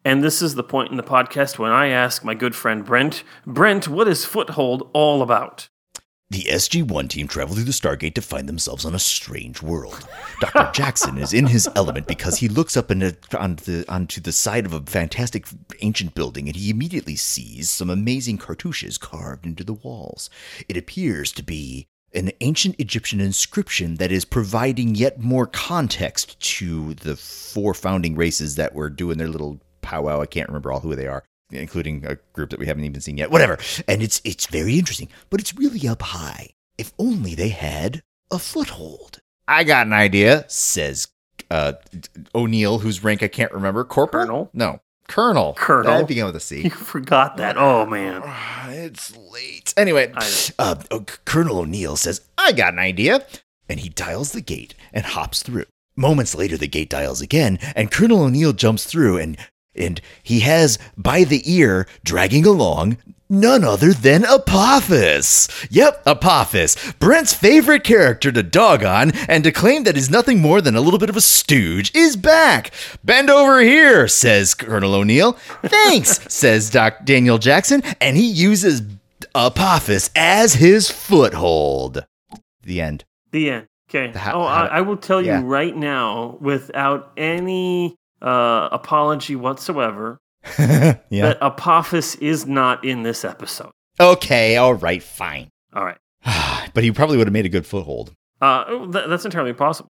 And 0.05 0.23
this 0.23 0.43
is 0.43 0.55
the 0.55 0.63
point 0.63 0.91
in 0.91 0.97
the 0.97 1.03
podcast 1.03 1.59
when 1.59 1.73
I 1.73 1.89
ask 1.89 2.25
my 2.25 2.35
good 2.35 2.55
friend 2.55 2.85
Brent, 2.85 3.23
Brent, 3.47 3.89
what 3.89 4.09
is 4.09 4.25
Foothold 4.25 4.89
all 4.93 5.23
about? 5.23 5.69
The 6.29 6.49
SG-1 6.51 7.09
team 7.09 7.29
travel 7.29 7.55
through 7.55 7.65
the 7.65 7.71
Stargate 7.71 8.15
to 8.15 8.21
find 8.21 8.49
themselves 8.49 8.85
on 8.85 8.97
a 8.97 8.99
strange 8.99 9.63
world. 9.63 10.09
Dr. 10.41 10.71
Jackson 10.75 11.19
is 11.19 11.33
in 11.33 11.47
his 11.47 11.69
element 11.77 12.09
because 12.09 12.39
he 12.39 12.49
looks 12.49 12.77
up 12.77 12.91
in 12.91 13.01
a, 13.01 13.13
on 13.39 13.57
the, 13.57 13.85
onto 13.89 14.21
the 14.21 14.33
side 14.33 14.67
of 14.67 14.73
a 14.73 14.81
fantastic 14.81 15.47
ancient 15.83 16.15
building 16.15 16.49
and 16.49 16.57
he 16.57 16.69
immediately 16.69 17.15
sees 17.15 17.71
some 17.71 17.89
amazing 17.89 18.39
cartouches 18.39 18.99
carved 18.99 19.47
into 19.47 19.63
the 19.63 19.75
walls. 19.75 20.29
It 20.69 20.77
appears 20.77 21.31
to 21.31 21.45
be 21.45 21.87
an 22.13 22.33
ancient 22.41 22.75
Egyptian 22.81 23.21
inscription 23.21 23.95
that 23.97 24.11
is 24.11 24.25
providing 24.25 24.97
yet 24.97 25.21
more 25.21 25.47
context 25.47 26.41
to 26.41 26.95
the 26.95 27.15
four 27.15 27.73
founding 27.73 28.17
races 28.17 28.57
that 28.57 28.75
were 28.75 28.91
doing 28.91 29.19
their 29.19 29.29
little 29.29 29.61
powwow. 29.81 30.21
I 30.21 30.27
can't 30.27 30.49
remember 30.49 30.73
all 30.73 30.81
who 30.81 30.97
they 30.97 31.07
are, 31.07 31.23
including 31.51 32.05
a 32.07 32.17
group 32.33 32.51
that 32.51 32.59
we 32.59 32.67
haven't 32.67 32.85
even 32.85 33.01
seen 33.01 33.17
yet. 33.19 33.31
Whatever. 33.31 33.59
And 33.89 34.03
it's 34.03 34.21
it's 34.25 34.47
very 34.47 34.79
interesting, 34.79 35.09
but 35.31 35.41
it's 35.41 35.55
really 35.57 35.87
up 35.89 36.03
high. 36.03 36.51
If 36.79 36.93
only 36.99 37.35
they 37.35 37.49
had 37.51 38.03
a 38.31 38.39
foothold. 38.39 39.21
I 39.49 39.65
got 39.65 39.87
an 39.87 39.93
idea, 39.93 40.45
says 40.49 41.09
uh, 41.51 41.75
O'Neill, 42.35 42.79
whose 42.81 43.05
rank 43.05 43.23
I 43.23 43.29
can't 43.29 43.53
remember. 43.53 43.85
Corporal? 43.85 44.25
Colonel? 44.27 44.51
No. 44.53 44.81
Colonel. 45.09 45.55
Colonel. 45.55 45.99
That 45.99 46.09
began 46.09 46.27
with 46.27 46.37
a 46.37 46.41
C. 46.41 46.63
You 46.65 46.71
forgot 46.71 47.37
that. 47.37 47.57
Oh 47.57 47.87
man. 47.87 48.23
It's 48.69 49.17
late. 49.17 49.73
Anyway, 49.77 50.13
I 50.15 50.21
know. 50.29 50.47
uh, 50.59 50.75
uh, 50.91 50.99
Colonel 51.25 51.59
O'Neill 51.61 51.97
says, 51.97 52.21
I 52.37 52.53
got 52.53 52.73
an 52.73 52.79
idea. 52.81 53.25
And 53.69 53.81
he 53.81 53.89
dials 53.89 54.33
the 54.33 54.41
gate 54.41 54.75
and 54.93 55.05
hops 55.05 55.43
through. 55.43 55.65
Moments 55.97 56.35
later, 56.35 56.57
the 56.57 56.69
gate 56.69 56.91
dials 56.91 57.21
again, 57.21 57.59
and 57.75 57.91
Colonel 57.91 58.23
O'Neill 58.25 58.53
jumps 58.53 58.85
through, 58.85 59.17
and 59.19 59.37
and 59.79 60.01
he 60.23 60.41
has 60.41 60.79
by 60.97 61.25
the 61.25 61.43
ear 61.51 61.87
dragging 62.05 62.47
along 62.47 62.99
none 63.29 63.65
other 63.65 63.93
than 63.93 64.25
Apophis. 64.25 65.49
Yep, 65.71 66.03
Apophis, 66.07 66.93
Brent's 66.99 67.35
favorite 67.35 67.85
character 67.85 68.31
to 68.31 68.43
dog 68.43 68.85
on 68.85 69.13
and 69.29 69.45
to 69.45 69.53
claim 69.53 69.85
that 69.85 69.97
he's 69.97 70.11
nothing 70.11 70.41
more 70.41 70.61
than 70.61 70.77
a 70.77 70.81
little 70.81 70.99
bit 70.99 71.11
of 71.11 71.17
a 71.17 71.21
stooge, 71.21 71.95
is 71.95 72.17
back. 72.17 72.73
Bend 73.05 73.31
over 73.31 73.61
here, 73.61 74.09
says 74.09 74.55
Colonel 74.55 74.95
O'Neill. 74.95 75.33
Thanks, 75.63 76.21
says 76.33 76.71
Doc 76.71 77.05
Daniel 77.05 77.39
Jackson, 77.39 77.83
and 78.01 78.17
he 78.17 78.27
uses 78.27 78.83
Apophis 79.35 80.11
as 80.15 80.55
his 80.55 80.91
foothold. 80.91 82.07
The 82.63 82.81
end. 82.81 83.05
The 83.33 83.51
end. 83.51 83.67
Okay. 83.89 84.11
The 84.11 84.19
ho- 84.19 84.33
oh, 84.35 84.43
I, 84.43 84.67
I 84.67 84.81
will 84.81 84.97
tell 84.97 85.23
you 85.23 85.35
right 85.35 85.77
now, 85.77 86.39
without 86.41 87.13
any 87.17 87.97
uh, 88.27 88.69
apology 88.73 89.37
whatsoever, 89.37 90.19
yeah. 90.59 90.97
that 91.11 91.39
Apophis 91.41 92.17
is 92.17 92.47
not 92.47 92.85
in 92.85 93.03
this 93.03 93.25
episode. 93.25 93.71
Okay, 93.99 94.57
all 94.57 94.75
right, 94.75 95.03
fine. 95.03 95.49
All 95.73 95.85
right. 95.85 95.99
but 96.75 96.85
he 96.85 96.91
probably 96.93 97.17
would 97.17 97.27
have 97.27 97.33
made 97.33 97.47
a 97.47 97.51
good 97.51 97.67
foothold. 97.67 98.13
Uh, 98.41 98.87
that, 98.89 99.09
that's 99.09 99.25
entirely 99.25 99.53
possible. 99.53 99.89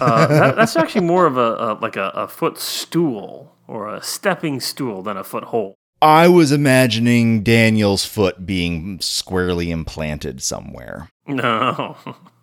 Uh, 0.00 0.26
that, 0.26 0.56
that's 0.56 0.76
actually 0.76 1.04
more 1.04 1.26
of 1.26 1.36
a, 1.36 1.40
a 1.40 1.78
like 1.80 1.96
a, 1.96 2.10
a 2.14 2.28
footstool 2.28 3.54
or 3.66 3.92
a 3.94 4.02
stepping 4.02 4.60
stool 4.60 5.02
than 5.02 5.16
a 5.16 5.24
foothold. 5.24 5.74
I 6.00 6.28
was 6.28 6.52
imagining 6.52 7.42
Daniel's 7.42 8.04
foot 8.04 8.44
being 8.44 9.00
squarely 9.00 9.70
implanted 9.70 10.42
somewhere. 10.42 11.08
No. 11.26 11.96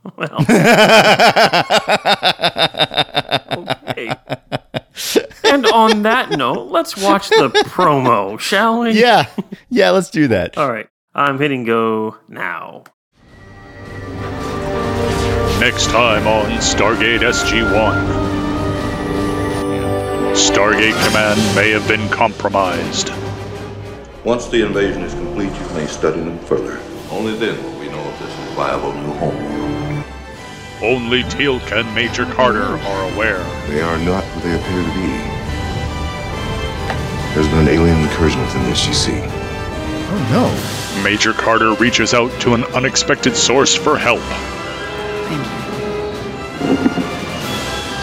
well, 0.18 0.46
okay. 3.90 4.14
And 5.44 5.66
on 5.68 6.04
that 6.04 6.32
note, 6.32 6.70
let's 6.72 6.96
watch 6.96 7.30
the 7.30 7.50
promo, 7.66 8.40
shall 8.40 8.82
we? 8.82 8.92
yeah, 8.92 9.26
yeah, 9.70 9.90
let's 9.90 10.10
do 10.10 10.28
that. 10.30 10.58
All 10.58 10.72
right. 10.72 10.88
I'm 11.14 11.38
hitting 11.40 11.66
go 11.66 12.16
now. 12.30 12.84
Next 15.60 15.88
time 15.88 16.26
on 16.26 16.50
Stargate 16.60 17.20
SG 17.20 17.64
1. 17.64 18.32
Stargate 20.34 21.08
Command 21.08 21.40
may 21.56 21.72
have 21.72 21.86
been 21.88 22.08
compromised. 22.10 23.12
Once 24.24 24.48
the 24.48 24.66
invasion 24.66 25.02
is 25.02 25.14
complete, 25.14 25.52
you 25.54 25.70
may 25.76 25.86
study 25.86 26.22
them 26.22 26.40
further. 26.40 26.80
Only 27.10 27.38
then 27.38 27.62
will 27.64 27.78
we 27.80 27.90
know 27.90 28.02
if 28.10 28.20
this 28.20 28.30
is 28.30 28.52
a 28.52 28.56
viable 28.56 28.94
new 28.94 29.14
home. 29.16 29.71
Only 30.82 31.24
Teal'c 31.24 31.72
and 31.72 31.94
Major 31.94 32.26
Carter 32.26 32.64
are 32.64 33.14
aware. 33.14 33.44
They 33.68 33.82
are 33.82 33.98
not 34.00 34.24
what 34.24 34.44
they 34.44 34.56
appear 34.56 34.82
to 34.82 34.94
be. 34.98 35.12
There's 37.36 37.48
been 37.48 37.60
an 37.60 37.68
alien 37.70 38.00
incursion 38.02 38.42
within 38.42 38.64
the 38.64 38.72
SGC. 38.72 39.22
Oh 40.14 40.20
no. 40.34 41.04
Major 41.04 41.34
Carter 41.34 41.74
reaches 41.76 42.14
out 42.14 42.32
to 42.42 42.54
an 42.56 42.64
unexpected 42.76 43.36
source 43.36 43.76
for 43.76 43.98
help. 43.98 44.20
Thank 45.30 45.46
you. 45.46 45.62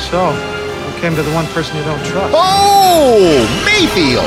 So, 0.08 0.30
you 0.32 1.00
came 1.00 1.14
to 1.16 1.22
the 1.22 1.32
one 1.34 1.46
person 1.48 1.76
you 1.76 1.84
don't 1.84 2.02
trust. 2.06 2.32
Oh, 2.34 3.44
Mayfield! 3.66 4.24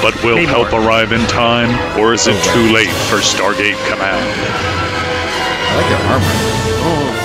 But 0.00 0.14
will 0.24 0.36
Maybe 0.36 0.46
help 0.46 0.70
more. 0.70 0.80
arrive 0.86 1.12
in 1.12 1.20
time, 1.26 1.68
or 2.00 2.14
is 2.14 2.26
it 2.28 2.36
Oh, 2.38 2.54
too 2.54 2.72
late 2.72 2.88
for 3.10 3.16
Stargate 3.20 3.76
Command? 3.90 4.24
I 4.24 5.76
like 5.76 5.88
their 5.90 6.06
armor. 6.08 6.34
Oh. 6.88 7.15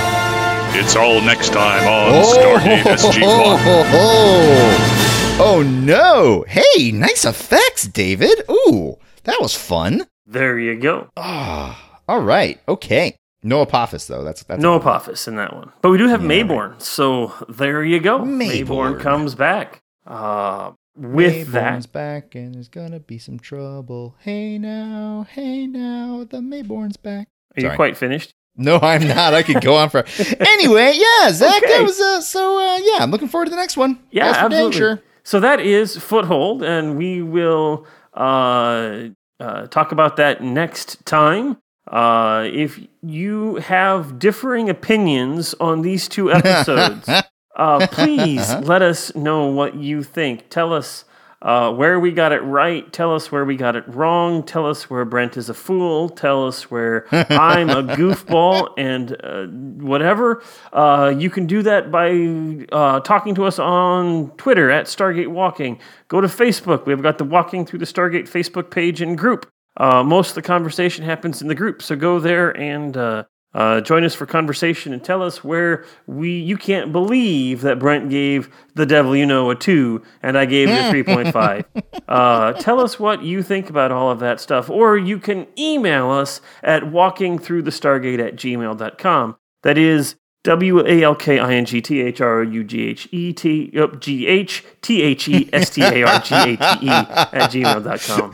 It's 0.73 0.95
all 0.95 1.19
next 1.22 1.49
time 1.49 1.85
on 1.85 2.23
Stargate 2.23 2.84
SG 2.84 3.22
1. 3.22 3.30
oh, 3.30 3.84
oh, 3.93 5.38
oh 5.41 5.64
no! 5.64 6.45
Hey, 6.48 6.91
nice 6.91 7.26
effects, 7.26 7.88
David. 7.88 8.41
Ooh, 8.49 8.98
that 9.23 9.41
was 9.41 9.53
fun. 9.53 10.07
There 10.26 10.57
you 10.57 10.80
go. 10.80 11.10
Ah, 11.18 11.99
all 12.07 12.22
right, 12.22 12.60
okay. 12.69 13.15
No 13.43 13.61
Apophis 13.61 14.07
though. 14.07 14.23
That's 14.23 14.43
that's 14.43 14.61
No 14.61 14.76
Apophis 14.76 15.27
in 15.27 15.35
that 15.35 15.53
one. 15.53 15.72
But 15.81 15.89
we 15.89 15.98
do 15.98 16.07
have 16.07 16.22
Maybourne. 16.22 16.81
So 16.81 17.34
there 17.49 17.84
you 17.84 17.99
go. 17.99 18.19
Maybourne. 18.19 18.65
Maybourne 18.65 18.99
comes 19.02 19.35
back. 19.35 19.81
Uh, 20.07 20.72
with 20.95 21.48
Maybourne's 21.49 21.85
that, 21.85 21.91
back 21.91 22.35
and 22.35 22.56
there's 22.56 22.69
gonna 22.69 22.99
be 22.99 23.18
some 23.18 23.39
trouble. 23.39 24.15
Hey 24.19 24.57
now, 24.57 25.26
hey 25.30 25.68
now, 25.68 26.26
the 26.30 26.38
Maybourne's 26.38 26.98
back. 26.98 27.27
are 27.57 27.61
you 27.61 27.72
quite 27.72 27.98
finished? 27.98 28.34
No, 28.61 28.77
I'm 28.81 29.07
not. 29.07 29.33
I 29.33 29.43
could 29.43 29.61
go 29.61 29.75
on 29.75 29.89
for. 29.89 30.03
Anyway, 30.39 30.93
yeah, 30.95 31.31
Zach, 31.31 31.57
Okay. 31.63 31.67
that 31.77 31.83
was 31.83 31.99
uh, 31.99 32.21
so. 32.21 32.57
Uh, 32.59 32.77
yeah, 32.77 32.97
I'm 33.03 33.11
looking 33.11 33.27
forward 33.27 33.45
to 33.45 33.49
the 33.51 33.55
next 33.57 33.77
one. 33.77 33.99
Yeah, 34.11 34.31
for 34.33 34.39
absolutely. 34.45 34.71
Danger. 34.71 35.03
So 35.23 35.39
that 35.39 35.59
is 35.59 35.97
Foothold, 35.97 36.63
and 36.63 36.97
we 36.97 37.21
will 37.21 37.85
uh, 38.13 39.09
uh, 39.39 39.67
talk 39.67 39.91
about 39.91 40.15
that 40.17 40.41
next 40.43 41.05
time. 41.05 41.57
Uh, 41.88 42.47
if 42.51 42.79
you 43.01 43.55
have 43.55 44.17
differing 44.19 44.69
opinions 44.69 45.53
on 45.59 45.81
these 45.81 46.07
two 46.07 46.31
episodes, 46.39 47.07
uh, 47.55 47.88
please 47.88 48.53
let 48.61 48.81
us 48.81 49.13
know 49.15 49.47
what 49.47 49.75
you 49.75 50.03
think. 50.03 50.49
Tell 50.49 50.73
us 50.73 51.05
uh, 51.41 51.73
where 51.73 51.99
we 51.99 52.11
got 52.11 52.31
it 52.31 52.41
right. 52.41 52.91
Tell 52.93 53.15
us 53.15 53.31
where 53.31 53.43
we 53.45 53.55
got 53.55 53.76
it 53.76 53.84
wrong. 53.88 54.43
Tell 54.43 54.68
us 54.68 54.89
where 54.89 55.05
Brent 55.05 55.38
is 55.38 55.49
a 55.49 55.53
fool. 55.53 56.09
Tell 56.09 56.47
us 56.47 56.69
where 56.69 57.07
I'm 57.11 57.69
a 57.69 57.84
goofball 57.84 58.73
and 58.77 59.15
uh, 59.23 59.47
whatever. 59.84 60.43
Uh, 60.72 61.13
you 61.18 61.30
can 61.30 61.47
do 61.47 61.63
that 61.63 61.91
by 61.91 62.68
uh, 62.72 62.99
talking 62.99 63.34
to 63.35 63.45
us 63.45 63.57
on 63.57 64.31
Twitter 64.38 64.69
at 64.69 64.85
Stargate 64.85 65.30
Walking. 65.30 65.80
Go 66.07 66.22
to 66.22 66.27
Facebook. 66.27 66.85
We've 66.85 67.01
got 67.01 67.18
the 67.18 67.23
Walking 67.23 67.65
Through 67.65 67.80
the 67.80 67.85
Stargate 67.85 68.30
Facebook 68.30 68.69
page 68.69 69.01
and 69.01 69.18
group. 69.18 69.49
Uh, 69.77 70.03
most 70.03 70.30
of 70.30 70.35
the 70.35 70.41
conversation 70.41 71.05
happens 71.05 71.41
in 71.41 71.47
the 71.47 71.55
group, 71.55 71.81
so 71.81 71.95
go 71.95 72.19
there 72.19 72.55
and 72.57 73.26
uh, 73.53 73.82
join 73.82 74.03
us 74.03 74.15
for 74.15 74.26
conversation 74.26 74.94
and 74.94 75.03
tell 75.03 75.22
us 75.22 75.44
where 75.44 75.86
we. 76.07 76.32
You 76.32 76.56
can't 76.56 76.91
believe 76.91 77.61
that 77.61 77.80
Brent 77.80 78.10
gave 78.10 78.49
the 78.76 78.86
devil 78.86 79.15
you 79.15 79.26
know 79.26 79.49
a 79.49 79.56
two, 79.56 80.02
and 80.23 80.38
I 80.38 80.45
gave 80.45 80.69
it 80.69 80.86
a 80.86 80.90
three 80.91 81.03
point 81.03 81.34
five. 81.34 81.65
Uh, 82.07 82.53
tell 82.53 82.80
us 82.80 82.99
what 82.99 83.23
you 83.23 83.44
think 83.44 83.69
about 83.69 83.91
all 83.91 84.10
of 84.10 84.19
that 84.19 84.40
stuff, 84.40 84.69
or 84.69 84.98
you 84.98 85.19
can 85.19 85.48
email 85.57 86.10
us 86.10 86.40
at 86.64 86.84
walkingthroughthestargate 86.84 88.26
at 88.26 88.36
gmail.com. 88.36 89.36
That 89.64 89.78
is 89.78 90.15
W 90.43 90.80
A 90.88 91.03
L 91.03 91.15
K 91.15 91.38
I 91.39 91.53
N 91.53 91.65
G 91.65 91.81
T 91.81 92.01
H 92.01 92.19
R 92.19 92.39
O 92.39 92.41
U 92.41 92.63
G 92.63 92.88
H 92.88 93.07
E 93.11 93.31
T 93.31 93.72
G 93.99 94.26
H 94.27 94.63
T 94.81 95.01
H 95.03 95.27
E 95.27 95.47
S 95.53 95.69
T 95.69 95.81
A 95.84 96.03
R 96.03 96.19
G 96.19 96.27
T 96.57 96.63
E 96.81 96.89
at 96.89 97.51
gmail.com. 97.51 98.34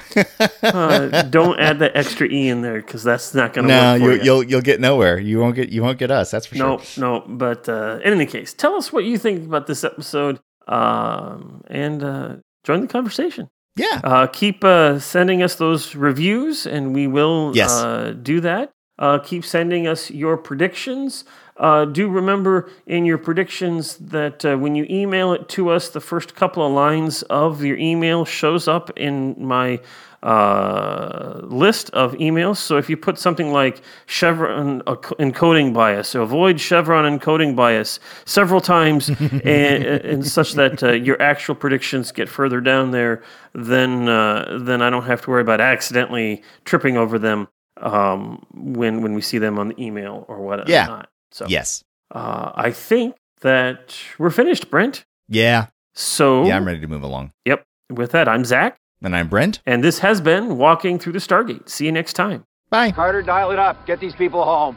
Uh, 0.64 1.22
don't 1.24 1.60
add 1.60 1.80
that 1.80 1.92
extra 1.96 2.28
E 2.28 2.48
in 2.48 2.62
there 2.62 2.82
because 2.82 3.04
that's 3.04 3.34
not 3.34 3.54
going 3.54 3.68
to 3.68 3.74
No, 3.74 3.94
work 3.94 4.00
for 4.02 4.06
you, 4.06 4.12
you. 4.14 4.24
you'll 4.24 4.44
you'll 4.44 4.62
get 4.62 4.80
nowhere. 4.80 5.20
You 5.20 5.40
won't 5.40 5.56
get 5.56 5.70
you 5.70 5.82
won't 5.84 5.98
get 5.98 6.10
us. 6.12 6.32
That's 6.32 6.46
for 6.46 6.56
No, 6.56 6.78
sure. 6.78 7.02
No, 7.04 7.20
no. 7.20 7.26
But 7.28 7.68
uh, 7.68 8.00
in 8.04 8.14
any 8.14 8.26
case, 8.26 8.54
tell 8.54 8.76
us 8.76 8.94
what 8.94 9.04
you 9.04 9.18
think 9.18 9.46
about 9.46 9.68
this 9.68 9.84
episode 9.84 10.40
um, 10.68 11.62
and 11.68 12.04
uh, 12.04 12.36
join 12.64 12.82
the 12.82 12.88
conversation. 12.88 13.50
Yeah. 13.76 14.02
Uh, 14.04 14.28
keep 14.28 14.64
uh, 14.64 14.98
sending 15.00 15.44
us 15.44 15.56
those 15.56 15.94
reviews, 15.94 16.66
and 16.66 16.96
we 16.96 17.06
will 17.06 17.52
Yes. 17.54 17.72
uh, 17.72 18.16
do 18.20 18.40
that. 18.42 18.72
Uh, 19.00 19.20
keep 19.20 19.46
sending 19.46 19.88
us 19.88 20.10
your 20.10 20.38
predictions. 20.38 21.24
Uh, 21.58 21.86
do 21.86 22.08
remember 22.08 22.70
in 22.86 23.06
your 23.06 23.18
predictions 23.18 23.98
that 23.98 24.46
uh, 24.46 24.56
when 24.56 24.76
you 24.76 24.86
email 24.90 25.34
it 25.34 25.50
to 25.50 25.70
us, 25.70 25.90
the 25.90 26.00
first 26.02 26.36
couple 26.36 26.66
of 26.66 26.72
lines 26.72 27.24
of 27.24 27.64
your 27.64 27.78
email 27.78 28.26
shows 28.26 28.68
up 28.68 28.92
in 28.98 29.36
my 29.38 29.80
uh, 30.24 31.40
list 31.44 31.90
of 31.92 32.14
emails. 32.14 32.58
So 32.58 32.78
if 32.78 32.90
you 32.90 32.98
put 32.98 33.20
something 33.20 33.52
like 33.52 33.82
Chevron 34.08 34.82
encoding 34.82 35.74
bias, 35.74 36.10
so 36.10 36.24
avoid 36.24 36.60
Chevron 36.60 37.20
encoding 37.20 37.56
bias 37.56 38.00
several 38.26 38.62
times, 38.62 39.10
and, 39.20 39.84
and 39.84 40.28
such 40.28 40.54
that 40.54 40.82
uh, 40.84 40.92
your 40.92 41.22
actual 41.22 41.56
predictions 41.56 42.12
get 42.12 42.30
further 42.30 42.62
down 42.62 42.92
there, 42.92 43.24
then 43.54 44.10
uh, 44.10 44.60
then 44.62 44.82
I 44.82 44.90
don't 44.90 45.06
have 45.06 45.22
to 45.22 45.30
worry 45.30 45.42
about 45.42 45.62
accidentally 45.62 46.44
tripping 46.66 46.98
over 46.98 47.20
them 47.20 47.48
um, 47.82 48.46
when 48.54 49.02
when 49.02 49.14
we 49.14 49.22
see 49.22 49.38
them 49.38 49.58
on 49.60 49.70
the 49.70 49.84
email 49.84 50.26
or 50.28 50.40
whatnot. 50.42 50.70
Yeah. 50.70 51.04
So 51.32 51.46
Yes. 51.48 51.84
uh, 52.12 52.52
I 52.56 52.72
think 52.72 53.16
that 53.42 53.96
we're 54.18 54.30
finished, 54.32 54.70
Brent. 54.70 55.06
Yeah. 55.28 55.68
So 55.94 56.46
Yeah, 56.46 56.56
I'm 56.58 56.66
ready 56.66 56.80
to 56.82 56.88
move 56.88 57.04
along. 57.04 57.32
Yep. 57.46 57.64
With 57.92 58.12
that, 58.12 58.28
I'm 58.28 58.44
Zach, 58.46 58.78
And 59.02 59.16
I'm 59.16 59.28
Brent. 59.28 59.62
and 59.66 59.84
this 59.84 60.00
has 60.00 60.22
been 60.22 60.58
Walking 60.58 61.00
Through 61.00 61.14
the 61.14 61.20
Stargate. 61.20 61.70
See 61.70 61.86
you 61.86 61.92
next 61.92 62.14
time. 62.14 62.44
Bye. 62.70 62.92
Carter, 62.92 63.22
dial 63.22 63.52
it 63.52 63.60
up. 63.60 63.86
Get 63.86 64.00
these 64.00 64.14
people 64.16 64.44
home. 64.44 64.76